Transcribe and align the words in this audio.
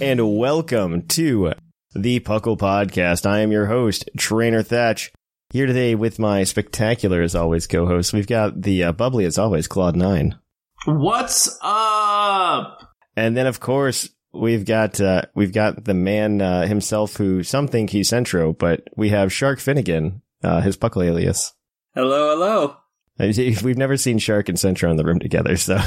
And 0.00 0.38
welcome 0.38 1.06
to 1.08 1.52
the 1.94 2.20
Puckle 2.20 2.56
Podcast. 2.58 3.26
I 3.26 3.40
am 3.40 3.52
your 3.52 3.66
host, 3.66 4.08
Trainer 4.16 4.62
Thatch, 4.62 5.12
here 5.50 5.66
today 5.66 5.94
with 5.94 6.18
my 6.18 6.44
spectacular, 6.44 7.22
as 7.22 7.34
always, 7.34 7.66
co-host. 7.66 8.12
We've 8.12 8.26
got 8.26 8.62
the 8.62 8.84
uh, 8.84 8.92
bubbly, 8.92 9.24
as 9.24 9.38
always, 9.38 9.68
Claude 9.68 9.96
Nine, 9.96 10.38
What's 10.86 11.58
up? 11.62 12.78
and 13.16 13.36
then 13.36 13.46
of 13.46 13.60
course 13.60 14.08
we've 14.32 14.64
got 14.64 15.00
uh, 15.00 15.22
we've 15.34 15.52
got 15.52 15.84
the 15.84 15.94
man 15.94 16.40
uh, 16.40 16.66
himself, 16.66 17.16
who 17.16 17.42
some 17.42 17.68
think 17.68 17.90
he's 17.90 18.08
Centro, 18.08 18.52
but 18.52 18.84
we 18.96 19.10
have 19.10 19.32
Shark 19.32 19.60
Finnegan, 19.60 20.22
uh, 20.42 20.60
his 20.62 20.76
Puckle 20.76 21.04
alias. 21.04 21.52
Hello, 21.94 22.30
hello. 22.30 22.76
We've 23.62 23.76
never 23.76 23.98
seen 23.98 24.16
Shark 24.18 24.48
and 24.48 24.58
Centro 24.58 24.90
in 24.90 24.96
the 24.96 25.04
room 25.04 25.18
together, 25.18 25.56
so 25.58 25.78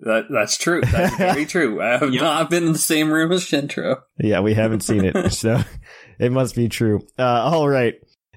That 0.00 0.26
that's 0.30 0.56
true. 0.56 0.80
That's 0.82 1.16
very 1.16 1.44
true. 1.54 1.82
I 1.82 1.98
have 1.98 2.12
Yep. 2.12 2.22
not 2.22 2.50
been 2.50 2.64
in 2.64 2.72
the 2.72 2.78
same 2.78 3.10
room 3.10 3.32
as 3.32 3.44
Shintro. 3.44 4.00
Yeah, 4.18 4.40
we 4.40 4.54
haven't 4.54 4.82
seen 4.82 5.04
it, 5.04 5.32
so 5.32 5.60
it 6.18 6.30
must 6.32 6.54
be 6.54 6.68
true. 6.68 7.00
Uh, 7.18 7.22
all 7.22 7.68
right. 7.68 7.94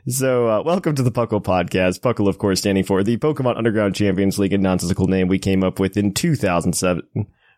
So, 0.08 0.48
uh, 0.48 0.64
welcome 0.64 0.96
to 0.96 1.04
the 1.04 1.12
Puckle 1.12 1.44
Podcast. 1.44 2.00
Puckle, 2.02 2.28
of 2.28 2.40
course, 2.40 2.60
standing 2.60 2.84
for 2.84 3.04
the 3.04 3.18
Pokemon 3.18 3.58
Underground 3.58 3.94
Champions 3.94 4.40
League, 4.40 4.54
a 4.54 4.58
nonsensical 4.58 5.08
name 5.08 5.28
we 5.28 5.38
came 5.38 5.64
up 5.64 5.80
with 5.80 5.96
in 5.96 6.12
2007. 6.16 7.04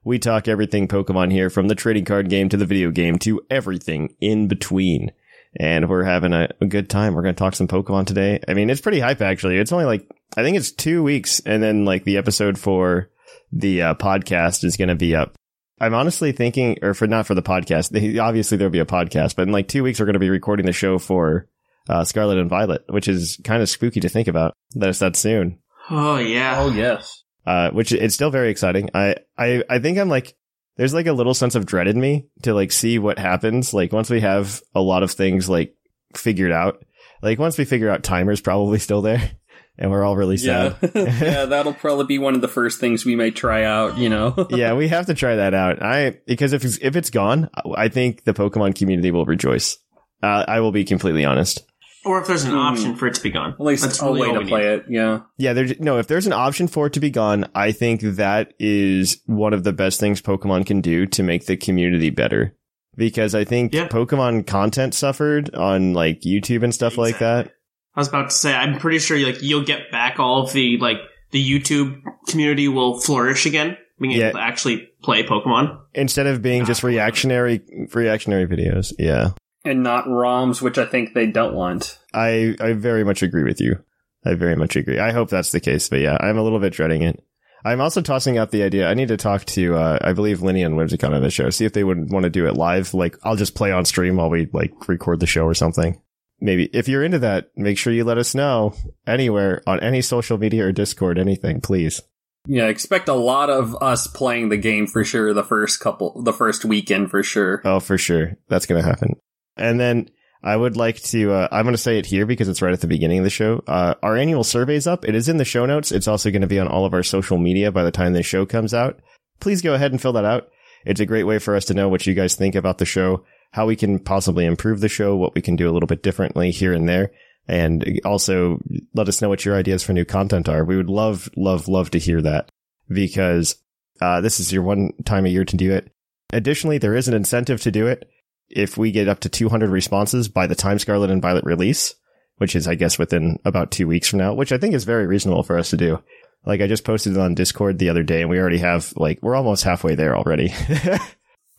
We 0.03 0.19
talk 0.19 0.49
everything 0.49 0.89
Pokemon 0.89 1.31
here, 1.31 1.49
from 1.49 1.69
the 1.69 1.75
trading 1.75 2.03
card 2.03 2.29
game 2.29 2.49
to 2.49 2.57
the 2.57 2.65
video 2.65 2.91
game 2.91 3.17
to 3.19 3.39
everything 3.49 4.13
in 4.19 4.49
between. 4.49 5.13
And 5.57 5.87
we're 5.87 6.03
having 6.03 6.33
a, 6.33 6.49
a 6.59 6.65
good 6.65 6.89
time. 6.89 7.13
We're 7.13 7.21
going 7.21 7.35
to 7.35 7.39
talk 7.39 7.55
some 7.55 7.69
Pokemon 7.69 8.07
today. 8.07 8.41
I 8.45 8.53
mean, 8.53 8.69
it's 8.69 8.81
pretty 8.81 8.99
hype, 8.99 9.21
actually. 9.21 9.57
It's 9.59 9.71
only 9.71 9.85
like, 9.85 10.05
I 10.35 10.43
think 10.43 10.57
it's 10.57 10.71
two 10.73 11.01
weeks, 11.01 11.39
and 11.45 11.63
then 11.63 11.85
like 11.85 12.03
the 12.03 12.17
episode 12.17 12.57
for 12.59 13.09
the 13.55 13.81
uh, 13.81 13.93
podcast 13.95 14.63
is 14.63 14.75
going 14.77 14.89
to 14.89 14.95
be 14.95 15.15
up. 15.15 15.35
I'm 15.79 15.93
honestly 15.93 16.31
thinking, 16.31 16.77
or 16.81 16.93
for 16.93 17.07
not 17.07 17.27
for 17.27 17.35
the 17.35 17.41
podcast. 17.41 17.89
they- 17.89 18.17
Obviously, 18.17 18.57
there'll 18.57 18.71
be 18.71 18.79
a 18.79 18.85
podcast, 18.85 19.35
but 19.35 19.43
in 19.43 19.51
like 19.51 19.67
two 19.67 19.83
weeks, 19.83 19.99
we're 19.99 20.05
going 20.05 20.13
to 20.13 20.19
be 20.19 20.29
recording 20.29 20.65
the 20.65 20.71
show 20.73 20.97
for 20.97 21.47
uh, 21.89 22.03
Scarlet 22.03 22.37
and 22.37 22.49
Violet, 22.49 22.83
which 22.89 23.07
is 23.07 23.39
kind 23.43 23.61
of 23.61 23.69
spooky 23.69 23.99
to 23.99 24.09
think 24.09 24.27
about 24.27 24.53
that 24.75 24.89
it's 24.89 24.99
that 24.99 25.15
soon. 25.15 25.59
Oh 25.89 26.17
yeah. 26.17 26.61
Oh, 26.61 26.69
yes. 26.71 27.23
Uh, 27.45 27.69
which 27.71 27.91
it's 27.91 28.15
still 28.15 28.29
very 28.29 28.49
exciting. 28.49 28.89
I, 28.93 29.15
I, 29.37 29.63
I 29.69 29.79
think 29.79 29.97
I'm 29.97 30.07
like, 30.07 30.33
there's 30.77 30.93
like 30.93 31.07
a 31.07 31.13
little 31.13 31.33
sense 31.33 31.55
of 31.55 31.65
dread 31.65 31.87
in 31.89 31.99
me 31.99 32.27
to 32.43 32.53
like 32.53 32.71
see 32.71 32.97
what 32.99 33.19
happens. 33.19 33.73
Like 33.73 33.91
once 33.91 34.09
we 34.09 34.21
have 34.21 34.61
a 34.73 34.81
lot 34.81 35.03
of 35.03 35.11
things 35.11 35.49
like 35.49 35.75
figured 36.15 36.53
out, 36.53 36.83
like 37.21 37.37
once 37.39 37.57
we 37.57 37.65
figure 37.65 37.89
out 37.89 38.01
timer's 38.03 38.39
probably 38.41 38.79
still 38.79 39.01
there 39.01 39.31
and 39.77 39.89
we're 39.91 40.03
all 40.03 40.15
really 40.15 40.37
sad. 40.37 40.75
yeah, 40.95 41.45
that'll 41.45 41.73
probably 41.73 42.05
be 42.05 42.19
one 42.19 42.35
of 42.35 42.41
the 42.41 42.47
first 42.47 42.79
things 42.79 43.05
we 43.05 43.15
might 43.15 43.35
try 43.35 43.63
out, 43.63 43.97
you 43.97 44.09
know. 44.09 44.47
yeah, 44.49 44.73
we 44.73 44.87
have 44.89 45.05
to 45.07 45.13
try 45.13 45.35
that 45.37 45.53
out. 45.53 45.81
I 45.81 46.19
because 46.27 46.53
if 46.53 46.63
it's, 46.65 46.77
if 46.81 46.95
it's 46.95 47.09
gone, 47.09 47.49
I 47.75 47.87
think 47.87 48.23
the 48.23 48.33
Pokemon 48.33 48.75
community 48.75 49.11
will 49.11 49.25
rejoice. 49.25 49.77
Uh, 50.21 50.45
I 50.47 50.59
will 50.61 50.71
be 50.71 50.83
completely 50.85 51.25
honest. 51.25 51.63
Or 52.05 52.19
if 52.21 52.27
there's 52.27 52.43
an 52.43 52.51
Hmm. 52.51 52.57
option 52.57 52.95
for 52.95 53.07
it 53.07 53.13
to 53.15 53.23
be 53.23 53.29
gone. 53.29 53.51
At 53.53 53.61
least 53.61 53.83
That's 53.83 54.01
a 54.01 54.05
really 54.05 54.29
way 54.33 54.39
to 54.39 54.45
play 54.45 54.59
need. 54.61 54.67
it, 54.67 54.85
yeah. 54.89 55.19
Yeah, 55.37 55.53
there. 55.53 55.67
No, 55.79 55.99
if 55.99 56.07
there's 56.07 56.27
an 56.27 56.33
option 56.33 56.67
for 56.67 56.87
it 56.87 56.93
to 56.93 56.99
be 56.99 57.09
gone, 57.09 57.45
I 57.55 57.71
think 57.71 58.01
that 58.01 58.53
is 58.59 59.21
one 59.25 59.53
of 59.53 59.63
the 59.63 59.71
best 59.71 60.01
things 60.01 60.21
Pokemon 60.21 60.65
can 60.65 60.81
do 60.81 61.05
to 61.07 61.23
make 61.23 61.45
the 61.45 61.55
community 61.55 62.09
better. 62.09 62.55
Because 62.97 63.33
I 63.33 63.45
think 63.45 63.73
Yeah. 63.73 63.87
Pokemon 63.87 64.45
content 64.45 64.93
suffered 64.93 65.55
on 65.55 65.93
like 65.93 66.21
YouTube 66.21 66.63
and 66.63 66.73
stuff 66.75 66.97
like 66.97 67.19
that. 67.19 67.53
I 67.95 67.99
was 67.99 68.07
about 68.07 68.29
to 68.29 68.35
say, 68.35 68.53
I'm 68.53 68.79
pretty 68.79 68.99
sure 68.99 69.17
like 69.19 69.41
you'll 69.41 69.65
get 69.65 69.91
back 69.91 70.19
all 70.19 70.43
of 70.43 70.53
the 70.53 70.77
like 70.79 70.97
the 71.31 71.59
YouTube 71.59 72.01
community 72.27 72.67
will 72.67 72.99
flourish 72.99 73.45
again, 73.45 73.77
being 73.99 74.13
Yeah. 74.17 74.29
able 74.29 74.39
to 74.39 74.43
actually 74.43 74.89
play 75.03 75.23
Pokemon. 75.23 75.77
Instead 75.93 76.27
of 76.27 76.41
being 76.41 76.65
just 76.65 76.83
reactionary, 76.83 77.61
reactionary 77.93 78.47
videos. 78.47 78.93
Yeah, 78.99 79.31
And 79.65 79.83
not 79.83 80.05
ROMs, 80.07 80.61
which 80.61 80.77
I 80.77 80.85
think 80.85 81.13
they 81.13 81.25
don't 81.27 81.53
want. 81.55 81.99
I 82.13 82.55
I 82.59 82.73
very 82.73 83.03
much 83.03 83.21
agree 83.23 83.43
with 83.43 83.59
you. 83.61 83.77
I 84.25 84.35
very 84.35 84.55
much 84.55 84.75
agree. 84.75 84.99
I 84.99 85.11
hope 85.11 85.29
that's 85.29 85.51
the 85.51 85.59
case, 85.59 85.89
but 85.89 85.99
yeah, 85.99 86.17
I'm 86.19 86.37
a 86.37 86.43
little 86.43 86.59
bit 86.59 86.73
dreading 86.73 87.01
it. 87.03 87.21
I'm 87.65 87.79
also 87.81 88.01
tossing 88.01 88.37
out 88.37 88.51
the 88.51 88.63
idea. 88.63 88.89
I 88.89 88.93
need 88.93 89.07
to 89.09 89.17
talk 89.17 89.45
to, 89.45 89.75
uh, 89.75 89.97
I 90.01 90.11
believe 90.13 90.41
Linny 90.41 90.63
and 90.63 90.75
Whimsicon 90.75 91.13
on 91.15 91.21
the 91.21 91.29
show, 91.29 91.49
see 91.49 91.63
if 91.65 91.71
they 91.73 91.83
would 91.85 92.11
want 92.11 92.23
to 92.23 92.29
do 92.29 92.45
it 92.45 92.55
live. 92.57 92.93
Like, 92.93 93.17
I'll 93.23 93.37
just 93.37 93.55
play 93.55 93.71
on 93.71 93.85
stream 93.85 94.17
while 94.17 94.29
we 94.29 94.49
like 94.51 94.71
record 94.89 95.19
the 95.21 95.27
show 95.27 95.43
or 95.45 95.53
something. 95.53 96.01
Maybe 96.39 96.65
if 96.73 96.87
you're 96.87 97.03
into 97.03 97.19
that, 97.19 97.51
make 97.55 97.77
sure 97.77 97.93
you 97.93 98.03
let 98.03 98.17
us 98.17 98.35
know 98.35 98.73
anywhere 99.07 99.61
on 99.65 99.79
any 99.79 100.01
social 100.01 100.37
media 100.37 100.65
or 100.65 100.71
Discord, 100.71 101.17
anything, 101.17 101.61
please. 101.61 102.01
Yeah, 102.45 102.67
expect 102.67 103.07
a 103.07 103.13
lot 103.13 103.49
of 103.49 103.75
us 103.81 104.07
playing 104.07 104.49
the 104.49 104.57
game 104.57 104.85
for 104.87 105.05
sure 105.05 105.33
the 105.33 105.43
first 105.43 105.79
couple 105.79 106.21
the 106.23 106.33
first 106.33 106.65
weekend 106.65 107.09
for 107.09 107.23
sure. 107.23 107.61
Oh, 107.63 107.79
for 107.79 107.97
sure. 107.97 108.33
That's 108.49 108.65
going 108.65 108.81
to 108.81 108.87
happen. 108.87 109.15
And 109.55 109.79
then 109.79 110.09
I 110.43 110.57
would 110.57 110.75
like 110.75 111.01
to, 111.03 111.31
uh, 111.31 111.47
I'm 111.51 111.63
going 111.63 111.73
to 111.73 111.81
say 111.81 111.97
it 111.99 112.05
here 112.05 112.25
because 112.25 112.49
it's 112.49 112.61
right 112.61 112.73
at 112.73 112.81
the 112.81 112.87
beginning 112.87 113.19
of 113.19 113.23
the 113.23 113.29
show. 113.29 113.63
Uh, 113.65 113.93
our 114.03 114.17
annual 114.17 114.43
survey's 114.43 114.87
up. 114.87 115.05
It 115.05 115.15
is 115.15 115.29
in 115.29 115.37
the 115.37 115.45
show 115.45 115.65
notes. 115.65 115.93
It's 115.93 116.07
also 116.07 116.31
going 116.31 116.41
to 116.41 116.47
be 116.47 116.59
on 116.59 116.67
all 116.67 116.85
of 116.85 116.93
our 116.93 117.03
social 117.03 117.37
media 117.37 117.71
by 117.71 117.83
the 117.83 117.91
time 117.91 118.11
the 118.11 118.23
show 118.23 118.45
comes 118.45 118.73
out. 118.73 118.99
Please 119.39 119.61
go 119.61 119.73
ahead 119.73 119.91
and 119.91 120.01
fill 120.01 120.13
that 120.13 120.25
out. 120.25 120.49
It's 120.85 120.99
a 120.99 121.05
great 121.05 121.23
way 121.23 121.39
for 121.39 121.55
us 121.55 121.65
to 121.65 121.73
know 121.73 121.87
what 121.87 122.05
you 122.05 122.13
guys 122.13 122.35
think 122.35 122.55
about 122.55 122.77
the 122.77 122.85
show, 122.85 123.23
how 123.53 123.67
we 123.67 123.75
can 123.75 123.99
possibly 123.99 124.45
improve 124.45 124.81
the 124.81 124.89
show, 124.89 125.15
what 125.15 125.35
we 125.35 125.41
can 125.41 125.55
do 125.55 125.69
a 125.69 125.73
little 125.73 125.87
bit 125.87 126.01
differently 126.01 126.49
here 126.49 126.73
and 126.73 126.89
there. 126.89 127.11
And 127.47 128.01
also 128.03 128.59
let 128.95 129.07
us 129.07 129.21
know 129.21 129.29
what 129.29 129.45
your 129.45 129.55
ideas 129.55 129.83
for 129.83 129.93
new 129.93 130.05
content 130.05 130.49
are. 130.49 130.65
We 130.65 130.75
would 130.75 130.89
love, 130.89 131.29
love, 131.37 131.67
love 131.67 131.91
to 131.91 131.99
hear 131.99 132.19
that 132.23 132.49
because, 132.89 133.55
uh, 134.01 134.21
this 134.21 134.39
is 134.39 134.51
your 134.51 134.63
one 134.63 134.91
time 135.05 135.27
a 135.27 135.29
year 135.29 135.45
to 135.45 135.55
do 135.55 135.71
it. 135.71 135.91
Additionally, 136.31 136.79
there 136.79 136.95
is 136.95 137.07
an 137.07 137.13
incentive 137.13 137.61
to 137.61 137.71
do 137.71 137.85
it 137.85 138.09
if 138.49 138.75
we 138.75 138.91
get 138.91 139.07
up 139.07 139.19
to 139.19 139.29
200 139.29 139.69
responses 139.69 140.27
by 140.27 140.47
the 140.47 140.55
time 140.55 140.79
Scarlet 140.79 141.11
and 141.11 141.21
Violet 141.21 141.43
release, 141.43 141.93
which 142.37 142.55
is, 142.55 142.67
I 142.67 142.73
guess, 142.73 142.97
within 142.97 143.37
about 143.45 143.69
two 143.69 143.87
weeks 143.87 144.07
from 144.07 144.17
now, 144.17 144.33
which 144.33 144.51
I 144.51 144.57
think 144.57 144.73
is 144.73 144.83
very 144.83 145.05
reasonable 145.05 145.43
for 145.43 145.59
us 145.59 145.69
to 145.69 145.77
do. 145.77 146.01
Like, 146.43 146.61
I 146.61 146.67
just 146.67 146.85
posted 146.85 147.13
it 147.13 147.19
on 147.19 147.35
Discord 147.35 147.77
the 147.77 147.89
other 147.89 148.03
day 148.03 148.21
and 148.21 148.31
we 148.31 148.39
already 148.39 148.57
have, 148.57 148.93
like, 148.95 149.19
we're 149.21 149.35
almost 149.35 149.63
halfway 149.63 149.93
there 149.93 150.17
already. 150.17 150.49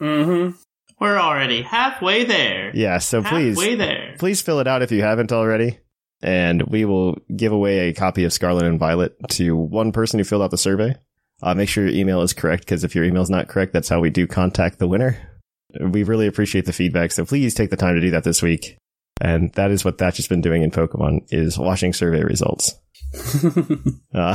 Mm-hmm. 0.00 0.56
We're 1.00 1.18
already 1.18 1.62
halfway 1.62 2.24
there. 2.24 2.70
yeah, 2.74 2.98
so 2.98 3.22
please, 3.22 3.56
halfway 3.58 3.74
there. 3.74 4.14
please 4.18 4.40
fill 4.42 4.60
it 4.60 4.66
out 4.68 4.82
if 4.82 4.92
you 4.92 5.02
haven't 5.02 5.32
already. 5.32 5.78
And 6.22 6.62
we 6.62 6.84
will 6.84 7.18
give 7.36 7.52
away 7.52 7.88
a 7.88 7.92
copy 7.92 8.24
of 8.24 8.32
Scarlet 8.32 8.64
and 8.64 8.78
Violet 8.78 9.14
to 9.30 9.54
one 9.54 9.92
person 9.92 10.18
who 10.18 10.24
filled 10.24 10.42
out 10.42 10.50
the 10.50 10.56
survey. 10.56 10.94
Uh, 11.42 11.54
make 11.54 11.68
sure 11.68 11.84
your 11.84 11.94
email 11.94 12.22
is 12.22 12.32
correct 12.32 12.64
because 12.64 12.84
if 12.84 12.94
your 12.94 13.04
email 13.04 13.20
is 13.22 13.28
not 13.28 13.48
correct, 13.48 13.72
that's 13.74 13.88
how 13.88 14.00
we 14.00 14.08
do 14.08 14.26
contact 14.26 14.78
the 14.78 14.88
winner. 14.88 15.18
We 15.78 16.04
really 16.04 16.26
appreciate 16.26 16.64
the 16.64 16.72
feedback, 16.72 17.12
so 17.12 17.24
please 17.26 17.52
take 17.54 17.68
the 17.70 17.76
time 17.76 17.96
to 17.96 18.00
do 18.00 18.10
that 18.12 18.24
this 18.24 18.40
week. 18.40 18.78
And 19.20 19.52
that 19.54 19.70
is 19.70 19.84
what 19.84 19.98
Thatch 19.98 20.16
has 20.16 20.28
been 20.28 20.40
doing 20.40 20.62
in 20.62 20.70
Pokemon 20.70 21.26
is 21.30 21.58
watching 21.58 21.92
survey 21.92 22.22
results. 22.22 22.74
Uh, 24.14 24.34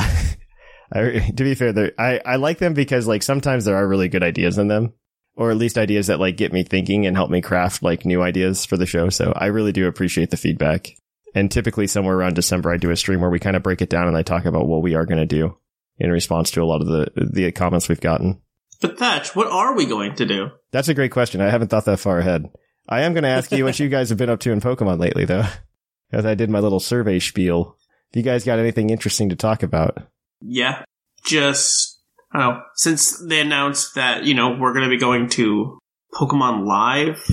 I, 0.92 1.32
to 1.36 1.44
be 1.44 1.56
fair, 1.56 1.92
I, 1.98 2.20
I 2.26 2.36
like 2.38 2.58
them 2.58 2.74
because 2.74 3.08
like 3.08 3.24
sometimes 3.24 3.66
there 3.66 3.76
are 3.78 3.88
really 3.88 4.10
good 4.10 4.24
ideas 4.24 4.58
in 4.58 4.68
them, 4.68 4.94
or 5.40 5.52
at 5.52 5.58
least 5.58 5.78
ideas 5.78 6.08
that 6.08 6.20
like 6.20 6.36
get 6.36 6.52
me 6.52 6.64
thinking 6.64 7.06
and 7.06 7.16
help 7.16 7.32
me 7.32 7.40
craft 7.40 7.82
like 7.82 8.06
new 8.06 8.22
ideas 8.22 8.66
for 8.66 8.76
the 8.76 8.86
show. 8.86 9.08
So 9.08 9.32
I 9.34 9.46
really 9.46 9.72
do 9.72 9.88
appreciate 9.88 10.32
the 10.32 10.38
feedback. 10.38 10.90
And 11.34 11.50
typically 11.50 11.88
somewhere 11.88 12.18
around 12.18 12.36
December, 12.36 12.74
I 12.74 12.78
do 12.78 12.92
a 12.92 12.98
stream 12.98 13.22
where 13.22 13.30
we 13.30 13.40
kind 13.40 13.56
of 13.56 13.64
break 13.64 13.82
it 13.82 13.90
down 13.90 14.10
and 14.10 14.18
I 14.18 14.22
talk 14.22 14.44
about 14.44 14.68
what 14.68 14.82
we 14.82 14.96
are 14.96 15.06
going 15.06 15.20
to 15.20 15.26
do 15.26 15.58
in 15.98 16.12
response 16.12 16.52
to 16.52 16.62
a 16.62 16.66
lot 16.66 16.82
of 16.82 16.88
the, 16.88 17.08
the 17.16 17.54
comments 17.54 17.88
we've 17.88 18.02
gotten. 18.02 18.42
But 18.82 19.00
Thatch, 19.00 19.34
what 19.34 19.48
are 19.48 19.78
we 19.78 19.86
going 19.86 20.16
to 20.16 20.26
do? 20.26 20.50
That's 20.72 20.90
a 20.90 20.94
great 20.94 21.12
question. 21.12 21.40
I 21.40 21.50
haven't 21.50 21.70
thought 21.70 21.86
that 21.86 22.02
far 22.02 22.20
ahead. 22.20 22.50
I 22.90 23.04
am 23.04 23.14
going 23.14 23.24
to 23.24 23.30
ask 23.30 23.50
you 23.54 23.64
what 23.64 23.80
you 23.80 23.88
guys 23.88 24.10
have 24.10 24.18
been 24.18 24.30
up 24.30 24.42
to 24.42 24.52
in 24.52 24.60
Pokemon 24.60 25.00
lately 25.00 25.24
though, 25.24 25.46
as 26.12 26.26
I 26.26 26.36
did 26.36 26.50
my 26.50 26.60
little 26.60 26.82
survey 26.82 27.18
spiel. 27.20 27.78
If 28.10 28.18
you 28.18 28.24
guys 28.24 28.44
got 28.44 28.60
anything 28.60 28.90
interesting 28.90 29.30
to 29.30 29.38
talk 29.38 29.64
about. 29.64 30.00
Yeah, 30.42 30.84
just 31.24 31.89
I 32.32 32.40
don't 32.40 32.54
know. 32.56 32.62
Since 32.76 33.20
they 33.28 33.40
announced 33.42 33.96
that 33.96 34.24
you 34.26 34.34
know 34.34 34.52
we're 34.58 34.74
going 34.74 34.86
to 34.86 34.90
be 34.90 35.00
going 35.00 35.30
to 35.30 35.80
Pokemon 36.14 36.66
Live 36.66 37.24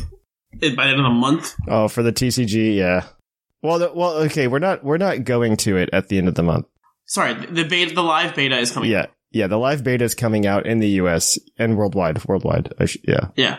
by 0.77 0.85
the 0.87 0.91
end 0.93 1.01
of 1.01 1.05
the 1.05 1.11
month, 1.11 1.55
Oh, 1.69 1.89
for 1.89 2.03
the 2.03 2.13
TCG, 2.13 2.77
yeah. 2.77 3.05
Well, 3.63 3.79
the, 3.79 3.93
well, 3.95 4.13
okay, 4.25 4.47
we're 4.49 4.59
not 4.59 4.85
we're 4.85 4.97
not 4.99 5.25
going 5.25 5.57
to 5.59 5.77
it 5.77 5.91
at 5.93 6.09
the 6.09 6.19
end 6.19 6.29
of 6.29 6.35
the 6.35 6.43
month. 6.43 6.67
sorry, 7.07 7.35
the 7.35 7.65
beta, 7.65 7.95
the 7.95 8.03
live 8.03 8.35
beta 8.35 8.57
is 8.59 8.71
coming. 8.71 8.91
Yeah, 8.91 9.07
yeah. 9.33 9.47
The 9.49 9.59
live 9.59 9.83
beta 9.85 10.05
is 10.05 10.15
coming 10.15 10.47
out 10.47 10.67
in 10.67 10.79
the 10.79 10.89
U.S. 11.03 11.39
and 11.59 11.77
worldwide. 11.77 12.25
Worldwide, 12.27 12.73
I 12.79 12.85
sh- 12.87 12.99
yeah. 13.07 13.29
yeah. 13.37 13.55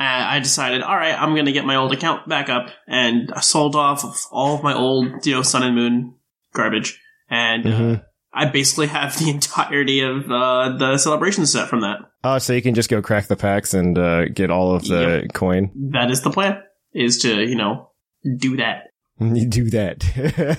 uh, 0.00 0.04
I 0.34 0.40
decided, 0.40 0.82
all 0.82 0.96
right, 0.96 1.14
I'm 1.18 1.34
going 1.34 1.46
to 1.46 1.52
get 1.52 1.64
my 1.64 1.76
old 1.76 1.92
account 1.92 2.28
back 2.28 2.48
up, 2.48 2.68
and 2.88 3.30
I 3.32 3.40
sold 3.40 3.76
off 3.76 4.04
of 4.04 4.16
all 4.30 4.56
of 4.56 4.62
my 4.62 4.74
old, 4.74 5.24
you 5.24 5.34
know, 5.34 5.42
Sun 5.42 5.62
and 5.62 5.74
Moon 5.76 6.14
garbage, 6.54 7.00
and 7.30 7.66
uh, 7.66 7.70
Mhm. 7.70 8.04
I 8.34 8.46
basically 8.46 8.86
have 8.86 9.18
the 9.18 9.30
entirety 9.30 10.00
of 10.00 10.30
uh, 10.30 10.76
the 10.78 10.98
celebration 10.98 11.46
set 11.46 11.68
from 11.68 11.80
that. 11.80 11.98
Oh, 12.24 12.38
so 12.38 12.52
you 12.52 12.62
can 12.62 12.74
just 12.74 12.88
go 12.88 13.02
crack 13.02 13.26
the 13.26 13.36
packs 13.36 13.74
and 13.74 13.98
uh, 13.98 14.26
get 14.28 14.50
all 14.50 14.74
of 14.74 14.84
the 14.84 15.28
coin. 15.34 15.70
That 15.92 16.10
is 16.10 16.22
the 16.22 16.30
plan, 16.30 16.62
is 16.92 17.18
to 17.18 17.42
you 17.42 17.56
know 17.56 17.90
do 18.38 18.56
that. 18.56 18.84
You 19.20 19.46
do 19.46 19.70
that. 19.70 20.02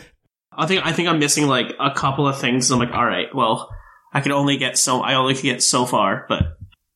I 0.58 0.68
think 0.68 0.86
I 0.86 0.94
think 0.94 1.10
I'm 1.10 1.20
missing 1.20 1.48
like 1.48 1.74
a 1.80 1.92
couple 1.92 2.28
of 2.28 2.40
things. 2.40 2.72
I'm 2.72 2.80
like, 2.80 2.94
all 2.94 3.06
right, 3.06 3.28
well, 3.34 3.70
I 4.14 4.22
can 4.22 4.32
only 4.32 4.58
get 4.58 4.78
so 4.78 5.02
I 5.02 5.16
only 5.16 5.34
can 5.34 5.44
get 5.44 5.64
so 5.64 5.86
far, 5.86 6.26
but 6.30 6.44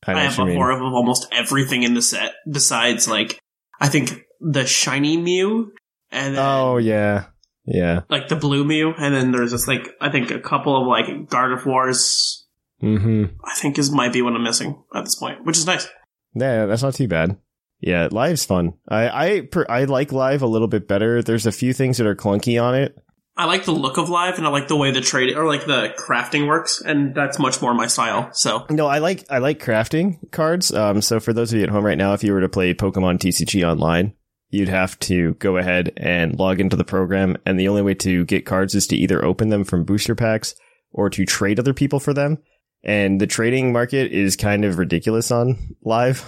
I 0.05 0.13
I, 0.13 0.23
have 0.23 0.39
a 0.39 0.53
horror 0.53 0.71
of 0.71 0.81
almost 0.81 1.27
everything 1.31 1.83
in 1.83 1.93
the 1.93 2.01
set 2.01 2.35
besides 2.49 3.07
like 3.07 3.39
I 3.81 3.89
think 3.89 4.21
the 4.39 4.65
shiny 4.65 5.17
Mew 5.17 5.73
and 6.11 6.35
then 6.35 6.45
Oh 6.45 6.77
yeah, 6.77 7.25
yeah. 7.67 8.01
like 8.09 8.29
the 8.29 8.35
blue 8.35 8.63
Mew, 8.63 8.93
and 8.97 9.13
then 9.13 9.31
there's 9.31 9.51
just 9.51 9.67
like 9.67 9.89
I 10.01 10.09
think 10.09 10.31
a 10.31 10.39
couple 10.39 10.79
of 10.79 10.87
like 10.87 11.05
Gardevoirs. 11.29 12.43
hmm 12.79 13.25
I 13.43 13.53
think 13.55 13.77
is 13.77 13.91
might 13.91 14.13
be 14.13 14.21
what 14.21 14.33
I'm 14.33 14.43
missing 14.43 14.81
at 14.95 15.03
this 15.05 15.15
point, 15.15 15.45
which 15.45 15.57
is 15.57 15.65
nice. 15.65 15.87
Yeah, 16.33 16.65
that's 16.65 16.83
not 16.83 16.95
too 16.95 17.07
bad. 17.07 17.37
Yeah, 17.79 18.07
live's 18.11 18.45
fun. 18.45 18.73
I 18.87 19.09
I 19.09 19.41
per, 19.41 19.65
I 19.69 19.83
like 19.83 20.11
live 20.11 20.41
a 20.41 20.47
little 20.47 20.67
bit 20.67 20.87
better. 20.87 21.21
There's 21.21 21.45
a 21.45 21.51
few 21.51 21.73
things 21.73 21.97
that 21.97 22.07
are 22.07 22.15
clunky 22.15 22.61
on 22.61 22.73
it. 22.75 22.97
I 23.39 23.45
like 23.45 23.65
the 23.65 23.71
look 23.71 23.97
of 23.97 24.09
live, 24.09 24.39
and 24.39 24.47
I 24.47 24.49
like 24.49 24.67
the 24.67 24.75
way 24.75 24.89
the 24.89 25.01
trade 25.01 25.37
or 25.37 25.45
like 25.45 25.67
the 25.67 25.93
crafting 25.95 26.47
works, 26.47 26.81
and 26.81 27.13
that's 27.13 27.37
much 27.37 27.61
more 27.61 27.71
my 27.75 27.85
style. 27.85 28.29
So 28.33 28.65
No, 28.71 28.87
I 28.87 28.97
like 28.97 29.25
I 29.29 29.37
like 29.37 29.63
crafting 29.63 30.31
cards. 30.31 30.73
Um, 30.73 31.01
so 31.01 31.19
for 31.19 31.33
those 31.33 31.53
of 31.53 31.59
you 31.59 31.63
at 31.63 31.69
home 31.69 31.85
right 31.85 31.97
now, 31.97 32.13
if 32.13 32.23
you 32.23 32.33
were 32.33 32.41
to 32.41 32.49
play 32.49 32.73
Pokemon 32.73 33.19
TCG 33.19 33.63
online, 33.67 34.13
you'd 34.49 34.69
have 34.69 34.97
to 34.99 35.33
go 35.35 35.57
ahead 35.57 35.93
and 35.97 36.37
log 36.39 36.59
into 36.59 36.75
the 36.75 36.83
program, 36.85 37.37
and 37.45 37.59
the 37.59 37.67
only 37.67 37.81
way 37.81 37.93
to 37.95 38.25
get 38.25 38.45
cards 38.45 38.75
is 38.75 38.87
to 38.87 38.95
either 38.95 39.23
open 39.23 39.49
them 39.49 39.63
from 39.63 39.83
booster 39.83 40.15
packs 40.15 40.55
or 40.91 41.09
to 41.09 41.25
trade 41.25 41.59
other 41.59 41.73
people 41.73 41.99
for 41.99 42.13
them. 42.13 42.37
And 42.83 43.19
the 43.19 43.27
trading 43.27 43.73
market 43.73 44.11
is 44.11 44.35
kind 44.35 44.63
of 44.63 44.77
ridiculous 44.77 45.31
on 45.31 45.75
live, 45.83 46.23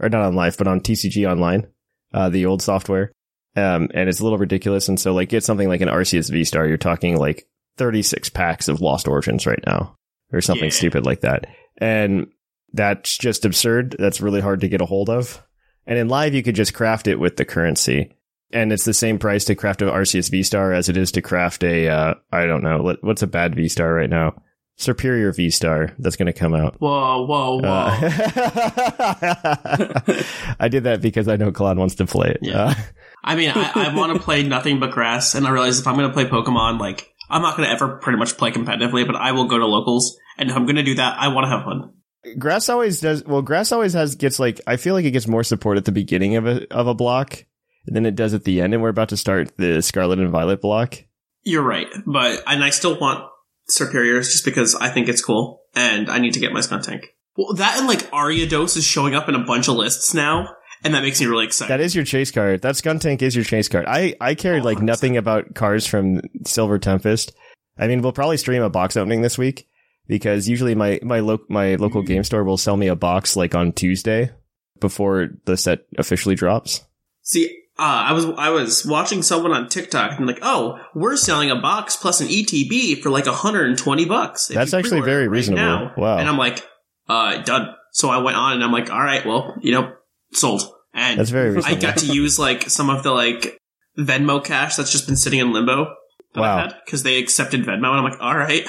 or 0.00 0.08
not 0.08 0.22
on 0.22 0.34
live, 0.34 0.56
but 0.58 0.66
on 0.66 0.80
TCG 0.80 1.30
online, 1.30 1.68
uh, 2.12 2.28
the 2.28 2.46
old 2.46 2.62
software. 2.62 3.12
Um, 3.56 3.88
and 3.94 4.08
it's 4.08 4.18
a 4.18 4.24
little 4.24 4.38
ridiculous. 4.38 4.88
And 4.88 4.98
so 4.98 5.12
like 5.14 5.28
get 5.28 5.44
something 5.44 5.68
like 5.68 5.80
an 5.80 5.88
Arceus 5.88 6.30
V 6.30 6.42
Star, 6.44 6.66
you're 6.66 6.76
talking 6.76 7.16
like 7.16 7.46
36 7.76 8.30
packs 8.30 8.68
of 8.68 8.80
Lost 8.80 9.06
Origins 9.06 9.46
right 9.46 9.62
now, 9.64 9.96
or 10.32 10.40
something 10.40 10.64
Yeah. 10.64 10.70
stupid 10.70 11.06
like 11.06 11.20
that. 11.20 11.46
And 11.78 12.26
that's 12.72 13.16
just 13.16 13.44
absurd. 13.44 13.94
That's 13.96 14.20
really 14.20 14.40
hard 14.40 14.62
to 14.62 14.68
get 14.68 14.80
a 14.80 14.86
hold 14.86 15.08
of. 15.08 15.40
And 15.86 15.98
in 15.98 16.08
live, 16.08 16.34
you 16.34 16.42
could 16.42 16.54
just 16.54 16.74
craft 16.74 17.06
it 17.06 17.18
with 17.18 17.36
the 17.36 17.44
currency. 17.44 18.14
And 18.52 18.72
it's 18.72 18.84
the 18.84 18.94
same 18.94 19.18
price 19.18 19.44
to 19.46 19.54
craft 19.54 19.82
a 19.82 19.86
Arceus 19.86 20.30
V 20.30 20.42
Star 20.42 20.72
as 20.72 20.88
it 20.88 20.96
is 20.96 21.12
to 21.12 21.22
craft 21.22 21.64
a, 21.64 21.88
uh, 21.88 22.14
I 22.30 22.46
don't 22.46 22.62
know, 22.62 22.96
what's 23.00 23.22
a 23.22 23.26
bad 23.26 23.54
V 23.54 23.68
Star 23.68 23.92
right 23.92 24.08
now? 24.08 24.34
Serperior 24.78 25.34
V 25.34 25.50
Star 25.50 25.94
that's 25.98 26.16
going 26.16 26.26
to 26.26 26.32
come 26.32 26.54
out. 26.54 26.76
whoa, 26.80 27.26
whoa, 27.26 27.60
whoa. 27.60 27.68
Uh, 27.68 27.98
I 30.58 30.68
did 30.68 30.84
that 30.84 31.00
because 31.00 31.28
I 31.28 31.36
know 31.36 31.52
Claude 31.52 31.78
wants 31.78 31.96
to 31.96 32.06
play 32.06 32.30
it. 32.30 32.38
Yeah. 32.42 32.64
Uh, 32.64 32.74
I 33.22 33.36
mean, 33.36 33.52
I, 33.54 33.70
I 33.74 33.94
want 33.94 34.14
to 34.14 34.18
play 34.24 34.42
nothing 34.42 34.80
but 34.80 34.90
grass, 34.90 35.34
and 35.34 35.46
I 35.46 35.50
realize 35.50 35.78
if 35.78 35.86
I'm 35.86 35.96
going 35.96 36.08
to 36.08 36.14
play 36.14 36.24
Pokemon, 36.24 36.80
like 36.80 37.08
I'm 37.30 37.40
not 37.40 37.56
going 37.56 37.68
to 37.68 37.72
ever 37.72 37.98
pretty 37.98 38.18
much 38.18 38.36
play 38.36 38.50
competitively, 38.50 39.06
but 39.06 39.16
I 39.16 39.32
will 39.32 39.46
go 39.46 39.58
to 39.58 39.66
locals, 39.66 40.18
and 40.38 40.50
if 40.50 40.56
I'm 40.56 40.66
going 40.66 40.76
to 40.76 40.82
do 40.82 40.96
that, 40.96 41.16
I 41.18 41.28
want 41.28 41.44
to 41.44 41.50
have 41.50 41.64
fun. 41.64 41.92
Grass 42.38 42.68
always 42.68 43.00
does 43.00 43.24
well 43.24 43.42
grass 43.42 43.70
always 43.72 43.92
has 43.92 44.14
gets 44.14 44.38
like 44.38 44.60
i 44.66 44.76
feel 44.76 44.94
like 44.94 45.04
it 45.04 45.10
gets 45.10 45.28
more 45.28 45.44
support 45.44 45.76
at 45.76 45.84
the 45.84 45.92
beginning 45.92 46.36
of 46.36 46.46
a 46.46 46.66
of 46.72 46.86
a 46.86 46.94
block 46.94 47.44
than 47.86 48.06
it 48.06 48.16
does 48.16 48.34
at 48.34 48.44
the 48.44 48.60
end 48.60 48.72
and 48.72 48.82
we're 48.82 48.88
about 48.88 49.10
to 49.10 49.16
start 49.16 49.56
the 49.56 49.82
scarlet 49.82 50.18
and 50.18 50.30
violet 50.30 50.60
block. 50.60 51.04
You're 51.42 51.62
right, 51.62 51.88
but 52.06 52.42
and 52.46 52.64
I 52.64 52.70
still 52.70 52.98
want 52.98 53.24
Serperiors 53.70 54.30
just 54.32 54.44
because 54.44 54.74
I 54.74 54.88
think 54.88 55.08
it's 55.08 55.22
cool, 55.22 55.62
and 55.74 56.10
I 56.10 56.18
need 56.18 56.32
to 56.34 56.40
get 56.40 56.52
my 56.52 56.60
Skuntank. 56.60 57.04
Well, 57.36 57.54
that 57.54 57.78
and 57.78 57.86
like 57.86 58.10
Ariados 58.10 58.76
is 58.76 58.84
showing 58.84 59.14
up 59.14 59.28
in 59.28 59.34
a 59.34 59.44
bunch 59.44 59.68
of 59.68 59.76
lists 59.76 60.14
now, 60.14 60.48
and 60.82 60.94
that 60.94 61.02
makes 61.02 61.20
me 61.20 61.26
really 61.26 61.44
excited. 61.44 61.70
that 61.70 61.80
is 61.80 61.94
your 61.94 62.04
chase 62.04 62.30
card. 62.30 62.62
That 62.62 62.76
Skuntank 62.76 63.20
is 63.20 63.36
your 63.36 63.44
chase 63.44 63.68
card. 63.68 63.84
I 63.86 64.14
i 64.20 64.34
cared 64.34 64.64
like 64.64 64.80
nothing 64.80 65.16
about 65.18 65.54
cars 65.54 65.86
from 65.86 66.22
silver 66.46 66.78
tempest. 66.78 67.32
I 67.76 67.88
mean 67.88 68.00
we'll 68.00 68.12
probably 68.12 68.38
stream 68.38 68.62
a 68.62 68.70
box 68.70 68.96
opening 68.96 69.20
this 69.20 69.36
week 69.36 69.68
because 70.06 70.48
usually 70.48 70.74
my 70.74 71.00
my 71.02 71.20
lo- 71.20 71.44
my 71.48 71.74
local 71.76 72.02
game 72.02 72.24
store 72.24 72.44
will 72.44 72.58
sell 72.58 72.76
me 72.76 72.88
a 72.88 72.96
box 72.96 73.36
like 73.36 73.54
on 73.54 73.72
tuesday 73.72 74.30
before 74.80 75.28
the 75.44 75.56
set 75.56 75.80
officially 75.98 76.34
drops 76.34 76.84
See, 77.24 77.46
uh, 77.78 77.82
I 77.82 78.12
was 78.12 78.26
I 78.36 78.50
was 78.50 78.86
watching 78.86 79.22
someone 79.22 79.52
on 79.52 79.68
TikTok 79.68 80.18
and 80.18 80.26
like, 80.26 80.38
oh, 80.42 80.78
we're 80.94 81.16
selling 81.16 81.50
a 81.50 81.56
box 81.56 81.96
plus 81.96 82.20
an 82.20 82.28
ETB 82.28 83.00
for 83.00 83.10
like 83.10 83.26
120 83.26 84.04
bucks. 84.04 84.48
That's 84.48 84.74
actually 84.74 85.00
very 85.00 85.26
right 85.26 85.32
reasonable. 85.32 85.62
now. 85.62 85.94
Wow. 85.96 86.18
And 86.18 86.28
I'm 86.28 86.36
like, 86.36 86.62
uh, 87.08 87.42
done. 87.42 87.74
So 87.92 88.10
I 88.10 88.18
went 88.18 88.36
on 88.36 88.52
and 88.52 88.62
I'm 88.62 88.72
like, 88.72 88.90
all 88.90 89.02
right, 89.02 89.24
well, 89.24 89.54
you 89.62 89.72
know, 89.72 89.94
sold. 90.32 90.62
And 90.92 91.18
that's 91.18 91.30
very 91.30 91.60
I 91.64 91.74
got 91.74 91.98
to 91.98 92.06
use 92.06 92.38
like 92.38 92.68
some 92.68 92.90
of 92.90 93.02
the 93.02 93.10
like 93.10 93.58
Venmo 93.98 94.44
cash 94.44 94.76
that's 94.76 94.92
just 94.92 95.06
been 95.06 95.16
sitting 95.16 95.40
in 95.40 95.52
limbo. 95.52 95.94
Wow. 96.36 96.68
Because 96.84 97.04
they 97.04 97.18
accepted 97.18 97.62
Venmo, 97.62 97.74
and 97.74 97.86
I'm 97.86 98.04
like, 98.04 98.20
all 98.20 98.36
right. 98.36 98.66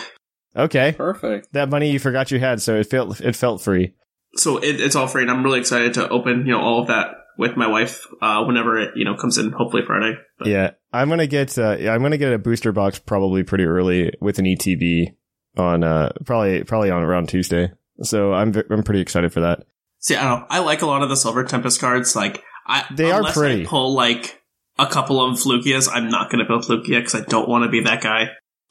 Okay 0.55 0.93
Perfect. 0.93 1.51
that 1.53 1.69
money 1.69 1.91
you 1.91 1.99
forgot 1.99 2.31
you 2.31 2.39
had 2.39 2.61
so 2.61 2.75
it 2.75 2.87
felt 2.89 3.19
it 3.21 3.35
felt 3.35 3.61
free 3.61 3.93
So 4.35 4.57
it, 4.57 4.81
it's 4.81 4.95
all 4.95 5.07
free, 5.07 5.21
and 5.21 5.31
I'm 5.31 5.43
really 5.43 5.59
excited 5.59 5.93
to 5.95 6.09
open, 6.09 6.45
you 6.45 6.51
know, 6.51 6.59
all 6.59 6.81
of 6.81 6.87
that 6.87 7.07
with 7.37 7.55
my 7.55 7.67
wife 7.67 8.05
uh, 8.21 8.43
whenever 8.43 8.77
it, 8.77 8.91
you 8.95 9.05
know, 9.05 9.15
comes 9.15 9.37
in. 9.37 9.51
Hopefully 9.51 9.83
Friday. 9.85 10.17
But 10.37 10.49
Yeah, 10.49 10.71
I'm 10.91 11.09
gonna 11.09 11.27
get 11.27 11.57
uh, 11.57 11.77
yeah, 11.79 11.93
I'm 11.93 12.01
gonna 12.01 12.17
get 12.17 12.33
a 12.33 12.37
booster 12.37 12.71
box 12.71 12.99
probably 12.99 13.43
pretty 13.43 13.63
early 13.63 14.13
with 14.19 14.39
an 14.39 14.45
ETB 14.45 15.15
on 15.57 15.83
uh 15.83 16.11
probably 16.25 16.63
probably 16.63 16.91
on 16.91 17.03
around 17.03 17.29
Tuesday. 17.29 17.71
So 18.01 18.33
I'm 18.33 18.53
I'm 18.69 18.83
pretty 18.83 18.99
excited 18.99 19.31
for 19.31 19.41
that. 19.41 19.63
See, 19.99 20.15
I 20.15 20.23
don't 20.23 20.41
know. 20.41 20.47
I 20.49 20.59
like 20.59 20.81
a 20.81 20.85
lot 20.85 21.01
of 21.01 21.09
the 21.09 21.15
Silver 21.15 21.43
Tempest 21.43 21.79
cards. 21.79 22.15
Like, 22.15 22.43
I 22.67 22.85
They 22.93 23.11
are 23.11 23.23
pretty. 23.31 23.63
I 23.63 23.65
pull 23.65 23.95
like 23.95 24.41
a 24.77 24.85
couple 24.85 25.23
of 25.23 25.39
Lugias, 25.39 25.89
I'm 25.91 26.09
not 26.09 26.29
going 26.29 26.43
to 26.43 26.47
build 26.47 26.65
Lugia 26.65 26.99
because 26.99 27.15
I 27.15 27.21
don't 27.21 27.47
want 27.47 27.63
to 27.63 27.69
be 27.69 27.81
that 27.81 28.01
guy. 28.01 28.25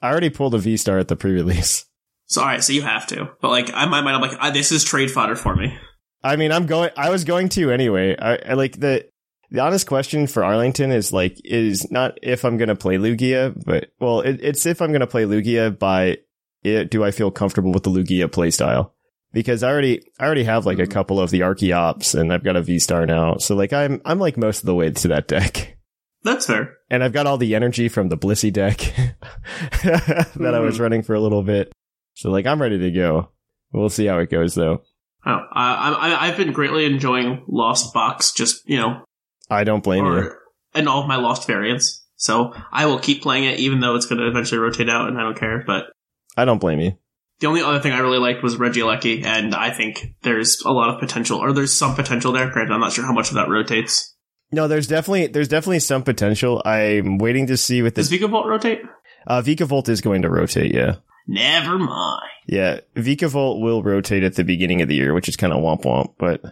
I 0.05 0.11
already 0.11 0.29
pulled 0.29 0.55
a 0.55 0.59
V 0.59 0.77
star 0.77 0.99
at 0.99 1.09
the 1.09 1.17
pre-release. 1.17 1.87
So, 2.27 2.41
all 2.41 2.47
right, 2.47 2.65
so 2.65 2.73
you 2.73 2.81
have 2.81 3.07
to. 3.09 3.31
But 3.43 3.51
like, 3.51 3.69
in 3.69 3.75
my 3.75 4.01
mind, 4.01 4.17
I'm 4.17 4.23
like, 4.23 4.39
ah, 4.41 4.51
this 4.51 4.73
is 4.73 4.83
trade 4.83 5.11
fodder 5.11 5.37
for 5.37 5.55
me. 5.55 5.77
I 6.23 6.37
mean, 6.37 6.53
I'm 6.53 6.65
going. 6.65 6.89
I 6.97 7.11
was 7.11 7.23
going 7.23 7.51
to 7.51 7.71
anyway. 7.71 8.17
I, 8.19 8.37
I 8.37 8.55
like 8.55 8.81
the 8.81 9.07
the 9.51 9.61
honest 9.61 9.87
question 9.87 10.27
for 10.27 10.43
Arlington 10.43 10.91
is 10.91 11.13
like 11.13 11.39
is 11.45 11.91
not 11.91 12.19
if 12.23 12.47
I'm 12.47 12.57
gonna 12.57 12.77
play 12.77 12.97
Lugia, 12.97 13.53
but 13.67 13.91
well, 14.01 14.21
it, 14.21 14.41
it's 14.43 14.65
if 14.65 14.81
I'm 14.81 14.91
gonna 14.91 15.07
play 15.07 15.25
Lugia 15.25 15.79
by 15.79 16.17
it. 16.63 16.91
Do 16.91 17.05
I 17.05 17.11
feel 17.11 17.31
comfortable 17.31 17.73
with 17.73 17.83
the 17.83 17.91
Lugia 17.91 18.27
playstyle? 18.29 18.93
Because 19.35 19.63
I 19.63 19.71
already 19.71 20.01
I 20.19 20.25
already 20.25 20.45
have 20.45 20.65
like 20.65 20.79
a 20.79 20.87
couple 20.87 21.21
of 21.21 21.31
the 21.31 21.41
Archeops, 21.41 22.19
and 22.19 22.33
I've 22.33 22.43
got 22.43 22.57
a 22.57 22.63
V 22.63 22.79
star 22.79 23.05
now. 23.05 23.37
So 23.37 23.55
like 23.55 23.75
I'm 23.75 24.01
I'm 24.07 24.19
like 24.19 24.39
most 24.39 24.61
of 24.61 24.67
the 24.67 24.75
way 24.75 24.91
to 24.91 25.09
that 25.09 25.29
deck. 25.29 25.77
That's 26.25 26.47
fair. 26.47 26.79
And 26.95 27.03
I've 27.03 27.13
got 27.13 27.27
all 27.27 27.39
the 27.39 27.57
energy 27.57 27.89
from 27.89 28.09
the 28.09 28.17
Blissey 28.17 28.53
deck 28.53 28.79
that 29.83 30.53
I 30.55 30.61
was 30.61 30.77
hmm. 30.77 30.83
running 30.85 31.03
for 31.03 31.15
a 31.15 31.21
little 31.21 31.43
bit. 31.43 31.73
So 32.15 32.31
like 32.31 32.47
I'm 32.47 32.63
ready 32.63 32.79
to 32.79 32.91
go. 32.93 33.31
We'll 33.73 33.89
see 33.89 34.07
how 34.07 34.21
it 34.21 34.31
goes 34.31 34.55
though. 34.55 34.83
Oh, 35.27 35.41
I, 35.53 35.91
I, 35.91 36.29
I've 36.29 36.37
been 36.37 36.53
greatly 36.53 36.85
enjoying 36.85 37.43
Lost 37.49 37.93
Box, 37.93 38.33
just 38.33 38.69
you 38.69 38.77
know, 38.77 39.05
I 39.51 39.65
don't 39.65 39.83
blame 39.83 40.05
you. 40.05 40.31
and 40.73 40.89
all 40.89 41.03
of 41.03 41.09
my 41.09 41.17
Lost 41.17 41.49
variants. 41.49 42.07
So 42.15 42.55
I 42.71 42.87
will 42.87 43.01
keep 43.01 43.23
playing 43.23 43.43
it, 43.43 43.59
even 43.59 43.81
though 43.81 43.97
it's 43.97 44.07
going 44.07 44.21
to 44.21 44.29
eventually 44.29 44.61
rotate 44.61 44.89
out, 44.89 45.09
and 45.09 45.19
I 45.19 45.23
don't 45.23 45.37
care. 45.37 45.65
But 45.67 45.87
I 46.37 46.45
don't 46.45 46.61
blame 46.61 46.79
you. 46.79 46.93
The 47.41 47.49
only 47.49 47.63
other 47.63 47.81
thing 47.81 47.91
I 47.91 47.99
really 47.99 48.19
liked 48.19 48.45
was 48.45 48.55
Regieleki, 48.55 49.25
and 49.25 49.53
I 49.53 49.71
think 49.71 50.15
there's 50.23 50.63
a 50.65 50.71
lot 50.71 50.95
of 50.95 51.01
potential, 51.01 51.39
or 51.39 51.53
there's 51.53 51.73
some 51.73 51.97
potential 51.97 52.31
there. 52.31 52.49
Granted, 52.51 52.73
I'm 52.73 52.81
not 52.81 52.93
sure 52.93 53.05
how 53.05 53.13
much 53.13 53.31
of 53.31 53.35
that 53.35 53.49
rotates. 53.49 54.14
No, 54.53 54.69
there's 54.69 54.87
definitely 54.87 55.27
there's 55.29 55.49
definitely 55.49 55.81
some 55.81 56.03
potential. 56.03 56.63
I'm 56.65 57.19
waiting 57.19 57.47
to 57.49 57.57
see 57.57 57.83
with 57.83 57.95
Does 57.95 58.09
this. 58.11 58.21
Vikavolt 58.21 58.47
rotate? 58.47 58.83
Uh, 59.27 59.41
Vikavolt 59.43 59.89
is 59.89 60.01
going 60.01 60.23
to 60.23 60.31
rotate. 60.31 60.73
Yeah, 60.75 60.97
Never 61.27 61.79
mind. 61.79 62.23
yeah. 62.47 62.81
Vikavolt 62.95 63.61
will 63.61 63.83
rotate 63.83 64.23
at 64.23 64.37
the 64.37 64.45
beginning 64.45 64.83
of 64.83 64.89
the 64.89 64.95
year, 64.95 65.15
which 65.15 65.29
is 65.29 65.37
kind 65.37 65.53
of 65.53 65.61
womp 65.61 65.83
womp. 65.85 66.15
But 66.19 66.43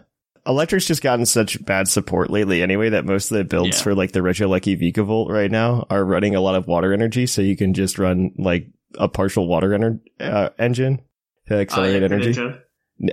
Electric's 0.45 0.87
just 0.87 1.01
gotten 1.03 1.25
such 1.25 1.63
bad 1.63 1.87
support 1.87 2.29
lately, 2.29 2.61
anyway, 2.61 2.89
that 2.89 3.05
most 3.05 3.31
of 3.31 3.37
the 3.37 3.43
builds 3.45 3.77
Yeah. 3.77 3.83
for 3.83 3.95
like 3.95 4.11
the 4.11 4.19
Regieleki 4.19 4.77
Vikavolt 4.81 5.29
right 5.29 5.51
now 5.51 5.85
are 5.89 6.03
running 6.03 6.35
a 6.35 6.41
lot 6.41 6.55
of 6.55 6.67
water 6.67 6.91
energy, 6.91 7.27
so 7.27 7.41
you 7.41 7.55
can 7.55 7.73
just 7.73 7.97
run 7.99 8.31
like 8.37 8.67
a 8.97 9.07
partial 9.07 9.47
water 9.47 9.69
ener- 9.69 9.99
uh, 10.19 10.49
engine 10.59 10.99
to 11.47 11.55
accelerate 11.55 11.95
Uh, 11.95 11.99
yeah, 11.99 12.05
energy. 12.05 12.33
Greninja. 12.33 12.59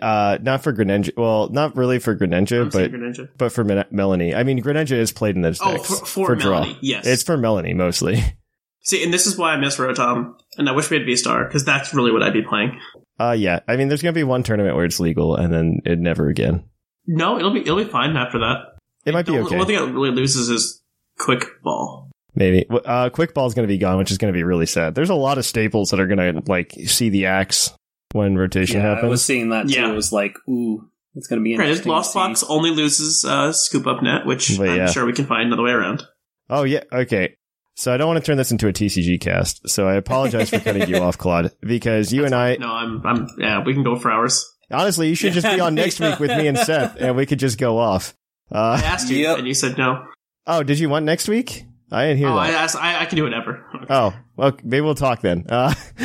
Uh, 0.00 0.38
not 0.42 0.62
for 0.62 0.72
Greninja. 0.72 1.10
Well, 1.16 1.48
not 1.48 1.76
really 1.76 1.98
for 1.98 2.14
Greninja, 2.16 2.62
I'm 2.62 2.68
but 2.68 2.92
Greninja. 2.92 3.28
but 3.36 3.52
for 3.52 3.64
Mel- 3.64 3.84
Melony. 3.92 4.36
I 4.36 4.42
mean, 4.42 4.62
Greninja 4.62 4.92
is 4.92 5.10
played 5.10 5.36
in 5.36 5.42
this 5.42 5.58
Oh, 5.62 5.72
decks 5.72 5.88
for, 6.00 6.06
for, 6.06 6.34
draw. 6.36 6.64
Melony, 6.64 6.78
yes. 6.80 7.06
It's 7.06 7.22
for 7.22 7.36
Melony 7.36 7.74
mostly. 7.74 8.22
See, 8.82 9.02
and 9.04 9.12
this 9.12 9.26
is 9.26 9.36
why 9.36 9.52
I 9.52 9.56
miss 9.56 9.76
Rotom, 9.76 10.34
and 10.56 10.68
I 10.68 10.72
wish 10.72 10.90
we 10.90 10.96
had 10.96 11.06
V-Star, 11.06 11.44
because 11.44 11.64
that's 11.64 11.92
really 11.92 12.12
what 12.12 12.22
I'd 12.22 12.32
be 12.32 12.42
playing. 12.42 12.80
Uh, 13.18 13.32
yeah. 13.32 13.60
I 13.68 13.76
mean, 13.76 13.88
there's 13.88 14.02
gonna 14.02 14.12
be 14.12 14.24
one 14.24 14.42
tournament 14.42 14.74
where 14.76 14.84
it's 14.84 15.00
legal, 15.00 15.36
and 15.36 15.52
then 15.52 15.80
it 15.84 15.98
never 15.98 16.28
again. 16.28 16.64
No, 17.06 17.38
it'll 17.38 17.52
be 17.52 17.60
it'll 17.60 17.76
be 17.76 17.84
fine 17.84 18.16
after 18.16 18.38
that. 18.38 18.76
It 19.04 19.12
might 19.12 19.26
be 19.26 19.32
okay. 19.32 19.38
The 19.40 19.44
only-. 19.44 19.56
One 19.58 19.66
thing 19.66 19.76
it 19.76 19.92
really 19.92 20.10
loses 20.10 20.48
is 20.48 20.82
quick 21.18 21.44
ball. 21.62 22.10
Maybe. 22.34 22.64
Uh, 22.70 23.10
quick 23.10 23.34
ball's 23.34 23.54
going 23.54 23.66
to 23.66 23.72
be 23.72 23.78
gone, 23.78 23.98
which 23.98 24.10
is 24.12 24.18
going 24.18 24.32
to 24.32 24.36
be 24.36 24.44
really 24.44 24.66
sad. 24.66 24.94
There's 24.94 25.10
a 25.10 25.14
lot 25.16 25.36
of 25.36 25.44
staples 25.44 25.90
that 25.90 25.98
are 26.00 26.06
going 26.06 26.18
to 26.34 26.42
like 26.46 26.72
see 26.86 27.08
the 27.08 27.26
axe 27.26 27.72
when 28.12 28.36
rotation 28.36 28.80
Yeah, 28.80 28.94
I 28.94 29.06
was 29.06 29.24
seeing 29.24 29.50
that 29.50 29.68
too. 29.68 29.74
Yeah. 29.74 29.90
It 29.90 29.94
was 29.94 30.12
like, 30.12 30.36
ooh, 30.48 30.88
it's 31.14 31.26
going 31.26 31.40
to 31.40 31.44
be 31.44 31.54
Granted, 31.56 31.70
interesting. 31.72 31.92
Lost 31.92 32.12
to. 32.12 32.18
Box 32.18 32.44
only 32.48 32.70
loses 32.70 33.24
uh, 33.24 33.52
scoop 33.52 33.86
up 33.86 34.02
net, 34.02 34.26
which 34.26 34.56
But 34.58 34.68
I'm 34.68 34.76
yeah. 34.76 34.86
sure 34.90 35.06
we 35.06 35.12
can 35.12 35.26
find 35.26 35.46
another 35.46 35.62
way 35.62 35.72
around. 35.72 36.02
Oh 36.48 36.64
yeah, 36.64 36.82
okay. 36.92 37.36
So 37.76 37.94
I 37.94 37.96
don't 37.96 38.08
want 38.08 38.18
to 38.22 38.26
turn 38.26 38.36
this 38.36 38.50
into 38.52 38.68
a 38.68 38.72
TCG 38.72 39.20
cast. 39.20 39.68
So 39.68 39.88
I 39.88 39.94
apologize 39.94 40.50
for 40.50 40.58
cutting 40.60 40.88
you 40.88 40.96
off, 41.02 41.16
Claude, 41.16 41.52
because 41.62 42.12
you 42.12 42.24
and 42.26 42.34
I, 42.34 42.56
No, 42.56 42.68
I'm 42.70 43.04
I'm 43.06 43.28
yeah, 43.38 43.62
we 43.64 43.72
can 43.72 43.82
go 43.84 43.96
for 43.96 44.10
hours. 44.10 44.44
honestly, 44.70 45.08
you 45.08 45.14
should 45.14 45.32
just 45.32 45.46
be 45.46 45.60
on 45.66 45.74
next 45.74 45.98
week 46.00 46.18
with 46.18 46.30
me 46.36 46.46
and 46.48 46.58
Seth, 46.58 46.96
and 46.96 47.16
we 47.16 47.24
could 47.26 47.38
just 47.38 47.58
go 47.58 47.78
off. 47.78 48.14
I 48.52 48.56
Uh, 48.74 48.80
asked 48.84 49.10
you, 49.10 49.18
Yep. 49.18 49.38
and 49.38 49.46
you 49.48 49.54
said 49.54 49.78
no. 49.78 50.04
oh, 50.46 50.62
did 50.64 50.78
you 50.80 50.88
want 50.88 51.04
next 51.06 51.28
week? 51.28 51.64
I 51.92 52.06
didn't 52.06 52.18
hear 52.18 52.28
Oh, 52.28 52.36
I 52.36 52.50
that. 52.50 52.62
asked. 52.62 52.76
I, 52.76 53.00
I 53.00 53.04
can 53.06 53.16
do 53.16 53.24
whatever. 53.24 53.64
Oh, 53.92 54.14
well, 54.36 54.52
maybe 54.62 54.82
we'll 54.82 54.94
talk 54.94 55.20
then. 55.20 55.46
Uh, 55.48 55.74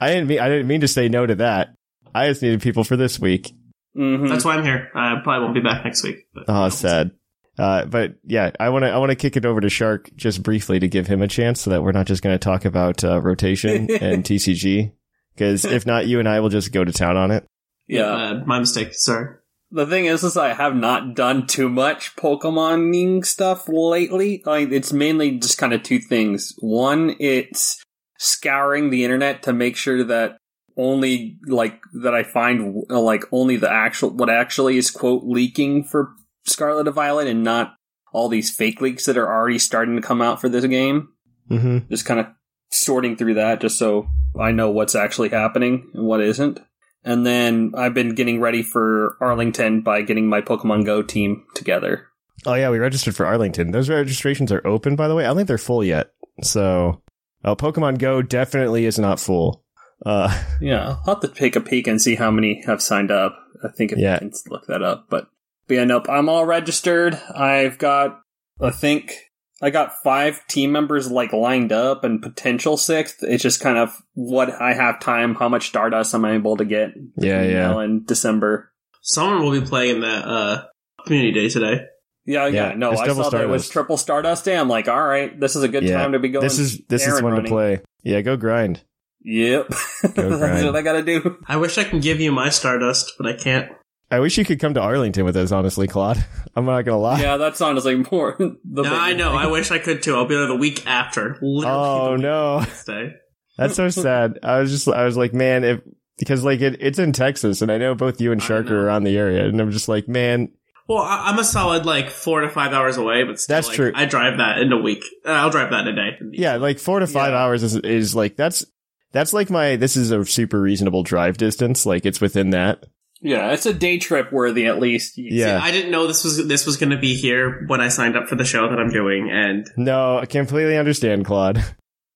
I 0.00 0.08
didn't 0.10 0.26
mean 0.28 0.38
I 0.40 0.48
didn't 0.48 0.66
mean 0.66 0.80
to 0.82 0.88
say 0.88 1.08
no 1.08 1.26
to 1.26 1.36
that. 1.36 1.74
I 2.14 2.28
just 2.28 2.42
needed 2.42 2.60
people 2.62 2.84
for 2.84 2.96
this 2.96 3.18
week. 3.18 3.52
Mhm. 3.96 4.28
That's 4.28 4.44
why 4.44 4.56
I'm 4.56 4.64
here. 4.64 4.90
I 4.94 5.16
probably 5.22 5.42
won't 5.44 5.54
be 5.54 5.60
back 5.60 5.84
next 5.84 6.02
week. 6.04 6.26
But 6.34 6.44
Oh, 6.48 6.68
sad. 6.68 7.12
Uh, 7.58 7.84
but 7.86 8.14
yeah, 8.24 8.50
I 8.60 8.68
want 8.70 8.84
to 8.84 8.90
I 8.90 8.98
want 8.98 9.10
to 9.10 9.16
kick 9.16 9.36
it 9.36 9.44
over 9.44 9.60
to 9.60 9.68
Shark 9.68 10.10
just 10.16 10.42
briefly 10.42 10.78
to 10.78 10.88
give 10.88 11.06
him 11.08 11.22
a 11.22 11.28
chance, 11.28 11.60
so 11.60 11.70
that 11.70 11.82
we're 11.82 11.92
not 11.92 12.06
just 12.06 12.22
going 12.22 12.34
to 12.34 12.38
talk 12.38 12.64
about 12.64 13.02
uh, 13.04 13.20
rotation 13.20 13.88
and 14.00 14.22
TCG. 14.24 14.92
Because 15.34 15.64
if 15.64 15.86
not, 15.86 16.06
you 16.06 16.18
and 16.18 16.28
I 16.28 16.40
will 16.40 16.48
just 16.48 16.72
go 16.72 16.84
to 16.84 16.92
town 16.92 17.16
on 17.16 17.30
it. 17.30 17.44
yeah. 17.86 18.02
uh, 18.06 18.42
my 18.44 18.58
mistake. 18.60 18.92
Sorry. 18.94 19.36
The 19.70 19.86
thing 19.86 20.06
is, 20.06 20.24
is 20.24 20.36
I 20.36 20.54
have 20.54 20.74
not 20.74 21.14
done 21.14 21.46
too 21.46 21.68
much 21.68 22.16
Pokemoning 22.16 23.24
stuff 23.24 23.68
lately. 23.68 24.42
Like, 24.46 24.70
it's 24.70 24.92
mainly 24.92 25.38
just 25.38 25.58
kind 25.58 25.74
of 25.74 25.82
two 25.82 25.98
things. 25.98 26.54
One, 26.60 27.14
it's 27.20 27.82
scouring 28.18 28.90
the 28.90 29.04
internet 29.04 29.42
to 29.42 29.52
make 29.52 29.76
sure 29.76 30.04
that 30.04 30.38
only 30.76 31.38
like 31.46 31.80
that 32.02 32.14
I 32.14 32.22
find 32.22 32.84
uh, 32.88 33.00
like 33.00 33.24
only 33.32 33.56
the 33.56 33.70
actual 33.70 34.10
what 34.10 34.30
actually 34.30 34.78
is 34.78 34.90
quote 34.90 35.24
leaking 35.24 35.84
for 35.84 36.12
Scarlet 36.46 36.86
and 36.86 36.94
Violet, 36.94 37.26
and 37.26 37.42
not 37.42 37.74
all 38.12 38.28
these 38.28 38.54
fake 38.54 38.80
leaks 38.80 39.04
that 39.04 39.18
are 39.18 39.30
already 39.30 39.58
starting 39.58 39.96
to 39.96 40.02
come 40.02 40.22
out 40.22 40.40
for 40.40 40.48
this 40.48 40.64
game. 40.64 41.08
hmm 41.48 41.78
Just 41.90 42.06
kind 42.06 42.20
of 42.20 42.26
sorting 42.70 43.16
through 43.16 43.34
that, 43.34 43.60
just 43.60 43.78
so 43.78 44.08
I 44.38 44.52
know 44.52 44.70
what's 44.70 44.94
actually 44.94 45.30
happening 45.30 45.90
and 45.94 46.06
what 46.06 46.20
isn't. 46.20 46.60
And 47.04 47.24
then 47.24 47.72
I've 47.76 47.94
been 47.94 48.14
getting 48.14 48.40
ready 48.40 48.62
for 48.62 49.16
Arlington 49.20 49.82
by 49.82 50.02
getting 50.02 50.28
my 50.28 50.40
Pokemon 50.40 50.84
Go 50.84 51.02
team 51.02 51.44
together. 51.54 52.06
Oh 52.46 52.54
yeah, 52.54 52.70
we 52.70 52.78
registered 52.78 53.16
for 53.16 53.26
Arlington. 53.26 53.70
Those 53.70 53.88
registrations 53.88 54.52
are 54.52 54.66
open, 54.66 54.94
by 54.96 55.08
the 55.08 55.14
way. 55.14 55.24
I 55.24 55.28
don't 55.28 55.36
think 55.36 55.48
they're 55.48 55.58
full 55.58 55.82
yet. 55.84 56.10
So, 56.42 57.02
oh, 57.44 57.56
Pokemon 57.56 57.98
Go 57.98 58.22
definitely 58.22 58.84
is 58.84 58.98
not 58.98 59.20
full. 59.20 59.64
Uh, 60.04 60.28
Yeah, 60.60 60.96
I'll 61.06 61.14
have 61.14 61.20
to 61.20 61.28
take 61.28 61.56
a 61.56 61.60
peek 61.60 61.86
and 61.86 62.00
see 62.00 62.14
how 62.14 62.30
many 62.30 62.62
have 62.66 62.82
signed 62.82 63.10
up. 63.10 63.36
I 63.64 63.68
think 63.68 63.92
if 63.92 63.98
Yeah. 63.98 64.16
I 64.16 64.18
can 64.18 64.32
look 64.50 64.66
that 64.66 64.82
up. 64.82 65.06
But, 65.08 65.28
but 65.66 65.74
yeah, 65.74 65.84
nope, 65.84 66.06
I'm 66.08 66.28
all 66.28 66.44
registered. 66.46 67.14
I've 67.34 67.78
got, 67.78 68.20
I 68.60 68.70
think, 68.70 69.14
I 69.60 69.70
got 69.70 70.02
five 70.04 70.46
team 70.46 70.70
members 70.72 71.10
like 71.10 71.32
lined 71.32 71.72
up 71.72 72.04
and 72.04 72.22
potential 72.22 72.76
sixth. 72.76 73.18
It's 73.22 73.42
just 73.42 73.60
kind 73.60 73.76
of 73.76 74.00
what 74.14 74.50
I 74.50 74.72
have 74.72 75.00
time, 75.00 75.34
how 75.34 75.48
much 75.48 75.68
Stardust 75.68 76.14
I'm 76.14 76.24
able 76.24 76.56
to 76.58 76.64
get. 76.64 76.90
Yeah, 77.16 77.42
yeah. 77.42 77.60
Now 77.60 77.78
and 77.80 78.06
December. 78.06 78.72
Someone 79.02 79.42
will 79.42 79.60
be 79.60 79.66
playing 79.66 80.02
that 80.02 80.24
uh, 80.24 80.64
community 81.04 81.32
day 81.32 81.48
today. 81.48 81.86
Yeah, 82.24 82.46
yeah, 82.46 82.68
Yeah, 82.68 82.74
no, 82.74 82.92
it's 82.92 83.00
I 83.00 83.06
double 83.06 83.24
saw 83.24 83.30
that 83.30 83.40
it 83.40 83.48
was 83.48 83.68
triple 83.70 83.96
Stardust 83.96 84.44
Day. 84.44 84.56
I'm 84.56 84.68
like, 84.68 84.86
all 84.86 85.02
right, 85.02 85.38
this 85.40 85.56
is 85.56 85.62
a 85.62 85.68
good 85.68 85.82
Yeah, 85.82 85.96
time 85.96 86.12
to 86.12 86.18
be 86.18 86.28
going. 86.28 86.42
this 86.44 86.58
is 86.58 86.78
this 86.86 87.02
is 87.02 87.08
errand 87.08 87.24
one 87.24 87.42
to 87.42 87.48
play. 87.48 87.80
Yeah, 88.02 88.20
go 88.20 88.36
grind. 88.36 88.82
Yep, 89.24 89.68
Go 90.14 90.28
that's 90.38 90.62
what 90.64 90.76
I 90.76 90.82
gotta 90.82 91.02
do. 91.02 91.38
I 91.46 91.56
wish 91.56 91.78
I 91.78 91.84
can 91.84 92.00
give 92.00 92.20
you 92.20 92.30
my 92.30 92.50
Stardust, 92.50 93.14
but 93.18 93.26
I 93.26 93.32
can't. 93.32 93.72
I 94.10 94.20
wish 94.20 94.38
you 94.38 94.44
could 94.44 94.58
come 94.58 94.72
to 94.74 94.80
Arlington 94.80 95.24
with 95.26 95.36
us, 95.36 95.52
honestly, 95.52 95.86
Claude. 95.86 96.24
I'm 96.56 96.64
not 96.64 96.82
gonna 96.82 96.98
lie. 96.98 97.20
Yeah, 97.20 97.36
that's 97.36 97.60
honestly 97.60 97.96
more. 98.10 98.36
The 98.38 98.82
No, 98.82 98.94
I 98.94 99.12
know. 99.12 99.30
thing. 99.30 99.38
I 99.38 99.46
wish 99.48 99.70
I 99.70 99.78
could 99.78 100.02
too. 100.02 100.14
I'll 100.16 100.26
be 100.26 100.34
there 100.34 100.46
the 100.46 100.56
week 100.56 100.86
after. 100.86 101.38
Literally 101.42 101.66
Oh 101.66 102.12
week 102.12 102.22
no, 102.22 102.58
next 102.60 102.88
that's 103.58 103.74
so 103.74 103.88
sad. 103.90 104.38
I 104.42 104.60
was 104.60 104.70
just, 104.70 104.88
I 104.88 105.04
was 105.04 105.16
like, 105.16 105.34
man, 105.34 105.64
if 105.64 105.80
because 106.16 106.42
like 106.44 106.60
it, 106.60 106.76
it's 106.80 106.98
in 106.98 107.12
Texas, 107.12 107.60
and 107.62 107.70
I 107.70 107.76
know 107.78 107.94
both 107.94 108.20
you 108.20 108.32
and 108.32 108.40
I 108.40 108.44
Shark 108.44 108.70
are 108.70 108.86
around 108.86 109.04
the 109.04 109.16
area, 109.18 109.46
and 109.46 109.60
I'm 109.60 109.70
just 109.72 109.88
like, 109.88 110.08
man, 110.08 110.52
Well, 110.88 110.98
I, 111.02 111.24
I'm 111.28 111.38
a 111.38 111.44
solid 111.44 111.84
like 111.84 112.08
four 112.10 112.40
to 112.40 112.48
five 112.48 112.72
hours 112.72 112.96
away, 112.96 113.24
but 113.24 113.38
still, 113.38 113.56
That's 113.56 113.68
like, 113.68 113.76
true. 113.76 113.92
I 113.94 114.06
drive 114.06 114.38
that 114.38 114.58
in 114.58 114.72
a 114.72 114.78
week. 114.80 115.04
Uh, 115.26 115.30
I'll 115.30 115.50
drive 115.50 115.70
that 115.70 115.86
in 115.86 115.98
a 115.98 116.10
day. 116.10 116.16
yeah, 116.32 116.56
like 116.56 116.78
four 116.78 117.00
to 117.00 117.06
five 117.06 117.32
Yeah. 117.32 117.38
hours 117.44 117.62
is 117.62 117.76
is 117.76 118.14
like 118.16 118.36
that's 118.36 118.64
that's 119.12 119.32
like 119.32 119.50
my 119.50 119.76
this 119.76 119.96
is 119.96 120.10
a 120.12 120.24
super 120.24 120.60
reasonable 120.60 121.02
drive 121.02 121.36
distance. 121.36 121.84
Like 121.84 122.06
it's 122.06 122.20
within 122.20 122.50
that. 122.50 122.84
Yeah, 123.20 123.52
it's 123.52 123.66
a 123.66 123.74
day 123.74 123.98
trip 123.98 124.32
worthy 124.32 124.66
at 124.66 124.78
least. 124.78 125.14
Yeah. 125.16 125.58
I 125.62 125.70
didn't 125.70 125.90
know 125.90 126.06
this 126.06 126.22
was 126.24 126.46
this 126.46 126.66
was 126.66 126.76
going 126.76 126.90
to 126.90 126.98
be 126.98 127.14
here 127.14 127.64
when 127.66 127.80
I 127.80 127.88
signed 127.88 128.16
up 128.16 128.28
for 128.28 128.36
the 128.36 128.44
show 128.44 128.68
that 128.68 128.78
I'm 128.78 128.90
doing, 128.90 129.28
and 129.30 129.66
No, 129.76 130.18
I 130.18 130.26
completely 130.26 130.76
understand, 130.76 131.24
Claude. 131.24 131.62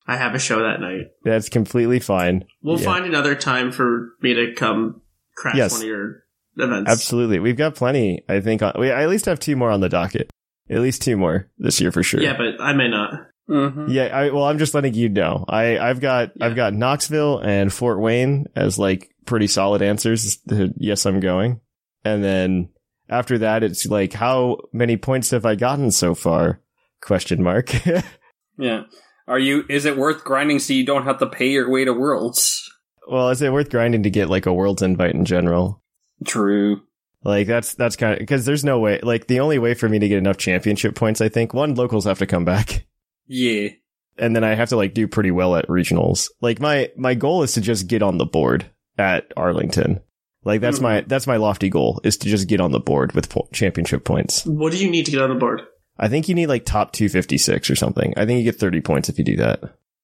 I 0.06 0.16
have 0.16 0.34
a 0.34 0.38
show 0.38 0.60
that 0.62 0.80
night. 0.80 1.06
That's 1.24 1.48
completely 1.48 2.00
fine. 2.00 2.44
We'll 2.62 2.78
Yeah. 2.78 2.84
find 2.84 3.04
another 3.04 3.34
time 3.34 3.70
for 3.72 4.10
me 4.20 4.34
to 4.34 4.52
come 4.54 5.00
crash 5.36 5.56
Yes. 5.56 5.72
one 5.72 5.82
of 5.82 5.86
your 5.88 6.22
events. 6.56 6.90
Absolutely, 6.90 7.38
we've 7.38 7.56
got 7.56 7.74
plenty. 7.74 8.24
I 8.28 8.40
think 8.40 8.62
on, 8.62 8.72
we 8.78 8.90
I 8.90 9.02
at 9.04 9.08
least 9.08 9.26
have 9.26 9.40
two 9.40 9.56
more 9.56 9.70
on 9.70 9.80
the 9.80 9.88
docket. 9.88 10.30
At 10.70 10.80
least 10.80 11.02
two 11.02 11.16
more 11.16 11.50
this 11.58 11.80
year 11.80 11.90
for 11.92 12.02
sure. 12.02 12.20
Yeah, 12.20 12.36
but 12.36 12.60
I 12.62 12.72
may 12.72 12.88
not. 12.88 13.12
Hmm 13.52 13.86
Yeah, 13.88 14.04
I, 14.06 14.30
well, 14.30 14.44
I'm 14.44 14.58
just 14.58 14.74
letting 14.74 14.94
you 14.94 15.08
know. 15.08 15.44
I, 15.48 15.78
I've 15.78 16.00
got, 16.00 16.30
Yeah. 16.36 16.46
I've 16.46 16.56
got 16.56 16.72
Knoxville 16.74 17.38
and 17.38 17.72
Fort 17.72 18.00
Wayne 18.00 18.46
as 18.56 18.78
like 18.78 19.10
pretty 19.26 19.46
solid 19.46 19.82
answers. 19.82 20.38
Yes, 20.76 21.04
I'm 21.06 21.20
going. 21.20 21.60
And 22.04 22.24
then 22.24 22.70
after 23.08 23.38
that, 23.38 23.62
it's 23.62 23.86
like, 23.86 24.12
how 24.12 24.58
many 24.72 24.96
points 24.96 25.30
have 25.30 25.44
I 25.44 25.54
gotten 25.54 25.90
so 25.90 26.14
far? 26.14 26.60
Question 27.00 27.42
mark. 27.42 27.70
Yeah. 28.58 28.82
Are 29.26 29.38
you? 29.38 29.64
Is 29.70 29.86
it 29.86 29.96
worth 29.96 30.24
grinding 30.24 30.58
so 30.58 30.74
you 30.74 30.84
don't 30.84 31.04
have 31.04 31.18
to 31.20 31.26
pay 31.26 31.48
your 31.48 31.70
way 31.70 31.84
to 31.86 31.92
Worlds? 31.92 32.70
well, 33.08 33.30
is 33.30 33.40
it 33.40 33.50
worth 33.52 33.70
grinding 33.70 34.02
to 34.02 34.10
get 34.10 34.28
like 34.28 34.44
a 34.46 34.52
world's 34.52 34.82
invite 34.82 35.14
in 35.14 35.24
general? 35.24 35.82
True. 36.26 36.82
Like 37.24 37.46
that's, 37.46 37.74
that's 37.74 37.96
kind 37.96 38.20
of, 38.20 38.26
cause 38.28 38.44
there's 38.44 38.62
no 38.64 38.78
way, 38.78 39.00
like 39.02 39.26
the 39.26 39.40
only 39.40 39.58
way 39.58 39.72
for 39.74 39.88
me 39.88 39.98
to 39.98 40.06
get 40.06 40.18
enough 40.18 40.36
championship 40.36 40.94
points, 40.94 41.20
I 41.20 41.28
think 41.30 41.54
one, 41.54 41.74
locals 41.74 42.04
have 42.04 42.18
to 42.18 42.26
come 42.26 42.44
back. 42.44 42.86
Yeah. 43.26 43.68
and 44.18 44.36
then 44.36 44.44
I 44.44 44.54
have 44.54 44.68
to 44.70 44.76
like 44.76 44.94
do 44.94 45.08
pretty 45.08 45.30
well 45.30 45.56
at 45.56 45.66
regionals. 45.68 46.28
Like 46.40 46.60
my 46.60 46.90
my 46.96 47.14
goal 47.14 47.42
is 47.42 47.52
to 47.54 47.60
just 47.60 47.86
get 47.88 48.02
on 48.02 48.18
the 48.18 48.26
board 48.26 48.66
at 48.98 49.32
Arlington. 49.36 50.00
Like 50.44 50.60
that's 50.60 50.78
Mhm. 50.78 50.82
my 50.82 51.00
that's 51.02 51.26
my 51.26 51.36
lofty 51.36 51.68
goal 51.70 52.00
is 52.04 52.16
to 52.18 52.28
just 52.28 52.48
get 52.48 52.60
on 52.60 52.72
the 52.72 52.80
board 52.80 53.12
with 53.12 53.28
po- 53.30 53.48
championship 53.52 54.04
points. 54.04 54.44
What 54.44 54.72
do 54.72 54.78
you 54.78 54.90
need 54.90 55.06
to 55.06 55.10
get 55.12 55.22
on 55.22 55.30
the 55.30 55.36
board? 55.36 55.62
I 55.98 56.08
think 56.08 56.28
you 56.28 56.34
need 56.34 56.46
like 56.48 56.64
top 56.64 56.92
256 56.92 57.70
or 57.70 57.76
something. 57.76 58.12
I 58.16 58.26
think 58.26 58.38
you 58.38 58.44
get 58.50 58.58
30 58.58 58.80
points 58.80 59.08
if 59.08 59.18
you 59.18 59.24
do 59.24 59.36
that. 59.36 59.60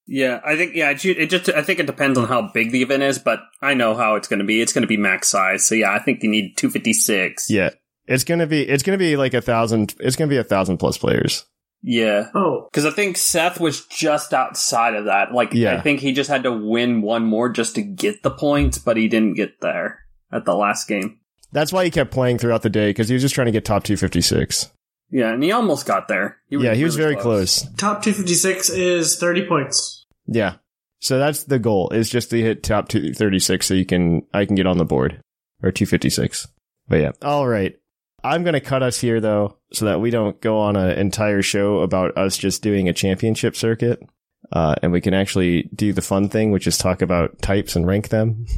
Yeah, 0.07 0.41
I 0.45 0.57
think 0.57 0.75
yeah, 0.75 0.91
it, 0.91 0.99
ju- 0.99 1.15
it 1.19 1.29
just 1.29 1.51
I 1.51 1.63
think 1.63 1.81
it 1.81 1.87
depends 1.87 2.17
on 2.19 2.29
how 2.29 2.51
big 2.55 2.71
the 2.73 2.81
event 2.83 3.03
is, 3.03 3.19
but 3.19 3.41
I 3.61 3.75
know 3.75 3.95
how 3.95 4.15
it's 4.15 4.27
going 4.29 4.39
to 4.39 4.45
be. 4.45 4.63
It's 4.63 4.73
going 4.73 4.83
to 4.83 4.89
be 4.89 4.97
max 4.97 5.29
size, 5.29 5.67
so 5.67 5.75
yeah, 5.75 5.93
I 5.93 5.99
think 5.99 6.23
you 6.23 6.31
need 6.31 6.57
two 6.57 6.71
fifty 6.71 6.95
six. 6.95 7.51
Yeah. 7.51 7.71
It's 8.07 8.25
going 8.25 8.41
to 8.41 8.47
be 8.47 8.67
it's 8.67 8.83
going 8.83 8.99
to 8.99 9.03
be 9.05 9.19
like 9.19 9.35
a 9.35 9.43
thousand 9.43 9.95
it's 10.01 10.17
going 10.17 10.31
to 10.31 10.33
be 10.35 10.39
a 10.39 10.45
thousand 10.45 10.79
plus 10.79 10.97
players. 10.97 11.45
Yeah, 11.83 12.29
Oh, 12.35 12.69
because 12.71 12.85
I 12.87 12.91
think 12.91 13.17
Seth 13.17 13.61
was 13.61 13.87
just 13.87 14.35
outside 14.35 14.95
of 14.95 15.05
that. 15.07 15.33
Like, 15.33 15.53
Yeah. 15.53 15.77
I 15.77 15.81
think 15.81 16.01
he 16.01 16.13
just 16.13 16.31
had 16.31 16.43
to 16.45 16.53
win 16.53 17.03
one 17.03 17.25
more 17.25 17.49
just 17.49 17.75
to 17.77 17.83
get 17.83 18.23
the 18.23 18.31
points, 18.31 18.79
but 18.79 18.97
he 18.97 19.09
didn't 19.09 19.35
get 19.35 19.61
there 19.61 20.01
at 20.33 20.45
the 20.45 20.55
last 20.55 20.89
game. 20.89 21.19
That's 21.53 21.73
why 21.73 21.85
he 21.85 21.91
kept 21.91 22.11
playing 22.11 22.39
throughout 22.39 22.63
the 22.63 22.71
day 22.71 22.93
cuz 22.93 23.09
he 23.09 23.15
was 23.15 23.23
just 23.23 23.35
trying 23.35 23.47
to 23.47 23.53
get 23.53 23.65
top 23.65 23.85
256. 23.85 24.71
Yeah, 25.11 25.33
and 25.33 25.43
he 25.43 25.53
almost 25.53 25.87
got 25.87 26.09
there. 26.09 26.39
yeah, 26.51 26.75
he 26.75 26.85
was 26.85 26.99
really 26.99 27.13
very 27.15 27.23
close. 27.23 27.63
top 27.77 28.03
256 28.03 28.69
is 28.71 29.17
30 29.17 29.47
points. 29.47 30.05
Yeah. 30.27 30.57
So 31.01 31.19
that's 31.19 31.45
the 31.45 31.59
goal 31.61 31.91
is 31.91 32.11
just 32.11 32.31
to 32.31 32.41
hit 32.41 32.63
top 32.65 32.89
236 32.89 33.67
so 33.67 33.75
you 33.75 33.87
can 33.87 34.23
I 34.35 34.45
can 34.45 34.57
get 34.57 34.67
on 34.67 34.79
the 34.79 34.85
board 34.85 35.21
or 35.63 35.71
256. 35.71 36.49
But 36.89 37.01
yeah. 37.01 37.13
All 37.23 37.47
right. 37.47 37.77
I'm 38.25 38.43
going 38.43 38.55
to 38.55 38.61
cut 38.61 38.83
us 38.83 39.01
here 39.01 39.21
though 39.21 39.58
so 39.73 39.85
that 39.85 40.01
we 40.01 40.11
don't 40.11 40.41
go 40.41 40.59
on 40.59 40.77
an 40.77 40.99
entire 40.99 41.43
show 41.43 41.81
about 41.81 42.17
us 42.17 42.37
just 42.37 42.63
doing 42.63 42.89
a 42.89 42.93
championship 42.93 43.57
circuit. 43.57 44.01
Uh, 44.51 44.75
and 44.83 44.93
we 44.93 45.01
can 45.01 45.15
actually 45.15 45.69
do 45.75 45.93
the 45.93 46.01
fun 46.01 46.29
thing, 46.29 46.53
which 46.53 46.67
is 46.67 46.79
talk 46.79 47.03
about 47.03 47.43
types 47.43 47.77
and 47.77 47.87
rank 47.87 48.09
them. 48.09 48.47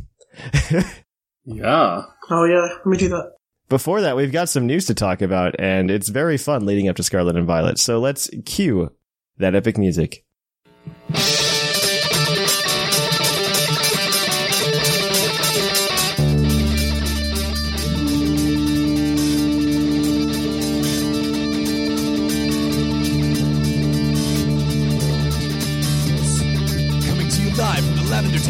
Yeah. 1.45 2.03
Oh 2.31 2.45
yeah, 2.45 2.69
let 2.85 2.87
me 2.87 2.97
do 2.97 3.09
that. 3.09 3.33
Before 3.69 4.01
that, 4.01 4.17
we've 4.17 4.33
got 4.33 4.49
some 4.49 4.67
news 4.67 4.87
to 4.87 4.95
talk 4.95 5.23
about, 5.23 5.55
and 5.59 5.91
it's 5.91 6.09
very 6.09 6.37
fun 6.37 6.67
leading 6.67 6.89
up 6.89 6.97
to 6.97 7.03
Scarlet 7.03 7.37
and 7.37 7.47
Violet. 7.47 7.79
So 7.79 7.99
let's 7.99 8.31
cue 8.45 8.93
that 9.39 9.55
epic 9.55 9.79
music. 9.79 10.25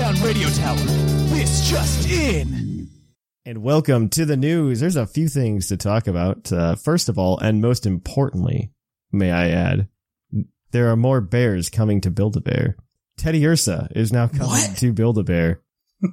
Tower. 0.05 0.77
This 1.29 1.69
just 1.69 2.09
in. 2.11 2.89
And 3.45 3.63
welcome 3.63 4.09
to 4.11 4.25
the 4.25 4.37
news. 4.37 4.81
There's 4.81 4.97
a 4.97 5.07
few 5.07 5.29
things 5.29 5.67
to 5.69 5.77
talk 5.77 6.07
about. 6.07 6.51
Uh, 6.51 6.75
first 6.75 7.11
of 7.11 7.19
all, 7.19 7.39
and 7.39 7.61
most 7.61 7.85
importantly, 7.85 8.71
may 9.13 9.31
I 9.31 9.51
add, 9.51 9.89
there 10.71 10.89
are 10.91 10.97
more 10.97 11.21
bears 11.21 11.69
coming 11.69 12.01
to 12.01 12.11
Build 12.11 12.35
a 12.39 12.41
Bear. 12.41 12.77
Teddiursa 13.21 13.95
is 13.95 14.11
now 14.11 14.27
coming 14.27 14.47
What? 14.49 14.79
to 14.79 14.95
Build 14.95 15.19
a 15.19 15.23
Bear. 15.23 15.61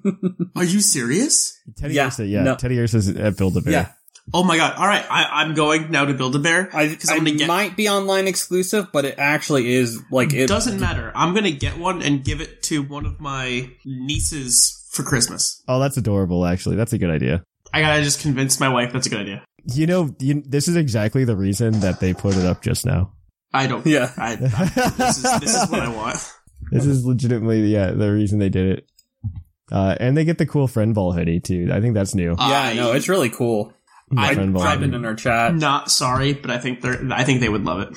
Are 0.58 0.66
you 0.66 0.82
serious? 0.82 1.58
Teddy 1.78 1.94
Yeah, 1.94 2.08
Ursa, 2.08 2.26
yeah, 2.26 2.44
no. 2.44 2.56
Teddiursa's 2.56 3.08
at 3.08 3.38
Build 3.38 3.56
a 3.56 3.62
Bear. 3.62 3.72
Yeah, 3.74 3.92
Oh 4.34 4.44
my 4.44 4.58
god! 4.58 4.76
All 4.78 4.86
right, 4.88 5.06
I, 5.10 5.42
I'm 5.42 5.54
going 5.54 5.90
now 5.90 6.06
to 6.06 6.14
build 6.14 6.36
a 6.36 6.40
bear 6.40 6.70
I, 6.74 6.88
because 6.90 7.10
I 7.10 7.14
I'm 7.14 7.20
gonna 7.20 7.38
get. 7.38 7.48
might 7.48 7.78
be 7.78 7.88
online 7.88 8.28
exclusive, 8.28 8.92
but 8.92 9.06
it 9.06 9.16
actually 9.18 9.74
is 9.74 10.02
like 10.12 10.34
it 10.34 10.42
it 10.42 10.48
doesn't 10.48 10.80
matter. 10.80 11.12
I'm 11.16 11.34
gonna 11.34 11.52
get 11.52 11.78
one 11.78 12.02
and 12.02 12.24
give 12.24 12.42
it 12.42 12.62
to 12.64 12.84
one 12.84 13.06
of 13.06 13.22
my 13.22 13.70
nieces 13.86 14.86
for 14.92 15.04
Christmas. 15.04 15.64
Oh, 15.68 15.80
that's 15.80 15.96
adorable. 15.98 16.46
Actually, 16.46 16.76
that's 16.76 16.94
a 16.94 16.98
good 16.98 17.10
idea. 17.10 17.44
I 17.74 17.82
gotta 17.82 18.04
just 18.04 18.22
convince 18.22 18.60
my 18.60 18.70
wife 18.70 18.92
that's 18.92 19.08
a 19.08 19.10
good 19.10 19.22
idea. 19.22 19.44
You 19.74 19.86
know, 19.86 20.16
you, 20.20 20.44
this 20.46 20.68
is 20.68 20.76
exactly 20.76 21.26
the 21.26 21.36
reason 21.36 21.80
that 21.82 22.00
they 22.00 22.14
put 22.14 22.36
it 22.36 22.46
up 22.46 22.62
just 22.62 22.86
now. 22.86 23.14
I 23.54 23.68
don't. 23.68 23.86
Yeah. 23.86 24.12
I, 24.18 24.34
I, 24.34 24.36
this, 24.36 25.18
is, 25.18 25.40
this 25.40 25.56
is 25.64 25.70
what 25.70 25.82
I 25.82 25.90
want. 25.90 26.18
This 26.70 26.86
is 26.86 27.06
legitimately, 27.06 27.62
yeah, 27.68 27.92
the 27.92 28.12
reason 28.12 28.40
they 28.40 28.50
did 28.50 28.80
it. 28.80 28.92
Uh, 29.72 29.96
and 30.02 30.18
they 30.18 30.26
get 30.26 30.38
the 30.38 30.46
cool 30.46 30.68
friend 30.68 30.94
ball 30.94 31.14
hoodie 31.14 31.40
too. 31.40 31.70
I 31.72 31.80
think 31.80 31.94
that's 31.94 32.14
new. 32.14 32.36
Yeah, 32.38 32.62
I- 32.62 32.74
no, 32.74 32.92
it's 32.92 33.08
really 33.08 33.30
cool. 33.30 33.74
My 34.10 34.30
I- 34.30 34.34
friend 34.36 34.54
ball 34.54 34.64
Type 34.64 34.80
it 34.80 34.84
hoodie. 34.86 34.96
in 34.96 35.06
our 35.06 35.16
chat. 35.16 35.56
Not 35.56 35.92
sorry, 35.92 36.34
but 36.34 36.50
I 36.52 36.58
think 36.60 36.82
they're. 36.82 37.00
I 37.12 37.24
think 37.24 37.42
they 37.42 37.50
would 37.50 37.66
love 37.66 37.82
it. 37.82 37.90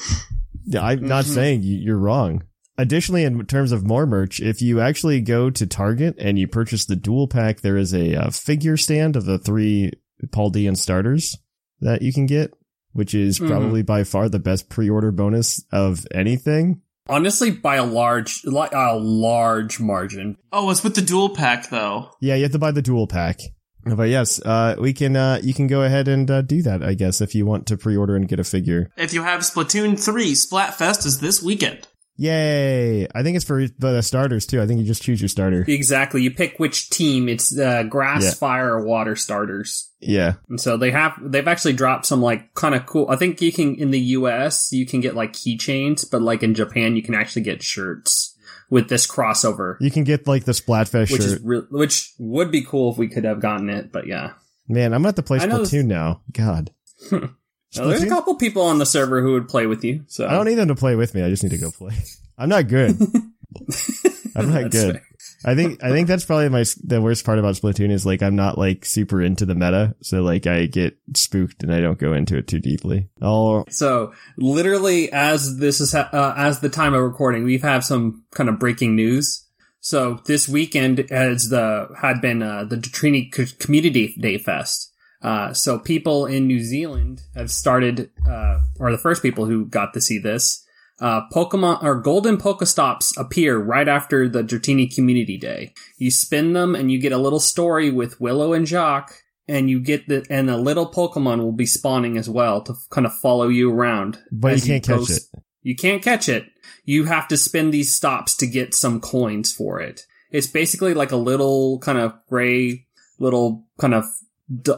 Yeah, 0.67 0.83
I'm 0.85 1.07
not 1.07 1.25
Mhm. 1.25 1.35
saying 1.35 1.63
you- 1.63 1.79
you're 1.79 1.99
wrong. 1.99 2.43
Additionally, 2.79 3.25
in 3.25 3.45
terms 3.47 3.73
of 3.73 3.85
more 3.87 4.07
merch, 4.07 4.41
if 4.41 4.63
you 4.63 4.81
actually 4.81 5.21
go 5.21 5.51
to 5.51 5.67
Target 5.67 6.15
and 6.19 6.39
you 6.39 6.47
purchase 6.49 6.85
the 6.87 6.97
dual 6.97 7.29
pack, 7.29 7.61
there 7.61 7.77
is 7.77 7.93
a 7.95 8.15
uh, 8.15 8.31
figure 8.31 8.77
stand 8.77 9.17
of 9.17 9.25
the 9.27 9.39
three 9.39 9.93
Paldean 10.29 10.77
starters 10.77 11.37
that 11.81 12.03
you 12.03 12.13
can 12.13 12.27
get, 12.27 12.53
which 12.93 13.15
is 13.15 13.39
Mhm. 13.39 13.49
probably 13.49 13.83
by 13.83 14.03
far 14.05 14.29
the 14.29 14.39
best 14.39 14.69
pre-order 14.71 15.11
bonus 15.13 15.63
of 15.73 16.07
anything. 16.15 16.81
Honestly, 17.09 17.51
by 17.51 17.77
a 17.77 17.85
large, 17.85 18.43
a 18.47 18.97
large 18.97 19.81
margin. 19.81 20.37
Oh, 20.53 20.71
it's 20.71 20.85
with 20.85 20.95
the 20.95 21.03
dual 21.03 21.31
pack 21.31 21.71
though. 21.71 22.11
Yeah, 22.21 22.37
you 22.37 22.45
have 22.45 22.53
to 22.53 22.59
buy 22.59 22.71
the 22.71 22.83
dual 22.83 23.07
pack. 23.07 23.39
But 23.85 24.09
yes, 24.11 24.41
uh, 24.41 24.77
we 24.79 24.93
can, 24.93 25.17
uh, 25.17 25.41
you 25.43 25.55
can 25.55 25.67
go 25.67 25.83
ahead 25.83 26.07
and 26.09 26.31
uh, 26.31 26.43
do 26.43 26.63
that, 26.63 26.83
I 26.83 26.95
guess, 26.95 27.21
if 27.21 27.35
you 27.35 27.47
want 27.47 27.67
to 27.69 27.77
pre-order 27.77 28.15
and 28.17 28.29
get 28.29 28.39
a 28.41 28.45
figure. 28.45 28.91
If 28.97 29.13
you 29.15 29.23
have 29.23 29.41
Splatoon 29.41 30.03
three, 30.03 30.33
Splatfest 30.33 31.07
is 31.07 31.21
this 31.21 31.43
weekend. 31.43 31.87
Yay! 32.31 33.07
I 33.15 33.23
think 33.23 33.37
it's 33.37 33.47
for 33.47 33.67
the 33.79 34.03
starters 34.03 34.45
too. 34.45 34.61
I 34.61 34.67
think 34.67 34.79
you 34.79 34.87
just 34.87 35.03
choose 35.03 35.23
your 35.23 35.29
starter. 35.31 35.65
Exactly. 35.67 36.21
You 36.23 36.31
pick 36.31 36.59
which 36.59 36.91
team. 36.91 37.31
It's 37.31 37.59
uh, 37.59 37.85
grass, 37.85 38.25
Yeah. 38.25 38.31
fire, 38.35 38.75
or 38.75 38.85
water 38.85 39.17
starters. 39.17 39.91
Yeah. 40.01 40.35
And 40.51 40.61
so 40.61 40.77
they 40.77 40.91
have 40.91 41.15
they've 41.23 41.49
actually 41.49 41.73
dropped 41.73 42.05
some 42.05 42.21
like 42.21 42.53
kind 42.53 42.75
of 42.75 42.85
cool. 42.85 43.09
I 43.09 43.17
think 43.17 43.41
you 43.41 43.51
can 43.51 43.75
in 43.77 43.91
the 43.91 44.01
U.S. 44.21 44.71
you 44.71 44.85
can 44.85 45.01
get 45.01 45.15
like 45.15 45.33
keychains, 45.33 46.05
but 46.11 46.21
like 46.21 46.43
in 46.43 46.55
Japan 46.55 46.95
you 46.95 47.03
can 47.03 47.15
actually 47.15 47.43
get 47.43 47.63
shirts 47.63 48.30
with 48.71 48.89
this 48.89 49.07
crossover, 49.07 49.77
You 49.81 49.91
can 49.91 50.05
get 50.05 50.27
like 50.27 50.45
the 50.45 50.53
Splatfest 50.53 51.11
which 51.13 51.23
shirt. 51.23 51.33
is 51.33 51.41
re- 51.43 51.67
which 51.71 52.13
would 52.19 52.51
be 52.51 52.63
cool 52.63 52.93
if 52.93 52.99
we 52.99 53.09
could 53.09 53.25
have 53.25 53.41
gotten 53.41 53.69
it. 53.69 53.93
But 53.93 54.07
yeah, 54.07 54.33
Man, 54.69 54.95
I'm 54.95 55.01
gonna 55.01 55.09
have 55.09 55.15
to 55.17 55.23
play 55.23 55.39
Splatoon 55.41 55.87
now. 55.87 56.23
God. 56.33 56.71
Now, 57.77 57.87
there's 57.87 58.03
a 58.03 58.09
couple 58.09 58.35
people 58.35 58.63
on 58.63 58.79
the 58.79 58.85
server 58.85 59.23
who 59.23 59.35
would 59.35 59.47
play 59.49 59.67
with 59.67 59.85
you. 59.85 60.03
So 60.09 60.27
I 60.27 60.33
don't 60.33 60.45
need 60.45 60.57
them 60.57 60.67
to 60.69 60.75
play 60.75 60.97
with 60.97 61.15
me. 61.15 61.23
I 61.23 61.29
just 61.29 61.45
need 61.45 61.51
to 61.51 61.57
go 61.59 61.71
play. 61.71 61.95
I'm 62.37 62.49
not 62.49 62.67
good. 62.67 62.99
I'm 64.35 64.53
not 64.53 64.73
good. 64.73 64.95
fair. 64.97 65.07
I 65.45 65.55
think 65.55 65.83
I 65.83 65.91
think 65.91 66.07
that's 66.07 66.25
probably 66.25 66.49
my 66.51 66.65
the 66.85 67.01
worst 67.01 67.25
part 67.25 67.39
about 67.39 67.55
Splatoon 67.55 67.91
is 67.91 68.05
like 68.05 68.23
I'm 68.23 68.37
not 68.37 68.59
like 68.59 68.85
super 68.85 69.23
into 69.23 69.47
the 69.47 69.55
meta, 69.55 69.97
so 70.03 70.23
like 70.23 70.47
I 70.47 70.67
get 70.67 70.99
spooked 71.15 71.63
and 71.63 71.75
I 71.75 71.81
don't 71.81 71.99
go 71.99 72.13
into 72.13 72.37
it 72.37 72.47
too 72.47 72.61
deeply. 72.61 73.09
Oh, 73.23 73.65
So 73.69 74.13
literally, 74.37 75.11
as 75.13 75.59
this 75.59 75.81
is 75.81 75.93
ha- 75.93 76.11
uh, 76.13 76.35
as 76.37 76.61
the 76.61 76.69
time 76.69 76.93
of 76.95 77.03
recording, 77.03 77.45
we 77.45 77.55
have 77.55 77.63
had 77.63 77.85
some 77.85 78.25
kind 78.33 78.49
of 78.49 78.59
breaking 78.59 78.97
news. 78.97 79.47
So 79.81 80.21
this 80.27 80.47
weekend 80.47 81.07
has 81.11 81.49
the 81.49 81.89
had 82.01 82.21
been 82.21 82.43
uh, 82.43 82.65
the 82.65 82.77
Trini 82.77 83.35
C- 83.35 83.57
Community 83.59 84.15
Day 84.21 84.37
Fest. 84.37 84.93
Uh, 85.23 85.53
so 85.53 85.79
people 85.79 86.27
in 86.27 86.47
New 86.47 86.61
Zealand 86.61 87.23
have 87.35 87.51
started, 87.51 88.11
uh, 88.29 88.61
or 88.79 88.91
the 88.91 88.99
first 88.99 89.23
people 89.23 89.45
who 89.47 89.67
got 89.67 89.93
to 89.95 90.01
see 90.01 90.19
this. 90.19 90.65
Uh, 91.01 91.23
Pokemon 91.33 91.83
or 91.83 92.01
golden 92.01 92.37
Pokestops 92.37 93.19
appear 93.19 93.59
right 93.59 93.89
after 93.89 94.29
the 94.29 94.43
Dratini 94.43 94.95
Community 94.95 95.39
Day. 95.39 95.73
You 95.97 96.11
spin 96.11 96.53
them 96.53 96.75
and 96.75 96.93
you 96.93 96.99
get 96.99 97.13
a 97.13 97.19
little 97.19 97.41
story 97.41 97.91
with 97.91 98.21
Willow 98.21 98.53
and 98.53 98.67
Jock, 98.67 99.15
and 99.49 99.71
you 99.71 99.81
get 99.81 100.07
the 100.09 100.27
and 100.29 100.51
a 100.51 100.57
little 100.57 100.91
Pokemon 100.91 101.39
will 101.39 101.53
be 101.53 101.67
spawning 101.67 102.19
as 102.19 102.29
well 102.29 102.61
to 102.63 102.75
kind 102.91 103.07
of 103.07 103.15
follow 103.15 103.49
you 103.49 103.73
around. 103.73 104.19
but 104.31 104.57
you 104.57 104.63
can't 104.63 104.85
catch 104.85 105.11
it. 105.11 105.23
You 105.63 105.77
can't 105.77 106.03
catch 106.03 106.29
it. 106.29 106.47
You 106.85 107.05
have 107.05 107.29
to 107.29 107.37
spin 107.37 107.71
these 107.71 107.95
stops 107.95 108.37
to 108.37 108.47
get 108.47 108.75
some 108.75 109.01
coins 109.01 109.53
for 109.53 109.81
it. 109.81 110.07
It's 110.31 110.47
basically 110.47 110.95
like 110.95 111.13
a 111.13 111.17
little 111.17 111.79
kind 111.81 111.99
of 111.99 112.15
gray 112.29 112.87
little 113.19 113.65
kind 113.79 113.95
of 113.95 114.05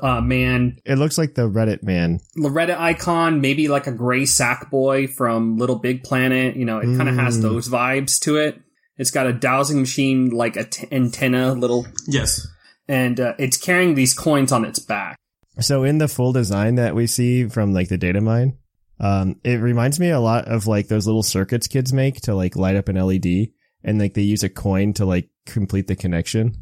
uh, 0.03 0.21
man 0.21 0.79
It 0.85 0.97
looks 0.99 1.17
like 1.19 1.35
the 1.35 1.49
Reddit 1.49 1.83
man. 1.83 2.21
The 2.35 2.49
Reddit 2.49 2.79
icon, 2.79 3.41
maybe 3.41 3.69
like 3.69 3.87
a 3.87 3.93
gray 3.93 4.27
sack 4.27 4.71
boy 4.71 5.07
from 5.07 5.57
Little 5.57 5.77
Big 5.79 6.03
Planet. 6.03 6.57
You 6.57 6.65
know, 6.65 6.79
it 6.79 6.97
kind 6.97 7.09
of 7.09 7.15
has 7.17 7.39
Mm. 7.39 7.43
those 7.43 7.69
vibes 7.69 8.19
to 8.21 8.37
it. 8.37 8.61
It's 8.99 9.11
got 9.11 9.27
a 9.27 9.33
dowsing 9.33 9.81
machine, 9.81 10.29
like 10.31 10.57
a 10.57 10.65
t- 10.65 10.87
antenna, 10.93 11.55
little, 11.55 11.87
Yes. 12.07 12.47
and 12.87 13.19
uh, 13.19 13.35
it's 13.39 13.57
carrying 13.57 13.95
these 13.95 14.13
coins 14.15 14.53
on 14.53 14.65
its 14.65 14.79
back. 14.79 15.17
So 15.61 15.85
in 15.85 15.99
the 15.99 16.09
full 16.09 16.33
design 16.33 16.75
that 16.77 16.95
we 16.95 17.07
see 17.07 17.49
from 17.49 17.73
like 17.73 17.89
the 17.89 17.99
data 17.99 18.21
mine, 18.21 18.59
um, 19.01 19.37
it 19.45 19.61
reminds 19.61 19.99
me 19.99 20.11
a 20.11 20.21
lot 20.21 20.47
of 20.47 20.67
like 20.67 20.89
those 20.89 21.07
little 21.07 21.23
circuits 21.23 21.67
kids 21.67 21.93
make 21.93 22.21
to 22.23 22.35
like 22.35 22.55
light 22.57 22.77
up 22.77 22.89
an 22.89 22.97
LED, 22.97 23.53
and 23.83 23.99
like 23.99 24.15
they 24.15 24.23
use 24.23 24.43
a 24.43 24.49
coin 24.49 24.93
to 24.95 25.05
like 25.07 25.29
complete 25.47 25.87
the 25.89 25.97
connection. 25.97 26.55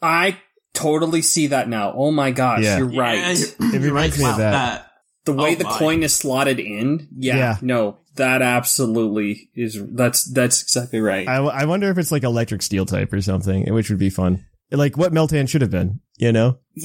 I 0.00 0.38
totally 0.74 1.22
see 1.22 1.48
that 1.48 1.68
now. 1.68 1.92
Oh 1.96 2.10
my 2.10 2.30
gosh, 2.30 2.62
Yeah. 2.64 2.78
you're 2.78 2.86
right. 2.90 3.18
Yeah, 3.18 3.32
you're- 3.60 3.76
It 3.76 3.82
reminds 3.82 4.18
me 4.18 4.24
of 4.24 4.34
about 4.36 4.38
that. 4.52 4.90
the 5.24 5.32
way 5.32 5.52
Oh 5.52 5.54
the 5.56 5.64
my. 5.64 5.78
coin 5.78 6.02
is 6.02 6.14
slotted 6.14 6.58
in, 6.60 7.08
yeah, 7.16 7.36
Yeah. 7.36 7.56
no, 7.62 7.98
that 8.16 8.42
absolutely 8.42 9.50
is. 9.54 9.78
That's 9.92 10.24
that's 10.32 10.62
exactly 10.62 11.00
right. 11.00 11.28
I, 11.28 11.36
I 11.36 11.64
wonder 11.64 11.90
if 11.90 11.98
it's 11.98 12.12
like 12.12 12.22
electric 12.24 12.62
steel 12.62 12.86
type 12.86 13.12
or 13.12 13.20
something, 13.20 13.72
which 13.72 13.90
would 13.90 13.98
be 13.98 14.10
fun. 14.10 14.44
Like 14.70 14.96
what 14.98 15.12
Meltan 15.12 15.48
should 15.48 15.62
have 15.62 15.70
been, 15.70 16.00
you 16.18 16.30
know? 16.32 16.58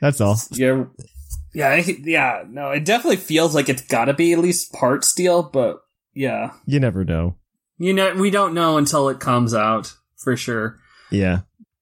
That's 0.00 0.20
all. 0.20 0.36
yeah, 0.52 0.84
yeah, 1.54 1.76
yeah. 2.04 2.42
No, 2.48 2.70
it 2.70 2.84
definitely 2.84 3.16
feels 3.18 3.54
like 3.54 3.68
it's 3.68 3.82
got 3.82 4.06
to 4.06 4.14
be 4.14 4.32
at 4.32 4.38
least 4.38 4.72
part 4.72 5.04
steel, 5.04 5.42
but 5.42 5.80
yeah, 6.14 6.52
You 6.66 6.80
never 6.80 7.04
know. 7.04 7.36
you 7.78 7.92
know, 7.92 8.14
we 8.14 8.30
don't 8.30 8.54
know 8.54 8.78
until 8.78 9.08
it 9.08 9.20
comes 9.20 9.52
out 9.54 9.92
for 10.16 10.36
sure. 10.36 10.78
Yeah. 11.10 11.40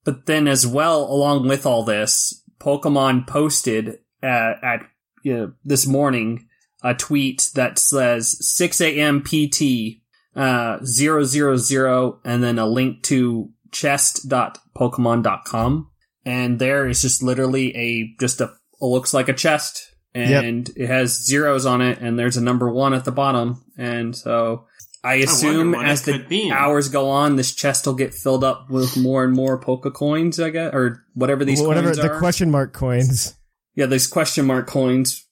But 0.08 0.24
then, 0.24 0.48
as 0.48 0.66
well, 0.66 1.04
along 1.04 1.46
with 1.48 1.66
all 1.66 1.82
this, 1.82 2.42
Pokemon 2.58 3.26
posted 3.26 3.98
at, 4.22 4.64
at 4.64 4.86
you 5.22 5.36
know, 5.36 5.52
this 5.66 5.86
morning 5.86 6.48
a 6.82 6.94
tweet 6.94 7.50
that 7.56 7.78
says 7.78 8.38
6 8.40 8.80
a.m. 8.80 9.22
PT 9.22 10.00
uh, 10.34 10.78
000 10.82 12.20
and 12.24 12.42
then 12.42 12.58
a 12.58 12.64
link 12.64 13.02
to 13.02 13.50
chest.pokemon.com. 13.70 15.90
And 16.24 16.58
there 16.58 16.88
is 16.88 17.02
just 17.02 17.22
literally 17.22 17.76
a, 17.76 18.14
just 18.18 18.40
a, 18.40 18.44
it 18.44 18.50
looks 18.80 19.12
like 19.12 19.28
a 19.28 19.34
chest 19.34 19.94
and 20.14 20.70
it 20.74 20.86
has 20.86 21.22
zeros 21.22 21.66
on 21.66 21.82
it 21.82 21.98
and 21.98 22.18
there's 22.18 22.38
a 22.38 22.42
number 22.42 22.72
one 22.72 22.94
at 22.94 23.04
the 23.04 23.12
bottom. 23.12 23.62
And 23.76 24.16
so 24.16 24.67
I 25.08 25.14
assume 25.14 25.72
what 25.72 25.86
it 25.86 25.88
as 25.88 26.02
the 26.02 26.18
be. 26.18 26.50
hours 26.50 26.88
go 26.88 27.08
on, 27.08 27.36
this 27.36 27.54
chest 27.54 27.86
will 27.86 27.94
get 27.94 28.12
filled 28.14 28.44
up 28.44 28.68
with 28.68 28.96
more 28.96 29.24
and 29.24 29.32
more 29.34 29.58
Poke 29.58 29.92
coins, 29.94 30.38
I 30.38 30.50
guess, 30.50 30.74
or 30.74 31.04
whatever 31.14 31.44
these 31.44 31.62
Whatever 31.62 31.94
coins 31.94 31.96
the 31.98 32.18
question 32.18 32.50
mark 32.50 32.72
coins. 32.72 33.34
yeah, 33.74 33.86
these 33.86 34.06
question 34.06 34.46
mark 34.46 34.66
coins. 34.66 35.24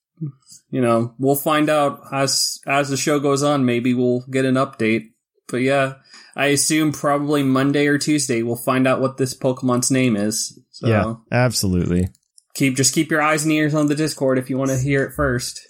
You 0.71 0.81
know, 0.81 1.15
we'll 1.19 1.37
find 1.37 1.69
out 1.69 2.01
as 2.13 2.59
as 2.67 2.89
the 2.89 2.97
show 2.97 3.21
goes 3.21 3.43
on. 3.43 3.65
Maybe 3.65 3.93
we'll 3.95 4.25
get 4.31 4.45
an 4.45 4.55
update. 4.55 5.11
But 5.49 5.59
yeah, 5.59 5.95
I 6.35 6.47
assume 6.47 6.93
probably 6.93 7.43
Monday 7.43 7.87
or 7.87 7.99
Tuesday 7.99 8.43
we'll 8.43 8.57
find 8.57 8.87
out 8.89 9.01
what 9.01 9.17
this 9.17 9.37
Pokemon's 9.37 9.91
name 9.91 10.17
is. 10.17 10.59
So 10.71 10.89
Yeah, 10.89 11.15
absolutely. 11.31 12.09
keep 12.55 12.77
just 12.77 12.95
keep 12.95 13.11
your 13.11 13.23
eyes 13.23 13.45
and 13.45 13.53
ears 13.53 13.75
on 13.75 13.87
the 13.87 13.95
Discord 13.95 14.39
if 14.39 14.51
you 14.51 14.59
want 14.59 14.71
to 14.71 14.79
hear 14.79 15.05
it 15.05 15.13
first. 15.15 15.61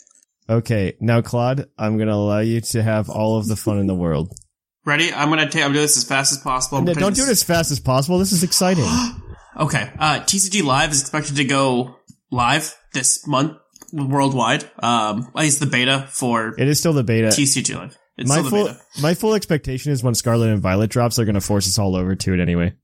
Okay, 0.48 0.96
now 1.00 1.22
Claude, 1.22 1.66
I'm 1.76 1.98
gonna 1.98 2.14
allow 2.14 2.38
you 2.40 2.60
to 2.60 2.82
have 2.82 3.10
all 3.10 3.36
of 3.38 3.48
the 3.48 3.56
fun 3.56 3.78
in 3.78 3.86
the 3.86 3.94
world. 3.94 4.32
Ready? 4.84 5.12
I'm 5.12 5.28
gonna 5.28 5.50
take. 5.50 5.64
I'm 5.64 5.72
doing 5.72 5.82
this 5.82 5.96
as 5.96 6.04
fast 6.04 6.32
as 6.32 6.38
possible. 6.38 6.80
No, 6.82 6.94
don't 6.94 7.16
do 7.16 7.22
it 7.24 7.28
as 7.28 7.42
fast 7.42 7.72
as 7.72 7.80
possible. 7.80 8.18
This 8.18 8.32
is 8.32 8.42
exciting. 8.42 8.86
Okay. 9.58 9.90
Uh, 9.98 10.20
TCG 10.20 10.62
Live 10.62 10.90
is 10.92 11.00
expected 11.00 11.36
to 11.36 11.44
go 11.44 11.96
live 12.30 12.76
this 12.92 13.26
month 13.26 13.54
worldwide. 13.90 14.64
Um, 14.80 15.30
at 15.34 15.40
least 15.40 15.60
the 15.60 15.66
beta 15.66 16.06
for 16.10 16.54
It 16.58 16.68
is 16.68 16.78
still 16.78 16.92
the 16.92 17.02
beta. 17.02 17.28
TCG 17.28 17.74
Live. 17.74 17.96
It's 18.18 18.28
my 18.28 18.34
still 18.34 18.44
the 18.44 18.50
full 18.50 18.64
beta. 18.66 18.80
my 19.00 19.14
full 19.14 19.32
expectation 19.34 19.92
is 19.92 20.02
when 20.04 20.14
Scarlet 20.14 20.50
and 20.50 20.60
Violet 20.60 20.90
drops, 20.90 21.16
they're 21.16 21.24
gonna 21.24 21.40
force 21.40 21.66
us 21.66 21.78
all 21.78 21.96
over 21.96 22.14
to 22.14 22.34
it 22.34 22.40
anyway. 22.40 22.74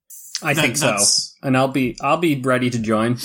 I 0.42 0.55
That- 0.55 0.62
think 0.62 0.77
so, 0.79 0.96
and 1.42 1.59
I'll 1.59 1.68
be 1.68 1.94
I'll 2.01 2.16
be 2.16 2.40
ready 2.40 2.70
to 2.70 2.79
join. 2.79 3.18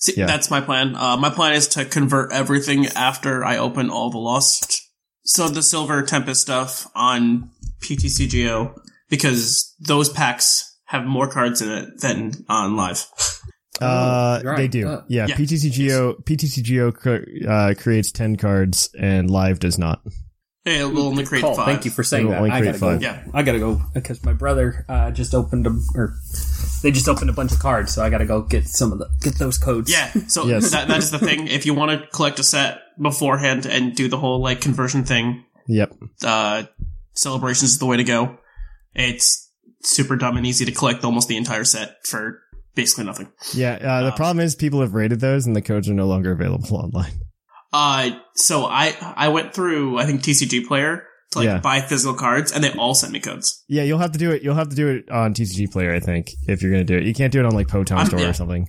See, 0.00 0.14
Yeah. 0.16 0.26
that's 0.26 0.50
my 0.50 0.60
plan. 0.60 0.94
Uh, 0.96 1.16
my 1.16 1.30
plan 1.30 1.52
is 1.54 1.68
to 1.68 1.84
convert 1.84 2.32
everything 2.32 2.86
after 2.88 3.44
I 3.44 3.58
open 3.58 3.90
all 3.90 4.10
the 4.10 4.18
lost. 4.18 4.80
So 5.24 5.48
the 5.48 5.62
silver 5.62 6.02
tempest 6.02 6.40
stuff 6.40 6.88
on 6.94 7.50
PTCGO 7.82 8.74
because 9.08 9.74
those 9.80 10.08
packs 10.08 10.74
have 10.86 11.04
more 11.04 11.28
cards 11.28 11.60
in 11.62 11.70
it 11.70 12.00
than 12.00 12.32
on 12.48 12.76
live. 12.76 13.06
Uh, 13.80 14.40
right. 14.44 14.56
they 14.56 14.68
do. 14.68 14.88
Uh, 14.88 15.02
yeah, 15.08 15.26
yeah. 15.26 15.36
PTCGO 15.36 16.22
PTCGO 16.24 16.92
cr- 16.94 17.48
uh, 17.48 17.74
creates 17.78 18.12
ten 18.12 18.36
cards 18.36 18.90
and 18.98 19.30
live 19.30 19.58
does 19.58 19.78
not. 19.78 20.02
It 20.66 20.84
will 20.92 21.06
only 21.06 21.24
create 21.24 21.42
Cool. 21.42 21.54
five. 21.54 21.66
Thank 21.66 21.84
you 21.86 21.90
for 21.90 22.02
saying 22.02 22.24
It'll 22.26 22.32
that. 22.32 22.38
only 22.38 22.50
I 22.50 22.58
create 22.60 22.72
gotta 22.72 22.78
go. 22.80 22.90
five. 22.92 23.02
Yeah. 23.02 23.22
I 23.32 23.42
gotta 23.42 23.58
go 23.58 23.80
because 23.94 24.22
my 24.24 24.34
brother 24.34 24.84
uh, 24.88 25.10
just 25.12 25.34
opened 25.34 25.66
a 25.66 25.70
or 25.94 26.14
they 26.82 26.90
just 26.90 27.08
opened 27.08 27.30
a 27.30 27.32
bunch 27.32 27.52
of 27.52 27.58
cards, 27.58 27.92
so 27.94 28.02
I 28.04 28.10
gotta 28.10 28.26
go 28.26 28.42
get 28.42 28.66
some 28.66 28.92
of 28.92 28.98
the 28.98 29.08
get 29.20 29.34
those 29.38 29.58
codes. 29.58 29.90
Yeah, 29.90 30.10
so 30.28 30.46
Yes. 30.48 30.70
that, 30.70 30.88
that 30.88 30.98
is 30.98 31.10
the 31.10 31.18
thing. 31.18 31.46
If 31.48 31.66
you 31.66 31.74
want 31.74 31.90
to 32.00 32.06
collect 32.08 32.38
a 32.38 32.42
set 32.42 32.78
beforehand 33.00 33.66
and 33.66 33.94
do 33.94 34.08
the 34.08 34.18
whole 34.18 34.40
like 34.40 34.60
conversion 34.60 35.04
thing, 35.04 35.44
Yep. 35.66 35.92
uh, 36.24 36.64
celebrations 37.14 37.72
is 37.72 37.78
the 37.78 37.86
way 37.86 37.96
to 37.96 38.04
go. 38.04 38.38
It's 38.94 39.50
super 39.82 40.16
dumb 40.16 40.36
and 40.36 40.46
easy 40.46 40.64
to 40.64 40.72
collect 40.72 41.04
almost 41.04 41.28
the 41.28 41.36
entire 41.36 41.64
set 41.64 41.96
for 42.06 42.40
basically 42.74 43.04
nothing. 43.04 43.28
Yeah. 43.54 43.74
Uh, 43.74 44.02
the 44.02 44.10
Um, 44.10 44.16
problem 44.16 44.44
is 44.44 44.54
people 44.54 44.80
have 44.80 44.94
rated 44.94 45.20
those 45.20 45.46
and 45.46 45.54
the 45.56 45.62
codes 45.62 45.88
are 45.88 45.94
no 45.94 46.06
longer 46.06 46.32
available 46.32 46.76
online. 46.76 47.12
Uh, 47.72 48.10
so 48.34 48.64
I 48.66 48.94
I 49.16 49.28
went 49.28 49.54
through 49.54 49.98
I 49.98 50.04
think 50.06 50.22
TCG 50.22 50.66
Player 50.66 51.04
to 51.32 51.38
like 51.38 51.46
Yeah. 51.46 51.58
buy 51.58 51.80
physical 51.80 52.14
cards, 52.14 52.52
and 52.52 52.62
they 52.64 52.72
all 52.72 52.94
sent 52.94 53.12
me 53.12 53.20
codes. 53.20 53.62
Yeah, 53.68 53.82
you'll 53.84 53.98
have 53.98 54.12
to 54.12 54.18
do 54.18 54.30
it. 54.30 54.42
You'll 54.42 54.54
have 54.56 54.68
to 54.70 54.76
do 54.76 54.88
it 54.88 55.10
on 55.10 55.32
TCG 55.34 55.70
Player, 55.70 55.94
I 55.94 56.00
think, 56.00 56.30
if 56.48 56.62
you're 56.62 56.72
gonna 56.72 56.84
do 56.84 56.96
it. 56.96 57.04
You 57.04 57.14
can't 57.14 57.32
do 57.32 57.40
it 57.40 57.46
on 57.46 57.52
like 57.52 57.68
Potown 57.68 57.96
I'm- 57.98 58.06
Store 58.06 58.20
yeah. 58.20 58.28
or 58.30 58.32
something. 58.32 58.68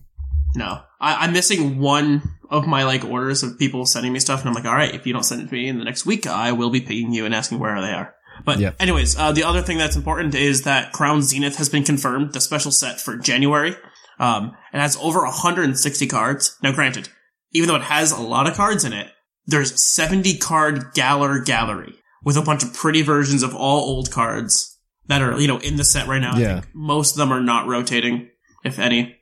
No, 0.55 0.81
I, 0.99 1.15
I'm 1.25 1.31
missing 1.31 1.79
one 1.79 2.21
of 2.49 2.67
my 2.67 2.83
like 2.83 3.05
orders 3.05 3.41
of 3.41 3.57
people 3.57 3.85
sending 3.85 4.11
me 4.11 4.19
stuff, 4.19 4.41
and 4.41 4.49
I'm 4.49 4.53
like, 4.55 4.65
all 4.65 4.75
right, 4.75 4.93
if 4.93 5.07
you 5.07 5.13
don't 5.13 5.23
send 5.23 5.41
it 5.41 5.47
to 5.47 5.53
me 5.53 5.67
in 5.69 5.77
the 5.79 5.85
next 5.85 6.05
week, 6.05 6.27
I 6.27 6.51
will 6.51 6.69
be 6.69 6.81
pinging 6.81 7.13
you 7.13 7.25
and 7.25 7.33
asking 7.33 7.59
where 7.59 7.79
they 7.81 7.91
are. 7.93 8.13
But 8.43 8.59
Yep. 8.59 8.75
anyways, 8.79 9.17
uh, 9.17 9.31
the 9.31 9.43
other 9.43 9.61
thing 9.61 9.77
that's 9.77 9.95
important 9.95 10.35
is 10.35 10.63
that 10.63 10.91
Crown 10.91 11.21
Zenith 11.21 11.55
has 11.57 11.69
been 11.69 11.83
confirmed, 11.83 12.33
the 12.33 12.41
special 12.41 12.71
set 12.71 12.99
for 12.99 13.15
January. 13.17 13.75
Um, 14.19 14.51
it 14.73 14.79
has 14.79 14.97
over 15.01 15.25
160 15.25 16.05
cards. 16.07 16.57
Now, 16.61 16.71
granted, 16.73 17.09
even 17.53 17.67
though 17.69 17.75
it 17.75 17.83
has 17.83 18.11
a 18.11 18.19
lot 18.21 18.47
of 18.47 18.55
cards 18.55 18.83
in 18.83 18.91
it, 18.93 19.07
there's 19.47 19.81
70 19.81 20.37
card 20.37 20.93
Galler 20.93 21.43
Gallery 21.45 21.95
with 22.23 22.37
a 22.37 22.41
bunch 22.41 22.63
of 22.63 22.73
pretty 22.73 23.01
versions 23.01 23.43
of 23.43 23.55
all 23.55 23.81
old 23.81 24.11
cards 24.11 24.77
that 25.07 25.21
are, 25.21 25.39
you 25.39 25.47
know, 25.47 25.57
in 25.57 25.75
the 25.75 25.83
set 25.83 26.07
right 26.07 26.21
now. 26.21 26.35
I 26.35 26.39
Yeah. 26.39 26.53
think 26.61 26.67
most 26.73 27.11
of 27.13 27.17
them 27.17 27.31
are 27.33 27.41
not 27.41 27.67
rotating, 27.67 28.29
if 28.63 28.79
any. 28.79 29.15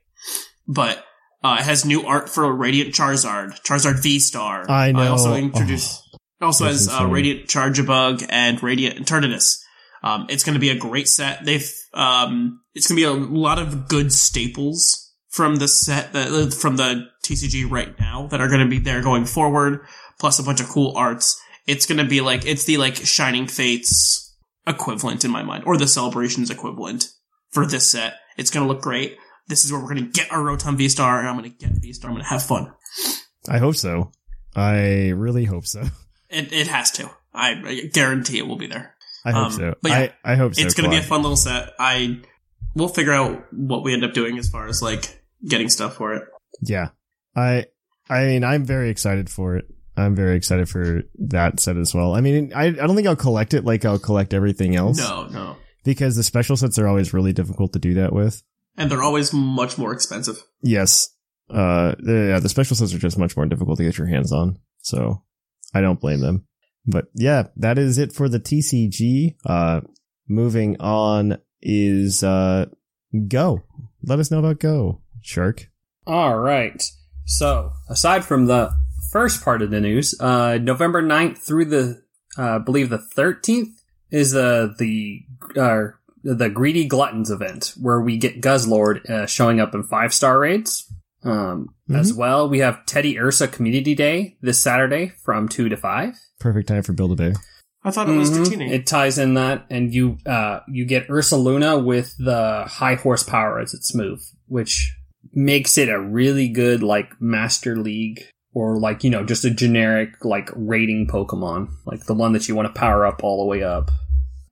But, 0.67 1.03
uh, 1.43 1.57
it 1.59 1.63
has 1.63 1.85
new 1.85 2.05
art 2.05 2.29
for 2.29 2.51
Radiant 2.53 2.93
Charizard, 2.93 3.61
Charizard 3.63 4.01
V 4.03 4.19
Star. 4.19 4.69
I 4.69 4.91
know. 4.91 5.11
also 5.11 5.35
introduced, 5.35 6.01
also 6.41 6.65
That's 6.65 6.85
has 6.87 7.01
uh. 7.01 7.07
Radiant 7.07 7.47
Charjabug 7.47 8.25
and 8.29 8.61
Radiant 8.61 8.99
Eternatus. 8.99 9.57
Um, 10.03 10.27
it's 10.29 10.43
going 10.43 10.53
to 10.53 10.59
be 10.59 10.69
a 10.69 10.75
great 10.77 11.07
set. 11.07 11.43
They've, 11.45 11.69
um, 11.93 12.61
it's 12.73 12.87
going 12.87 12.99
to 12.99 13.01
be 13.01 13.09
a 13.09 13.27
lot 13.39 13.59
of 13.59 13.87
good 13.87 14.13
staples 14.13 15.11
from 15.29 15.57
the 15.57 15.67
set 15.67 16.13
that, 16.13 16.27
uh, 16.31 16.49
from 16.49 16.77
the 16.77 17.07
TCG 17.25 17.69
right 17.69 17.97
now 17.99 18.27
that 18.27 18.41
are 18.41 18.47
going 18.47 18.61
to 18.61 18.69
be 18.69 18.79
there 18.79 19.01
going 19.01 19.25
forward, 19.25 19.81
plus 20.19 20.39
a 20.39 20.43
bunch 20.43 20.59
of 20.61 20.67
cool 20.67 20.93
arts. 20.95 21.39
It's 21.69 21.85
going 21.85 21.99
to 21.99 22.05
be 22.05 22.21
like, 22.21 22.45
it's 22.45 22.63
the 22.65 22.77
like 22.77 22.95
Shining 22.95 23.47
Fates 23.47 24.35
equivalent 24.67 25.23
in 25.25 25.31
my 25.31 25.43
mind, 25.43 25.63
or 25.65 25.77
the 25.77 25.87
Celebrations 25.87 26.49
equivalent 26.49 27.07
for 27.51 27.65
this 27.65 27.89
set. 27.91 28.15
It's 28.37 28.49
going 28.49 28.65
to 28.67 28.71
look 28.73 28.81
great. 28.81 29.17
This 29.47 29.65
is 29.65 29.71
where 29.71 29.81
we're 29.81 29.93
going 29.93 30.05
to 30.05 30.11
get 30.11 30.31
our 30.31 30.39
Rotom 30.39 30.77
V-Star, 30.77 31.19
and 31.19 31.27
I'm 31.27 31.37
going 31.37 31.51
to 31.51 31.57
get 31.57 31.69
V-Star. 31.81 32.09
I'm 32.09 32.15
going 32.15 32.23
to 32.23 32.29
have 32.29 32.43
fun. 32.43 32.71
I 33.47 33.57
hope 33.57 33.75
so. 33.75 34.11
I 34.55 35.09
really 35.09 35.45
hope 35.45 35.65
so. 35.65 35.83
It, 36.29 36.53
it 36.53 36.67
has 36.67 36.91
to. 36.91 37.09
I, 37.33 37.51
I 37.65 37.81
guarantee 37.91 38.37
it 38.37 38.47
will 38.47 38.57
be 38.57 38.67
there. 38.67 38.95
I 39.25 39.31
hope 39.31 39.45
Um, 39.47 39.51
so. 39.51 39.75
but 39.81 39.89
yeah, 39.91 40.11
I, 40.23 40.33
I 40.33 40.35
hope 40.35 40.55
so. 40.55 40.61
it's 40.61 40.73
going 40.75 40.89
to 40.89 40.95
be 40.95 40.99
a 41.03 41.05
fun 41.05 41.21
little 41.23 41.35
set. 41.37 41.73
I 41.79 42.19
we'll 42.75 42.87
figure 42.87 43.11
out 43.13 43.45
what 43.51 43.83
we 43.83 43.93
end 43.93 44.03
up 44.03 44.13
doing 44.13 44.37
as 44.37 44.47
far 44.47 44.67
as 44.67 44.81
like 44.81 45.21
getting 45.47 45.69
stuff 45.69 45.95
for 45.95 46.13
it. 46.13 46.23
Yeah. 46.61 46.89
I 47.35 47.65
I 48.09 48.25
mean 48.25 48.43
I'm 48.43 48.63
very 48.63 48.89
excited 48.89 49.29
for 49.29 49.55
it. 49.57 49.65
I'm 49.99 50.15
very 50.15 50.35
excited 50.37 50.69
for 50.69 51.03
that 51.19 51.59
set 51.59 51.77
as 51.77 51.93
well. 51.93 52.15
I 52.15 52.21
mean 52.21 52.51
I 52.55 52.65
I 52.67 52.71
don't 52.71 52.95
think 52.95 53.07
I'll 53.07 53.15
collect 53.15 53.53
it 53.53 53.65
like 53.65 53.85
I'll 53.85 53.99
collect 53.99 54.33
everything 54.33 54.75
else. 54.75 54.97
No, 54.97 55.27
no, 55.27 55.57
Because 55.83 56.15
the 56.15 56.23
special 56.23 56.55
sets 56.57 56.79
are 56.79 56.87
always 56.87 57.13
really 57.13 57.33
difficult 57.33 57.73
to 57.73 57.79
do 57.79 57.93
that 57.95 58.13
with. 58.13 58.41
and 58.77 58.89
they're 58.89 59.03
always 59.03 59.33
much 59.33 59.77
more 59.77 59.91
expensive. 59.93 60.37
Yes. 60.61 61.09
Uh 61.49 61.95
the, 61.99 62.27
yeah, 62.33 62.39
the 62.39 62.49
special 62.49 62.75
sets 62.75 62.93
are 62.93 62.99
just 62.99 63.17
much 63.17 63.35
more 63.35 63.45
difficult 63.45 63.77
to 63.77 63.83
get 63.83 63.97
your 63.97 64.07
hands 64.07 64.31
on. 64.31 64.57
So 64.81 65.23
I 65.73 65.81
don't 65.81 65.99
blame 65.99 66.21
them. 66.21 66.45
But 66.85 67.05
yeah, 67.13 67.47
that 67.57 67.77
is 67.77 67.97
it 67.97 68.13
for 68.13 68.29
the 68.29 68.39
TCG. 68.39 69.35
Uh 69.45 69.81
moving 70.27 70.79
on 70.79 71.37
is 71.61 72.23
uh 72.23 72.65
Go. 73.27 73.63
Let 74.03 74.19
us 74.19 74.29
know 74.31 74.39
about 74.39 74.59
Go, 74.59 75.01
Shark. 75.21 75.67
All 76.05 76.37
right. 76.39 76.81
So, 77.25 77.71
aside 77.89 78.23
from 78.25 78.45
the 78.47 78.71
first 79.11 79.43
part 79.43 79.61
of 79.61 79.71
the 79.71 79.79
news, 79.81 80.15
uh, 80.19 80.57
November 80.61 81.01
9th 81.01 81.37
through 81.39 81.65
the, 81.65 82.01
uh, 82.37 82.55
I 82.55 82.57
believe 82.59 82.89
the 82.89 82.97
13th 83.15 83.73
is, 84.11 84.35
uh, 84.35 84.69
the, 84.77 85.21
uh, 85.57 85.83
the 86.23 86.49
Greedy 86.49 86.85
Gluttons 86.85 87.31
event 87.31 87.73
where 87.79 88.01
we 88.01 88.17
get 88.17 88.41
Guzzlord, 88.41 89.09
uh, 89.09 89.25
showing 89.25 89.59
up 89.59 89.73
in 89.73 89.83
five 89.83 90.13
star 90.13 90.39
raids. 90.39 90.91
Um, 91.23 91.69
as 91.93 92.13
well, 92.13 92.47
we 92.47 92.59
have 92.59 92.79
Teddiursa 92.85 93.51
Community 93.51 93.93
Day 93.93 94.37
this 94.41 94.57
Saturday 94.59 95.11
from 95.23 95.49
2 95.49 95.67
to 95.67 95.75
5. 95.75 96.13
Perfect 96.39 96.67
time 96.69 96.83
for 96.83 96.93
Build 96.93 97.11
a 97.11 97.15
Bay. 97.15 97.33
I 97.83 97.91
thought 97.91 98.09
it 98.09 98.15
was 98.17 98.29
Mhm. 98.31 98.45
Dratini. 98.45 98.71
It 98.71 98.85
ties 98.87 99.17
in 99.17 99.33
that, 99.35 99.65
and 99.69 99.93
you 99.93 100.17
uh 100.25 100.59
you 100.69 100.85
get 100.85 101.07
Ursaluna 101.07 101.83
with 101.83 102.13
the 102.17 102.65
high 102.67 102.95
horsepower 102.95 103.59
as 103.59 103.73
its 103.73 103.95
move, 103.95 104.19
which 104.47 104.93
makes 105.33 105.77
it 105.77 105.89
a 105.89 105.99
really 105.99 106.47
good 106.49 106.83
like 106.83 107.09
Master 107.21 107.75
League 107.77 108.23
or 108.53 108.79
like 108.79 109.03
you 109.03 109.09
know 109.09 109.23
just 109.25 109.45
a 109.45 109.49
generic 109.51 110.23
like 110.25 110.49
rating 110.55 111.07
Pokemon, 111.07 111.69
like 111.85 112.05
the 112.05 112.13
one 112.13 112.33
that 112.33 112.47
you 112.47 112.55
want 112.55 112.67
to 112.73 112.79
power 112.79 113.05
up 113.05 113.23
all 113.23 113.43
the 113.43 113.47
way 113.49 113.63
up. 113.63 113.91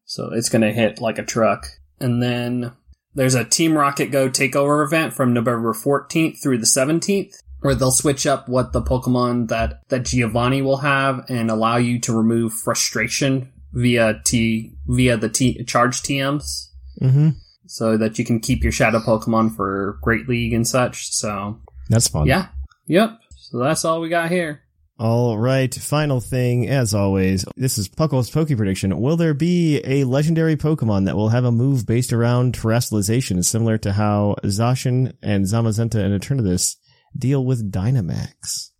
So 0.05 0.29
it's 0.33 0.49
gonna 0.49 0.71
hit 0.71 1.01
like 1.01 1.17
a 1.17 1.23
truck, 1.25 1.67
and 1.99 2.21
then 2.21 2.71
there's 3.15 3.35
a 3.35 3.43
Team 3.43 3.75
Rocket 3.77 4.11
Go 4.11 4.29
takeover 4.29 4.85
event 4.85 5.13
from 5.13 5.33
November 5.33 5.73
14th 5.73 6.41
through 6.41 6.59
the 6.59 6.65
17th 6.65 7.33
where 7.61 7.73
they'll 7.73 7.89
switch 7.89 8.27
up 8.27 8.47
what 8.47 8.71
the 8.71 8.81
Pokemon 8.83 9.47
that, 9.47 9.81
that 9.89 10.05
Giovanni 10.05 10.61
will 10.61 10.77
have 10.77 11.25
and 11.27 11.49
allow 11.49 11.77
you 11.77 11.97
to 12.01 12.15
remove 12.15 12.53
frustration 12.53 13.51
via 13.73 14.21
T, 14.23 14.73
via 14.85 15.17
the 15.17 15.29
T, 15.29 15.63
charge 15.63 16.03
TMs 16.03 16.67
Mm-hmm. 17.01 17.29
so 17.65 17.97
that 17.97 18.19
you 18.19 18.25
can 18.25 18.39
keep 18.39 18.61
your 18.61 18.71
shadow 18.71 18.99
Pokemon 18.99 19.55
for 19.55 19.97
Great 20.03 20.29
League 20.29 20.53
and 20.53 20.67
such. 20.67 21.11
So, 21.11 21.59
That's 21.89 22.07
fun. 22.07 22.27
yeah. 22.27 22.49
Yep. 22.85 23.17
So 23.49 23.59
that's 23.59 23.85
all 23.85 24.01
we 24.01 24.09
got 24.09 24.29
here. 24.29 24.63
All 24.99 25.37
right. 25.37 25.73
Final 25.73 26.19
thing, 26.19 26.67
as 26.67 26.93
always, 26.93 27.45
this 27.55 27.77
is 27.77 27.87
Puckle's 27.87 28.29
Poke 28.29 28.49
Prediction. 28.49 28.99
Will 28.99 29.15
there 29.15 29.33
be 29.33 29.79
a 29.85 30.03
legendary 30.03 30.57
Pokemon 30.57 31.05
that 31.05 31.15
will 31.15 31.29
have 31.29 31.45
a 31.45 31.51
move 31.51 31.85
based 31.85 32.11
around 32.11 32.55
terastallization, 32.55 33.45
similar 33.45 33.77
to 33.77 33.93
how 33.93 34.35
Zacian 34.43 35.13
and 35.21 35.45
Zamazenta 35.45 36.03
and 36.03 36.19
Eternatus 36.19 36.75
deal 37.17 37.45
with 37.45 37.71
Dynamax? 37.71 38.71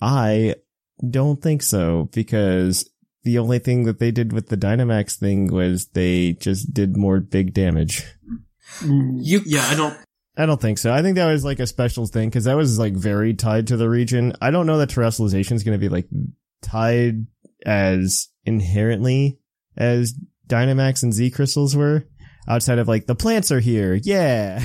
I 0.00 0.56
don't 1.08 1.40
think 1.40 1.62
so, 1.62 2.08
because 2.12 2.90
the 3.22 3.38
only 3.38 3.60
thing 3.60 3.84
that 3.84 4.00
they 4.00 4.10
did 4.10 4.32
with 4.32 4.48
the 4.48 4.56
Dynamax 4.56 5.16
thing 5.18 5.52
was 5.52 5.86
they 5.88 6.32
just 6.32 6.74
did 6.74 6.96
more 6.96 7.20
big 7.20 7.54
damage. 7.54 8.04
Mm, 8.80 9.18
you, 9.20 9.42
yeah, 9.44 9.66
I 9.68 9.76
don't. 9.76 9.96
I 10.40 10.46
don't 10.46 10.60
think 10.60 10.78
so. 10.78 10.90
I 10.90 11.02
think 11.02 11.16
that 11.16 11.30
was 11.30 11.44
like 11.44 11.60
a 11.60 11.66
special 11.66 12.06
thing 12.06 12.30
because 12.30 12.44
that 12.44 12.56
was 12.56 12.78
like 12.78 12.94
very 12.94 13.34
tied 13.34 13.66
to 13.66 13.76
the 13.76 13.90
region. 13.90 14.32
I 14.40 14.50
don't 14.50 14.66
know 14.66 14.78
that 14.78 14.88
terastallization 14.88 15.52
is 15.52 15.64
going 15.64 15.78
to 15.78 15.78
be 15.78 15.90
like 15.90 16.08
tied 16.62 17.26
as 17.66 18.28
inherently 18.46 19.38
as 19.76 20.14
Dynamax 20.46 21.02
and 21.02 21.12
Z 21.12 21.32
crystals 21.32 21.76
were 21.76 22.06
outside 22.48 22.78
of 22.78 22.88
like 22.88 23.06
the 23.06 23.14
plants 23.14 23.52
are 23.52 23.60
here. 23.60 23.94
Yeah. 23.94 24.64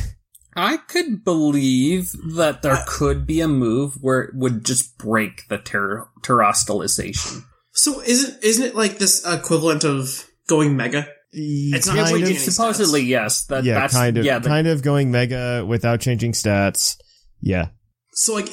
I 0.55 0.77
could 0.77 1.25
believe 1.25 2.13
that 2.35 2.61
there 2.61 2.75
uh, 2.75 2.85
could 2.88 3.27
be 3.27 3.41
a 3.41 3.47
move 3.49 3.95
where 3.99 4.21
it 4.21 4.31
would 4.33 4.63
just 4.63 4.97
break 4.97 5.45
the 5.49 5.57
ter- 5.57 6.07
terastallization. 6.21 7.43
So 7.73 8.01
isn't 8.01 8.41
isn't 8.41 8.65
it 8.65 8.75
like 8.75 8.97
this 8.97 9.25
equivalent 9.25 9.83
of 9.83 10.25
going 10.47 10.77
mega? 10.77 11.09
It's 11.37 11.87
not 11.87 11.95
kind 11.97 12.07
really 12.11 12.23
of, 12.23 12.29
Any 12.29 12.37
Supposedly, 12.37 13.01
yes. 13.03 13.45
That, 13.47 13.63
yeah, 13.63 13.75
that's, 13.75 13.93
kind 13.93 14.17
of, 14.17 14.25
yeah, 14.25 14.39
the- 14.39 14.47
kind 14.49 14.67
of 14.67 14.81
going 14.81 15.11
mega 15.11 15.65
without 15.67 15.99
changing 15.99 16.31
stats. 16.31 16.97
Yeah. 17.41 17.67
So 18.13 18.33
like 18.33 18.45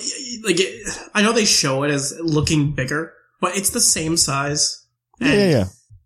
like 0.45 0.59
it, 0.59 0.89
I 1.15 1.23
know 1.23 1.33
they 1.33 1.45
show 1.45 1.85
it 1.85 1.91
as 1.93 2.13
looking 2.21 2.73
bigger, 2.75 3.13
but 3.41 3.57
it's 3.57 3.71
the 3.71 3.81
same 3.81 4.17
size. 4.17 4.85
Yeah, 5.21 5.33
yeah, 5.33 5.47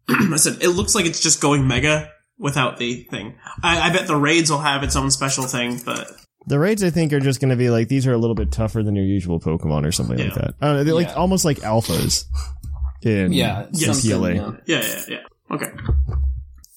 yeah. 0.09 0.17
I 0.35 0.37
said 0.37 0.59
it 0.63 0.69
looks 0.71 0.95
like 0.95 1.07
it's 1.07 1.21
just 1.21 1.41
going 1.41 1.67
mega, 1.67 2.11
without 2.39 2.77
the 2.77 3.05
thing. 3.05 3.35
I, 3.63 3.89
I 3.89 3.93
bet 3.95 4.07
the 4.07 4.17
raids 4.17 4.51
will 4.51 4.59
have 4.59 4.83
its 4.83 4.95
own 4.95 5.11
special 5.11 5.45
thing, 5.45 5.81
but 5.87 6.13
The 6.47 6.59
raids, 6.59 6.85
I 6.85 6.91
think, 6.91 7.15
are 7.15 7.21
just 7.21 7.41
going 7.41 7.49
to 7.49 7.57
be 7.57 7.71
like 7.71 7.89
these 7.89 8.07
are 8.07 8.13
a 8.13 8.19
little 8.19 8.37
bit 8.37 8.53
tougher 8.53 8.83
than 8.83 8.95
your 8.95 9.07
usual 9.07 9.41
Pokemon 9.41 9.87
or 9.87 9.93
something 9.93 10.19
like 10.19 10.35
that. 10.35 10.55
I 10.61 10.67
don't 10.67 10.77
know, 10.77 10.85
they're 10.85 10.95
like 10.95 11.09
Yeah. 11.09 11.15
almost 11.15 11.47
like 11.47 11.59
alphas 11.61 12.25
in 13.03 13.33
Yeah, 13.33 13.67
Yes. 13.73 14.05
yeah. 14.05 14.17
yeah, 14.19 14.53
yeah, 14.67 15.03
yeah. 15.09 15.17
Okay. 15.51 15.71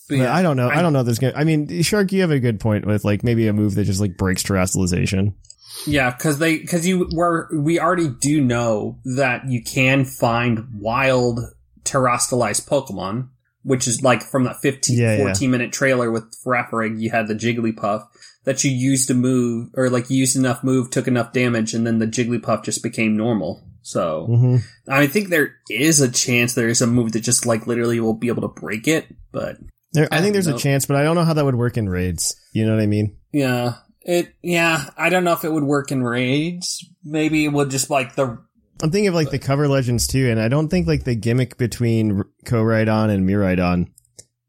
Yeah, 0.09 0.33
I 0.33 0.41
don't 0.41 0.57
know. 0.57 0.69
I, 0.69 0.81
don't 0.81 0.93
know. 0.93 1.01
if 1.01 1.05
There's 1.05 1.19
gonna. 1.19 1.33
I 1.35 1.43
mean, 1.43 1.81
Shark, 1.81 2.11
you 2.11 2.21
have 2.21 2.31
a 2.31 2.39
good 2.39 2.59
point 2.59 2.85
with 2.85 3.05
like 3.05 3.23
maybe 3.23 3.47
a 3.47 3.53
move 3.53 3.75
that 3.75 3.85
just 3.85 4.01
like 4.01 4.17
breaks 4.17 4.43
terastallization. 4.43 5.33
Yeah, 5.85 6.11
because 6.11 6.39
they 6.39 6.57
because 6.57 6.87
you 6.87 7.07
were 7.13 7.49
we 7.53 7.79
already 7.79 8.09
do 8.09 8.41
know 8.41 8.99
that 9.05 9.47
you 9.47 9.63
can 9.63 10.05
find 10.05 10.67
wild 10.73 11.39
terastallized 11.83 12.67
Pokemon, 12.67 13.29
which 13.63 13.87
is 13.87 14.03
like 14.03 14.21
from 14.23 14.43
that 14.43 14.57
15, 14.61 14.97
Yeah, 14.97 15.17
yeah. 15.17 15.23
14 15.23 15.51
minute 15.51 15.71
trailer 15.71 16.11
with 16.11 16.25
Frapperig, 16.43 16.99
you 16.99 17.11
had 17.11 17.27
the 17.27 17.35
Jigglypuff 17.35 18.05
that 18.45 18.63
you 18.63 18.71
used 18.71 19.07
to 19.07 19.13
move 19.13 19.69
or 19.75 19.89
like 19.89 20.09
you 20.09 20.17
used 20.17 20.35
enough 20.35 20.63
move, 20.63 20.89
took 20.89 21.07
enough 21.07 21.33
damage, 21.33 21.73
and 21.73 21.85
then 21.85 21.99
the 21.99 22.07
Jigglypuff 22.07 22.63
just 22.63 22.83
became 22.83 23.15
normal. 23.15 23.63
So 23.81 24.25
hmm 24.25 24.57
I 24.87 25.07
think 25.07 25.29
there 25.29 25.55
is 25.69 26.01
a 26.01 26.11
chance 26.11 26.53
there 26.53 26.67
is 26.67 26.81
a 26.81 26.87
move 26.87 27.11
that 27.13 27.21
just 27.21 27.45
like 27.45 27.67
literally 27.67 27.99
will 27.99 28.13
be 28.13 28.27
able 28.27 28.41
to 28.41 28.47
break 28.59 28.87
it, 28.87 29.05
but 29.31 29.57
There, 29.93 30.07
I 30.11 30.17
I 30.17 30.21
think 30.21 30.33
there's 30.33 30.45
don't 30.45 30.55
a 30.55 30.59
chance, 30.59 30.85
but 30.85 30.97
I 30.97 31.03
don't 31.03 31.15
know 31.15 31.23
how 31.23 31.33
that 31.33 31.45
would 31.45 31.55
work 31.55 31.77
in 31.77 31.89
raids. 31.89 32.35
You 32.53 32.65
know 32.65 32.75
what 32.75 32.81
I 32.81 32.87
mean? 32.87 33.17
yeah. 33.31 33.75
It 34.01 34.33
yeah, 34.41 34.89
I 34.97 35.09
don't 35.09 35.25
know 35.25 35.33
if 35.33 35.43
it 35.43 35.51
would 35.51 35.65
work 35.65 35.91
in 35.91 36.01
raids. 36.01 36.89
Maybe 37.03 37.43
it 37.45 37.49
would 37.49 37.69
just 37.69 37.89
like 37.89 38.15
the 38.15 38.39
I'm 38.81 38.91
thinking 38.91 39.09
of 39.09 39.13
like 39.13 39.29
the 39.29 39.39
cover 39.39 39.67
legends 39.67 40.07
too, 40.07 40.29
and 40.29 40.39
I 40.39 40.47
don't 40.47 40.69
think 40.69 40.87
like 40.87 41.03
the 41.03 41.15
gimmick 41.15 41.57
between 41.57 42.23
Koraidon 42.45 43.09
and 43.09 43.29
Miraidon 43.29 43.91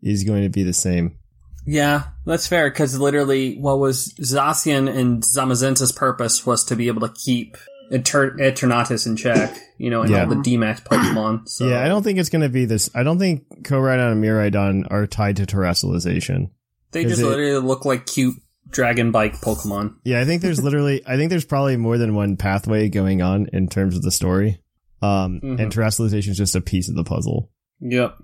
is 0.03 0.25
going 0.25 0.45
to 0.45 0.49
be 0.49 0.63
the 0.63 0.73
same. 0.73 1.19
Yeah, 1.67 2.05
that's 2.25 2.47
fair 2.47 2.71
because 2.71 2.99
literally, 2.99 3.59
what 3.59 3.81
was 3.81 4.15
Zacian 4.21 4.89
and 4.89 5.23
Zamazenta's 5.23 5.93
purpose 5.93 6.47
was 6.47 6.65
to 6.65 6.77
be 6.77 6.87
able 6.87 7.07
to 7.07 7.15
keep 7.15 7.57
Eter- 7.91 8.37
Eternatus 8.39 9.07
in 9.07 9.17
check, 9.17 9.57
you 9.79 9.91
know, 9.91 10.03
and 10.03 10.11
Yeah. 10.11 10.21
all 10.25 10.29
the 10.29 10.37
DMAX 10.37 10.83
Pokemon. 10.85 11.49
So 11.49 11.69
Yeah, 11.69 11.83
I 11.85 11.89
don't 11.89 12.03
think 12.03 12.19
it's 12.19 12.29
going 12.29 12.43
to 12.43 12.49
be 12.49 12.65
this. 12.65 12.89
I 12.95 13.03
don't 13.03 13.19
think 13.19 13.45
Koraidon 13.65 14.13
and 14.13 14.23
Miraidon 14.25 14.87
are 14.91 15.07
tied 15.07 15.37
to 15.37 15.47
terastallization. 15.47 16.51
they 16.93 17.05
just 17.05 17.21
it- 17.21 17.27
literally 17.27 17.59
look 17.61 17.85
like 17.85 18.07
cute 18.07 18.37
dragon 18.69 19.11
bike 19.11 19.41
Pokemon. 19.41 19.95
Yeah, 20.05 20.21
I 20.21 20.25
think 20.25 20.43
there's 20.43 20.63
literally, 20.65 21.03
I 21.07 21.17
think 21.17 21.31
there's 21.31 21.45
probably 21.45 21.77
more 21.77 21.99
than 21.99 22.15
one 22.15 22.37
pathway 22.37 22.89
going 22.89 23.23
on 23.23 23.49
in 23.53 23.69
terms 23.69 23.97
of 23.97 24.03
the 24.03 24.13
story. 24.13 24.61
Um, 25.03 25.41
Mhm. 25.43 25.61
and 25.61 25.73
terastallization 25.73 26.29
is 26.29 26.37
just 26.37 26.55
a 26.55 26.61
piece 26.61 26.89
of 26.89 26.95
the 26.95 27.05
puzzle. 27.05 27.51
Yep. 27.81 28.15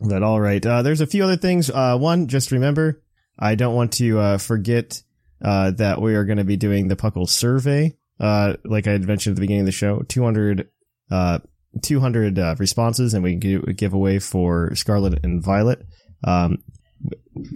But 0.00 0.22
all 0.22 0.40
right, 0.40 0.64
uh, 0.64 0.82
there's 0.82 1.00
a 1.00 1.06
few 1.06 1.24
other 1.24 1.36
things. 1.36 1.68
Uh, 1.68 1.98
one, 1.98 2.28
just 2.28 2.50
remember, 2.52 3.02
I 3.38 3.56
don't 3.56 3.74
want 3.74 3.92
to 3.94 4.18
uh, 4.18 4.38
forget 4.38 5.02
uh, 5.44 5.72
that 5.72 6.00
we 6.00 6.14
are 6.14 6.24
going 6.24 6.38
to 6.38 6.44
be 6.44 6.56
doing 6.56 6.86
the 6.88 6.94
Puckle 6.96 7.28
survey. 7.28 7.96
Uh, 8.20 8.54
like 8.64 8.86
I 8.86 8.92
had 8.92 9.06
mentioned 9.06 9.32
at 9.32 9.36
the 9.36 9.40
beginning 9.40 9.62
of 9.62 9.66
the 9.66 9.72
show, 9.72 10.00
200, 10.08 10.68
uh, 11.10 11.38
200 11.82 12.38
uh, 12.38 12.54
responses, 12.58 13.14
and 13.14 13.22
we 13.24 13.34
give 13.34 13.64
a 13.64 13.72
giveaway 13.72 14.18
for 14.18 14.74
Scarlet 14.74 15.24
and 15.24 15.42
Violet. 15.42 15.84
Um, 16.24 16.58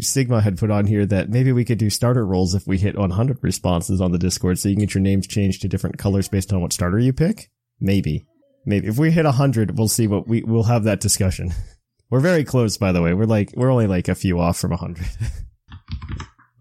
Sigma 0.01 0.40
had 0.40 0.59
put 0.59 0.71
on 0.71 0.87
here 0.87 1.07
that 1.07 1.29
maybe 1.29 1.53
we 1.53 1.64
could 1.64 1.79
do 1.79 1.90
starter 1.90 2.27
rolls 2.27 2.55
if 2.55 2.66
we 2.66 2.79
hit 2.79 2.99
100 2.99 3.38
responses 3.42 4.01
on 4.01 4.12
the 4.12 4.19
Discord, 4.19 4.59
so 4.59 4.69
you 4.69 4.75
can 4.75 4.85
get 4.85 4.95
your 4.95 5.03
names 5.03 5.27
changed 5.27 5.62
to 5.62 5.69
different 5.69 5.99
colors 5.99 6.29
based 6.29 6.53
on 6.53 6.61
what 6.61 6.73
starter 6.73 6.99
you 6.99 7.12
pick. 7.12 7.51
Maybe, 7.81 8.27
maybe 8.64 8.88
if 8.88 8.99
we 8.99 9.11
hit 9.11 9.25
100, 9.25 9.77
we'll 9.77 9.88
see 9.88 10.07
what 10.07 10.27
we 10.27 10.42
we'll 10.42 10.64
have 10.64 10.85
that 10.85 11.01
discussion. 11.01 11.53
We're 12.11 12.21
very 12.21 12.45
close, 12.45 12.77
by 12.77 12.92
the 12.92 13.03
way. 13.03 13.14
We're 13.14 13.25
like 13.25 13.53
we're 13.57 13.71
only 13.71 13.88
like 13.88 14.07
a 14.07 14.14
few 14.14 14.38
off 14.38 14.59
from 14.59 14.71
100. 14.71 15.05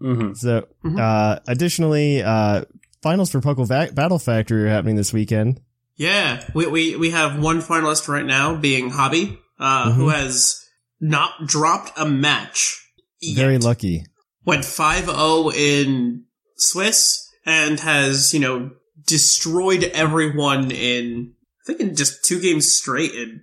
hmm 0.00 0.32
so, 0.34 0.66
uh, 0.98 1.38
additionally, 1.46 2.20
uh, 2.20 2.64
finals 3.02 3.30
for 3.30 3.40
Puckle 3.40 3.66
Va- 3.66 3.92
Battle 3.92 4.18
Factory 4.18 4.64
are 4.64 4.68
happening 4.68 4.96
this 4.96 5.12
weekend. 5.12 5.60
Yeah, 5.96 6.44
we, 6.54 6.66
we, 6.66 6.96
we 6.96 7.10
have 7.10 7.38
one 7.40 7.60
finalist 7.62 8.06
right 8.08 8.24
now 8.24 8.54
being 8.56 8.90
Hobby, 8.90 9.38
uh, 9.58 9.92
who 9.92 10.10
has 10.10 10.62
not 11.00 11.30
dropped 11.46 11.92
a 11.98 12.04
match. 12.06 12.82
Yet. 13.20 13.36
Very 13.36 13.58
lucky. 13.58 14.04
Went 14.44 14.62
5-0 14.62 15.54
in 15.54 16.24
Swiss 16.56 17.30
and 17.46 17.80
has, 17.80 18.34
you 18.34 18.40
know, 18.40 18.70
destroyed 19.06 19.84
everyone 19.84 20.70
in, 20.70 21.32
I 21.62 21.66
think 21.66 21.80
in 21.80 21.96
just 21.96 22.24
two 22.24 22.40
games 22.40 22.70
straight 22.70 23.12
in 23.14 23.42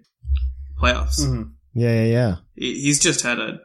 playoffs. 0.79 1.25
hmm 1.25 1.43
Yeah, 1.73 1.93
yeah, 2.03 2.05
yeah. 2.05 2.35
He- 2.55 2.81
He's 2.81 2.99
just 2.99 3.21
had 3.23 3.39
a, 3.39 3.59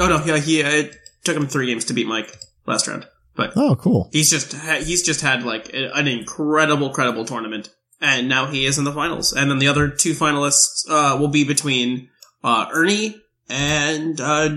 oh 0.00 0.08
no, 0.08 0.24
yeah, 0.24 0.38
he, 0.38 0.60
it 0.60 0.96
took 1.24 1.36
him 1.36 1.46
three 1.46 1.66
games 1.66 1.84
to 1.86 1.94
beat 1.94 2.06
Mike 2.08 2.36
last 2.66 2.88
round, 2.88 3.06
but 3.40 3.52
Oh, 3.56 3.74
cool. 3.76 4.10
He's 4.12 4.28
just 4.28 4.52
ha- 4.52 4.82
he's 4.84 5.02
just 5.02 5.22
had 5.22 5.44
like 5.44 5.72
a- 5.72 5.90
an 5.94 6.06
incredible, 6.06 6.90
credible 6.90 7.24
tournament, 7.24 7.70
and 8.00 8.28
now 8.28 8.46
he 8.46 8.66
is 8.66 8.76
in 8.76 8.84
the 8.84 8.92
finals. 8.92 9.32
And 9.32 9.50
then 9.50 9.58
the 9.58 9.68
other 9.68 9.88
two 9.88 10.12
finalists 10.12 10.84
uh, 10.90 11.16
will 11.18 11.28
be 11.28 11.44
between 11.44 12.10
uh, 12.44 12.66
Ernie 12.70 13.16
and 13.48 14.20
uh, 14.20 14.50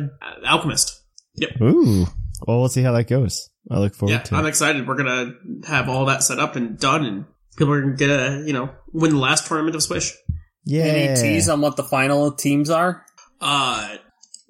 Alchemist. 0.46 1.02
Yep. 1.36 1.62
Ooh. 1.62 2.06
Well, 2.46 2.60
we'll 2.60 2.68
see 2.68 2.82
how 2.84 2.92
that 2.92 3.08
goes. 3.08 3.50
I 3.72 3.80
look 3.80 3.96
forward 3.96 4.12
yeah, 4.12 4.20
to 4.20 4.36
I'm 4.36 4.46
excited. 4.46 4.86
We're 4.86 4.98
gonna 4.98 5.32
have 5.66 5.88
all 5.88 6.06
that 6.08 6.22
set 6.22 6.40
up 6.40 6.58
and 6.58 6.78
done, 6.78 7.06
and 7.06 7.26
people 7.58 7.74
are 7.74 7.82
gonna 7.82 7.96
get 7.96 8.10
a 8.10 8.44
you 8.46 8.52
know 8.52 8.70
win 8.92 9.12
the 9.12 9.18
last 9.18 9.48
tournament 9.48 9.78
of 9.78 9.84
Swish. 9.84 10.14
Yeah. 10.66 10.84
Any 10.84 11.22
tease 11.22 11.48
on 11.48 11.62
what 11.62 11.78
the 11.78 11.84
final 11.84 12.34
teams 12.34 12.70
are? 12.70 13.06
Uh, 13.40 13.96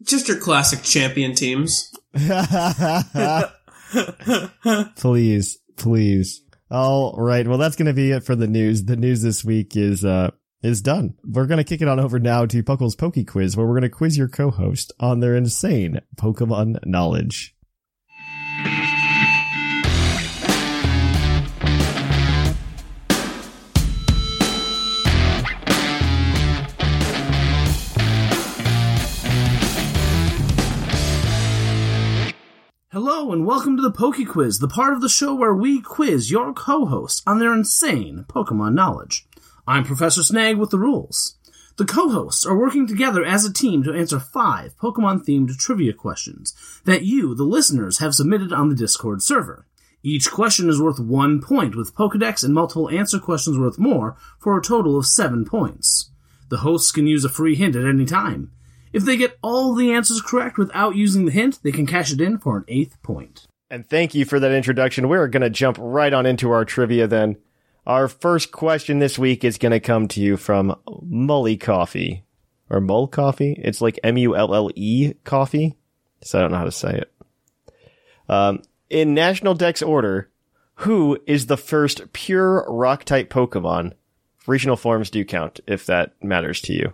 just 0.03 0.27
your 0.27 0.37
classic 0.37 0.81
champion 0.81 1.35
teams. 1.35 1.91
please, 4.95 5.59
please. 5.77 6.41
All 6.71 7.15
right. 7.17 7.47
Well, 7.47 7.57
that's 7.57 7.75
going 7.75 7.87
to 7.87 7.93
be 7.93 8.11
it 8.11 8.23
for 8.23 8.35
the 8.35 8.47
news. 8.47 8.85
The 8.85 8.95
news 8.95 9.21
this 9.21 9.43
week 9.43 9.75
is, 9.75 10.03
uh, 10.03 10.31
is 10.61 10.81
done. 10.81 11.15
We're 11.23 11.45
going 11.45 11.59
to 11.59 11.63
kick 11.63 11.81
it 11.81 11.87
on 11.87 11.99
over 11.99 12.19
now 12.19 12.45
to 12.45 12.63
Puckle's 12.63 12.95
Poke 12.95 13.25
Quiz, 13.27 13.55
where 13.55 13.65
we're 13.65 13.73
going 13.73 13.83
to 13.83 13.89
quiz 13.89 14.17
your 14.17 14.29
co-host 14.29 14.91
on 14.99 15.19
their 15.19 15.35
insane 15.35 15.99
Pokemon 16.15 16.85
knowledge. 16.85 17.55
Hello 32.93 33.31
and 33.31 33.43
welcome 33.43 33.75
to 33.75 33.81
the 33.81 33.89
Poke 33.89 34.23
Quiz, 34.27 34.59
the 34.59 34.67
part 34.67 34.93
of 34.93 35.01
the 35.01 35.09
show 35.09 35.33
where 35.33 35.55
we 35.55 35.81
quiz 35.81 36.29
your 36.29 36.53
co-hosts 36.53 37.23
on 37.25 37.39
their 37.39 37.51
insane 37.51 38.23
Pokemon 38.29 38.75
knowledge. 38.75 39.25
I'm 39.67 39.83
Professor 39.83 40.21
Snag 40.21 40.57
with 40.57 40.69
the 40.69 40.77
rules. 40.77 41.35
The 41.77 41.85
co-hosts 41.85 42.45
are 42.45 42.55
working 42.55 42.85
together 42.85 43.25
as 43.25 43.45
a 43.45 43.51
team 43.51 43.81
to 43.81 43.93
answer 43.95 44.19
five 44.19 44.77
Pokemon-themed 44.77 45.57
trivia 45.57 45.93
questions 45.93 46.53
that 46.85 47.01
you, 47.01 47.33
the 47.33 47.45
listeners, 47.45 47.97
have 47.97 48.13
submitted 48.13 48.53
on 48.53 48.69
the 48.69 48.75
Discord 48.75 49.23
server. 49.23 49.65
Each 50.03 50.29
question 50.29 50.69
is 50.69 50.79
worth 50.79 50.99
one 50.99 51.41
point, 51.41 51.75
with 51.75 51.95
Pokedex 51.95 52.43
and 52.43 52.53
multiple 52.53 52.91
answer 52.91 53.17
questions 53.17 53.57
worth 53.57 53.79
more, 53.79 54.17
for 54.37 54.55
a 54.55 54.61
total 54.61 54.99
of 54.99 55.07
seven 55.07 55.45
points. 55.45 56.11
The 56.49 56.57
hosts 56.57 56.91
can 56.91 57.07
use 57.07 57.25
a 57.25 57.29
free 57.29 57.55
hint 57.55 57.75
at 57.75 57.87
any 57.87 58.05
time. 58.05 58.51
If 58.93 59.03
they 59.03 59.17
get 59.17 59.37
all 59.41 59.73
the 59.73 59.91
answers 59.91 60.21
correct 60.21 60.57
without 60.57 60.95
using 60.95 61.25
the 61.25 61.31
hint, 61.31 61.59
they 61.63 61.71
can 61.71 61.87
cash 61.87 62.13
it 62.13 62.21
in 62.21 62.37
for 62.37 62.57
an 62.57 62.65
eighth 62.67 63.01
point. 63.01 63.47
And 63.69 63.89
thank 63.89 64.13
you 64.13 64.23
for 64.23 64.39
that 64.39 64.51
introduction. 64.51 65.09
We're 65.09 65.27
going 65.27 65.41
to 65.41 65.49
jump 65.49 65.77
right 65.79 66.13
on 66.13 66.27
into 66.27 66.51
our 66.51 66.63
trivia 66.63 67.07
then. 67.07 67.37
Our 67.87 68.07
first 68.07 68.51
question 68.51 68.99
this 68.99 69.17
week 69.17 69.43
is 69.43 69.57
going 69.57 69.71
to 69.71 69.79
come 69.79 70.07
to 70.09 70.21
you 70.21 70.37
from 70.37 70.75
Mully 70.87 71.59
Coffee. 71.59 72.23
Or 72.69 72.79
Mull 72.79 73.07
Coffee? 73.07 73.59
It's 73.59 73.81
like 73.81 73.99
M-U-L-L-E 74.03 75.13
coffee. 75.23 75.75
So 76.23 76.37
I 76.37 76.41
don't 76.43 76.51
know 76.51 76.59
how 76.59 76.63
to 76.63 76.71
say 76.71 76.99
it. 76.99 77.13
Um, 78.29 78.61
in 78.89 79.13
National 79.13 79.53
Dex 79.53 79.81
order, 79.81 80.29
who 80.75 81.19
is 81.25 81.47
the 81.47 81.57
first 81.57 82.13
pure 82.13 82.65
rock 82.69 83.03
type 83.03 83.29
Pokemon? 83.29 83.93
Regional 84.45 84.77
forms 84.77 85.09
do 85.09 85.25
count, 85.25 85.59
if 85.67 85.85
that 85.87 86.13
matters 86.21 86.61
to 86.61 86.73
you. 86.73 86.93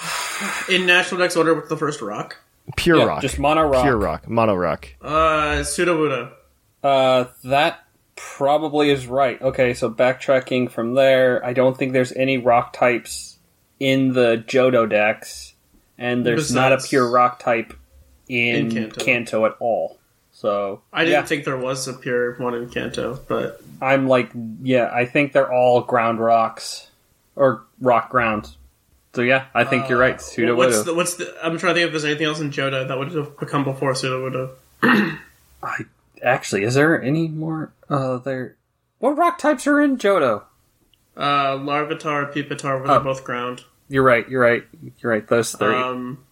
In 0.68 0.86
National 0.86 1.20
Dex 1.20 1.36
order 1.36 1.54
with 1.54 1.68
the 1.68 1.76
first 1.76 2.00
rock, 2.02 2.36
Pure 2.76 2.98
Yeah, 2.98 3.04
rock. 3.04 3.22
just 3.22 3.38
mono 3.38 3.62
rock. 3.62 3.82
Pure 3.84 3.96
rock. 3.96 4.28
Mono 4.28 4.54
rock. 4.54 4.88
uh, 5.02 5.60
Sudowoodo. 5.62 6.32
Uh, 6.82 7.24
that 7.44 7.80
probably 8.16 8.90
is 8.90 9.06
right. 9.06 9.40
Okay, 9.40 9.74
so 9.74 9.90
backtracking 9.90 10.70
from 10.70 10.94
there, 10.94 11.44
I 11.44 11.52
don't 11.52 11.76
think 11.76 11.92
there's 11.92 12.12
any 12.12 12.38
rock 12.38 12.72
types 12.72 13.38
in 13.80 14.12
the 14.12 14.42
Johto 14.46 14.88
decks, 14.88 15.54
and 15.96 16.24
there's 16.26 16.52
not 16.52 16.72
a 16.72 16.78
pure 16.78 17.10
rock 17.10 17.38
type 17.38 17.72
in, 18.28 18.66
In 18.66 18.70
Kanto. 18.90 19.04
Kanto. 19.04 19.46
at 19.46 19.54
all. 19.60 19.98
So 20.32 20.82
I 20.92 21.04
didn't 21.04 21.20
yeah, 21.22 21.26
think 21.26 21.44
there 21.44 21.56
was 21.56 21.88
a 21.88 21.94
pure 21.94 22.36
one 22.38 22.54
in 22.54 22.68
Kanto, 22.68 23.18
but 23.28 23.60
I'm 23.82 24.06
like, 24.06 24.30
yeah, 24.62 24.88
I 24.92 25.04
think 25.06 25.32
they're 25.32 25.52
all 25.52 25.80
ground 25.80 26.20
rocks 26.20 26.88
or 27.34 27.64
rock 27.80 28.10
ground. 28.10 28.54
So 29.14 29.22
yeah, 29.22 29.46
I 29.54 29.64
think 29.64 29.88
you're 29.88 29.98
right. 29.98 30.14
What's 30.14 30.34
Sudowoodo. 30.36 30.84
the, 30.84 30.94
what's 30.94 31.14
the? 31.14 31.34
I'm 31.42 31.58
trying 31.58 31.74
to 31.74 31.80
think 31.80 31.86
if 31.86 31.92
there's 31.92 32.04
anything 32.04 32.26
else 32.26 32.40
in 32.40 32.50
Johto 32.50 32.86
that 32.86 32.98
would 32.98 33.12
have 33.12 33.38
become 33.38 33.64
before 33.64 33.92
Sudowoodo. 33.94 34.50
I 35.62 35.76
actually, 36.22 36.62
is 36.64 36.74
there 36.74 37.00
any 37.02 37.26
more? 37.28 37.72
Uh, 37.88 38.18
there. 38.18 38.56
What 38.98 39.16
rock 39.16 39.38
types 39.38 39.66
are 39.66 39.80
in 39.80 39.96
Johto? 39.96 40.42
Uh, 41.16 41.56
Larvitar, 41.56 42.32
Pupitar, 42.32 42.80
were 42.80 42.90
Oh. 42.90 43.00
both 43.00 43.24
ground. 43.24 43.64
You're 43.88 44.02
right. 44.04 44.28
You're 44.28 44.42
right. 44.42 44.64
You're 45.00 45.10
right. 45.12 45.26
Those 45.26 45.52
three. 45.52 45.74
Um, 45.74 46.24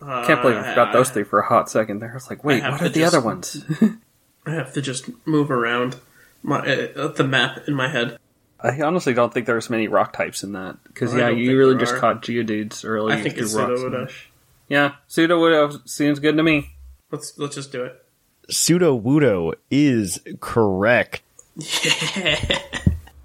uh, 0.00 0.24
Can't 0.26 0.40
believe 0.40 0.56
I 0.56 0.70
forgot 0.70 0.92
those 0.92 1.10
three 1.10 1.24
for 1.24 1.40
a 1.40 1.46
hot 1.46 1.68
second 1.68 1.98
there. 1.98 2.10
I 2.10 2.14
was 2.14 2.30
like, 2.30 2.42
wait, 2.44 2.62
what 2.62 2.80
are 2.80 2.88
the 2.88 3.00
just- 3.00 3.14
other 3.14 3.24
ones? 3.24 3.64
I 4.46 4.52
have 4.52 4.72
to 4.74 4.80
just 4.80 5.10
move 5.26 5.50
around 5.50 5.96
my 6.42 6.60
uh, 6.60 7.08
the 7.08 7.24
map 7.24 7.68
in 7.68 7.74
my 7.74 7.88
head. 7.88 8.18
I 8.62 8.80
honestly 8.82 9.14
don't 9.14 9.32
think 9.32 9.46
there's 9.46 9.70
many 9.70 9.88
rock 9.88 10.12
types 10.12 10.42
in 10.42 10.52
that 10.52 10.76
because 10.84 11.14
yeah, 11.14 11.30
you 11.30 11.56
really 11.56 11.78
just 11.78 11.94
are. 11.94 11.98
caught 11.98 12.22
Geodudes 12.22 12.84
early. 12.84 13.14
I 13.14 13.20
think 13.20 13.34
through 13.34 13.44
it's 13.44 13.54
Rock 13.54 13.70
Sudowoodo. 13.70 14.08
Smash. 14.08 14.30
Yeah, 14.68 14.94
Sudowoodo 15.08 15.88
seems 15.88 16.18
good 16.18 16.36
to 16.36 16.42
me. 16.42 16.70
Let's 17.10 17.36
let's 17.38 17.54
just 17.54 17.72
do 17.72 17.84
it. 17.84 18.04
Sudowoodo 18.50 19.54
is 19.70 20.20
correct. 20.40 21.22
Yeah. 21.56 22.58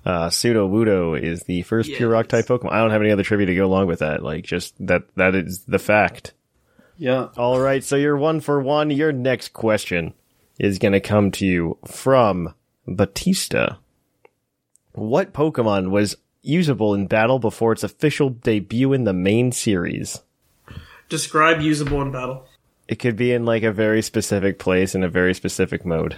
Uh, 0.06 0.30
Sudowoodo 0.30 1.20
is 1.20 1.42
the 1.44 1.64
first 1.64 1.92
pure 1.92 2.10
rock 2.10 2.28
type 2.28 2.46
Pokemon. 2.46 2.72
I 2.72 2.78
don't 2.78 2.92
have 2.92 3.02
any 3.02 3.10
other 3.10 3.24
trivia 3.24 3.48
to 3.48 3.56
go 3.56 3.66
along 3.66 3.88
with 3.88 4.00
that. 4.00 4.22
Like, 4.22 4.46
just 4.46 4.76
that, 4.86 5.04
that 5.16 5.34
is 5.34 5.62
the 5.62 5.80
fact. 5.80 6.34
Yeah. 6.98 7.30
All 7.38 7.60
right, 7.60 7.84
so 7.84 7.96
you're 7.96 8.16
one 8.16 8.40
for 8.40 8.62
one. 8.62 8.92
Your 8.92 9.12
next 9.12 9.54
question 9.54 10.14
is 10.60 10.78
going 10.78 10.92
to 10.92 11.00
come 11.00 11.32
to 11.32 11.46
you 11.46 11.80
from 11.88 12.54
Batista. 12.88 13.78
What 14.96 15.34
Pokemon 15.34 15.90
was 15.90 16.16
usable 16.42 16.94
in 16.94 17.08
battle 17.08 17.38
before 17.38 17.74
its 17.74 17.84
official 17.84 18.30
debut 18.30 18.94
in 18.94 19.04
the 19.04 19.14
main 19.14 19.52
series? 19.52 20.22
Describe 21.10 21.62
usable 21.62 22.02
in 22.02 22.12
battle. 22.12 22.48
It 22.88 23.00
could 23.00 23.18
be 23.18 23.34
in 23.34 23.46
like 23.46 23.64
a 23.64 23.74
very 23.74 24.02
specific 24.02 24.58
place 24.58 24.96
in 24.96 25.04
a 25.04 25.10
very 25.10 25.34
specific 25.34 25.86
mode. 25.86 26.16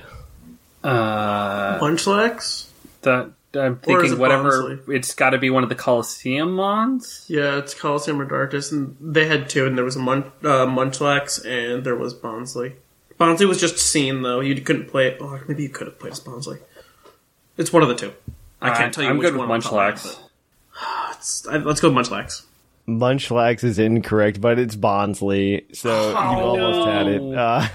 Uh, 0.83 1.79
Munchlax? 1.79 2.67
that 3.01 3.31
I'm 3.55 3.77
thinking 3.77 4.13
it 4.13 4.19
whatever. 4.19 4.51
Bonsly? 4.51 4.89
It's 4.89 5.15
got 5.15 5.31
to 5.31 5.39
be 5.39 5.49
one 5.49 5.63
of 5.63 5.69
the 5.69 5.75
Colosseum 5.75 6.53
mons. 6.53 7.25
Yeah, 7.27 7.57
it's 7.57 7.73
Colosseum 7.73 8.19
Redartus, 8.19 8.71
and 8.71 8.95
they 9.01 9.25
had 9.25 9.49
two, 9.49 9.65
and 9.65 9.75
there 9.75 9.85
was 9.85 9.95
a 9.95 9.99
Mun- 9.99 10.31
uh, 10.43 10.67
Munchlax, 10.67 11.43
and 11.45 11.83
there 11.83 11.95
was 11.95 12.13
Bonsly. 12.13 12.75
Bonsly 13.19 13.47
was 13.47 13.59
just 13.59 13.79
seen, 13.79 14.21
though. 14.21 14.41
You 14.41 14.59
couldn't 14.61 14.89
play 14.89 15.07
it. 15.07 15.17
Oh, 15.19 15.39
maybe 15.47 15.63
you 15.63 15.69
could 15.69 15.87
have 15.87 15.97
played 15.97 16.13
as 16.13 16.19
Bonsly. 16.19 16.59
It's 17.57 17.73
one 17.73 17.81
of 17.81 17.89
the 17.89 17.95
two. 17.95 18.13
I 18.61 18.75
can't 18.75 18.93
tell 18.93 19.03
you 19.03 19.09
I'm 19.09 19.17
which 19.17 19.27
good 19.27 19.37
with 19.37 19.47
one. 19.49 19.51
off 19.51 19.63
the 19.63 19.69
top 19.69 19.73
of 19.73 19.77
my 19.77 19.91
Munchlax. 19.91 20.05
head, 20.05 20.17
but 20.73 21.09
it's- 21.11 21.65
Let's 21.65 21.81
go 21.81 21.89
with 21.91 22.07
Munchlax. 22.07 22.43
Munchlax 22.87 23.63
is 23.63 23.79
incorrect, 23.79 24.39
but 24.39 24.57
it's 24.57 24.75
Bonsly, 24.75 25.75
so 25.75 26.09
you 26.09 26.15
almost 26.15 26.87
had 26.89 27.07
it. 27.07 27.21
Uh, 27.21 27.67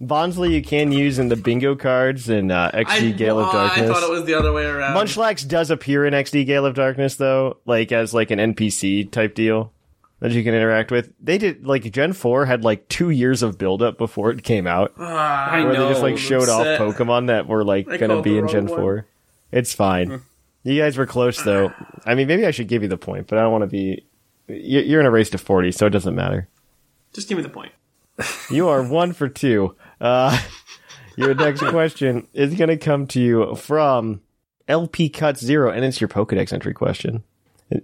Bonsly 0.00 0.52
you 0.52 0.62
can 0.62 0.92
use 0.92 1.18
in 1.18 1.28
the 1.28 1.36
bingo 1.36 1.74
cards 1.74 2.28
in 2.28 2.50
uh, 2.50 2.70
XD 2.72 3.16
Gale 3.16 3.38
of 3.40 3.48
oh, 3.48 3.52
Darkness. 3.52 3.90
I 3.90 3.92
thought 3.92 4.02
it 4.02 4.10
was 4.10 4.24
the 4.24 4.34
other 4.34 4.52
way 4.52 4.64
around. 4.64 4.96
Munchlax 4.96 5.46
does 5.46 5.70
appear 5.70 6.04
in 6.06 6.14
XD 6.14 6.46
Gale 6.46 6.64
of 6.66 6.74
Darkness 6.74 7.16
though, 7.16 7.58
like 7.66 7.92
as 7.92 8.14
like 8.14 8.30
an 8.30 8.38
NPC 8.38 9.10
type 9.10 9.34
deal 9.34 9.72
that 10.20 10.30
you 10.32 10.44
can 10.44 10.54
interact 10.54 10.92
with. 10.92 11.12
They 11.20 11.38
did 11.38 11.66
like 11.66 11.82
Gen 11.90 12.12
4 12.12 12.46
had 12.46 12.62
like 12.64 12.88
2 12.88 13.10
years 13.10 13.42
of 13.42 13.58
build 13.58 13.82
up 13.82 13.98
before 13.98 14.30
it 14.30 14.44
came 14.44 14.68
out 14.68 14.92
I 14.96 15.64
where 15.64 15.72
know. 15.72 15.86
they 15.86 15.90
just 15.90 16.02
like 16.02 16.12
I'm 16.12 16.16
showed 16.18 16.48
off 16.48 16.66
upset. 16.66 16.80
Pokemon 16.80 17.26
that 17.26 17.48
were 17.48 17.64
like 17.64 17.88
I 17.88 17.96
going 17.96 18.10
to 18.10 18.22
be 18.22 18.38
in 18.38 18.46
Gen 18.46 18.66
wrong 18.66 18.76
4. 18.76 19.06
It's 19.52 19.72
fine. 19.74 20.22
You 20.64 20.80
guys 20.80 20.96
were 20.96 21.06
close 21.06 21.42
though. 21.42 21.72
I 22.06 22.14
mean, 22.14 22.26
maybe 22.26 22.46
I 22.46 22.50
should 22.50 22.68
give 22.68 22.82
you 22.82 22.88
the 22.88 22.96
point, 22.98 23.26
but 23.26 23.38
I 23.38 23.42
don't 23.42 23.52
want 23.52 23.62
to 23.62 23.68
be 23.68 24.04
you- 24.48 24.80
you're 24.80 25.00
in 25.00 25.06
a 25.06 25.10
race 25.10 25.30
to 25.30 25.38
40, 25.38 25.72
so 25.72 25.86
it 25.86 25.90
doesn't 25.90 26.14
matter. 26.14 26.48
Just 27.12 27.28
give 27.28 27.36
me 27.36 27.42
the 27.42 27.48
point. 27.48 27.72
You 28.50 28.68
are 28.68 28.82
one 28.82 29.12
for 29.12 29.28
two. 29.28 29.74
Uh, 30.00 30.38
your 31.16 31.34
next 31.34 31.60
question 31.60 32.26
is 32.34 32.54
going 32.54 32.68
to 32.68 32.76
come 32.76 33.06
to 33.08 33.20
you 33.20 33.54
from 33.56 34.20
LP 34.68 35.08
Cut 35.08 35.38
Zero, 35.38 35.70
and 35.70 35.84
it's 35.84 36.00
your 36.00 36.08
Pokedex 36.08 36.52
entry 36.52 36.74
question. 36.74 37.22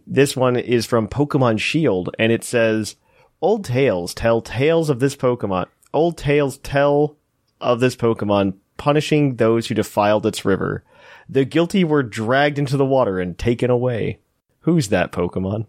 This 0.07 0.37
one 0.37 0.57
is 0.57 0.85
from 0.87 1.09
Pokemon 1.09 1.59
Shield, 1.61 2.11
and 2.19 2.31
it 2.31 2.45
says, 2.45 2.97
"Old 3.41 3.65
tales 3.65 4.13
tell 4.15 4.43
tales 4.43 4.91
of 4.91 5.01
this 5.01 5.17
Pokemon. 5.17 5.67
Old 5.95 6.19
tales 6.19 6.59
tell 6.59 7.17
of 7.61 7.81
this 7.81 7.97
Pokemon 7.97 8.55
punishing 8.77 9.37
those 9.37 9.67
who 9.67 9.75
defiled 9.75 10.27
its 10.27 10.45
river. 10.45 10.85
The 11.29 11.45
guilty 11.45 11.85
were 11.85 12.03
dragged 12.03 12.59
into 12.59 12.77
the 12.77 12.87
water 12.87 13.21
and 13.21 13.37
taken 13.39 13.71
away. 13.71 14.21
Who's 14.61 14.89
that 14.89 15.13
Pokemon? 15.13 15.67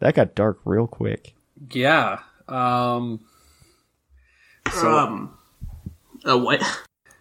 That 0.00 0.14
got 0.14 0.34
dark 0.34 0.58
real 0.64 0.86
quick. 0.86 1.34
Yeah. 1.70 2.20
Um. 2.48 3.20
So, 4.72 4.90
um, 4.90 5.38
uh, 6.24 6.38
what? 6.38 6.62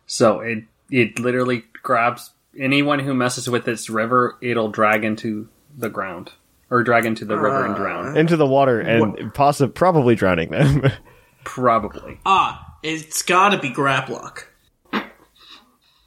so 0.06 0.42
it 0.42 0.64
it 0.90 1.20
literally 1.20 1.64
grabs 1.82 2.32
anyone 2.58 3.00
who 3.00 3.14
messes 3.14 3.50
with 3.50 3.68
its 3.68 3.90
river. 3.90 4.38
It'll 4.42 4.70
drag 4.70 5.04
into 5.04 5.50
the 5.78 5.90
ground 5.90 6.32
or 6.70 6.84
drag 6.84 7.06
into 7.06 7.26
the 7.26 7.38
river 7.38 7.66
and 7.66 7.76
drown. 7.76 8.18
Into 8.18 8.38
the 8.38 8.48
water 8.48 8.80
and 8.80 9.34
possibly 9.34 9.74
probably 9.74 10.16
drowning 10.16 10.52
them." 10.52 10.92
Probably. 11.44 12.20
Ah, 12.26 12.78
it's 12.84 13.22
gotta 13.22 13.58
be 13.58 13.70
Grapploct. 13.70 14.46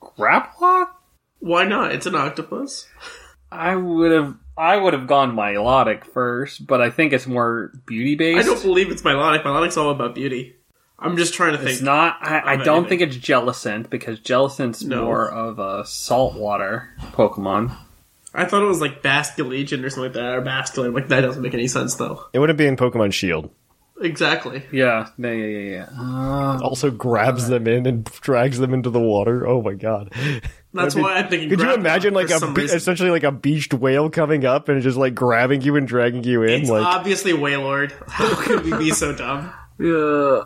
Grapploct? 0.00 0.88
Why 1.40 1.64
not? 1.64 1.92
It's 1.92 2.06
an 2.06 2.14
octopus. 2.14 2.86
I 3.52 3.76
would 3.76 4.12
have. 4.12 4.34
I 4.58 4.76
would 4.76 4.94
have 4.94 5.06
gone 5.06 5.36
Milotic 5.36 6.04
first, 6.06 6.66
but 6.66 6.80
I 6.80 6.88
think 6.90 7.12
it's 7.12 7.26
more 7.26 7.72
beauty 7.86 8.14
based. 8.14 8.40
I 8.40 8.42
don't 8.50 8.62
believe 8.62 8.90
it's 8.90 9.02
Milotic. 9.02 9.42
Milotic's 9.42 9.76
all 9.76 9.90
about 9.90 10.14
beauty. 10.14 10.56
I'm 10.98 11.18
just 11.18 11.34
trying 11.34 11.52
to 11.52 11.58
think. 11.58 11.70
It's 11.72 11.82
not. 11.82 12.16
I, 12.22 12.54
I 12.54 12.56
don't 12.56 12.86
anything. 12.86 13.00
think 13.00 13.14
it's 13.14 13.16
Jellicent 13.26 13.90
because 13.90 14.18
Jellicent's 14.20 14.82
No. 14.82 15.04
more 15.04 15.30
of 15.30 15.58
a 15.58 15.84
saltwater 15.86 16.88
Pokemon. 17.12 17.76
I 18.34 18.46
thought 18.46 18.62
it 18.62 18.66
was 18.66 18.80
like 18.80 19.02
Basculegion 19.02 19.84
or 19.84 19.90
something 19.90 20.04
like 20.04 20.12
that, 20.14 20.32
or 20.34 20.42
Basculin. 20.42 20.94
Like 20.94 21.08
that 21.08 21.20
doesn't 21.20 21.42
make 21.42 21.54
any 21.54 21.68
sense 21.68 21.94
though. 21.96 22.24
it 22.32 22.38
wouldn't 22.38 22.58
be 22.58 22.66
in 22.66 22.76
Pokemon 22.76 23.12
Shield. 23.12 23.50
Exactly. 24.00 24.62
Yeah, 24.72 25.08
yeah, 25.18 25.30
yeah, 25.32 25.46
yeah. 25.46 25.70
yeah. 25.70 25.86
Uh, 25.98 26.58
Also 26.62 26.90
grabs 26.90 27.48
them 27.48 27.66
in 27.66 27.86
and 27.86 28.04
drags 28.04 28.58
them 28.58 28.74
into 28.74 28.90
the 28.90 29.00
water. 29.00 29.46
Oh 29.46 29.60
my 29.62 29.72
god! 29.74 30.12
That's 30.76 30.94
That'd 30.94 30.96
be- 30.96 31.02
why 31.02 31.18
I'm 31.18 31.28
thinking. 31.28 31.48
Could 31.50 31.60
you 31.60 31.74
imagine 31.74 32.14
like 32.14 32.30
a 32.30 32.52
be- 32.52 32.62
essentially 32.62 33.10
like 33.10 33.24
a 33.24 33.32
beached 33.32 33.74
whale 33.74 34.08
coming 34.10 34.44
up 34.44 34.68
and 34.68 34.80
just 34.82 34.96
like 34.96 35.14
grabbing 35.14 35.62
you 35.62 35.76
and 35.76 35.86
dragging 35.88 36.22
you 36.24 36.42
in? 36.42 36.60
It's 36.62 36.70
like 36.70 36.84
obviously 36.84 37.32
Wailord. 37.32 37.92
How 38.08 38.34
could 38.36 38.64
we 38.64 38.76
be 38.76 38.90
so 38.92 39.14
dumb? 39.14 39.52
yeah. 39.78 40.44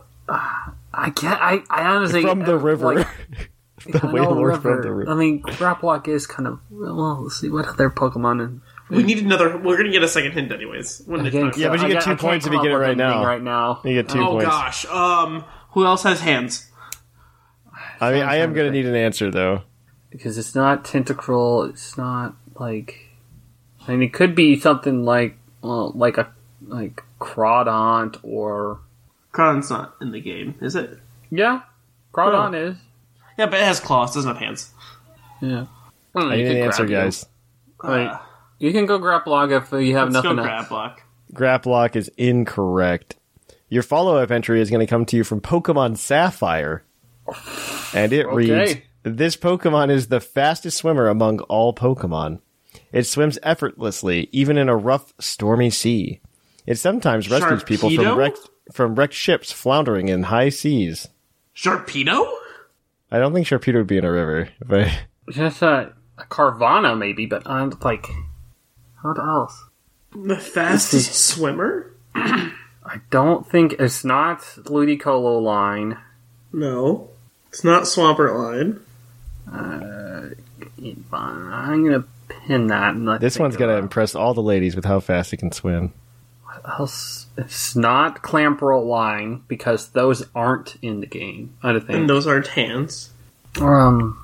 I 0.92 1.10
can't. 1.10 1.40
I, 1.40 1.60
I 1.70 1.84
honestly 1.86 2.22
from 2.22 2.40
the 2.40 2.54
uh, 2.54 2.58
river. 2.58 2.94
like, 2.96 3.06
the 3.86 4.06
I 4.06 4.12
know 4.12 4.54
from 4.56 4.82
the 4.82 4.92
river. 4.92 5.10
I 5.10 5.14
mean, 5.14 5.42
Grapploct 5.42 6.08
is 6.08 6.26
kind 6.26 6.46
of 6.48 6.60
well. 6.70 7.22
Let's 7.22 7.40
see 7.40 7.48
what 7.48 7.66
other 7.66 7.90
Pokemon. 7.90 8.42
And 8.42 8.60
We 8.90 9.02
need 9.02 9.18
another. 9.24 9.56
We're 9.58 9.76
gonna 9.76 9.90
get 9.90 10.02
a 10.02 10.08
second 10.08 10.32
hint 10.32 10.52
anyways. 10.52 11.02
When 11.06 11.22
the 11.24 11.30
time 11.30 11.52
Yeah, 11.56 11.68
but 11.70 11.78
you 11.80 11.86
I 11.86 11.88
get 11.88 11.94
got- 11.94 12.04
two 12.04 12.10
I 12.12 12.14
points 12.16 12.46
if 12.46 12.52
you 12.52 12.62
get 12.62 12.70
it 12.72 12.76
right 12.76 12.96
now. 12.96 13.24
Right 13.24 13.42
now, 13.42 13.80
You 13.84 13.94
get 13.94 14.08
two 14.08 14.20
oh 14.20 14.32
points. 14.32 14.46
gosh. 14.46 14.86
Um, 14.86 15.44
who 15.70 15.84
else 15.86 16.02
has 16.04 16.20
hands? 16.20 16.68
I 18.00 18.12
mean, 18.12 18.22
I 18.22 18.36
am 18.36 18.52
gonna 18.52 18.70
need 18.70 18.86
an 18.86 18.94
answer 18.96 19.30
though. 19.30 19.62
Because 20.10 20.36
it's 20.38 20.54
not 20.54 20.84
Tentacruel. 20.84 21.70
It's 21.70 21.96
not 21.96 22.34
like. 22.58 23.06
I 23.86 23.92
mean, 23.92 24.02
it 24.02 24.12
could 24.12 24.34
be 24.34 24.58
something 24.60 25.04
like, 25.04 25.36
well, 25.62 25.92
like 25.94 26.18
a 26.18 26.28
like 26.66 27.02
Crawdaunt 27.20 28.18
or 28.22 28.80
Cron's 29.32 29.70
not 29.70 29.96
in 30.00 30.10
the 30.12 30.20
game, 30.20 30.54
is 30.60 30.74
it? 30.76 30.98
yeah, 31.30 31.62
Crawdaunt 32.12 32.54
is 32.70 32.76
Yeah, 33.38 33.46
but 33.46 33.54
it 33.60 33.64
has 33.64 33.80
claws. 33.80 34.14
Doesn't 34.14 34.28
have 34.34 34.42
hands. 34.42 34.70
yeah. 35.40 35.66
I, 36.14 36.20
don't 36.20 36.28
know, 36.28 36.34
I 36.34 36.38
you 36.38 36.44
need 36.48 36.56
an 36.58 36.62
answer, 36.64 36.82
you. 36.84 36.90
guys. 36.90 37.24
Like, 37.82 38.10
Uh, 38.10 38.18
you 38.58 38.72
can 38.72 38.84
go 38.86 38.98
Grapploct 38.98 39.56
if 39.56 39.72
you 39.86 39.96
have 39.96 40.12
let's 40.12 40.22
go 40.24 40.32
nothing 40.32 40.50
else. 40.50 40.66
Grapploct. 40.68 40.96
Grapploct 41.32 41.96
is 41.96 42.10
incorrect. 42.18 43.16
Your 43.68 43.84
follow-up 43.84 44.30
entry 44.32 44.60
is 44.60 44.68
going 44.70 44.80
to 44.84 44.90
come 44.90 45.04
to 45.06 45.16
you 45.16 45.22
from 45.22 45.40
Pokemon 45.40 45.96
Sapphire, 45.96 46.82
and 47.94 48.12
it 48.12 48.26
reads: 48.28 48.50
Okay. 48.50 48.84
This 49.02 49.36
Pokemon 49.36 49.90
is 49.90 50.08
the 50.08 50.20
fastest 50.20 50.78
swimmer 50.78 51.08
among 51.08 51.40
all 51.40 51.74
Pokemon. 51.74 52.40
It 52.92 53.04
swims 53.06 53.38
effortlessly, 53.42 54.28
even 54.30 54.58
in 54.58 54.68
a 54.68 54.76
rough, 54.76 55.14
stormy 55.18 55.70
sea. 55.70 56.20
It 56.66 56.76
sometimes 56.76 57.30
rescues 57.30 57.64
people 57.64 57.90
from 57.90 58.16
wrecked 58.16 58.48
from 58.72 58.94
wrecked 58.94 59.14
ships 59.14 59.50
floundering 59.50 60.08
in 60.08 60.24
high 60.24 60.50
seas. 60.50 61.08
Sharpedo? 61.56 62.30
I 63.10 63.18
don't 63.18 63.32
think 63.32 63.46
Sharpedo 63.46 63.76
would 63.76 63.86
be 63.86 63.98
in 63.98 64.04
a 64.04 64.12
river, 64.12 64.50
but 64.64 64.88
Just 65.30 65.62
a, 65.62 65.92
a 66.18 66.24
Carvanha 66.24 66.96
maybe, 66.96 67.26
but 67.26 67.46
I'm 67.46 67.72
like, 67.82 68.06
what 69.02 69.18
else? 69.18 69.64
The 70.14 70.36
fastest 70.36 71.14
swimmer? 71.14 71.92
I 72.14 73.00
don't 73.10 73.48
think 73.48 73.74
it's 73.78 74.04
not 74.04 74.40
Ludicolo 74.40 75.40
line. 75.42 75.98
No. 76.52 77.10
It's 77.48 77.64
not 77.64 77.84
Swampert 77.84 78.34
Line. 78.36 78.80
I'm 79.52 80.34
gonna 81.84 82.04
pin 82.28 82.68
that. 82.68 82.94
And 82.94 83.08
this 83.20 83.38
one's 83.38 83.56
going 83.56 83.68
to 83.68 83.74
about- 83.74 83.82
impress 83.84 84.14
all 84.14 84.34
the 84.34 84.42
ladies 84.42 84.76
with 84.76 84.84
how 84.84 85.00
fast 85.00 85.32
it 85.32 85.38
can 85.38 85.52
swim. 85.52 85.92
else? 86.78 87.26
It's 87.38 87.74
not 87.74 88.22
clamperl 88.22 88.86
line 88.86 89.42
because 89.48 89.88
those 89.90 90.26
aren't 90.34 90.76
in 90.82 91.00
the 91.00 91.06
game. 91.06 91.54
I 91.62 91.72
don't 91.72 91.88
And 91.88 92.08
those 92.10 92.26
aren't 92.26 92.48
hands. 92.48 93.10
Um, 93.60 94.18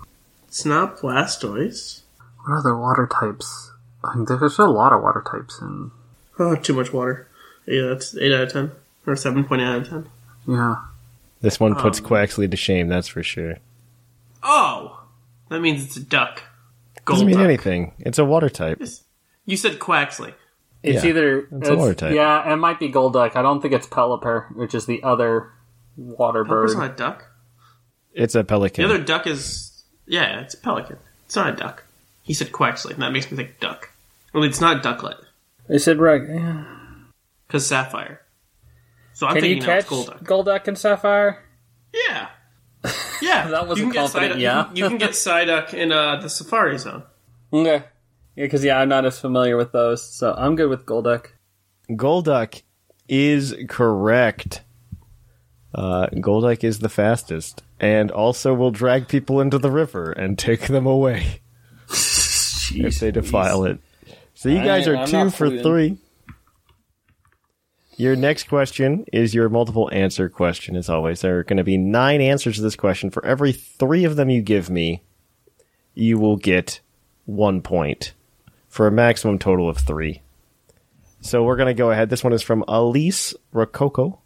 It's 0.49 0.65
not 0.67 0.99
Blastoise. 0.99 2.03
what 2.45 2.59
other 2.59 2.77
water 2.77 3.09
types? 3.11 3.73
I 4.05 4.15
mean, 4.17 4.27
there's 4.27 4.59
a 4.59 4.67
lot 4.67 4.93
of 4.93 5.03
water 5.03 5.25
types 5.29 5.59
in. 5.61 5.91
Oh, 6.39 6.55
too 6.57 6.75
much 6.75 6.93
water. 6.93 7.27
Yeah, 7.67 7.87
that's 7.89 8.17
8 8.17 8.33
out 8.35 8.43
of 8.43 8.53
10. 8.53 8.73
Or 9.07 9.15
7.8 9.15 9.63
out 9.67 9.83
of 9.83 9.89
10. 9.89 10.07
Yeah. 10.47 10.77
This 11.41 11.59
one 11.59 11.75
puts 11.75 11.99
Um, 12.01 12.05
Quaxly 12.07 12.51
to 12.51 12.57
shame, 12.57 12.89
that's 12.89 13.09
for 13.09 13.23
sure. 13.23 13.55
Oh! 14.43 15.01
That 15.49 15.61
means 15.61 15.85
it's 15.85 15.97
a 15.97 16.01
duck. 16.03 16.43
Gold 17.05 17.17
Doesn't 17.17 17.27
mean 17.29 17.37
duck. 17.37 17.45
anything. 17.45 17.93
It's 18.01 18.19
a 18.19 18.25
water 18.25 18.49
type. 18.49 18.83
You 19.45 19.57
said 19.57 19.79
Quaxly. 19.79 20.35
It's 20.83 21.03
Yeah, 21.05 21.11
either 21.11 21.49
it's 21.53 21.69
a 21.69 21.77
water 21.77 21.95
type. 21.95 22.15
Yeah, 22.15 22.53
it 22.53 22.57
might 22.57 22.79
be 22.81 22.91
Golduck. 22.91 23.37
I 23.37 23.43
don't 23.43 23.61
think 23.61 23.75
it's 23.75 23.87
Pelipper, 23.87 24.55
which 24.57 24.75
is 24.75 24.87
the 24.87 25.03
other 25.03 25.51
water 25.97 26.45
bird. 26.45 26.69
Pelican's 26.69 26.77
not 26.77 26.91
a 26.93 26.97
duck. 26.97 27.25
It's 28.13 28.35
a 28.35 28.43
pelican. 28.45 28.89
The 28.89 28.95
other 28.95 29.05
duck 29.05 29.27
is. 29.27 29.85
Yeah, 30.07 30.41
it's 30.41 30.55
a 30.55 30.59
pelican. 30.59 30.99
It's 31.27 31.37
not 31.37 31.53
a 31.53 31.57
duck. 31.57 31.85
He 32.23 32.35
said 32.35 32.51
Quaxly, 32.53 32.93
and 32.93 33.03
that 33.03 33.13
makes 33.13 33.31
me 33.31 33.37
think 33.37 33.61
duck. 33.61 33.91
Well, 34.33 34.43
it's 34.45 34.61
not 34.61 34.83
Ducklett, 34.83 35.17
They 35.69 35.79
said 35.79 35.99
right. 35.99 36.23
Yeah. 36.29 36.65
because 37.47 37.67
sapphire. 37.67 38.21
So 39.15 39.27
I'm 39.27 39.35
Can 39.35 39.43
thinking 39.43 39.63
you 39.63 39.67
now 39.67 39.75
catch 39.81 39.85
it's 39.85 39.91
Golduck. 39.91 40.23
Golduck 40.25 40.69
and 40.69 40.77
Sapphire? 40.79 41.43
Yeah. 42.09 42.29
Yeah. 43.23 43.49
That 43.51 43.67
wasn't 43.69 43.79
you 43.89 43.93
can 43.93 43.93
get 43.93 44.13
confident, 44.13 44.35
Psyduck- 44.35 44.41
yeah. 44.41 44.59
You 44.61 44.65
can, 44.67 44.77
you 44.77 44.89
can 44.89 44.99
get 44.99 45.11
Psyduck 45.13 45.75
in 45.75 45.93
uh, 45.93 46.17
the 46.21 46.29
Safari 46.29 46.79
Zone. 46.79 47.03
Okay. 47.53 47.85
Yeah, 48.37 48.45
because 48.45 48.65
yeah, 48.65 48.79
I'm 48.79 48.89
not 48.89 49.05
as 49.07 49.19
familiar 49.19 49.57
with 49.57 49.73
those, 49.73 50.03
so 50.07 50.35
I'm 50.37 50.57
good 50.57 50.69
with 50.69 50.85
Golduck. 50.85 51.29
Golduck 51.91 52.63
is 53.09 53.55
correct. 53.69 54.63
Uh, 55.75 56.07
Golduck 56.09 56.65
is 56.65 56.81
the 56.81 56.89
fastest, 56.89 57.63
and 57.81 58.11
also 58.11 58.53
will 58.55 58.71
drag 58.71 59.09
people 59.09 59.41
into 59.41 59.59
the 59.59 59.71
river 59.71 60.11
and 60.13 60.39
take 60.39 60.67
them 60.69 60.87
away 60.87 61.41
if 61.91 62.99
they 63.01 63.11
defile 63.11 63.65
it. 63.65 63.79
So 64.35 64.49
you 64.49 64.59
I- 64.59 64.65
guys 64.65 64.89
are 64.89 64.97
I'm 64.97 65.07
two 65.09 65.31
for 65.31 65.49
fooling. 65.49 65.63
three. 65.63 65.97
Your 67.99 68.15
next 68.15 68.45
question 68.45 69.07
is 69.11 69.35
your 69.35 69.49
multiple 69.49 69.89
answer 69.91 70.29
question, 70.29 70.77
as 70.77 70.91
always. 70.91 71.23
There 71.23 71.39
are 71.39 71.45
going 71.45 71.57
to 71.57 71.65
be 71.65 71.79
nine 71.79 72.21
answers 72.21 72.57
to 72.57 72.63
this 72.63 72.77
question. 72.77 73.11
For 73.11 73.25
every 73.25 73.53
three 73.53 74.05
of 74.05 74.17
them 74.17 74.29
you 74.29 74.43
give 74.43 74.69
me, 74.69 75.03
you 75.95 76.19
will 76.19 76.37
get 76.37 76.81
one 77.25 77.63
point 77.63 78.13
for 78.69 78.87
a 78.87 78.93
maximum 78.93 79.39
total 79.39 79.69
of 79.69 79.79
three. 79.79 80.21
So 81.23 81.43
we're 81.43 81.57
going 81.57 81.75
to 81.75 81.75
go 81.75 81.91
ahead. 81.91 82.11
This 82.11 82.23
one 82.23 82.35
is 82.35 82.43
from 82.43 82.65
Elise 82.69 83.35
Rococo. 83.53 84.19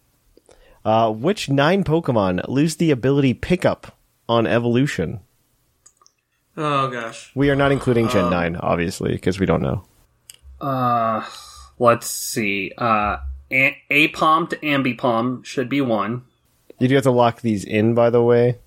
Uh, 0.85 1.13
which 1.13 1.49
nine 1.49 1.85
Pokemon 1.85 2.49
lose 2.49 2.77
the 2.77 2.91
ability 2.91 3.35
Pickup 3.35 3.97
on 4.29 4.47
evolution? 4.49 5.21
Oh 6.57 6.89
gosh. 6.89 7.31
We 7.37 7.51
are 7.51 7.57
not 7.57 7.71
including 7.71 8.09
Gen 8.09 8.25
Um, 8.25 8.31
9, 8.31 8.57
obviously, 8.57 9.13
because 9.13 9.39
we 9.39 9.47
don't 9.47 9.63
know. 9.63 9.85
Uh, 10.61 11.25
let's 11.79 12.11
see. 12.11 12.73
Uh, 12.77 13.19
A- 13.53 13.77
Aipom 13.91 14.49
to 14.51 14.57
Ambipom 14.59 15.45
should 15.45 15.69
be 15.69 15.81
one. 15.81 16.23
You 16.79 16.89
do 16.89 16.95
have 16.95 17.05
to 17.05 17.11
lock 17.11 17.41
these 17.41 17.65
in, 17.65 17.95
by 17.95 18.11
the 18.11 18.23
way. 18.23 18.59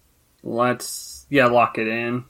Let's 0.44 1.26
yeah, 1.30 1.48
lock 1.48 1.78
it 1.78 1.88
in. 1.88 2.26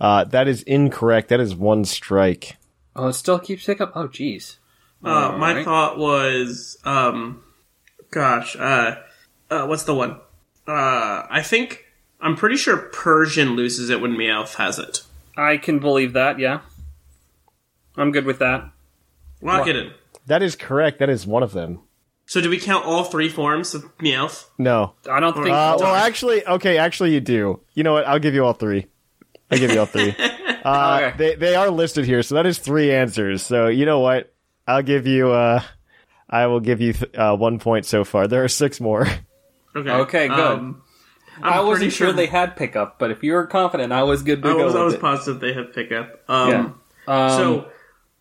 Uh, 0.00 0.24
that 0.24 0.46
is 0.48 0.62
incorrect. 0.64 1.28
That 1.28 1.40
is 1.40 1.54
one 1.54 1.84
strike. 1.84 2.56
Oh, 2.94 3.08
it 3.08 3.12
still 3.14 3.38
keeps 3.38 3.64
pickup. 3.64 3.92
Oh, 3.94 4.08
jeez. 4.08 4.56
Uh, 5.04 5.32
my 5.38 5.50
Alright. 5.50 5.64
thought 5.64 5.98
was, 5.98 6.76
um, 6.84 7.42
gosh, 8.10 8.56
uh, 8.56 8.96
uh, 9.50 9.66
what's 9.66 9.84
the 9.84 9.94
one? 9.94 10.16
Uh, 10.66 11.24
I 11.30 11.40
think 11.42 11.86
I'm 12.20 12.36
pretty 12.36 12.56
sure 12.56 12.76
Persian 12.76 13.50
loses 13.56 13.88
it 13.90 14.00
when 14.00 14.12
Meowth 14.16 14.54
has 14.56 14.78
it. 14.78 15.02
I 15.36 15.56
can 15.56 15.78
believe 15.78 16.12
that. 16.14 16.38
Yeah, 16.40 16.60
I'm 17.96 18.10
good 18.10 18.24
with 18.24 18.40
that. 18.40 18.68
Lock 19.40 19.60
What? 19.60 19.68
it 19.68 19.76
in. 19.76 19.92
That 20.28 20.42
is 20.42 20.54
correct. 20.56 20.98
That 21.00 21.10
is 21.10 21.26
one 21.26 21.42
of 21.42 21.52
them. 21.52 21.80
So 22.26 22.40
do 22.40 22.50
we 22.50 22.60
count 22.60 22.84
all 22.84 23.04
three 23.04 23.28
forms 23.30 23.74
of 23.74 23.84
Meowth? 23.98 24.44
No. 24.58 24.94
I 25.10 25.18
don't 25.20 25.32
think. 25.32 25.48
Uh, 25.48 25.76
well, 25.80 25.94
actually, 25.94 26.46
okay, 26.46 26.76
actually, 26.78 27.14
you 27.14 27.20
do. 27.20 27.60
You 27.74 27.82
know 27.84 27.94
what? 27.94 28.06
I'll 28.06 28.18
give 28.18 28.34
you 28.34 28.44
all 28.44 28.52
three. 28.52 28.86
I'll 29.50 29.58
give 29.58 29.72
you 29.72 29.80
all 29.80 29.86
three. 29.86 30.14
Uh, 30.64 31.00
Okay. 31.00 31.16
they, 31.16 31.34
they 31.36 31.54
are 31.54 31.70
listed 31.70 32.04
here, 32.04 32.20
so 32.22 32.34
that 32.34 32.44
is 32.44 32.58
three 32.58 32.92
answers. 32.92 33.42
So, 33.42 33.68
you 33.68 33.86
know 33.86 34.00
what? 34.00 34.34
I'll 34.66 34.82
give 34.82 35.06
you, 35.06 35.30
uh, 35.30 35.62
I 36.28 36.46
will 36.46 36.58
give 36.60 36.80
you 36.80 36.92
th- 36.94 37.14
uh, 37.14 37.36
one 37.36 37.58
point 37.60 37.86
so 37.86 38.02
far. 38.04 38.26
There 38.26 38.42
are 38.44 38.48
six 38.48 38.80
more. 38.80 39.06
Okay. 39.76 39.88
Okay, 39.90 40.28
good. 40.28 40.38
Um, 40.38 40.82
I'm 41.40 41.64
wasn't 41.64 41.76
pretty 41.84 41.90
sure 41.90 42.12
they 42.12 42.26
had 42.26 42.56
pickup, 42.56 42.98
but 42.98 43.12
if 43.12 43.22
you 43.22 43.32
were 43.32 43.46
confident, 43.46 43.92
I 43.92 44.02
was 44.02 44.22
good 44.24 44.42
to 44.42 44.48
I 44.48 44.52
go 44.54 44.64
was, 44.64 44.74
I 44.74 44.82
was 44.82 44.94
it. 44.94 45.00
positive 45.00 45.40
they 45.40 45.52
had 45.52 45.72
pickup. 45.72 46.24
Um, 46.28 46.50
Yeah. 46.50 46.70
Um, 47.06 47.30
so 47.30 47.68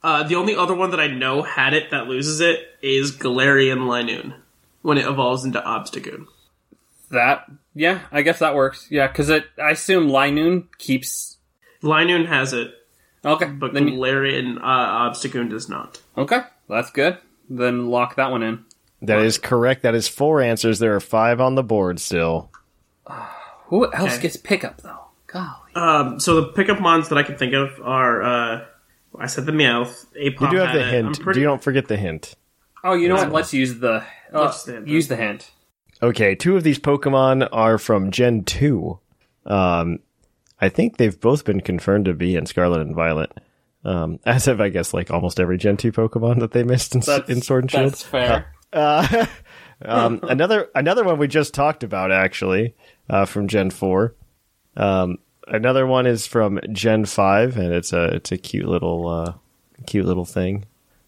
uh, 0.08 0.24
the 0.24 0.36
only 0.36 0.56
other 0.56 0.74
one 0.76 0.92
that 0.92 1.00
I 1.00 1.08
know 1.08 1.42
had 1.42 1.74
it 1.74 1.92
that 1.92 2.08
loses 2.08 2.40
it 2.40 2.60
is 2.82 3.12
Galarian 3.16 3.80
Linoone 3.88 4.34
when 4.82 4.98
it 4.98 5.06
evolves 5.06 5.44
into 5.44 5.60
Obstagoon. 5.60 6.26
that 7.12 7.46
yeah, 7.76 8.02
I 8.12 8.22
guess 8.24 8.40
that 8.40 8.56
works. 8.56 8.88
Yeah, 8.90 9.08
because 9.08 9.30
it. 9.30 9.46
I 9.62 9.72
assume 9.72 10.08
Linoone 10.08 10.66
keeps. 10.78 11.38
Linoone 11.84 12.28
has 12.28 12.54
it, 12.54 12.74
Okay, 13.24 13.46
but 13.46 13.74
then 13.74 13.88
you- 13.88 13.94
Galarian 14.00 14.58
uh, 14.58 15.10
Obstagoon 15.12 15.50
does 15.50 15.70
not. 15.70 16.02
okay, 16.18 16.42
that's 16.70 16.90
good. 16.92 17.18
Then 17.50 17.88
lock 17.90 18.16
that 18.16 18.32
one 18.32 18.44
in. 18.44 18.66
That 19.02 19.20
is 19.22 19.38
correct. 19.38 19.84
That 19.84 19.94
is 19.96 20.08
four 20.08 20.42
answers. 20.42 20.80
There 20.80 20.96
are 20.96 21.00
five 21.00 21.40
on 21.40 21.54
the 21.56 21.64
board 21.64 22.00
still. 22.00 22.50
Who 23.68 23.92
else 23.94 24.14
Okay. 24.14 24.24
gets 24.24 24.38
pickup 24.38 24.82
though? 24.82 25.06
Golly. 25.28 25.74
Um, 25.76 26.20
so 26.20 26.42
the 26.42 26.48
pickup 26.54 26.80
mons 26.82 27.10
that 27.10 27.18
I 27.18 27.24
can 27.24 27.38
think 27.38 27.54
of 27.54 27.80
are 27.84 28.24
uh, 28.24 28.66
I 29.18 29.28
said 29.28 29.46
the 29.46 29.52
Meowth. 29.52 30.06
Aipom 30.16 30.42
You 30.42 30.50
do 30.52 30.58
have 30.58 30.74
the 30.74 30.88
it. 30.88 30.92
hint. 30.92 31.08
I'm 31.18 31.24
pretty, 31.24 31.40
Do 31.40 31.44
don't 31.46 31.64
forget 31.64 31.88
the 31.88 31.98
hint. 31.98 32.36
Oh, 32.84 32.94
you 32.94 33.10
know 33.10 33.16
what? 33.16 33.32
Let's 33.32 33.54
use 33.54 33.80
the. 33.80 34.04
Uh, 34.34 34.42
Let's 34.42 34.64
the 34.64 34.84
use 34.86 35.08
the 35.08 35.16
hint. 35.16 35.52
Okay, 36.02 36.36
two 36.36 36.56
of 36.56 36.64
these 36.64 36.78
Pokemon 36.80 37.48
are 37.52 37.78
from 37.78 38.12
Gen 38.12 38.44
2. 38.44 39.00
Um, 39.48 40.00
I 40.62 40.70
think 40.70 40.98
they've 40.98 41.20
both 41.20 41.44
been 41.46 41.62
confirmed 41.62 42.06
to 42.06 42.14
be 42.14 42.36
in 42.36 42.46
Scarlet 42.46 42.82
and 42.82 42.96
Violet. 42.96 43.32
Um, 43.84 44.20
as 44.26 44.46
have, 44.46 44.62
I 44.62 44.70
guess, 44.70 44.94
like 44.94 45.10
almost 45.10 45.40
every 45.40 45.58
Gen 45.58 45.78
2 45.78 45.92
Pokemon 45.92 46.40
that 46.40 46.52
they 46.52 46.64
missed 46.64 46.94
in, 46.96 47.02
in 47.28 47.42
Sword 47.42 47.64
and 47.64 47.72
Shield. 47.72 47.86
That's 47.86 48.04
fair. 48.04 48.54
Uh, 48.72 49.26
um, 49.82 50.20
another 50.24 50.70
another 50.76 51.04
one 51.04 51.18
we 51.18 51.28
just 51.28 51.54
talked 51.54 51.84
about 51.84 52.12
actually 52.12 52.76
uh, 53.10 53.26
from 53.26 53.48
Gen 53.48 53.70
Four. 53.72 54.16
Um, 54.76 55.18
another 55.48 55.86
one 55.88 56.06
is 56.06 56.26
from 56.28 56.60
Gen 56.72 57.06
Five, 57.06 57.58
and 57.58 57.74
it's 57.74 57.94
a 57.94 58.06
it's 58.16 58.32
a 58.32 58.38
cute 58.38 58.68
little 58.68 59.08
uh, 59.08 59.34
cute 59.86 60.06
little 60.06 60.26
thing. 60.26 60.66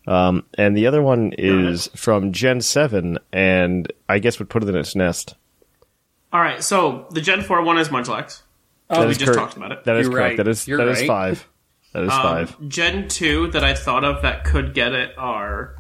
Um, 0.08 0.44
and 0.58 0.76
the 0.76 0.88
other 0.88 1.02
one 1.02 1.34
is 1.38 1.88
from 1.96 2.32
Gen 2.32 2.62
Seven, 2.62 3.20
and 3.32 3.92
I 4.08 4.20
guess 4.20 4.40
would 4.40 4.50
put 4.50 4.64
it 4.64 4.70
in 4.70 4.76
its 4.76 4.96
nest. 4.96 5.36
All 6.34 6.40
right, 6.42 6.64
so 6.64 7.08
the 7.12 7.22
Gen 7.22 7.42
Four 7.42 7.62
one 7.64 7.78
is 7.78 7.90
Munchlax. 7.90 8.42
That 8.90 9.08
we 9.08 9.14
just 9.14 9.26
correct. 9.26 9.38
talked 9.38 9.58
about 9.58 9.72
it. 9.72 9.84
That 9.84 9.98
is 9.98 10.06
You're 10.08 10.14
correct. 10.14 10.30
right. 10.30 10.38
That 10.38 10.48
is 10.48 10.68
You're 10.68 10.78
that 10.80 10.88
is 10.88 11.00
right. 11.02 11.08
five. 11.08 11.48
That 11.94 12.04
is 12.04 12.12
Um, 12.12 12.22
five. 12.22 12.68
Gen 12.70 13.08
two 13.08 13.48
that 13.52 13.64
I 13.64 13.76
thought 13.76 14.04
of 14.04 14.22
that 14.24 14.44
could 14.46 14.74
get 14.74 14.94
it 14.94 15.14
are. 15.18 15.76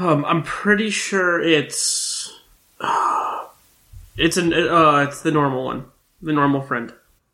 Um, 0.00 0.24
I'm 0.24 0.42
pretty 0.42 0.90
sure 0.90 1.40
it's. 1.40 2.32
it's 4.16 4.36
an 4.36 4.52
uh, 4.52 5.06
it's 5.08 5.22
the 5.22 5.30
normal 5.32 5.64
one, 5.64 5.86
the 6.22 6.32
normal 6.32 6.60
friend 6.62 6.92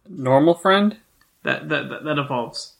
Normal 0.09 0.55
friend. 0.55 0.97
that 1.43 1.69
that 1.69 1.89
that, 1.89 2.05
that 2.05 2.19
evolves. 2.19 2.75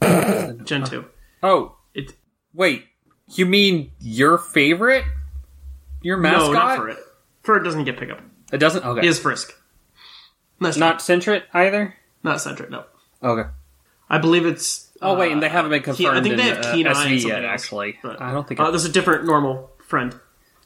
Gen 0.64 0.84
two. 0.84 1.06
Oh, 1.42 1.76
It 1.94 2.12
wait. 2.54 2.84
You 3.34 3.46
mean 3.46 3.90
your 4.00 4.38
favorite? 4.38 5.04
Your 6.02 6.16
mascot? 6.16 6.46
no, 6.46 6.52
not 6.52 6.76
for 6.76 6.88
it. 6.88 6.98
For 7.42 7.56
it 7.56 7.62
doesn't 7.64 7.84
get 7.84 7.98
pickup. 7.98 8.20
It 8.52 8.58
doesn't. 8.58 8.84
Okay. 8.84 9.06
is 9.06 9.18
Frisk. 9.18 9.52
That's 10.60 10.76
not 10.76 10.98
Sentret 11.00 11.42
either. 11.52 11.94
not 12.22 12.40
Centric. 12.40 12.70
No, 12.70 12.84
Okay. 13.22 13.48
I 14.08 14.18
believe 14.18 14.46
it's. 14.46 14.90
Oh 15.00 15.16
wait, 15.16 15.32
and 15.32 15.42
they 15.42 15.48
uh, 15.48 15.50
haven't 15.50 15.70
been 15.72 15.82
confirmed. 15.82 16.18
I 16.18 16.22
think 16.22 16.36
they 16.36 16.42
have 16.44 16.64
uh, 16.64 16.72
Keen 16.72 16.86
SV 16.86 17.24
yet. 17.26 17.44
else, 17.44 17.52
Actually, 17.62 17.98
but- 18.02 18.20
I 18.20 18.30
don't 18.32 18.46
think. 18.46 18.60
Uh, 18.60 18.70
there's 18.70 18.84
a 18.84 18.88
different 18.92 19.24
normal 19.24 19.70
friend. 19.84 20.14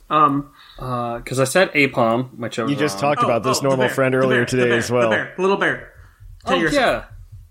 Um, 0.09 0.53
because 0.77 1.41
I 1.41 1.45
said 1.45 1.73
Aipom, 1.73 2.39
which 2.39 2.59
I 2.59 2.63
was 2.63 2.71
You 2.71 2.77
just 2.77 3.03
wrong. 3.03 3.15
talked 3.15 3.25
about 3.25 3.43
this 3.43 3.59
oh, 3.59 3.63
normal 3.63 3.87
bear, 3.87 3.95
friend 3.95 4.15
earlier 4.15 4.39
bear, 4.41 4.47
today 4.47 4.69
bear, 4.69 4.79
as 4.79 4.91
well. 4.91 5.11
The 5.11 5.17
bear, 5.17 5.33
the 5.37 5.43
little 5.43 5.57
bear. 5.57 5.93
Oh 6.45 6.51
Teddiursa. 6.53 6.73
yeah, 6.73 7.05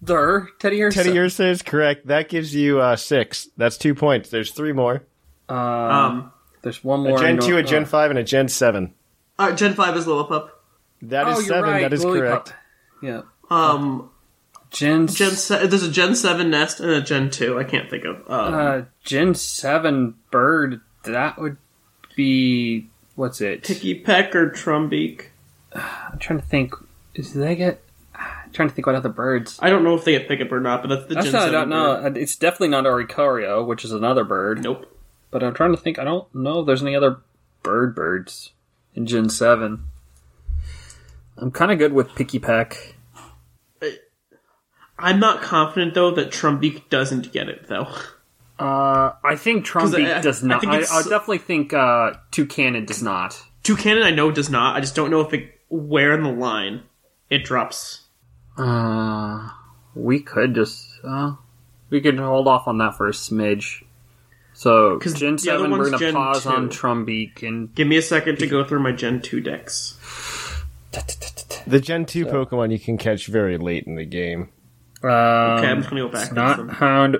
der 0.03 0.47
Teddiursa. 0.59 0.93
Teddy 0.93 1.17
Ursa 1.19 1.45
is 1.47 1.61
correct. 1.61 2.07
That 2.07 2.29
gives 2.29 2.55
you 2.55 2.79
uh, 2.79 2.95
six. 2.95 3.49
That's 3.57 3.77
two 3.77 3.93
points. 3.93 4.29
There's 4.29 4.51
three 4.51 4.71
more. 4.73 5.03
Um, 5.49 5.57
Um, 5.57 6.31
there's 6.61 6.83
one 6.83 7.01
more. 7.01 7.09
A 7.09 7.11
more. 7.13 7.19
Gen 7.21 7.39
two, 7.39 7.57
a 7.57 7.63
Gen 7.63 7.83
oh. 7.83 7.85
five, 7.85 8.09
and 8.09 8.17
a 8.19 8.23
Gen 8.23 8.47
seven. 8.47 8.93
uh, 9.37 9.51
Gen 9.53 9.73
five 9.73 9.95
is 9.97 10.05
Lillipup. 10.05 10.49
That 11.01 11.27
is 11.27 11.35
Oh, 11.35 11.39
you're 11.41 11.47
seven. 11.49 11.69
right. 11.69 11.81
That 11.81 11.93
is 11.93 12.05
Lily 12.05 12.19
correct. 12.19 12.53
Yeah. 13.01 13.21
Um, 13.49 14.09
Gen 14.71 15.07
Gen 15.07 15.31
se- 15.31 15.67
there's 15.67 15.83
a 15.83 15.91
Gen 15.91 16.15
Seven 16.15 16.49
nest 16.49 16.79
and 16.79 16.89
a 16.89 17.01
Gen 17.01 17.29
Two. 17.29 17.59
I 17.59 17.63
can't 17.65 17.89
think 17.89 18.05
of. 18.05 18.15
Um, 18.29 18.53
uh, 18.53 18.81
Gen 19.03 19.35
Seven 19.35 20.15
bird. 20.31 20.81
That 21.03 21.37
would 21.39 21.57
be 22.15 22.87
what's 23.15 23.41
it? 23.41 23.63
Pikipek 23.63 24.35
or 24.35 24.49
Trumbeak. 24.49 25.27
I'm 25.73 26.19
trying 26.19 26.39
to 26.39 26.45
think. 26.45 26.73
Is 27.13 27.33
they 27.33 27.55
get? 27.55 27.81
I'm 28.13 28.51
trying 28.53 28.69
to 28.69 28.75
think 28.75 28.87
what 28.87 28.95
other 28.95 29.09
birds. 29.09 29.59
I 29.61 29.69
don't 29.69 29.83
know 29.83 29.95
if 29.95 30.03
they 30.05 30.13
get 30.13 30.27
pickup 30.27 30.51
or 30.51 30.59
not, 30.59 30.81
but 30.81 30.89
that's 30.89 31.07
the 31.07 31.15
That's 31.15 31.31
not, 31.31 31.49
I 31.49 31.51
don't 31.51 31.69
know. 31.69 32.13
It's 32.15 32.35
definitely 32.35 32.69
not 32.69 32.85
Oricorio, 32.85 33.65
which 33.65 33.83
is 33.85 33.91
another 33.91 34.23
bird. 34.23 34.63
Nope. 34.63 34.91
But 35.31 35.43
I'm 35.43 35.53
trying 35.53 35.75
to 35.75 35.81
think. 35.81 35.99
I 35.99 36.03
don't 36.03 36.33
know 36.33 36.61
if 36.61 36.65
there's 36.65 36.81
any 36.81 36.95
other 36.95 37.17
bird 37.63 37.95
birds 37.95 38.51
in 38.93 39.05
Gen 39.05 39.29
7. 39.29 39.83
I'm 41.37 41.51
kind 41.51 41.71
of 41.71 41.77
good 41.77 41.93
with 41.93 42.09
Pikipek. 42.09 42.93
Uh, 43.81 43.87
I'm 44.97 45.19
not 45.19 45.41
confident 45.41 45.93
though 45.93 46.11
that 46.11 46.31
Trumbeak 46.31 46.89
doesn't 46.89 47.33
get 47.33 47.49
it 47.49 47.67
though. 47.67 47.87
Uh, 48.57 49.11
I 49.23 49.35
think 49.35 49.65
Trumbeak 49.65 50.17
I- 50.17 50.21
does 50.21 50.43
not. 50.43 50.61
think 50.61 50.73
I, 50.73 50.77
I 50.77 51.01
definitely 51.03 51.39
think 51.39 51.73
uh, 51.73 52.13
Toucannon 52.31 52.85
does 52.85 53.03
not. 53.03 53.41
Toucannon 53.63 54.03
I 54.03 54.11
know 54.11 54.31
does 54.31 54.49
not. 54.49 54.75
I 54.75 54.79
just 54.79 54.95
don't 54.95 55.09
know 55.11 55.21
if 55.21 55.33
it 55.33 55.59
where 55.69 56.13
in 56.13 56.23
the 56.23 56.31
line 56.31 56.83
it 57.29 57.43
drops. 57.43 58.01
Uh, 58.57 59.49
we 59.93 60.19
could 60.21 60.55
just. 60.55 60.87
Uh, 61.03 61.33
we 61.89 61.99
could 62.01 62.17
hold 62.17 62.47
off 62.47 62.67
on 62.67 62.77
that 62.79 62.95
for 62.95 63.07
a 63.07 63.11
smidge. 63.11 63.83
So, 64.53 64.97
'Cause 64.99 65.13
Gen 65.15 65.35
the 65.35 65.49
other 65.49 65.63
7, 65.65 65.71
we're 65.71 65.77
one's 65.77 65.89
going 65.89 65.99
to 65.99 66.05
Gen 66.05 66.13
pause 66.13 66.45
on 66.45 66.69
2. 66.69 66.77
Trumbeak 66.79 67.43
and. 67.43 67.75
Give 67.75 67.87
me 67.87 67.97
a 67.97 68.01
second 68.01 68.39
to 68.39 68.47
go 68.47 68.63
through 68.63 68.79
my 68.79 68.93
Gen 68.93 69.21
Two 69.21 69.41
decks. 69.41 69.99
The 71.67 71.79
Gen 71.81 72.05
2 72.05 72.25
Pokemon 72.27 72.71
you 72.71 72.79
can 72.79 72.97
catch 72.97 73.27
very 73.27 73.57
late 73.57 73.83
in 73.85 73.95
the 73.95 74.05
game. 74.05 74.49
Um, 75.03 75.09
Okay, 75.09 75.67
I'm 75.67 75.77
just 75.79 75.89
gonna 75.89 76.01
go 76.03 76.07
back. 76.09 76.29
into 76.29 76.35
Not 76.35 76.57
them. 76.57 76.69
Hound. 76.69 77.17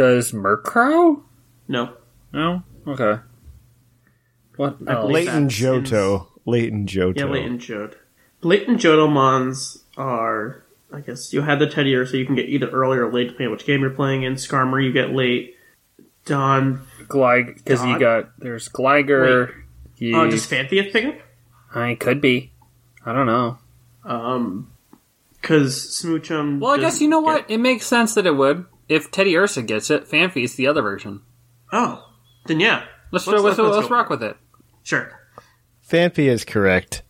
Does 0.00 0.32
Murkrow? 0.32 1.20
No. 1.68 1.92
No? 2.32 2.62
Okay. 2.86 3.20
What 4.56 4.78
I 4.88 4.94
else? 4.94 5.12
Leighton 5.12 5.42
that's 5.44 5.60
in- 5.60 5.82
Johto. 5.84 6.28
Leighton 6.46 6.86
Johto. 6.86 7.18
Yeah, 7.18 7.24
Leighton 7.26 7.58
Jode. 7.58 7.96
Leighton 8.40 8.76
Jodomons 8.76 9.82
are, 9.98 10.64
I 10.90 11.00
guess, 11.00 11.34
you 11.34 11.42
had 11.42 11.58
the 11.58 11.66
Teddy 11.66 11.92
so 12.06 12.16
you 12.16 12.24
can 12.24 12.34
get 12.34 12.48
either 12.48 12.70
early 12.70 12.96
or 12.96 13.12
late 13.12 13.24
depending 13.24 13.48
on 13.48 13.52
which 13.52 13.66
game 13.66 13.82
you're 13.82 13.90
playing 13.90 14.22
in. 14.22 14.36
Skarmory, 14.36 14.84
you 14.84 14.92
get 14.94 15.10
late. 15.14 15.54
Don, 16.24 16.80
Glig, 17.06 17.56
because 17.56 17.84
you 17.84 17.98
got 17.98 18.38
there's 18.38 18.70
Gligar. 18.70 19.52
You, 19.98 20.16
oh, 20.16 20.30
just 20.30 20.50
Fanthia 20.50 20.90
pickup? 20.90 21.16
I 21.74 21.94
could 21.94 22.22
be. 22.22 22.52
I 23.04 23.12
don't 23.12 23.26
know. 23.26 23.58
Um, 24.06 24.72
because 25.42 25.74
Smoochum. 26.02 26.58
Well, 26.58 26.70
I 26.72 26.78
guess 26.78 27.02
you 27.02 27.08
know 27.08 27.20
get- 27.20 27.26
what? 27.26 27.50
It 27.50 27.58
makes 27.58 27.84
sense 27.86 28.14
that 28.14 28.24
it 28.24 28.34
would. 28.34 28.64
If 28.90 29.10
Teddiursa 29.12 29.64
gets 29.66 29.88
it, 29.88 30.06
Phanpy 30.10 30.42
is 30.42 30.56
the 30.56 30.66
other 30.66 30.82
version. 30.82 31.22
Oh, 31.72 32.04
then 32.46 32.58
yeah. 32.60 32.84
Let's 33.12 33.26
Let's- 33.26 33.42
let's, 33.42 33.56
let's, 33.56 33.58
let's- 33.58 33.76
let's 33.76 33.90
rock 33.90 34.10
with 34.10 34.22
it. 34.22 34.36
Sure. 34.82 35.12
Phanpy 35.88 36.26
is 36.28 36.44
correct. 36.44 37.02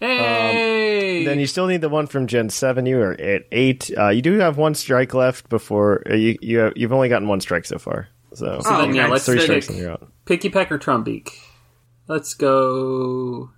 Hey. 0.00 1.24
Then 1.24 1.38
you 1.38 1.46
still 1.46 1.66
need 1.66 1.80
the 1.82 1.88
one 1.88 2.06
from 2.06 2.26
Gen 2.26 2.48
7. 2.50 2.86
You 2.86 3.00
are 3.00 3.12
at 3.20 3.42
8. 3.52 3.90
Uh, 3.98 4.08
you 4.08 4.22
do 4.22 4.38
have 4.38 4.56
one 4.58 4.74
strike 4.74 5.12
left 5.14 5.48
before. 5.48 6.02
Uh, 6.10 6.14
you, 6.14 6.38
you 6.40 6.58
have, 6.58 6.72
you've 6.76 6.92
only 6.92 7.08
gotten 7.08 7.28
one 7.28 7.40
strike 7.40 7.64
so 7.66 7.78
far. 7.78 8.08
So, 8.34 8.60
So 8.62 8.76
then, 8.78 8.94
yeah, 8.94 9.06
let's 9.08 9.24
three 9.26 9.36
then 9.36 9.44
strikes 9.44 9.68
and 9.68 9.78
you're 9.78 9.90
out. 9.92 10.10
Pikipek 10.26 10.70
or 10.70 10.78
Trumbeak. 10.78 11.30
Let's 12.08 12.34
go. 12.34 13.50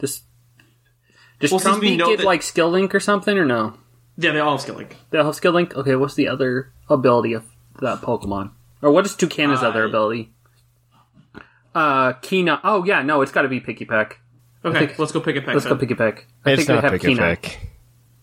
Just, 0.00 0.24
does 1.40 1.50
Well, 1.52 1.60
since 1.60 1.76
Trumbeak 1.78 1.98
get 1.98 2.18
that- 2.18 2.26
like 2.26 2.42
Skill 2.42 2.70
Link 2.70 2.94
or 2.94 3.00
something 3.00 3.36
or 3.38 3.44
no? 3.44 3.74
Yeah, 4.18 4.32
they 4.32 4.40
all 4.40 4.52
have 4.52 4.60
skill 4.60 4.74
link. 4.74 4.96
They 5.10 5.18
all 5.18 5.26
have 5.26 5.34
Skill 5.36 5.52
Link. 5.52 5.76
Okay, 5.76 5.94
what's 5.94 6.14
the 6.14 6.26
other 6.28 6.72
ability 6.90 7.34
of 7.34 7.44
that 7.80 8.00
Pokemon? 8.00 8.50
Or 8.82 8.90
what 8.90 9.06
is 9.06 9.14
Toucannon's 9.14 9.62
other 9.62 9.84
Uh, 9.84 9.88
ability? 9.88 10.32
Uh, 11.74 12.12
Kina. 12.14 12.60
Oh 12.64 12.84
yeah, 12.84 13.02
no, 13.02 13.22
it's 13.22 13.32
got 13.32 13.42
to 13.42 13.48
be 13.48 13.60
Pikipek. 13.60 14.14
Okay, 14.64 14.86
think- 14.86 14.98
let's 14.98 15.12
go 15.12 15.20
Picky 15.20 15.38
a 15.38 15.42
peck. 15.42 15.54
Let's 15.54 15.66
go. 15.66 15.76
Pikipek. 15.76 16.24
I 16.44 16.50
It's 16.50 16.58
think 16.64 16.68
we 16.68 16.74
not 16.74 16.84
have 16.84 16.92
pick 16.94 17.04
a 17.04 17.06
Kina. 17.06 17.20
peck. 17.20 17.68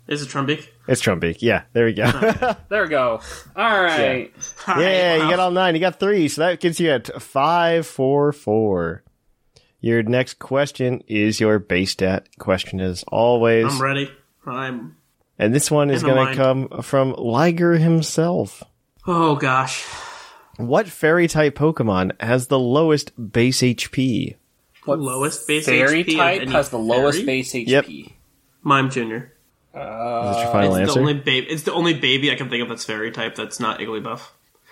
Is 0.07 0.21
it 0.21 0.27
Trumbeak? 0.29 0.67
It's 0.87 1.01
Trumbeak. 1.01 1.37
Yeah, 1.39 1.63
there 1.73 1.85
we 1.85 1.93
go. 1.93 2.05
There 2.69 2.83
we 2.83 2.89
go. 2.89 3.21
All 3.55 3.81
right. 3.81 4.31
yeah, 4.67 5.15
you 5.15 5.21
Wow. 5.23 5.29
got 5.31 5.39
all 5.39 5.51
nine. 5.51 5.73
You 5.73 5.81
got 5.81 5.99
three, 5.99 6.27
so 6.27 6.41
that 6.41 6.59
gets 6.59 6.79
you 6.79 6.91
at 6.91 7.21
five, 7.21 7.87
four, 7.87 8.31
four. 8.31 9.03
Your 9.79 10.03
next 10.03 10.37
question 10.39 11.01
is 11.07 11.39
your 11.39 11.57
base 11.57 11.91
stat 11.91 12.27
question, 12.37 12.81
as 12.81 13.03
always. 13.07 13.65
I'm 13.65 13.81
ready. 13.81 14.11
I'm. 14.45 14.95
And 15.37 15.53
this 15.53 15.69
one 15.69 15.89
is 15.89 16.01
going 16.03 16.27
to 16.27 16.35
come 16.35 16.81
from 16.81 17.13
Liger 17.13 17.73
himself. 17.77 18.63
Oh 19.05 19.35
gosh. 19.35 19.83
What 20.57 20.87
fairy 20.87 21.27
type 21.27 21.55
Pokemon 21.55 22.19
has 22.21 22.47
the 22.47 22.57
lowest 22.59 23.11
base 23.33 23.59
HP? 23.61 24.35
What 24.85 24.99
Lowest 24.99 25.47
base 25.47 25.65
fairy 25.65 26.03
HP 26.03 26.11
of 26.13 26.17
type 26.17 26.41
any 26.41 26.51
has 26.51 26.69
the 26.69 26.77
lowest 26.79 27.17
fairy? 27.19 27.25
base 27.25 27.53
HP? 27.53 27.67
Yep. 27.67 27.85
Mime 28.63 28.89
Jr. 28.89 29.01
Is 29.01 29.01
that 29.73 29.81
your 29.81 29.81
uh, 29.81 30.51
final 30.53 30.75
It's 30.75 30.81
answer? 30.89 30.93
the 30.93 30.99
only 31.01 31.13
baby. 31.15 31.47
It's 31.47 31.63
the 31.63 31.73
only 31.73 31.93
baby 31.93 32.31
I 32.31 32.35
can 32.35 32.49
think 32.49 32.63
of 32.63 32.69
that's 32.69 32.85
fairy 32.85 33.11
type 33.11 33.35
that's 33.35 33.59
not 33.59 33.79
Igglybuff. 33.79 34.21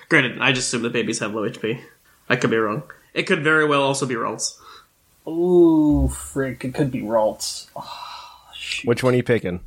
Granted, 0.08 0.40
I 0.40 0.52
just 0.54 0.68
assume 0.68 0.84
that 0.84 0.94
babies 0.94 1.20
have 1.20 1.34
low 1.34 1.42
HP. 1.50 1.82
I 2.30 2.36
could 2.38 2.50
be 2.52 2.58
wrong. 2.58 2.84
It 3.14 3.24
could 3.24 3.44
very 3.44 3.66
well 3.68 3.82
also 3.84 4.06
be 4.06 4.16
Ralts. 4.16 4.58
Ooh, 5.28 6.08
frick! 6.08 6.64
It 6.64 6.74
could 6.74 6.92
be 6.92 7.02
Ralts. 7.02 7.68
Ah, 7.76 8.52
Which 8.86 9.04
one 9.04 9.14
are 9.14 9.18
you 9.18 9.24
picking? 9.24 9.60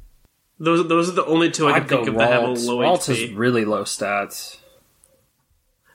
Those 0.59 0.89
those 0.89 1.09
are 1.11 1.13
the 1.13 1.25
only 1.27 1.51
two 1.51 1.67
I 1.69 1.75
can 1.75 1.83
I'd 1.83 1.89
think 1.89 2.09
of 2.09 2.15
that 2.17 2.33
have 2.33 2.43
a 2.45 2.47
low 2.47 2.79
Ralts 2.79 3.09
HP. 3.11 3.25
is 3.25 3.33
really 3.33 3.65
low 3.65 3.85
stats. 3.85 4.59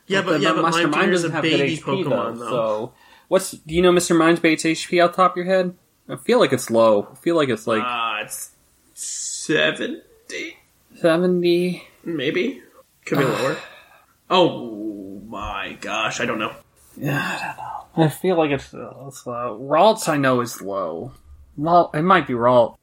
yeah, 0.08 0.22
but 0.22 0.40
yeah, 0.42 0.54
but 0.54 0.62
Master 0.64 0.88
Mime 0.88 0.92
Mime 1.00 1.14
is 1.14 1.24
a 1.24 1.30
doesn't 1.30 1.32
have 1.32 1.44
good 1.44 1.52
baby 1.60 1.78
HP 1.78 1.82
Pokemon 1.84 2.38
though, 2.38 2.46
though. 2.46 2.50
So, 2.50 2.94
what's 3.28 3.52
do 3.52 3.74
you 3.74 3.82
know 3.82 3.92
Mr. 3.92 4.16
Mime's 4.18 4.40
base 4.40 4.64
HP 4.64 5.04
off 5.04 5.12
the 5.12 5.18
top 5.18 5.32
of 5.32 5.38
your 5.38 5.46
head? 5.48 5.74
I 6.10 6.16
feel 6.18 6.40
like 6.40 6.54
it's 6.54 6.70
low. 6.70 7.08
I 7.12 7.16
feel 7.16 7.36
like 7.36 7.50
it's 7.50 7.66
like 7.68 7.82
Uh, 7.84 8.24
it's 8.24 8.52
seventy, 8.94 10.58
seventy. 10.96 11.88
maybe. 12.04 12.62
Could 13.06 13.18
be 13.20 13.24
lower. 13.26 13.58
Oh 14.30 15.22
my 15.28 15.78
gosh, 15.82 16.20
I 16.22 16.26
don't 16.26 16.40
know. 16.40 16.54
Yeah, 16.98 17.18
I 17.18 17.46
don't 17.48 17.58
know. 17.58 18.04
I 18.06 18.10
feel 18.10 18.38
like 18.38 18.52
it's, 18.52 18.66
it's 18.74 19.26
low. 19.26 19.60
Ralts 19.62 20.08
I 20.08 20.18
know 20.18 20.42
is 20.42 20.62
low. 20.62 21.14
Well, 21.58 21.90
it 21.94 22.02
might 22.04 22.28
be 22.28 22.34
Ralt. 22.34 22.78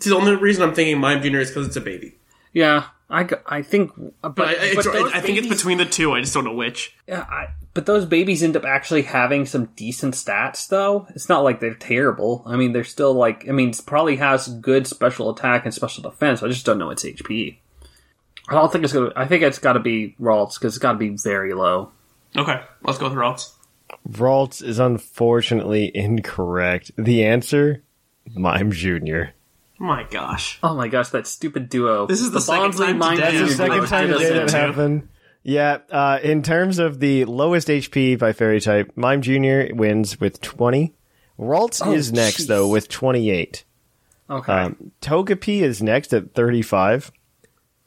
See, 0.00 0.10
the 0.10 0.16
only 0.16 0.34
reason 0.36 0.62
I'm 0.62 0.74
thinking 0.74 0.98
Mime 0.98 1.22
Jr. 1.22 1.38
is 1.38 1.50
because 1.50 1.66
it's 1.68 1.76
a 1.76 1.80
baby. 1.80 2.16
Yeah, 2.52 2.86
I, 3.10 3.24
g- 3.24 3.36
I 3.46 3.62
think, 3.62 3.92
but, 4.22 4.34
But, 4.34 4.48
I, 4.48 4.52
it's, 4.52 4.76
but 4.76 4.92
those 4.92 5.12
I 5.12 5.20
think 5.20 5.38
it's 5.38 5.48
between 5.48 5.78
the 5.78 5.84
two. 5.84 6.12
I 6.12 6.20
just 6.20 6.34
don't 6.34 6.44
know 6.44 6.54
which. 6.54 6.96
Yeah, 7.06 7.22
I, 7.28 7.48
but 7.74 7.86
those 7.86 8.04
babies 8.06 8.42
end 8.42 8.56
up 8.56 8.64
actually 8.64 9.02
having 9.02 9.46
some 9.46 9.66
decent 9.76 10.14
stats, 10.14 10.68
though. 10.68 11.06
It's 11.10 11.28
not 11.28 11.42
like 11.42 11.60
they're 11.60 11.74
terrible. 11.74 12.42
I 12.46 12.56
mean, 12.56 12.72
they're 12.72 12.84
still 12.84 13.12
like. 13.12 13.48
I 13.48 13.52
mean, 13.52 13.70
it 13.70 13.80
probably 13.86 14.16
has 14.16 14.48
good 14.48 14.86
special 14.86 15.30
attack 15.30 15.64
and 15.64 15.74
special 15.74 16.02
defense. 16.02 16.42
I 16.42 16.48
just 16.48 16.66
don't 16.66 16.78
know 16.78 16.90
its 16.90 17.04
HP. 17.04 17.58
I 18.48 18.54
don't 18.54 18.70
think 18.72 18.84
it's 18.84 18.92
gonna. 18.92 19.12
I 19.16 19.26
think 19.26 19.42
it's 19.42 19.58
got 19.58 19.72
to 19.74 19.80
be 19.80 20.14
Ralts 20.20 20.54
because 20.54 20.74
it's 20.74 20.82
got 20.82 20.92
to 20.92 20.98
be 20.98 21.16
very 21.22 21.54
low. 21.54 21.92
Okay, 22.36 22.62
let's 22.82 22.98
go 22.98 23.08
with 23.08 23.18
Ralts. 23.18 23.52
Ralts 24.08 24.62
is 24.62 24.78
unfortunately 24.78 25.90
incorrect. 25.94 26.90
The 26.96 27.24
answer, 27.24 27.82
Mime 28.34 28.70
Jr. 28.72 29.24
Oh 29.80 29.84
my 29.84 30.04
gosh. 30.04 30.58
Oh 30.62 30.74
my 30.74 30.88
gosh, 30.88 31.08
that 31.10 31.26
stupid 31.26 31.68
duo. 31.68 32.06
This 32.06 32.20
is 32.20 32.30
the 32.30 32.40
second 32.40 32.72
Bonsly 32.72 32.86
time 32.86 32.98
Mind 32.98 33.16
today 33.20 33.38
That's 33.38 33.50
the 33.50 33.56
second 33.56 33.78
Ralts 33.80 33.88
time 33.88 34.06
did 34.08 34.18
today 34.18 34.32
that 34.34 34.42
in 34.42 34.48
too. 34.48 34.56
happened. 34.56 35.08
Yeah, 35.42 35.78
uh, 35.90 36.20
in 36.22 36.42
terms 36.42 36.78
of 36.78 37.00
the 37.00 37.24
lowest 37.26 37.68
HP 37.68 38.18
by 38.18 38.32
fairy 38.32 38.60
type, 38.60 38.92
Mime 38.96 39.20
Jr. 39.20 39.74
wins 39.74 40.18
with 40.20 40.40
20. 40.40 40.94
Ralts 41.38 41.82
Oh, 41.84 41.92
is 41.92 42.12
next, 42.12 42.42
jeez. 42.44 42.46
though, 42.46 42.68
with 42.68 42.88
28. 42.88 43.64
Okay. 44.30 44.52
Um, 44.52 44.92
Togepi 45.02 45.60
is 45.60 45.82
next 45.82 46.14
at 46.14 46.32
35. 46.34 47.12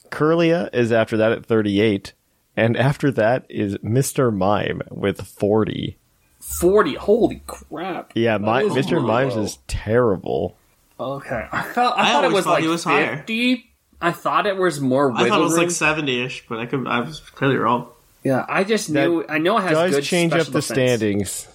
Kirlia 0.10 0.70
is 0.74 0.92
after 0.92 1.18
that 1.18 1.32
at 1.32 1.46
38. 1.46 2.14
And 2.56 2.76
after 2.78 3.12
that 3.12 3.46
is 3.50 3.76
Mr. 3.78 4.36
Mime 4.36 4.82
with 4.92 5.22
40. 5.26 5.98
Forty. 6.40 6.94
Holy 6.96 7.42
crap. 7.48 8.12
Yeah, 8.16 8.38
Mi- 8.38 8.66
is 8.66 8.74
Mr. 8.74 8.92
really 8.94 9.08
Mimes 9.08 9.36
low. 9.36 9.42
is 9.44 9.58
terrible. 9.68 10.57
Okay. 11.00 11.48
I 11.52 11.62
thought. 11.64 11.98
I, 11.98 12.10
I 12.10 12.12
thought 12.12 12.26
it 12.26 12.32
was 12.32 12.45
thought 12.45 12.52
like 12.52 12.64
he 12.64 12.70
was 12.70 12.84
higher. 12.84 13.18
fifty. 13.18 13.72
I 14.00 14.12
thought 14.12 14.45
it 14.45 14.58
was 14.58 14.80
more. 14.80 15.12
I 15.12 15.16
thought 15.16 15.22
it 15.22 15.24
wiggle 15.32 15.43
was 15.43 15.58
like 15.58 15.72
seventy-ish, 15.72 16.48
but 16.48 16.60
I 16.60 16.66
could. 16.66 16.88
I 16.88 17.00
was 17.02 17.20
clearly 17.20 17.58
wrong. 17.58 17.89
Yeah, 18.24 18.45
I 18.48 18.64
just 18.64 18.89
knew. 18.89 19.26
I 19.28 19.38
know 19.38 19.58
it 19.58 19.62
has 19.62 19.72
Does 19.72 19.95
good 19.95 20.04
change 20.04 20.34
up 20.34 20.39
the 20.48 20.62
defense. 20.62 20.66
standings. 20.66 21.48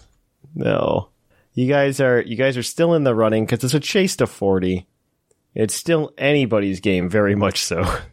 No. 0.54 1.08
You 1.54 1.68
guys 1.68 2.00
are 2.00 2.20
you 2.20 2.36
guys 2.36 2.56
are 2.56 2.62
still 2.62 2.94
in 2.94 3.04
the 3.04 3.14
running 3.14 3.44
because 3.44 3.62
it's 3.62 3.74
a 3.74 3.80
chase 3.80 4.16
to 4.16 4.26
40. 4.26 4.86
It's 5.54 5.74
still 5.74 6.12
anybody's 6.16 6.80
game, 6.80 7.08
very 7.10 7.34
much 7.34 7.62
so. 7.62 7.84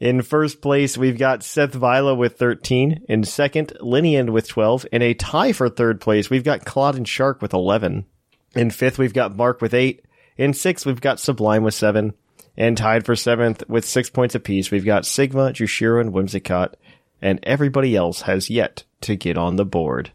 In 0.00 0.22
first 0.22 0.62
place, 0.62 0.96
we've 0.96 1.18
got 1.18 1.42
Seth 1.42 1.74
Vila 1.74 2.14
with 2.14 2.38
13. 2.38 3.04
In 3.08 3.22
second, 3.24 3.74
Linian 3.82 4.30
with 4.30 4.48
12. 4.48 4.86
In 4.92 5.02
a 5.02 5.12
tie 5.12 5.52
for 5.52 5.68
third 5.68 6.00
place, 6.00 6.30
we've 6.30 6.44
got 6.44 6.64
Claude 6.64 6.94
and 6.96 7.06
Shark 7.06 7.42
with 7.42 7.52
11. 7.52 8.06
In 8.54 8.70
fifth, 8.70 8.98
we've 8.98 9.12
got 9.12 9.36
Mark 9.36 9.60
with 9.60 9.74
8. 9.74 10.02
In 10.40 10.54
sixth, 10.54 10.86
we've 10.86 11.02
got 11.02 11.20
Sublime 11.20 11.64
with 11.64 11.74
7. 11.74 12.14
And 12.56 12.74
tied 12.74 13.04
for 13.04 13.14
seventh 13.14 13.62
with 13.68 13.84
six 13.84 14.08
points 14.08 14.34
apiece, 14.34 14.70
we've 14.70 14.86
got 14.86 15.04
Sigma, 15.04 15.52
Jushiro, 15.52 16.00
and 16.00 16.14
Whimsicott, 16.14 16.76
and 17.20 17.38
everybody 17.42 17.94
else 17.94 18.22
has 18.22 18.48
yet 18.48 18.84
to 19.02 19.16
get 19.16 19.36
on 19.36 19.56
the 19.56 19.66
board. 19.66 20.12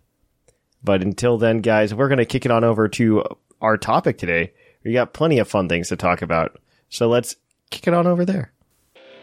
But 0.83 1.03
until 1.03 1.37
then, 1.37 1.59
guys, 1.59 1.93
we're 1.93 2.07
going 2.07 2.17
to 2.17 2.25
kick 2.25 2.43
it 2.43 2.51
on 2.51 2.63
over 2.63 2.87
to 2.87 3.23
our 3.61 3.77
topic 3.77 4.17
today. 4.17 4.51
We 4.83 4.93
got 4.93 5.13
plenty 5.13 5.37
of 5.37 5.47
fun 5.47 5.69
things 5.69 5.89
to 5.89 5.95
talk 5.95 6.23
about. 6.23 6.59
So 6.89 7.07
let's 7.07 7.35
kick 7.69 7.87
it 7.87 7.93
on 7.93 8.07
over 8.07 8.25
there. 8.25 8.51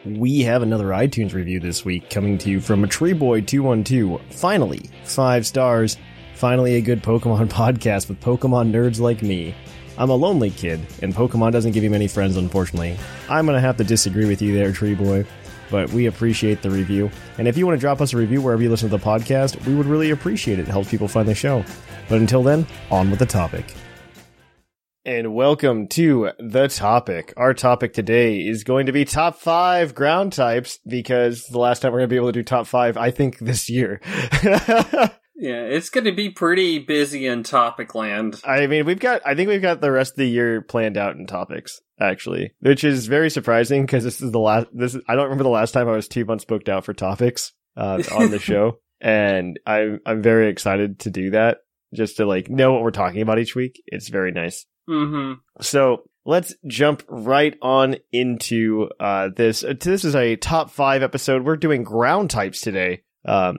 We 0.04 0.42
have 0.42 0.62
another 0.62 0.86
iTunes 0.86 1.34
review 1.34 1.58
this 1.58 1.84
week 1.84 2.10
coming 2.10 2.38
to 2.38 2.48
you 2.48 2.60
from 2.60 2.84
Treeboy212. 2.84 4.32
Finally, 4.32 4.88
five 5.02 5.48
stars. 5.48 5.96
Finally, 6.36 6.76
a 6.76 6.80
good 6.80 7.02
Pokemon 7.02 7.48
podcast 7.48 8.08
with 8.08 8.20
Pokemon 8.20 8.70
nerds 8.70 9.00
like 9.00 9.20
me. 9.20 9.52
I'm 9.98 10.10
a 10.10 10.14
lonely 10.14 10.50
kid, 10.50 10.80
and 11.02 11.14
Pokemon 11.14 11.52
doesn't 11.52 11.72
give 11.72 11.84
you 11.84 11.90
many 11.90 12.08
friends, 12.08 12.36
unfortunately. 12.36 12.98
I'm 13.28 13.46
gonna 13.46 13.60
have 13.60 13.76
to 13.76 13.84
disagree 13.84 14.26
with 14.26 14.40
you 14.40 14.54
there, 14.54 14.72
Tree 14.72 14.94
Boy, 14.94 15.26
but 15.70 15.90
we 15.90 16.06
appreciate 16.06 16.62
the 16.62 16.70
review. 16.70 17.10
And 17.38 17.46
if 17.46 17.56
you 17.56 17.66
want 17.66 17.78
to 17.78 17.80
drop 17.80 18.00
us 18.00 18.12
a 18.12 18.16
review 18.16 18.40
wherever 18.40 18.62
you 18.62 18.70
listen 18.70 18.88
to 18.90 18.96
the 18.96 19.04
podcast, 19.04 19.64
we 19.66 19.74
would 19.74 19.86
really 19.86 20.10
appreciate 20.10 20.58
it. 20.58 20.68
It 20.68 20.70
helps 20.70 20.90
people 20.90 21.08
find 21.08 21.28
the 21.28 21.34
show. 21.34 21.64
But 22.08 22.18
until 22.20 22.42
then, 22.42 22.66
on 22.90 23.10
with 23.10 23.18
the 23.18 23.26
topic. 23.26 23.74
And 25.04 25.34
welcome 25.34 25.88
to 25.88 26.30
the 26.38 26.68
topic. 26.68 27.34
Our 27.36 27.54
topic 27.54 27.92
today 27.92 28.36
is 28.36 28.62
going 28.62 28.86
to 28.86 28.92
be 28.92 29.04
top 29.04 29.36
five 29.36 29.96
ground 29.96 30.32
types 30.32 30.78
because 30.86 31.46
the 31.46 31.58
last 31.58 31.82
time 31.82 31.90
we're 31.90 31.98
going 31.98 32.08
to 32.08 32.12
be 32.12 32.16
able 32.16 32.28
to 32.28 32.32
do 32.32 32.44
top 32.44 32.66
five, 32.68 32.96
I 32.96 33.10
think 33.10 33.38
this 33.38 33.68
year. 33.68 34.00
Yeah, 35.42 35.64
it's 35.64 35.90
going 35.90 36.04
to 36.04 36.12
be 36.12 36.30
pretty 36.30 36.78
busy 36.78 37.26
in 37.26 37.42
topic 37.42 37.96
land. 37.96 38.40
I 38.44 38.68
mean, 38.68 38.86
we've 38.86 39.00
got, 39.00 39.22
I 39.26 39.34
think 39.34 39.48
we've 39.48 39.60
got 39.60 39.80
the 39.80 39.90
rest 39.90 40.12
of 40.12 40.18
the 40.18 40.28
year 40.28 40.62
planned 40.62 40.96
out 40.96 41.16
in 41.16 41.26
topics, 41.26 41.80
actually, 41.98 42.52
which 42.60 42.84
is 42.84 43.08
very 43.08 43.28
surprising 43.28 43.82
because 43.82 44.04
this 44.04 44.22
is 44.22 44.30
the 44.30 44.38
last, 44.38 44.68
this 44.72 44.94
is, 44.94 45.02
I 45.08 45.16
don't 45.16 45.24
remember 45.24 45.42
the 45.42 45.50
last 45.50 45.72
time 45.72 45.88
I 45.88 45.96
was 45.96 46.06
two 46.06 46.24
months 46.24 46.44
booked 46.44 46.68
out 46.68 46.84
for 46.84 46.94
topics, 46.94 47.54
uh, 47.76 48.00
on 48.12 48.30
the 48.30 48.38
show. 48.38 48.78
And 49.00 49.58
I'm, 49.66 49.98
I'm 50.06 50.22
very 50.22 50.48
excited 50.48 51.00
to 51.00 51.10
do 51.10 51.30
that 51.30 51.58
just 51.92 52.18
to 52.18 52.24
like 52.24 52.48
know 52.48 52.72
what 52.72 52.82
we're 52.82 52.92
talking 52.92 53.20
about 53.20 53.40
each 53.40 53.56
week. 53.56 53.82
It's 53.86 54.10
very 54.10 54.30
nice. 54.30 54.64
Mm-hmm. 54.88 55.40
So 55.60 56.04
let's 56.24 56.54
jump 56.68 57.02
right 57.08 57.58
on 57.60 57.96
into, 58.12 58.90
uh, 59.00 59.30
this. 59.34 59.64
This 59.80 60.04
is 60.04 60.14
a 60.14 60.36
top 60.36 60.70
five 60.70 61.02
episode. 61.02 61.44
We're 61.44 61.56
doing 61.56 61.82
ground 61.82 62.30
types 62.30 62.60
today. 62.60 63.02
Um, 63.24 63.58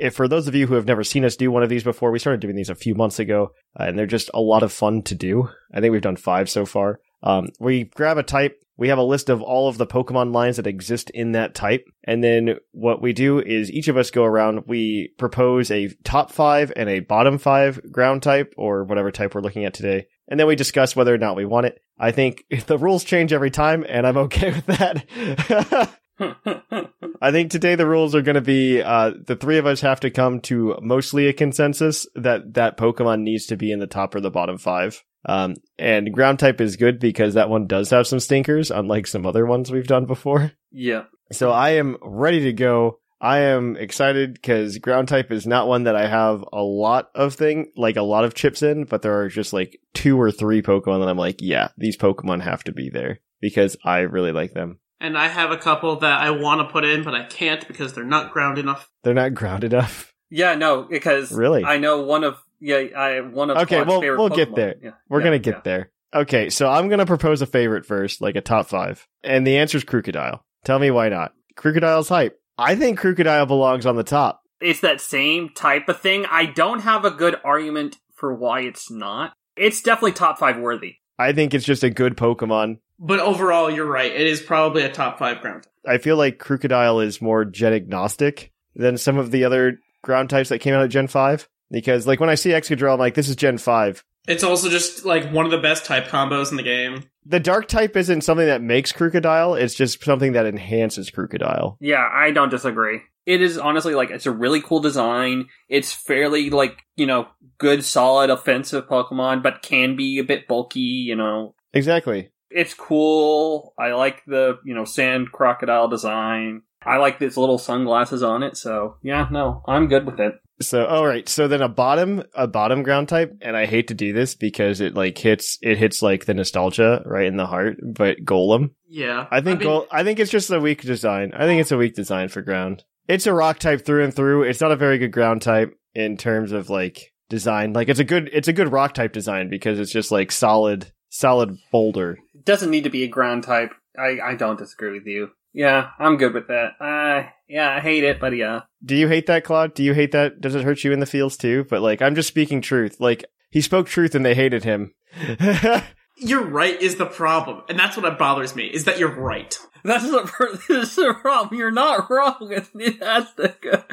if 0.00 0.14
for 0.14 0.26
those 0.26 0.48
of 0.48 0.54
you 0.54 0.66
who 0.66 0.74
have 0.74 0.86
never 0.86 1.04
seen 1.04 1.24
us 1.24 1.36
do 1.36 1.50
one 1.50 1.62
of 1.62 1.68
these 1.68 1.84
before, 1.84 2.10
we 2.10 2.18
started 2.18 2.40
doing 2.40 2.56
these 2.56 2.70
a 2.70 2.74
few 2.74 2.94
months 2.94 3.18
ago, 3.18 3.52
uh, 3.78 3.84
and 3.84 3.98
they're 3.98 4.06
just 4.06 4.30
a 4.34 4.40
lot 4.40 4.62
of 4.62 4.72
fun 4.72 5.02
to 5.02 5.14
do. 5.14 5.48
I 5.72 5.80
think 5.80 5.92
we've 5.92 6.02
done 6.02 6.16
five 6.16 6.48
so 6.48 6.64
far. 6.64 7.00
Um, 7.22 7.48
we 7.60 7.84
grab 7.84 8.16
a 8.16 8.22
type, 8.22 8.58
we 8.78 8.88
have 8.88 8.98
a 8.98 9.02
list 9.02 9.28
of 9.28 9.42
all 9.42 9.68
of 9.68 9.76
the 9.76 9.86
Pokemon 9.86 10.32
lines 10.32 10.56
that 10.56 10.66
exist 10.66 11.10
in 11.10 11.32
that 11.32 11.54
type, 11.54 11.84
and 12.04 12.24
then 12.24 12.56
what 12.72 13.02
we 13.02 13.12
do 13.12 13.38
is 13.40 13.70
each 13.70 13.88
of 13.88 13.98
us 13.98 14.10
go 14.10 14.24
around, 14.24 14.64
we 14.66 15.12
propose 15.18 15.70
a 15.70 15.90
top 16.02 16.32
five 16.32 16.72
and 16.74 16.88
a 16.88 17.00
bottom 17.00 17.36
five 17.36 17.80
ground 17.92 18.22
type, 18.22 18.54
or 18.56 18.84
whatever 18.84 19.10
type 19.10 19.34
we're 19.34 19.42
looking 19.42 19.66
at 19.66 19.74
today, 19.74 20.06
and 20.28 20.40
then 20.40 20.46
we 20.46 20.56
discuss 20.56 20.96
whether 20.96 21.14
or 21.14 21.18
not 21.18 21.36
we 21.36 21.44
want 21.44 21.66
it. 21.66 21.78
I 21.98 22.12
think 22.12 22.44
the 22.66 22.78
rules 22.78 23.04
change 23.04 23.34
every 23.34 23.50
time, 23.50 23.84
and 23.86 24.06
I'm 24.06 24.16
okay 24.16 24.52
with 24.52 24.66
that. 24.66 25.90
I 26.20 27.30
think 27.30 27.50
today 27.50 27.74
the 27.74 27.86
rules 27.86 28.14
are 28.14 28.22
going 28.22 28.34
to 28.34 28.40
be 28.40 28.82
uh, 28.82 29.12
the 29.26 29.36
three 29.36 29.58
of 29.58 29.66
us 29.66 29.80
have 29.80 30.00
to 30.00 30.10
come 30.10 30.40
to 30.42 30.76
mostly 30.80 31.26
a 31.26 31.32
consensus 31.32 32.06
that 32.14 32.54
that 32.54 32.76
Pokemon 32.76 33.22
needs 33.22 33.46
to 33.46 33.56
be 33.56 33.72
in 33.72 33.78
the 33.78 33.86
top 33.86 34.14
or 34.14 34.20
the 34.20 34.30
bottom 34.30 34.58
five. 34.58 35.02
Um, 35.26 35.56
and 35.78 36.12
ground 36.12 36.38
type 36.38 36.60
is 36.60 36.76
good 36.76 36.98
because 36.98 37.34
that 37.34 37.50
one 37.50 37.66
does 37.66 37.90
have 37.90 38.06
some 38.06 38.20
stinkers, 38.20 38.70
unlike 38.70 39.06
some 39.06 39.26
other 39.26 39.44
ones 39.44 39.70
we've 39.70 39.86
done 39.86 40.06
before. 40.06 40.52
yeah. 40.70 41.04
So 41.32 41.50
I 41.50 41.70
am 41.70 41.96
ready 42.02 42.40
to 42.44 42.52
go. 42.52 42.98
I 43.20 43.40
am 43.40 43.76
excited 43.76 44.32
because 44.32 44.78
ground 44.78 45.08
type 45.08 45.30
is 45.30 45.46
not 45.46 45.68
one 45.68 45.84
that 45.84 45.94
I 45.94 46.08
have 46.08 46.42
a 46.52 46.62
lot 46.62 47.10
of 47.14 47.34
thing, 47.34 47.70
like 47.76 47.96
a 47.96 48.02
lot 48.02 48.24
of 48.24 48.34
chips 48.34 48.62
in, 48.62 48.84
but 48.84 49.02
there 49.02 49.20
are 49.20 49.28
just 49.28 49.52
like 49.52 49.78
two 49.92 50.18
or 50.18 50.32
three 50.32 50.62
Pokemon 50.62 51.00
that 51.00 51.08
I'm 51.08 51.18
like, 51.18 51.36
yeah, 51.40 51.68
these 51.76 51.98
Pokemon 51.98 52.40
have 52.42 52.64
to 52.64 52.72
be 52.72 52.88
there 52.88 53.20
because 53.40 53.76
I 53.84 54.00
really 54.00 54.32
like 54.32 54.54
them. 54.54 54.80
And 55.00 55.16
I 55.16 55.28
have 55.28 55.50
a 55.50 55.56
couple 55.56 55.96
that 56.00 56.20
I 56.20 56.30
want 56.30 56.60
to 56.60 56.70
put 56.70 56.84
in, 56.84 57.02
but 57.04 57.14
I 57.14 57.24
can't 57.24 57.66
because 57.66 57.94
they're 57.94 58.04
not 58.04 58.32
ground 58.32 58.58
enough. 58.58 58.90
They're 59.02 59.14
not 59.14 59.34
ground 59.34 59.64
enough. 59.64 60.12
Yeah, 60.28 60.54
no, 60.54 60.82
because 60.82 61.32
Really? 61.32 61.64
I 61.64 61.78
know 61.78 62.02
one 62.02 62.22
of 62.22 62.36
yeah, 62.60 62.76
I 62.96 63.20
one 63.20 63.50
of 63.50 63.56
Okay, 63.58 63.82
well, 63.82 64.00
favorite 64.00 64.18
we'll 64.18 64.28
get 64.28 64.54
there. 64.54 64.76
Yeah. 64.82 64.90
We're 65.08 65.20
Yeah, 65.20 65.24
gonna 65.24 65.38
get 65.38 65.54
yeah. 65.56 65.60
there. 65.64 65.90
Okay, 66.14 66.50
so 66.50 66.68
I'm 66.68 66.88
gonna 66.88 67.06
propose 67.06 67.40
a 67.42 67.46
favorite 67.46 67.86
first, 67.86 68.20
like 68.20 68.36
a 68.36 68.40
top 68.40 68.68
five. 68.68 69.08
And 69.24 69.46
the 69.46 69.56
answer 69.56 69.78
is 69.78 69.84
Krookodile. 69.84 70.40
Tell 70.64 70.78
me 70.78 70.90
why 70.90 71.08
not. 71.08 71.32
Krookodile's 71.56 72.08
hype. 72.10 72.38
I 72.58 72.76
think 72.76 73.00
Krookodile 73.00 73.48
belongs 73.48 73.86
on 73.86 73.96
the 73.96 74.04
top. 74.04 74.42
It's 74.60 74.80
that 74.80 75.00
same 75.00 75.48
type 75.54 75.88
of 75.88 75.98
thing. 76.00 76.26
I 76.30 76.44
don't 76.46 76.80
have 76.80 77.04
a 77.06 77.10
good 77.10 77.36
argument 77.42 77.96
for 78.14 78.34
why 78.34 78.60
it's 78.60 78.90
not. 78.90 79.32
It's 79.56 79.80
definitely 79.80 80.12
top 80.12 80.38
five 80.38 80.58
worthy. 80.58 80.96
I 81.18 81.32
think 81.32 81.54
it's 81.54 81.64
just 81.64 81.82
a 81.82 81.90
good 81.90 82.16
Pokemon. 82.16 82.78
But 83.00 83.20
overall, 83.20 83.70
you're 83.70 83.86
right. 83.86 84.12
It 84.12 84.26
is 84.26 84.42
probably 84.42 84.82
a 84.82 84.92
top 84.92 85.18
five 85.18 85.40
ground. 85.40 85.66
I 85.86 85.98
feel 85.98 86.16
like 86.16 86.38
Krookodile 86.38 87.02
is 87.04 87.22
more 87.22 87.46
gen 87.46 87.72
agnostic 87.72 88.52
than 88.76 88.98
some 88.98 89.16
of 89.16 89.30
the 89.30 89.44
other 89.44 89.78
ground 90.02 90.30
types 90.30 90.50
that 90.50 90.58
came 90.58 90.74
out 90.74 90.82
at 90.82 90.90
Gen 90.90 91.06
5. 91.06 91.48
Because, 91.70 92.06
like, 92.06 92.20
when 92.20 92.28
I 92.28 92.34
see 92.34 92.50
Excadrill, 92.50 92.92
I'm 92.92 92.98
like, 92.98 93.14
this 93.14 93.28
is 93.28 93.36
Gen 93.36 93.56
5. 93.56 94.04
It's 94.28 94.44
also 94.44 94.68
just 94.68 95.04
like 95.04 95.30
one 95.32 95.44
of 95.44 95.50
the 95.50 95.58
best 95.58 95.86
type 95.86 96.06
combos 96.08 96.50
in 96.50 96.56
the 96.56 96.62
game. 96.62 97.04
The 97.24 97.40
Dark 97.40 97.68
type 97.68 97.96
isn't 97.96 98.20
something 98.22 98.46
that 98.46 98.62
makes 98.62 98.92
Krookodile, 98.92 99.60
it's 99.60 99.74
just 99.74 100.02
something 100.04 100.32
that 100.32 100.46
enhances 100.46 101.10
Krookodile. 101.10 101.76
Yeah, 101.80 102.06
I 102.12 102.30
don't 102.30 102.50
disagree. 102.50 103.00
It 103.26 103.42
is 103.42 103.58
honestly 103.58 103.94
like 103.94 104.10
it's 104.10 104.26
a 104.26 104.30
really 104.30 104.60
cool 104.60 104.80
design. 104.80 105.48
It's 105.68 105.92
fairly 105.92 106.50
like, 106.50 106.78
you 106.96 107.06
know, 107.06 107.28
good 107.58 107.84
solid 107.84 108.30
offensive 108.30 108.88
Pokemon, 108.88 109.42
but 109.42 109.62
can 109.62 109.96
be 109.96 110.18
a 110.18 110.24
bit 110.24 110.48
bulky, 110.48 110.80
you 110.80 111.16
know. 111.16 111.54
Exactly. 111.72 112.30
It's 112.50 112.74
cool. 112.74 113.74
I 113.78 113.92
like 113.92 114.22
the, 114.26 114.58
you 114.64 114.74
know, 114.74 114.84
sand 114.84 115.32
crocodile 115.32 115.88
design. 115.88 116.62
I 116.84 116.96
like 116.96 117.18
these 117.18 117.36
little 117.36 117.58
sunglasses 117.58 118.22
on 118.22 118.42
it, 118.42 118.56
so 118.56 118.96
yeah, 119.02 119.28
no, 119.30 119.62
I'm 119.68 119.86
good 119.88 120.06
with 120.06 120.18
it. 120.18 120.34
So, 120.62 120.84
all 120.86 121.06
right. 121.06 121.26
So 121.28 121.46
then 121.48 121.62
a 121.62 121.68
bottom, 121.68 122.22
a 122.34 122.46
bottom 122.46 122.82
ground 122.82 123.08
type, 123.08 123.34
and 123.40 123.56
I 123.56 123.66
hate 123.66 123.88
to 123.88 123.94
do 123.94 124.12
this 124.12 124.34
because 124.34 124.80
it 124.80 124.94
like 124.94 125.16
hits, 125.16 125.58
it 125.62 125.78
hits 125.78 126.02
like 126.02 126.24
the 126.26 126.34
nostalgia 126.34 127.02
right 127.06 127.26
in 127.26 127.36
the 127.36 127.46
heart. 127.46 127.76
But 127.82 128.18
Golem, 128.24 128.70
Yeah. 128.88 129.26
I 129.30 129.40
think, 129.40 129.60
mean, 129.60 129.68
Gol- 129.68 129.86
I 129.90 130.04
think 130.04 130.18
it's 130.18 130.30
just 130.30 130.50
a 130.50 130.60
weak 130.60 130.82
design. 130.82 131.32
I 131.34 131.44
think 131.46 131.60
it's 131.60 131.72
a 131.72 131.78
weak 131.78 131.94
design 131.94 132.28
for 132.28 132.42
ground. 132.42 132.84
It's 133.08 133.26
a 133.26 133.32
rock 133.34 133.58
type 133.58 133.84
through 133.86 134.04
and 134.04 134.14
through. 134.14 134.42
It's 134.44 134.60
not 134.60 134.72
a 134.72 134.76
very 134.76 134.98
good 134.98 135.12
ground 135.12 135.40
type 135.42 135.74
in 135.94 136.16
terms 136.18 136.52
of 136.52 136.68
like 136.70 137.12
design. 137.30 137.72
Like 137.72 137.88
it's 137.88 138.00
a 138.00 138.04
good, 138.04 138.28
it's 138.32 138.48
a 138.48 138.52
good 138.52 138.70
rock 138.72 138.92
type 138.94 139.12
design 139.14 139.48
because 139.48 139.78
it's 139.80 139.92
just 139.92 140.10
like 140.12 140.30
solid, 140.30 140.92
solid 141.08 141.56
boulder. 141.72 142.18
It 142.40 142.46
doesn't 142.46 142.70
need 142.70 142.84
to 142.84 142.90
be 142.90 143.04
a 143.04 143.08
ground 143.08 143.44
type. 143.44 143.74
I, 143.98 144.18
I 144.24 144.34
don't 144.34 144.58
disagree 144.58 144.98
with 144.98 145.06
you. 145.06 145.30
Yeah, 145.52 145.90
I'm 145.98 146.16
good 146.16 146.32
with 146.32 146.48
that. 146.48 146.80
Uh, 146.80 147.28
yeah, 147.46 147.76
I 147.76 147.80
hate 147.80 148.02
it, 148.02 148.18
but 148.18 148.34
yeah. 148.34 148.62
Do 148.82 148.96
you 148.96 149.08
hate 149.08 149.26
that, 149.26 149.44
Claude? 149.44 149.74
Do 149.74 149.82
you 149.82 149.92
hate 149.92 150.12
that? 150.12 150.40
Does 150.40 150.54
it 150.54 150.64
hurt 150.64 150.82
you 150.82 150.92
in 150.92 151.00
the 151.00 151.06
feels 151.06 151.36
too? 151.36 151.66
But 151.68 151.82
like, 151.82 152.00
I'm 152.00 152.14
just 152.14 152.28
speaking 152.28 152.62
truth. 152.62 152.98
Like 152.98 153.26
he 153.50 153.60
spoke 153.60 153.88
truth 153.88 154.14
and 154.14 154.24
they 154.24 154.34
hated 154.34 154.64
him. 154.64 154.94
you're 156.16 156.46
right 156.46 156.80
is 156.80 156.96
the 156.96 157.04
problem, 157.04 157.62
and 157.68 157.78
that's 157.78 157.98
what 157.98 158.18
bothers 158.18 158.56
me 158.56 158.68
is 158.68 158.84
that 158.84 158.98
you're 158.98 159.14
right. 159.14 159.58
That's 159.84 160.04
the, 160.04 160.60
this 160.68 160.96
is 160.96 160.96
the 160.96 161.14
problem. 161.20 161.58
You're 161.58 161.70
not 161.70 162.10
wrong. 162.10 162.52
It 162.74 163.02
has 163.02 163.34
to 163.34 163.54
go. 163.60 163.84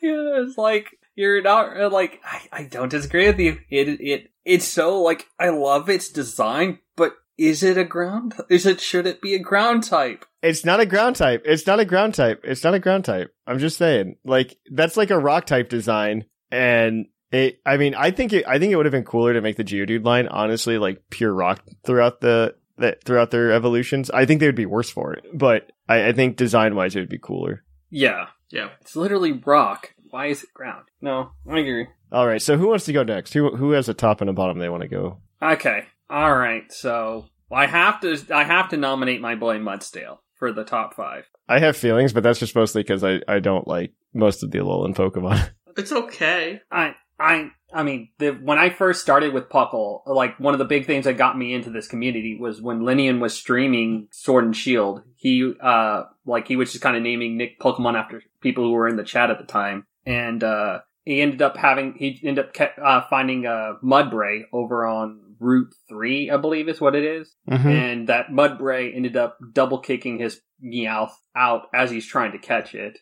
Yeah, 0.00 0.42
it's 0.42 0.56
like 0.56 0.96
you're 1.16 1.42
not 1.42 1.92
like 1.92 2.22
I, 2.24 2.40
I 2.50 2.62
don't 2.62 2.88
disagree 2.88 3.26
with 3.26 3.40
you. 3.40 3.58
It 3.68 4.00
it 4.00 4.30
it's 4.46 4.66
so 4.66 5.02
like 5.02 5.26
I 5.38 5.50
love 5.50 5.90
its 5.90 6.08
design, 6.08 6.78
but 6.96 7.14
is 7.40 7.62
it 7.62 7.78
a 7.78 7.84
ground? 7.84 8.34
Is 8.50 8.66
it 8.66 8.80
should 8.80 9.06
it 9.06 9.22
be 9.22 9.34
a 9.34 9.38
ground 9.38 9.84
type? 9.84 10.24
It's 10.42 10.64
not 10.64 10.78
a 10.80 10.86
ground 10.86 11.16
type. 11.16 11.42
It's 11.46 11.66
not 11.66 11.80
a 11.80 11.84
ground 11.84 12.14
type. 12.14 12.42
It's 12.44 12.62
not 12.62 12.74
a 12.74 12.78
ground 12.78 13.04
type. 13.06 13.34
I'm 13.46 13.58
just 13.58 13.78
saying. 13.78 14.16
Like 14.24 14.56
that's 14.70 14.96
like 14.96 15.10
a 15.10 15.18
rock 15.18 15.46
type 15.46 15.68
design, 15.70 16.26
and 16.50 17.06
it. 17.32 17.60
I 17.64 17.76
mean, 17.78 17.94
I 17.94 18.10
think 18.10 18.32
it. 18.32 18.44
I 18.46 18.58
think 18.58 18.72
it 18.72 18.76
would 18.76 18.86
have 18.86 18.92
been 18.92 19.04
cooler 19.04 19.32
to 19.32 19.40
make 19.40 19.56
the 19.56 19.64
Geodude 19.64 20.04
line 20.04 20.28
honestly 20.28 20.76
like 20.78 21.02
pure 21.10 21.32
rock 21.32 21.64
throughout 21.84 22.20
the 22.20 22.54
that 22.78 23.04
throughout 23.04 23.30
their 23.30 23.52
evolutions. 23.52 24.10
I 24.10 24.26
think 24.26 24.40
they 24.40 24.46
would 24.46 24.54
be 24.54 24.66
worse 24.66 24.90
for 24.90 25.12
it, 25.14 25.24
but 25.32 25.72
I, 25.88 26.08
I 26.08 26.12
think 26.12 26.36
design 26.36 26.74
wise 26.76 26.94
it 26.96 27.00
would 27.00 27.08
be 27.08 27.18
cooler. 27.18 27.64
Yeah, 27.90 28.26
Yeah. 28.50 28.68
it's 28.80 28.94
literally 28.96 29.32
rock. 29.32 29.94
Why 30.10 30.26
is 30.26 30.42
it 30.44 30.52
ground? 30.54 30.84
No, 31.00 31.30
I 31.48 31.58
agree. 31.58 31.86
All 32.12 32.26
right. 32.26 32.40
So 32.42 32.56
who 32.56 32.68
wants 32.68 32.84
to 32.86 32.92
go 32.92 33.02
next? 33.02 33.32
Who 33.34 33.56
who 33.56 33.72
has 33.72 33.88
a 33.88 33.94
top 33.94 34.20
and 34.20 34.28
a 34.30 34.32
bottom 34.32 34.58
they 34.58 34.68
want 34.68 34.82
to 34.82 34.88
go? 34.88 35.18
Okay, 35.42 35.84
all 36.10 36.34
right. 36.34 36.70
So 36.72 37.26
I 37.50 37.66
have 37.66 38.00
to 38.00 38.18
I 38.34 38.44
have 38.44 38.70
to 38.70 38.76
nominate 38.76 39.20
my 39.20 39.34
boy 39.34 39.58
Mudsdale 39.58 40.18
for 40.34 40.52
the 40.52 40.64
top 40.64 40.94
five. 40.94 41.24
I 41.48 41.58
have 41.60 41.76
feelings, 41.76 42.12
but 42.12 42.22
that's 42.22 42.38
just 42.38 42.54
mostly 42.54 42.82
because 42.82 43.04
I 43.04 43.20
I 43.28 43.38
don't 43.38 43.66
like 43.66 43.92
most 44.12 44.42
of 44.42 44.50
the 44.50 44.58
Alolan 44.58 44.94
Pokemon. 44.94 45.50
It's 45.76 45.92
okay. 45.92 46.60
I 46.72 46.96
I 47.20 47.52
I 47.72 47.82
mean, 47.84 48.08
the, 48.18 48.30
when 48.32 48.58
I 48.58 48.70
first 48.70 49.00
started 49.00 49.32
with 49.32 49.48
Puckle, 49.48 50.00
like 50.06 50.38
one 50.40 50.54
of 50.54 50.58
the 50.58 50.64
big 50.64 50.86
things 50.86 51.04
that 51.04 51.16
got 51.16 51.38
me 51.38 51.54
into 51.54 51.70
this 51.70 51.86
community 51.86 52.36
was 52.38 52.60
when 52.60 52.80
Linian 52.80 53.20
was 53.20 53.34
streaming 53.34 54.08
Sword 54.10 54.44
and 54.44 54.56
Shield. 54.56 55.02
He, 55.16 55.52
uh, 55.62 56.04
like 56.26 56.48
he 56.48 56.56
was 56.56 56.72
just 56.72 56.82
kind 56.82 56.96
of 56.96 57.02
naming 57.02 57.36
Nick 57.36 57.60
Pokemon 57.60 57.94
after 57.94 58.22
people 58.40 58.64
who 58.64 58.72
were 58.72 58.88
in 58.88 58.96
the 58.96 59.04
chat 59.04 59.30
at 59.30 59.38
the 59.38 59.44
time, 59.44 59.86
and 60.04 60.42
uh, 60.42 60.80
he 61.04 61.20
ended 61.20 61.42
up 61.42 61.56
having 61.56 61.94
he 61.96 62.20
ended 62.24 62.46
up 62.46 62.54
ke- 62.54 62.78
uh, 62.82 63.02
finding 63.08 63.46
a 63.46 63.74
Mudbray 63.84 64.42
over 64.52 64.86
on 64.86 65.29
Route 65.40 65.74
Three, 65.88 66.30
I 66.30 66.36
believe 66.36 66.68
is 66.68 66.80
what 66.80 66.94
it 66.94 67.04
is. 67.04 67.34
Mhm. 67.48 67.64
and 67.64 68.08
that 68.08 68.26
Mudbray 68.28 68.94
ended 68.94 69.16
up 69.16 69.38
double 69.52 69.78
kicking 69.80 70.18
his 70.18 70.40
Meowth 70.62 71.12
out 71.34 71.62
as 71.74 71.90
he's 71.90 72.06
trying 72.06 72.32
to 72.32 72.38
catch 72.38 72.74
it. 72.74 72.98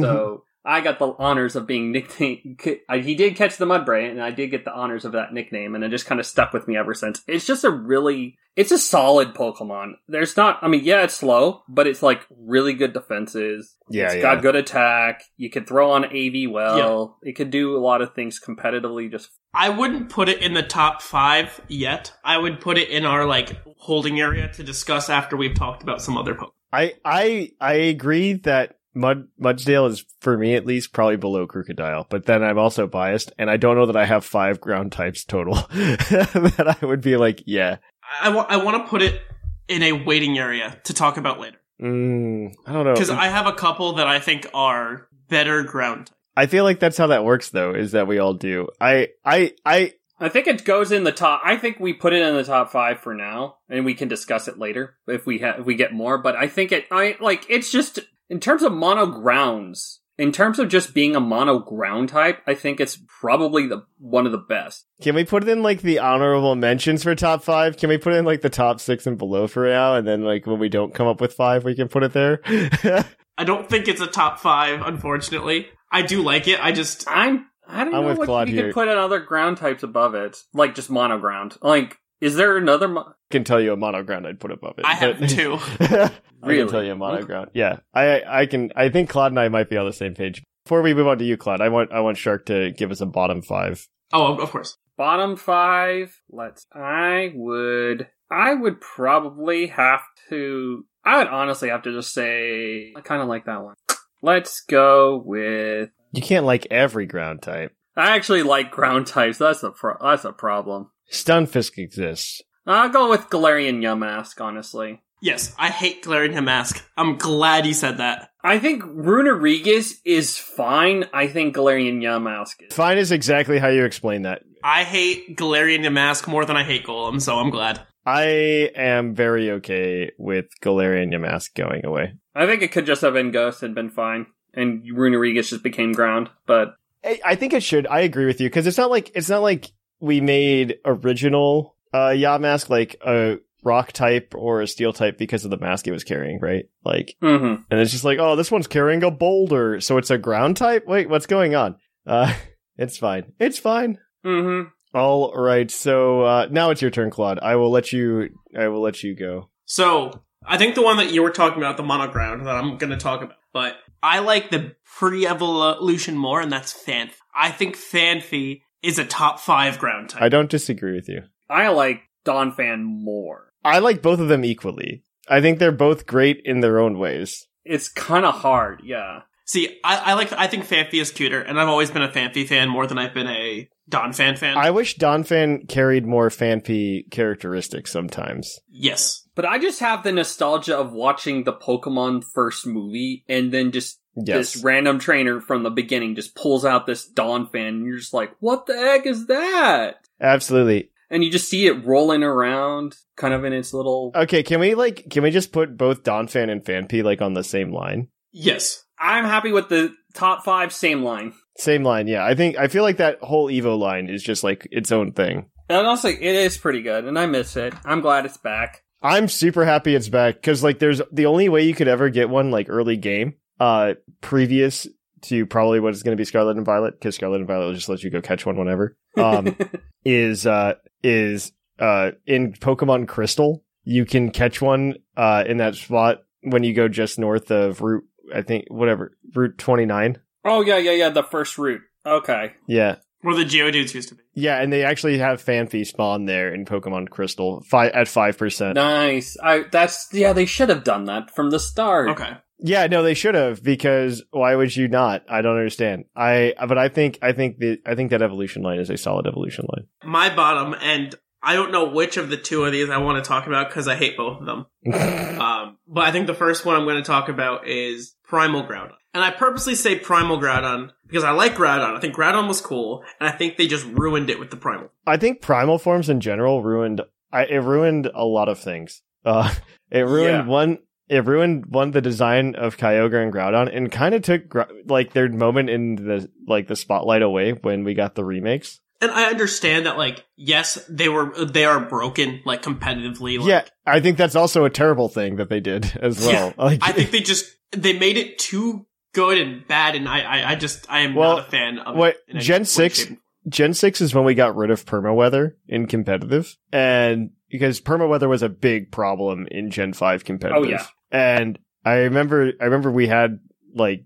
So 0.00 0.44
I 0.64 0.80
got 0.82 0.98
the 0.98 1.14
honors 1.18 1.56
of 1.56 1.66
being 1.66 1.92
nicknamed. 1.92 2.60
He 3.02 3.14
did 3.14 3.36
catch 3.36 3.56
the 3.56 3.64
Mudbray, 3.66 4.10
and 4.10 4.22
I 4.22 4.30
did 4.30 4.50
get 4.50 4.64
the 4.64 4.72
honors 4.74 5.04
of 5.04 5.12
that 5.12 5.32
nickname, 5.32 5.74
and 5.74 5.82
it 5.82 5.90
just 5.90 6.06
kind 6.06 6.20
of 6.20 6.26
stuck 6.26 6.52
with 6.52 6.68
me 6.68 6.76
ever 6.76 6.92
since. 6.94 7.22
It's 7.26 7.46
just 7.46 7.64
a 7.64 7.70
really, 7.70 8.36
it's 8.56 8.72
a 8.72 8.78
solid 8.78 9.34
Pokemon. 9.34 9.92
There's 10.08 10.36
not, 10.36 10.58
I 10.62 10.68
mean, 10.68 10.84
yeah, 10.84 11.02
it's 11.04 11.14
slow, 11.14 11.62
but 11.68 11.86
it's 11.86 12.02
like 12.02 12.26
really 12.30 12.74
good 12.74 12.92
defenses. 12.92 13.76
yeah, 13.88 14.06
It's 14.06 14.16
yeah. 14.16 14.22
got 14.22 14.42
good 14.42 14.56
attack. 14.56 15.22
You 15.36 15.48
can 15.50 15.64
throw 15.64 15.92
on 15.92 16.04
AV 16.04 16.50
well. 16.50 17.18
It 17.22 17.36
could 17.36 17.50
do 17.50 17.76
a 17.76 17.80
lot 17.80 18.02
of 18.02 18.14
things 18.14 18.38
competitively. 18.38 19.10
Just 19.10 19.30
I 19.54 19.70
wouldn't 19.70 20.10
put 20.10 20.28
it 20.28 20.42
in 20.42 20.54
the 20.54 20.62
top 20.62 21.00
five 21.00 21.60
yet. 21.68 22.12
I 22.24 22.36
would 22.38 22.60
put 22.60 22.76
it 22.76 22.90
in 22.90 23.04
our 23.06 23.24
like 23.24 23.56
holding 23.78 24.20
area 24.20 24.48
to 24.52 24.62
discuss 24.62 25.08
after 25.08 25.36
we've 25.36 25.54
talked 25.54 25.82
about 25.82 26.02
some 26.02 26.18
other 26.18 26.34
Pokemon. 26.34 26.50
I 26.72 26.94
I 27.04 27.50
I 27.60 27.72
agree 27.74 28.34
that 28.34 28.76
Mud 28.94 29.28
Mudsdale 29.40 29.88
is 29.88 30.04
for 30.20 30.36
me 30.36 30.54
at 30.54 30.66
least 30.66 30.92
probably 30.92 31.16
below 31.16 31.46
Krookodile, 31.46 32.06
but 32.08 32.26
then 32.26 32.42
I'm 32.42 32.58
also 32.58 32.86
biased, 32.86 33.32
and 33.38 33.50
I 33.50 33.56
don't 33.56 33.76
know 33.76 33.86
that 33.86 33.96
I 33.96 34.04
have 34.06 34.24
five 34.24 34.60
ground 34.60 34.92
types 34.92 35.24
total 35.24 35.54
that 35.70 36.76
I 36.80 36.86
would 36.86 37.00
be 37.00 37.16
like, 37.16 37.42
yeah. 37.46 37.76
I, 38.20 38.30
wa- 38.30 38.46
I 38.48 38.56
want 38.56 38.84
to 38.84 38.88
put 38.90 39.02
it 39.02 39.20
in 39.68 39.82
a 39.82 39.92
waiting 39.92 40.38
area 40.38 40.78
to 40.84 40.92
talk 40.92 41.16
about 41.16 41.38
later 41.38 41.58
Mm, 41.80 42.54
I 42.66 42.72
don't 42.72 42.84
know 42.84 42.92
because 42.92 43.10
I 43.10 43.28
have 43.28 43.46
a 43.46 43.54
couple 43.54 43.94
that 43.94 44.06
I 44.06 44.20
think 44.20 44.46
are 44.52 45.08
better 45.28 45.62
ground. 45.62 46.10
I 46.36 46.46
feel 46.46 46.64
like 46.64 46.78
that's 46.78 46.98
how 46.98 47.06
that 47.08 47.24
works 47.24 47.48
though, 47.50 47.72
is 47.74 47.92
that 47.92 48.06
we 48.06 48.18
all 48.18 48.34
do. 48.34 48.68
I 48.80 49.08
I 49.24 49.54
I 49.64 49.94
I 50.18 50.28
think 50.28 50.46
it 50.46 50.64
goes 50.66 50.92
in 50.92 51.04
the 51.04 51.12
top. 51.12 51.40
I 51.42 51.56
think 51.56 51.80
we 51.80 51.94
put 51.94 52.12
it 52.12 52.20
in 52.20 52.34
the 52.34 52.44
top 52.44 52.70
five 52.70 53.00
for 53.00 53.14
now, 53.14 53.56
and 53.70 53.86
we 53.86 53.94
can 53.94 54.08
discuss 54.08 54.46
it 54.46 54.58
later 54.58 54.96
if 55.06 55.24
we 55.24 55.38
ha- 55.38 55.56
if 55.58 55.64
we 55.64 55.74
get 55.74 55.94
more. 55.94 56.18
But 56.18 56.36
I 56.36 56.48
think 56.48 56.70
it. 56.70 56.84
I 56.90 57.16
like 57.18 57.46
it's 57.48 57.72
just 57.72 58.00
in 58.30 58.40
terms 58.40 58.62
of 58.62 58.72
mono 58.72 59.04
grounds. 59.06 59.98
In 60.18 60.32
terms 60.32 60.58
of 60.58 60.68
just 60.68 60.92
being 60.92 61.16
a 61.16 61.20
mono 61.20 61.60
ground 61.60 62.10
type, 62.10 62.42
I 62.46 62.52
think 62.54 62.78
it's 62.78 62.98
probably 63.22 63.66
the 63.66 63.84
one 63.98 64.26
of 64.26 64.32
the 64.32 64.38
best. 64.38 64.84
can 65.00 65.14
we 65.14 65.24
put 65.24 65.44
it 65.44 65.48
in 65.48 65.62
like 65.62 65.80
the 65.80 65.98
honorable 65.98 66.54
mentions 66.56 67.02
for 67.02 67.14
top 67.14 67.42
five? 67.42 67.78
Can 67.78 67.88
we 67.88 67.96
put 67.96 68.12
it 68.12 68.16
in 68.16 68.26
like 68.26 68.42
the 68.42 68.50
top 68.50 68.80
six 68.80 69.06
and 69.06 69.16
below 69.16 69.46
for 69.46 69.66
now, 69.66 69.94
and 69.94 70.06
then 70.06 70.22
like 70.22 70.46
when 70.46 70.58
we 70.58 70.68
don't 70.68 70.92
come 70.92 71.06
up 71.06 71.22
with 71.22 71.32
five, 71.32 71.64
we 71.64 71.74
can 71.74 71.88
put 71.88 72.02
it 72.02 72.12
there. 72.12 72.40
I 73.38 73.44
don't 73.44 73.66
think 73.66 73.88
it's 73.88 74.02
a 74.02 74.06
top 74.06 74.40
five, 74.40 74.82
unfortunately. 74.82 75.68
I 75.90 76.02
do 76.02 76.22
like 76.22 76.46
it. 76.48 76.62
I 76.62 76.72
just 76.72 77.04
I'm. 77.08 77.46
I 77.66 77.84
don't 77.84 77.94
I'm 77.94 78.02
know 78.02 78.08
with 78.08 78.18
what 78.18 78.26
Claude 78.26 78.48
you 78.50 78.56
here. 78.56 78.64
could 78.66 78.74
put 78.74 78.88
in 78.88 78.98
other 78.98 79.20
ground 79.20 79.56
types 79.56 79.82
above 79.82 80.14
it, 80.14 80.36
like 80.52 80.74
just 80.74 80.90
mono 80.90 81.18
ground. 81.18 81.56
Like, 81.62 81.96
is 82.20 82.36
there 82.36 82.56
another? 82.56 82.88
Mo- 82.88 83.12
can 83.30 83.44
tell 83.44 83.60
you 83.60 83.72
a 83.72 83.76
mono 83.76 84.02
ground 84.02 84.26
I'd 84.26 84.40
put 84.40 84.50
above 84.50 84.78
it. 84.78 84.84
I 84.84 84.94
have 84.94 85.20
but- 85.20 85.28
two. 85.30 85.58
I 85.80 86.10
Really? 86.42 86.58
can 86.64 86.68
tell 86.68 86.82
you 86.82 86.92
a 86.92 86.96
mono 86.96 87.22
ground. 87.22 87.50
Yeah, 87.54 87.78
I 87.94 88.22
I 88.26 88.46
can. 88.46 88.72
I 88.76 88.88
think 88.88 89.10
Claude 89.10 89.32
and 89.32 89.38
I 89.40 89.48
might 89.48 89.68
be 89.70 89.76
on 89.76 89.86
the 89.86 89.92
same 89.92 90.14
page. 90.14 90.42
Before 90.64 90.82
we 90.82 90.94
move 90.94 91.06
on 91.06 91.18
to 91.18 91.24
you, 91.24 91.36
Claude, 91.36 91.60
I 91.60 91.68
want 91.68 91.92
I 91.92 92.00
want 92.00 92.16
Shark 92.18 92.46
to 92.46 92.70
give 92.72 92.90
us 92.90 93.00
a 93.00 93.06
bottom 93.06 93.42
five. 93.42 93.86
Oh, 94.12 94.36
of 94.38 94.50
course. 94.50 94.76
Bottom 94.96 95.36
five. 95.36 96.20
Let's. 96.30 96.64
I 96.74 97.32
would. 97.34 98.08
I 98.30 98.54
would 98.54 98.80
probably 98.80 99.68
have 99.68 100.02
to. 100.28 100.84
I 101.04 101.18
would 101.18 101.28
honestly 101.28 101.68
have 101.70 101.82
to 101.82 101.92
just 101.92 102.12
say. 102.12 102.92
I 102.96 103.00
kind 103.00 103.22
of 103.22 103.28
like 103.28 103.46
that 103.46 103.62
one. 103.62 103.74
Let's 104.22 104.60
go 104.62 105.22
with. 105.24 105.90
You 106.12 106.22
can't 106.22 106.44
like 106.46 106.66
every 106.70 107.06
ground 107.06 107.40
type. 107.42 107.72
I 107.96 108.14
actually 108.16 108.42
like 108.42 108.70
ground 108.70 109.06
types. 109.06 109.38
That's 109.38 109.60
the 109.62 109.70
pro- 109.70 109.96
that's 110.00 110.24
a 110.24 110.32
problem. 110.32 110.90
Stunfisk 111.10 111.78
exists. 111.78 112.42
I'll 112.66 112.88
go 112.88 113.10
with 113.10 113.28
Galarian 113.30 113.80
Yamask. 113.82 114.40
Honestly, 114.40 115.00
Yes, 115.22 115.54
I 115.58 115.68
hate 115.68 116.02
Galarian 116.02 116.42
Mask. 116.44 116.82
I'm 116.96 117.16
glad 117.16 117.66
you 117.66 117.74
said 117.74 117.98
that. 117.98 118.30
I 118.42 118.58
think 118.58 118.82
Runerigus 118.82 119.96
is 120.04 120.38
fine. 120.38 121.04
I 121.12 121.26
think 121.26 121.54
Galarian 121.54 122.00
Yamask 122.00 122.54
is. 122.60 122.74
Fine 122.74 122.96
is 122.98 123.12
exactly 123.12 123.58
how 123.58 123.68
you 123.68 123.84
explain 123.84 124.22
that. 124.22 124.42
I 124.64 124.84
hate 124.84 125.36
Galarian 125.36 125.90
Mask 125.92 126.26
more 126.26 126.46
than 126.46 126.56
I 126.56 126.64
hate 126.64 126.86
Golem, 126.86 127.20
so 127.20 127.36
I'm 127.36 127.50
glad. 127.50 127.80
I 128.06 128.70
am 128.74 129.14
very 129.14 129.50
okay 129.52 130.10
with 130.16 130.46
Galarian 130.62 131.12
Yamask 131.12 131.54
going 131.54 131.84
away. 131.84 132.14
I 132.34 132.46
think 132.46 132.62
it 132.62 132.72
could 132.72 132.86
just 132.86 133.02
have 133.02 133.12
been 133.12 133.30
Ghost 133.30 133.62
and 133.62 133.74
been 133.74 133.90
fine, 133.90 134.26
and 134.54 134.82
Runerigus 134.90 135.50
just 135.50 135.62
became 135.62 135.92
ground. 135.92 136.30
But 136.46 136.74
I, 137.04 137.20
I 137.24 137.34
think 137.34 137.52
it 137.52 137.62
should. 137.62 137.86
I 137.86 138.00
agree 138.00 138.24
with 138.24 138.40
you 138.40 138.48
because 138.48 138.66
it's 138.66 138.78
not 138.78 138.90
like 138.90 139.10
it's 139.14 139.28
not 139.28 139.42
like 139.42 139.70
we 140.00 140.20
made 140.20 140.78
original 140.84 141.76
uh 141.92 142.08
Yamask 142.08 142.68
like 142.68 142.96
a 143.06 143.38
rock 143.62 143.92
type 143.92 144.34
or 144.36 144.62
a 144.62 144.66
steel 144.66 144.92
type 144.92 145.18
because 145.18 145.44
of 145.44 145.50
the 145.50 145.58
mask 145.58 145.86
it 145.86 145.92
was 145.92 146.04
carrying, 146.04 146.40
right? 146.40 146.64
Like, 146.84 147.16
mm-hmm. 147.22 147.62
and 147.70 147.80
it's 147.80 147.92
just 147.92 148.04
like, 148.04 148.18
oh, 148.18 148.36
this 148.36 148.50
one's 148.50 148.66
carrying 148.66 149.02
a 149.02 149.10
boulder, 149.10 149.80
so 149.80 149.98
it's 149.98 150.10
a 150.10 150.18
ground 150.18 150.56
type. 150.56 150.86
Wait, 150.86 151.10
what's 151.10 151.26
going 151.26 151.54
on? 151.54 151.76
Uh, 152.06 152.32
it's 152.76 152.96
fine. 152.96 153.32
It's 153.38 153.58
fine. 153.58 153.98
Mm-hmm. 154.24 154.68
All 154.96 155.32
right. 155.34 155.70
So 155.70 156.22
uh 156.22 156.48
now 156.50 156.70
it's 156.70 156.82
your 156.82 156.90
turn, 156.90 157.10
Claude. 157.10 157.38
I 157.40 157.56
will 157.56 157.70
let 157.70 157.92
you. 157.92 158.30
I 158.58 158.68
will 158.68 158.80
let 158.80 159.02
you 159.02 159.14
go. 159.14 159.50
So, 159.66 160.24
I 160.44 160.58
think 160.58 160.74
the 160.74 160.82
one 160.82 160.96
that 160.96 161.12
you 161.12 161.22
were 161.22 161.30
talking 161.30 161.58
about, 161.58 161.76
the 161.76 161.84
monoground, 161.84 162.44
that 162.44 162.56
I'm 162.56 162.76
going 162.76 162.90
to 162.90 162.96
talk 162.96 163.22
about, 163.22 163.36
but 163.52 163.76
I 164.02 164.18
like 164.18 164.50
the 164.50 164.74
pre-evolution 164.98 166.16
more, 166.16 166.40
and 166.40 166.50
that's 166.50 166.72
Phanpy. 166.72 167.12
I 167.32 167.52
think 167.52 167.76
Phanpy 167.76 168.62
is 168.82 168.98
a 168.98 169.04
top 169.04 169.40
five 169.40 169.78
ground 169.78 170.10
type. 170.10 170.22
I 170.22 170.28
don't 170.28 170.50
disagree 170.50 170.94
with 170.94 171.08
you. 171.08 171.22
I 171.48 171.68
like 171.68 172.02
Donphan 172.24 172.82
more. 172.84 173.52
I 173.64 173.78
like 173.78 174.02
both 174.02 174.20
of 174.20 174.28
them 174.28 174.44
equally. 174.44 175.02
I 175.28 175.40
think 175.40 175.58
they're 175.58 175.72
both 175.72 176.06
great 176.06 176.40
in 176.44 176.60
their 176.60 176.78
own 176.78 176.98
ways. 176.98 177.46
It's 177.64 177.88
kind 177.88 178.24
of 178.24 178.34
hard, 178.34 178.80
yeah. 178.84 179.22
See, 179.46 179.78
I, 179.84 179.96
I 179.96 180.14
like, 180.14 180.32
I 180.32 180.46
think 180.46 180.64
Phanpy 180.64 181.00
is 181.00 181.10
cuter, 181.10 181.40
and 181.40 181.58
I've 181.60 181.68
always 181.68 181.90
been 181.90 182.02
a 182.02 182.08
Phanpy 182.08 182.46
fan 182.46 182.68
more 182.68 182.86
than 182.86 182.98
I've 182.98 183.14
been 183.14 183.26
a 183.26 183.68
Don 183.88 184.12
fan 184.12 184.36
fan. 184.36 184.56
I 184.56 184.70
wish 184.70 184.96
Donphan 184.96 185.68
carried 185.68 186.06
more 186.06 186.28
Phanpy 186.28 187.10
characteristics 187.10 187.90
sometimes. 187.90 188.60
yes. 188.68 189.26
But 189.36 189.44
I 189.46 189.58
just 189.58 189.80
have 189.80 190.02
the 190.02 190.12
nostalgia 190.12 190.76
of 190.76 190.92
watching 190.92 191.44
the 191.44 191.52
Pokemon 191.52 192.24
first 192.34 192.66
movie 192.66 193.24
and 193.26 193.50
then 193.52 193.72
just 193.72 193.98
Yes. 194.16 194.54
this 194.54 194.64
random 194.64 194.98
trainer 194.98 195.40
from 195.40 195.62
the 195.62 195.70
beginning 195.70 196.14
just 196.14 196.34
pulls 196.34 196.64
out 196.64 196.86
this 196.86 197.10
Donphan 197.10 197.68
and 197.68 197.86
you're 197.86 197.98
just 197.98 198.12
like, 198.12 198.34
what 198.40 198.66
the 198.66 198.76
heck 198.76 199.06
is 199.06 199.26
that? 199.26 200.06
Absolutely. 200.20 200.90
And 201.10 201.24
you 201.24 201.30
just 201.30 201.48
see 201.48 201.66
it 201.66 201.84
rolling 201.84 202.22
around 202.22 202.96
kind 203.16 203.34
of 203.34 203.44
in 203.44 203.52
its 203.52 203.72
little. 203.72 204.12
Okay, 204.14 204.42
can 204.42 204.60
we 204.60 204.74
like 204.74 205.08
can 205.10 205.22
we 205.22 205.30
just 205.30 205.52
put 205.52 205.76
both 205.76 206.02
Donphan 206.02 206.50
and 206.50 206.64
Phanpy 206.64 207.02
like 207.02 207.20
on 207.20 207.34
the 207.34 207.44
same 207.44 207.72
line? 207.72 208.08
Yes. 208.32 208.84
I'm 208.98 209.24
happy 209.24 209.50
with 209.50 209.68
the 209.68 209.94
top 210.14 210.44
five, 210.44 210.72
same 210.72 211.02
line. 211.02 211.32
Same 211.56 211.82
line, 211.82 212.06
yeah. 212.06 212.24
I 212.24 212.34
think 212.34 212.58
I 212.58 212.68
feel 212.68 212.82
like 212.82 212.98
that 212.98 213.18
whole 213.20 213.48
Evo 213.48 213.78
line 213.78 214.08
is 214.08 214.22
just 214.22 214.44
like 214.44 214.68
its 214.70 214.92
own 214.92 215.12
thing. 215.12 215.50
And 215.68 215.86
also, 215.86 216.08
it 216.08 216.20
is 216.20 216.58
pretty 216.58 216.82
good, 216.82 217.04
and 217.04 217.18
I 217.18 217.26
miss 217.26 217.56
it. 217.56 217.72
I'm 217.84 218.00
glad 218.00 218.26
it's 218.26 218.36
back. 218.36 218.82
I'm 219.02 219.28
super 219.28 219.64
happy 219.64 219.94
it's 219.94 220.08
back 220.08 220.34
because 220.34 220.62
like 220.62 220.78
there's 220.78 221.00
the 221.12 221.26
only 221.26 221.48
way 221.48 221.62
you 221.62 221.74
could 221.74 221.88
ever 221.88 222.10
get 222.10 222.28
one 222.28 222.50
like 222.50 222.66
early 222.68 222.96
game, 222.96 223.34
uh, 223.60 223.94
previous 224.20 224.88
to 225.22 225.44
probably 225.46 225.80
what 225.80 225.92
is 225.92 226.02
going 226.02 226.16
to 226.16 226.20
be 226.20 226.24
Scarlet 226.24 226.56
and 226.56 226.66
Violet 226.66 226.98
because 226.98 227.14
Scarlet 227.14 227.36
and 227.36 227.46
Violet 227.46 227.66
will 227.66 227.74
just 227.74 227.88
let 227.88 228.02
you 228.02 228.10
go 228.10 228.20
catch 228.20 228.46
one 228.46 228.56
whenever. 228.56 228.96
Um, 229.16 229.54
is 230.04 230.46
uh 230.46 230.74
is 231.02 231.52
uh 231.78 232.12
in 232.26 232.54
Pokemon 232.54 233.06
Crystal 233.06 233.62
you 233.84 234.06
can 234.06 234.30
catch 234.30 234.62
one 234.62 234.94
uh 235.16 235.44
in 235.46 235.58
that 235.58 235.74
spot 235.74 236.22
when 236.42 236.64
you 236.64 236.72
go 236.72 236.88
just 236.88 237.18
north 237.18 237.50
of 237.50 237.82
Route 237.82 238.04
I 238.34 238.42
think 238.42 238.64
whatever 238.68 239.16
Route 239.34 239.58
29. 239.58 240.18
oh, 240.44 240.62
yeah, 240.62 240.78
yeah, 240.78 240.92
yeah, 240.92 241.08
the 241.10 241.22
first 241.22 241.58
route. 241.58 241.82
Okay. 242.06 242.52
Yeah. 242.66 242.96
Where 243.22 243.36
the 243.36 243.44
Geodudes 243.44 243.92
used 243.92 244.08
to 244.08 244.14
be. 244.14 244.22
Yeah, 244.32 244.62
and 244.62 244.72
they 244.72 244.82
actually 244.82 245.18
have 245.18 245.44
Phanpy 245.44 245.86
spawn 245.86 246.24
there 246.24 246.54
in 246.54 246.64
Pokemon 246.64 247.10
Crystal 247.10 247.62
fi- 247.68 247.88
at 247.88 248.06
5%. 248.06 248.74
Nice. 248.74 249.36
I 249.42 249.64
that's 249.70 250.08
yeah, 250.12 250.32
they 250.32 250.46
should 250.46 250.70
have 250.70 250.84
done 250.84 251.04
that 251.04 251.34
from 251.34 251.50
the 251.50 251.60
start. 251.60 252.08
Okay. 252.10 252.32
Yeah, 252.62 252.86
no, 252.86 253.02
they 253.02 253.14
should 253.14 253.34
have 253.34 253.62
because 253.62 254.22
why 254.30 254.54
would 254.54 254.74
you 254.74 254.88
not? 254.88 255.24
I 255.28 255.42
don't 255.42 255.56
understand. 255.56 256.04
I 256.14 256.54
but 256.68 256.78
I 256.78 256.88
think 256.88 257.18
I 257.22 257.32
think 257.32 257.58
the 257.58 257.80
I 257.86 257.94
think 257.94 258.10
that 258.10 258.22
evolution 258.22 258.62
line 258.62 258.78
is 258.78 258.90
a 258.90 258.96
solid 258.96 259.26
evolution 259.26 259.66
line. 259.74 259.86
My 260.04 260.34
bottom, 260.34 260.74
and 260.80 261.14
I 261.42 261.54
don't 261.54 261.72
know 261.72 261.88
which 261.88 262.16
of 262.16 262.28
the 262.28 262.36
two 262.36 262.64
of 262.64 262.72
these 262.72 262.90
I 262.90 262.98
want 262.98 263.22
to 263.22 263.26
talk 263.28 263.46
about 263.46 263.68
because 263.68 263.88
I 263.88 263.96
hate 263.96 264.16
both 264.16 264.40
of 264.40 264.46
them. 264.46 264.66
um, 265.40 265.78
but 265.88 266.04
I 266.04 266.12
think 266.12 266.26
the 266.26 266.34
first 266.34 266.66
one 266.66 266.76
I'm 266.76 266.84
going 266.84 266.96
to 266.96 267.02
talk 267.02 267.28
about 267.28 267.66
is 267.66 268.14
Primal 268.24 268.64
Groudon. 268.64 268.92
And 269.12 269.24
I 269.24 269.30
purposely 269.30 269.74
say 269.74 269.98
Primal 269.98 270.38
Groudon 270.38 270.90
because 271.06 271.24
I 271.24 271.30
like 271.30 271.54
Groudon. 271.54 271.96
I 271.96 272.00
think 272.00 272.14
Groudon 272.14 272.46
was 272.46 272.60
cool, 272.60 273.02
and 273.18 273.28
I 273.28 273.32
think 273.32 273.56
they 273.56 273.66
just 273.66 273.86
ruined 273.86 274.30
it 274.30 274.38
with 274.38 274.50
the 274.50 274.56
Primal. 274.56 274.90
I 275.06 275.16
think 275.16 275.40
primal 275.40 275.78
forms 275.78 276.08
in 276.08 276.20
general 276.20 276.62
ruined. 276.62 277.00
I, 277.32 277.44
it 277.46 277.58
ruined 277.58 278.10
a 278.14 278.24
lot 278.24 278.48
of 278.48 278.58
things. 278.60 279.02
Uh, 279.24 279.52
it 279.90 280.00
ruined 280.00 280.46
Yeah. 280.46 280.52
one. 280.52 280.78
It 281.10 281.26
ruined 281.26 281.66
one 281.66 281.90
the 281.90 282.00
design 282.00 282.54
of 282.54 282.76
Kyogre 282.76 283.22
and 283.22 283.32
Groudon, 283.32 283.74
and 283.76 283.90
kind 283.90 284.14
of 284.14 284.22
took 284.22 284.54
like 284.86 285.12
their 285.12 285.28
moment 285.28 285.68
in 285.68 285.96
the 285.96 286.30
like 286.46 286.68
the 286.68 286.76
spotlight 286.76 287.22
away 287.22 287.52
when 287.52 287.82
we 287.84 287.94
got 287.94 288.14
the 288.14 288.24
remakes. 288.24 288.80
And 289.02 289.10
I 289.10 289.24
understand 289.24 289.86
that, 289.86 289.96
like, 289.96 290.24
yes, 290.36 290.84
they 290.88 291.08
were 291.08 291.32
they 291.44 291.64
are 291.64 291.80
broken, 291.80 292.42
like 292.44 292.62
competitively. 292.62 293.38
Like, 293.38 293.48
yeah, 293.48 293.62
I 293.86 293.98
think 294.00 294.18
that's 294.18 294.36
also 294.36 294.64
a 294.64 294.70
terrible 294.70 295.08
thing 295.08 295.36
that 295.36 295.48
they 295.48 295.58
did 295.60 295.96
as 296.00 296.20
well. 296.24 296.54
Yeah. 296.56 296.64
Like, 296.64 296.80
I 296.82 296.92
think 296.92 297.10
they 297.10 297.20
just 297.20 297.46
they 297.72 297.98
made 297.98 298.16
it 298.16 298.38
too 298.38 298.86
good 299.12 299.38
and 299.38 299.66
bad, 299.66 299.96
and 299.96 300.08
I 300.08 300.20
I, 300.20 300.50
I 300.50 300.54
just 300.54 300.86
I 300.88 301.00
am 301.00 301.14
Well, 301.14 301.38
not 301.38 301.48
a 301.48 301.50
fan 301.50 301.78
of 301.78 301.96
what- 301.96 302.18
it. 302.28 302.38
Gen 302.38 302.64
6 302.64 302.98
shape. 303.06 303.18
Gen 303.48 303.72
6 303.72 304.00
is 304.02 304.14
when 304.14 304.24
we 304.24 304.34
got 304.34 304.54
rid 304.54 304.70
of 304.70 304.84
permaweather 304.84 305.54
in 305.66 305.86
competitive. 305.86 306.56
And 306.70 307.30
because 307.48 307.80
permaweather 307.80 308.28
was 308.28 308.42
a 308.42 308.50
big 308.50 308.92
problem 308.92 309.48
in 309.50 309.70
Gen 309.70 309.94
5 309.94 310.24
competitive. 310.26 310.62
Oh, 310.62 310.68
yeah. 310.68 310.84
And 311.10 311.58
I 311.84 311.94
remember, 311.98 312.52
I 312.60 312.64
remember 312.64 312.90
we 312.90 313.08
had 313.08 313.40
like 313.74 314.04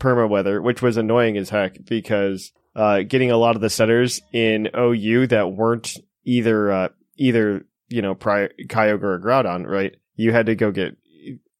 perma 0.00 0.28
weather, 0.28 0.60
which 0.60 0.82
was 0.82 0.96
annoying 0.96 1.36
as 1.36 1.50
heck 1.50 1.84
because, 1.84 2.52
uh, 2.74 3.02
getting 3.02 3.30
a 3.30 3.36
lot 3.36 3.54
of 3.54 3.62
the 3.62 3.70
setters 3.70 4.20
in 4.32 4.68
OU 4.76 5.28
that 5.28 5.52
weren't 5.52 5.96
either, 6.24 6.70
uh, 6.70 6.88
either, 7.16 7.66
you 7.88 8.02
know, 8.02 8.14
pri- 8.14 8.50
Kyogre 8.68 9.02
or 9.02 9.20
Groudon, 9.20 9.66
right? 9.66 9.94
You 10.16 10.32
had 10.32 10.46
to 10.46 10.54
go 10.54 10.70
get, 10.70 10.96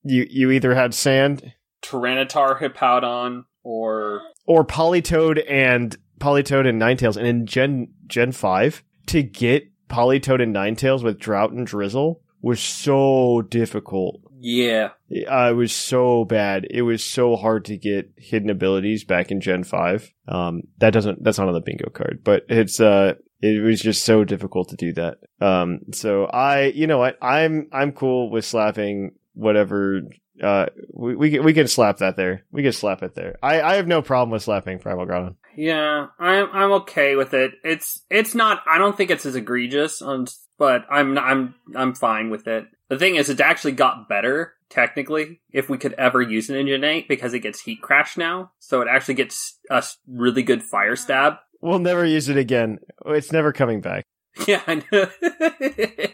you, 0.02 0.26
you 0.28 0.50
either 0.50 0.74
had 0.74 0.94
sand 0.94 1.52
Tyranitar, 1.82 2.58
Hippowdon, 2.58 3.44
or 3.62 4.22
or 4.46 4.64
Politoed 4.64 5.44
and 5.48 5.96
Politoed 6.18 6.68
and 6.68 6.80
Ninetales, 6.80 7.16
and 7.16 7.26
in 7.26 7.46
Gen 7.46 7.88
Gen 8.06 8.32
five 8.32 8.82
to 9.06 9.22
get 9.22 9.68
Politoed 9.88 10.42
and 10.42 10.54
Ninetales 10.54 11.02
with 11.02 11.18
Drought 11.18 11.52
and 11.52 11.66
Drizzle 11.66 12.22
was 12.40 12.60
so 12.60 13.42
difficult. 13.42 14.21
Yeah, 14.44 14.88
Uh, 15.30 15.50
it 15.50 15.56
was 15.56 15.72
so 15.72 16.24
bad. 16.24 16.66
It 16.68 16.82
was 16.82 17.04
so 17.04 17.36
hard 17.36 17.64
to 17.66 17.76
get 17.78 18.10
hidden 18.16 18.50
abilities 18.50 19.04
back 19.04 19.30
in 19.30 19.40
Gen 19.40 19.62
five. 19.64 20.12
Um, 20.26 20.62
that 20.78 20.92
doesn't 20.92 21.22
that's 21.22 21.38
not 21.38 21.46
on 21.48 21.54
the 21.54 21.60
bingo 21.60 21.88
card, 21.90 22.20
but 22.24 22.42
it's 22.48 22.80
uh. 22.80 23.14
It 23.44 23.60
was 23.60 23.80
just 23.80 24.04
so 24.04 24.22
difficult 24.22 24.68
to 24.68 24.76
do 24.76 24.92
that. 24.92 25.18
Um, 25.40 25.80
so 25.92 26.26
I, 26.26 26.66
you 26.66 26.86
know 26.86 26.98
what, 26.98 27.18
I'm, 27.20 27.68
I'm 27.72 27.90
cool 27.90 28.30
with 28.30 28.44
slapping 28.44 29.16
whatever, 29.34 30.02
uh, 30.40 30.66
we, 30.94 31.16
we, 31.16 31.30
can- 31.32 31.42
we 31.42 31.52
can 31.52 31.66
slap 31.66 31.96
that 31.98 32.14
there. 32.14 32.44
We 32.52 32.62
can 32.62 32.70
slap 32.72 33.02
it 33.02 33.16
there. 33.16 33.34
I, 33.42 33.60
I 33.60 33.74
have 33.74 33.88
no 33.88 34.00
problem 34.00 34.30
with 34.30 34.44
slapping 34.44 34.78
Primal 34.78 35.06
Groudon. 35.06 35.34
yeah. 35.56 36.06
I'm 36.20 36.48
I'm 36.52 36.70
okay 36.82 37.16
with 37.16 37.34
it. 37.34 37.54
It's 37.64 38.04
it's 38.10 38.36
not. 38.36 38.62
I 38.64 38.78
don't 38.78 38.96
think 38.96 39.10
it's 39.10 39.26
as 39.26 39.34
egregious, 39.34 40.00
on, 40.00 40.26
but 40.62 40.86
I'm 40.88 41.18
I'm 41.18 41.56
I'm 41.74 41.92
fine 41.92 42.30
with 42.30 42.46
it. 42.46 42.68
The 42.88 42.96
thing 42.96 43.16
is, 43.16 43.28
it 43.28 43.40
actually 43.40 43.72
got 43.72 44.08
better 44.08 44.52
technically 44.70 45.40
if 45.50 45.68
we 45.68 45.76
could 45.76 45.92
ever 45.94 46.22
use 46.22 46.48
an 46.50 46.54
Engine 46.54 46.84
Eight 46.84 47.08
because 47.08 47.34
it 47.34 47.40
gets 47.40 47.60
Heat 47.60 47.82
Crash 47.82 48.16
now, 48.16 48.52
so 48.60 48.80
it 48.80 48.86
actually 48.86 49.14
gets 49.14 49.58
us 49.72 49.98
really 50.06 50.44
good 50.44 50.62
Fire 50.62 50.94
Stab. 50.94 51.38
We'll 51.60 51.80
never 51.80 52.04
use 52.04 52.28
it 52.28 52.36
again. 52.36 52.78
It's 53.06 53.32
never 53.32 53.52
coming 53.52 53.80
back. 53.80 54.04
Yeah, 54.46 54.62
I 54.68 54.82
know. 54.92 55.08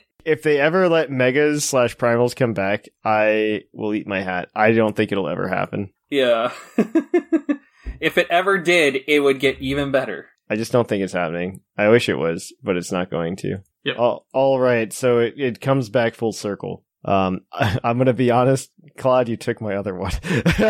If 0.25 0.43
they 0.43 0.59
ever 0.59 0.89
let 0.89 1.11
Megas 1.11 1.65
slash 1.65 1.97
Primals 1.97 2.35
come 2.35 2.55
back, 2.55 2.87
I 3.05 3.65
will 3.73 3.95
eat 3.95 4.07
my 4.07 4.23
hat. 4.23 4.49
I 4.55 4.73
don't 4.73 4.97
think 4.97 5.13
it'll 5.13 5.29
ever 5.29 5.47
happen. 5.47 5.93
yeah. 6.11 6.53
if 8.01 8.19
it 8.19 8.27
ever 8.29 8.59
did, 8.59 8.97
it 9.07 9.21
would 9.21 9.41
get 9.41 9.61
even 9.61 9.91
better. 9.91 10.29
I 10.51 10.57
just 10.57 10.73
don't 10.73 10.89
think 10.89 11.03
it's 11.03 11.13
happening. 11.13 11.61
I 11.77 11.89
wish 11.89 12.09
it 12.09 12.17
was, 12.17 12.53
but 12.63 12.77
it's 12.77 12.93
not 12.93 13.11
going 13.11 13.37
to. 13.37 13.63
Yep. 13.89 13.99
All, 13.99 14.27
all 14.35 14.61
right, 14.61 14.93
so 14.93 15.19
it, 15.19 15.35
it 15.39 15.61
comes 15.61 15.89
back 15.89 16.15
full 16.15 16.33
circle. 16.33 16.85
Um, 17.05 17.41
I'm 17.53 17.99
gonna 17.99 18.13
be 18.13 18.31
honest, 18.31 18.71
Claude, 18.99 19.29
you 19.29 19.37
took 19.37 19.61
my 19.61 19.77
other 19.77 19.95
one. 19.95 20.13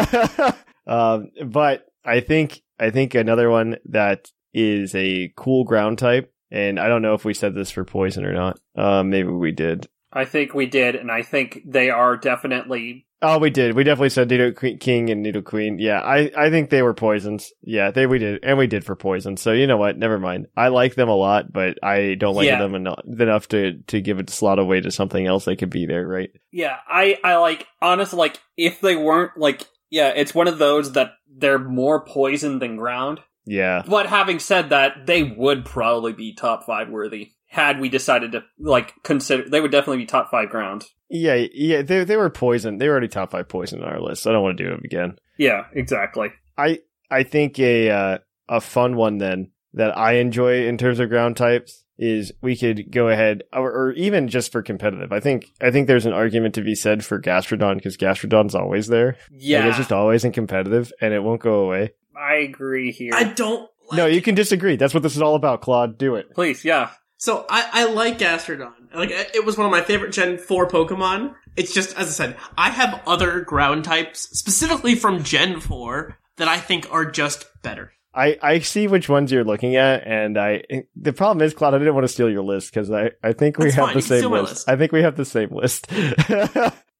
um, 0.86 1.30
but 1.44 1.86
I 2.04 2.20
think 2.20 2.62
I 2.78 2.90
think 2.90 3.14
another 3.14 3.50
one 3.50 3.78
that 3.86 4.30
is 4.54 4.94
a 4.94 5.32
cool 5.36 5.64
ground 5.64 5.98
type, 5.98 6.32
and 6.50 6.78
I 6.78 6.88
don't 6.88 7.02
know 7.02 7.14
if 7.14 7.24
we 7.24 7.34
said 7.34 7.54
this 7.54 7.70
for 7.70 7.84
poison 7.84 8.24
or 8.24 8.32
not. 8.32 8.60
Um, 8.76 9.10
maybe 9.10 9.30
we 9.30 9.52
did. 9.52 9.88
I 10.12 10.24
think 10.24 10.54
we 10.54 10.66
did, 10.66 10.94
and 10.94 11.10
I 11.10 11.22
think 11.22 11.62
they 11.66 11.90
are 11.90 12.16
definitely. 12.16 13.06
Oh, 13.20 13.38
we 13.38 13.50
did. 13.50 13.74
We 13.74 13.82
definitely 13.82 14.10
said 14.10 14.30
Nido 14.30 14.52
King 14.52 15.10
and 15.10 15.22
Nido 15.24 15.42
Queen. 15.42 15.78
Yeah, 15.80 16.00
I, 16.00 16.30
I 16.36 16.50
think 16.50 16.70
they 16.70 16.82
were 16.82 16.94
poisons. 16.94 17.52
Yeah, 17.62 17.90
they 17.90 18.06
we 18.06 18.20
did, 18.20 18.44
and 18.44 18.56
we 18.56 18.68
did 18.68 18.84
for 18.84 18.94
poison. 18.94 19.36
So 19.36 19.50
you 19.52 19.66
know 19.66 19.76
what? 19.76 19.98
Never 19.98 20.20
mind. 20.20 20.46
I 20.56 20.68
like 20.68 20.94
them 20.94 21.08
a 21.08 21.16
lot, 21.16 21.52
but 21.52 21.78
I 21.82 22.14
don't 22.14 22.36
like 22.36 22.46
Yeah. 22.46 22.58
them 22.60 22.76
enough, 22.76 23.00
enough 23.06 23.48
to 23.48 23.78
to 23.88 24.00
give 24.00 24.20
a 24.20 24.30
slot 24.30 24.60
away 24.60 24.80
to 24.80 24.92
something 24.92 25.26
else 25.26 25.46
that 25.46 25.56
could 25.56 25.70
be 25.70 25.86
there, 25.86 26.06
right? 26.06 26.30
Yeah, 26.52 26.76
I 26.88 27.18
I 27.24 27.36
like 27.36 27.66
honestly 27.82 28.18
like 28.18 28.38
if 28.56 28.80
they 28.80 28.94
weren't 28.94 29.36
like 29.36 29.66
yeah, 29.90 30.12
it's 30.14 30.34
one 30.34 30.46
of 30.46 30.58
those 30.58 30.92
that 30.92 31.14
they're 31.28 31.58
more 31.58 32.04
poison 32.04 32.60
than 32.60 32.76
ground. 32.76 33.20
Yeah, 33.50 33.82
But 33.88 34.06
having 34.06 34.40
said 34.40 34.68
that, 34.70 35.06
they 35.06 35.22
would 35.22 35.64
probably 35.64 36.12
be 36.12 36.34
top 36.34 36.66
five 36.66 36.90
worthy 36.90 37.30
had 37.48 37.80
we 37.80 37.88
decided 37.88 38.32
to 38.32 38.44
like 38.58 38.94
consider. 39.02 39.48
They 39.48 39.60
would 39.60 39.72
definitely 39.72 39.98
be 39.98 40.06
top 40.06 40.30
five 40.30 40.50
ground. 40.50 40.84
yeah, 41.08 41.46
yeah. 41.52 41.82
They 41.82 42.04
they 42.04 42.16
were 42.16 42.30
poison. 42.30 42.78
They 42.78 42.86
were 42.86 42.92
already 42.92 43.08
top 43.08 43.30
five 43.32 43.48
poison 43.48 43.82
on 43.82 43.88
our 43.88 44.00
list. 44.00 44.26
I 44.26 44.32
don't 44.32 44.42
want 44.42 44.58
to 44.58 44.64
do 44.64 44.72
it 44.72 44.84
again. 44.84 45.18
Yeah, 45.36 45.64
exactly. 45.72 46.28
I 46.56 46.80
I 47.10 47.22
think 47.22 47.58
a 47.58 47.90
uh, 47.90 48.18
a 48.48 48.60
fun 48.60 48.96
one 48.96 49.18
then 49.18 49.50
that 49.74 49.96
I 49.96 50.14
enjoy 50.14 50.66
in 50.66 50.78
terms 50.78 50.98
of 51.00 51.08
ground 51.08 51.36
types 51.36 51.84
is 51.98 52.32
we 52.40 52.56
could 52.56 52.92
go 52.92 53.08
ahead 53.08 53.42
or, 53.52 53.70
or 53.72 53.92
even 53.92 54.28
just 54.28 54.52
for 54.52 54.62
competitive. 54.62 55.12
I 55.12 55.20
think 55.20 55.46
I 55.60 55.70
think 55.70 55.86
there's 55.86 56.06
an 56.06 56.12
argument 56.12 56.54
to 56.54 56.62
be 56.62 56.74
said 56.74 57.04
for 57.04 57.20
Gastrodon 57.20 57.76
because 57.76 57.96
Gastrodon's 57.96 58.54
always 58.54 58.86
there. 58.86 59.16
Yeah, 59.32 59.60
Like, 59.60 59.68
it's 59.68 59.78
just 59.78 59.92
always 59.92 60.24
in 60.24 60.32
competitive 60.32 60.92
and 61.00 61.12
it 61.12 61.22
won't 61.22 61.40
go 61.40 61.60
away. 61.64 61.92
I 62.16 62.36
agree 62.36 62.92
here. 62.92 63.12
I 63.14 63.24
don't. 63.24 63.68
Like, 63.90 63.96
no, 63.98 64.06
you 64.06 64.20
can 64.22 64.34
disagree. 64.34 64.76
That's 64.76 64.92
what 64.94 65.02
this 65.02 65.16
is 65.16 65.22
all 65.22 65.34
about, 65.34 65.62
Claude. 65.62 65.96
Do 65.98 66.14
it. 66.16 66.34
Please, 66.34 66.64
yeah. 66.64 66.90
So 67.18 67.44
I, 67.50 67.68
I 67.72 67.84
like 67.92 68.18
Gastrodon. 68.18 68.72
Like 68.94 69.10
it 69.10 69.44
was 69.44 69.58
one 69.58 69.66
of 69.66 69.72
my 69.72 69.82
favorite 69.82 70.12
Gen 70.12 70.38
4 70.38 70.68
Pokemon. 70.68 71.34
It's 71.56 71.74
just 71.74 71.96
as 71.98 72.06
I 72.06 72.10
said, 72.10 72.36
I 72.56 72.70
have 72.70 73.02
other 73.06 73.40
ground 73.40 73.84
types 73.84 74.20
specifically 74.38 74.94
from 74.94 75.24
Gen 75.24 75.60
4 75.60 76.16
that 76.36 76.48
I 76.48 76.58
think 76.58 76.90
are 76.92 77.04
just 77.04 77.46
better. 77.62 77.92
I, 78.14 78.38
I 78.42 78.58
see 78.60 78.86
which 78.88 79.08
ones 79.08 79.30
you're 79.30 79.44
looking 79.44 79.76
at, 79.76 80.04
and 80.06 80.38
I 80.38 80.62
the 80.96 81.12
problem 81.12 81.44
is, 81.44 81.54
Claude, 81.54 81.74
I 81.74 81.78
didn't 81.78 81.94
want 81.94 82.04
to 82.04 82.12
steal 82.12 82.30
your 82.30 82.42
list 82.42 82.72
because 82.72 82.90
I, 82.90 83.10
I 83.22 83.32
think 83.32 83.58
we 83.58 83.66
That's 83.66 83.76
have 83.76 83.84
fine, 83.86 83.94
the 83.94 84.00
you 84.00 84.20
same 84.22 84.30
list. 84.30 84.50
list. 84.50 84.68
I 84.68 84.76
think 84.76 84.92
we 84.92 85.02
have 85.02 85.16
the 85.16 85.24
same 85.24 85.50
list. 85.50 85.86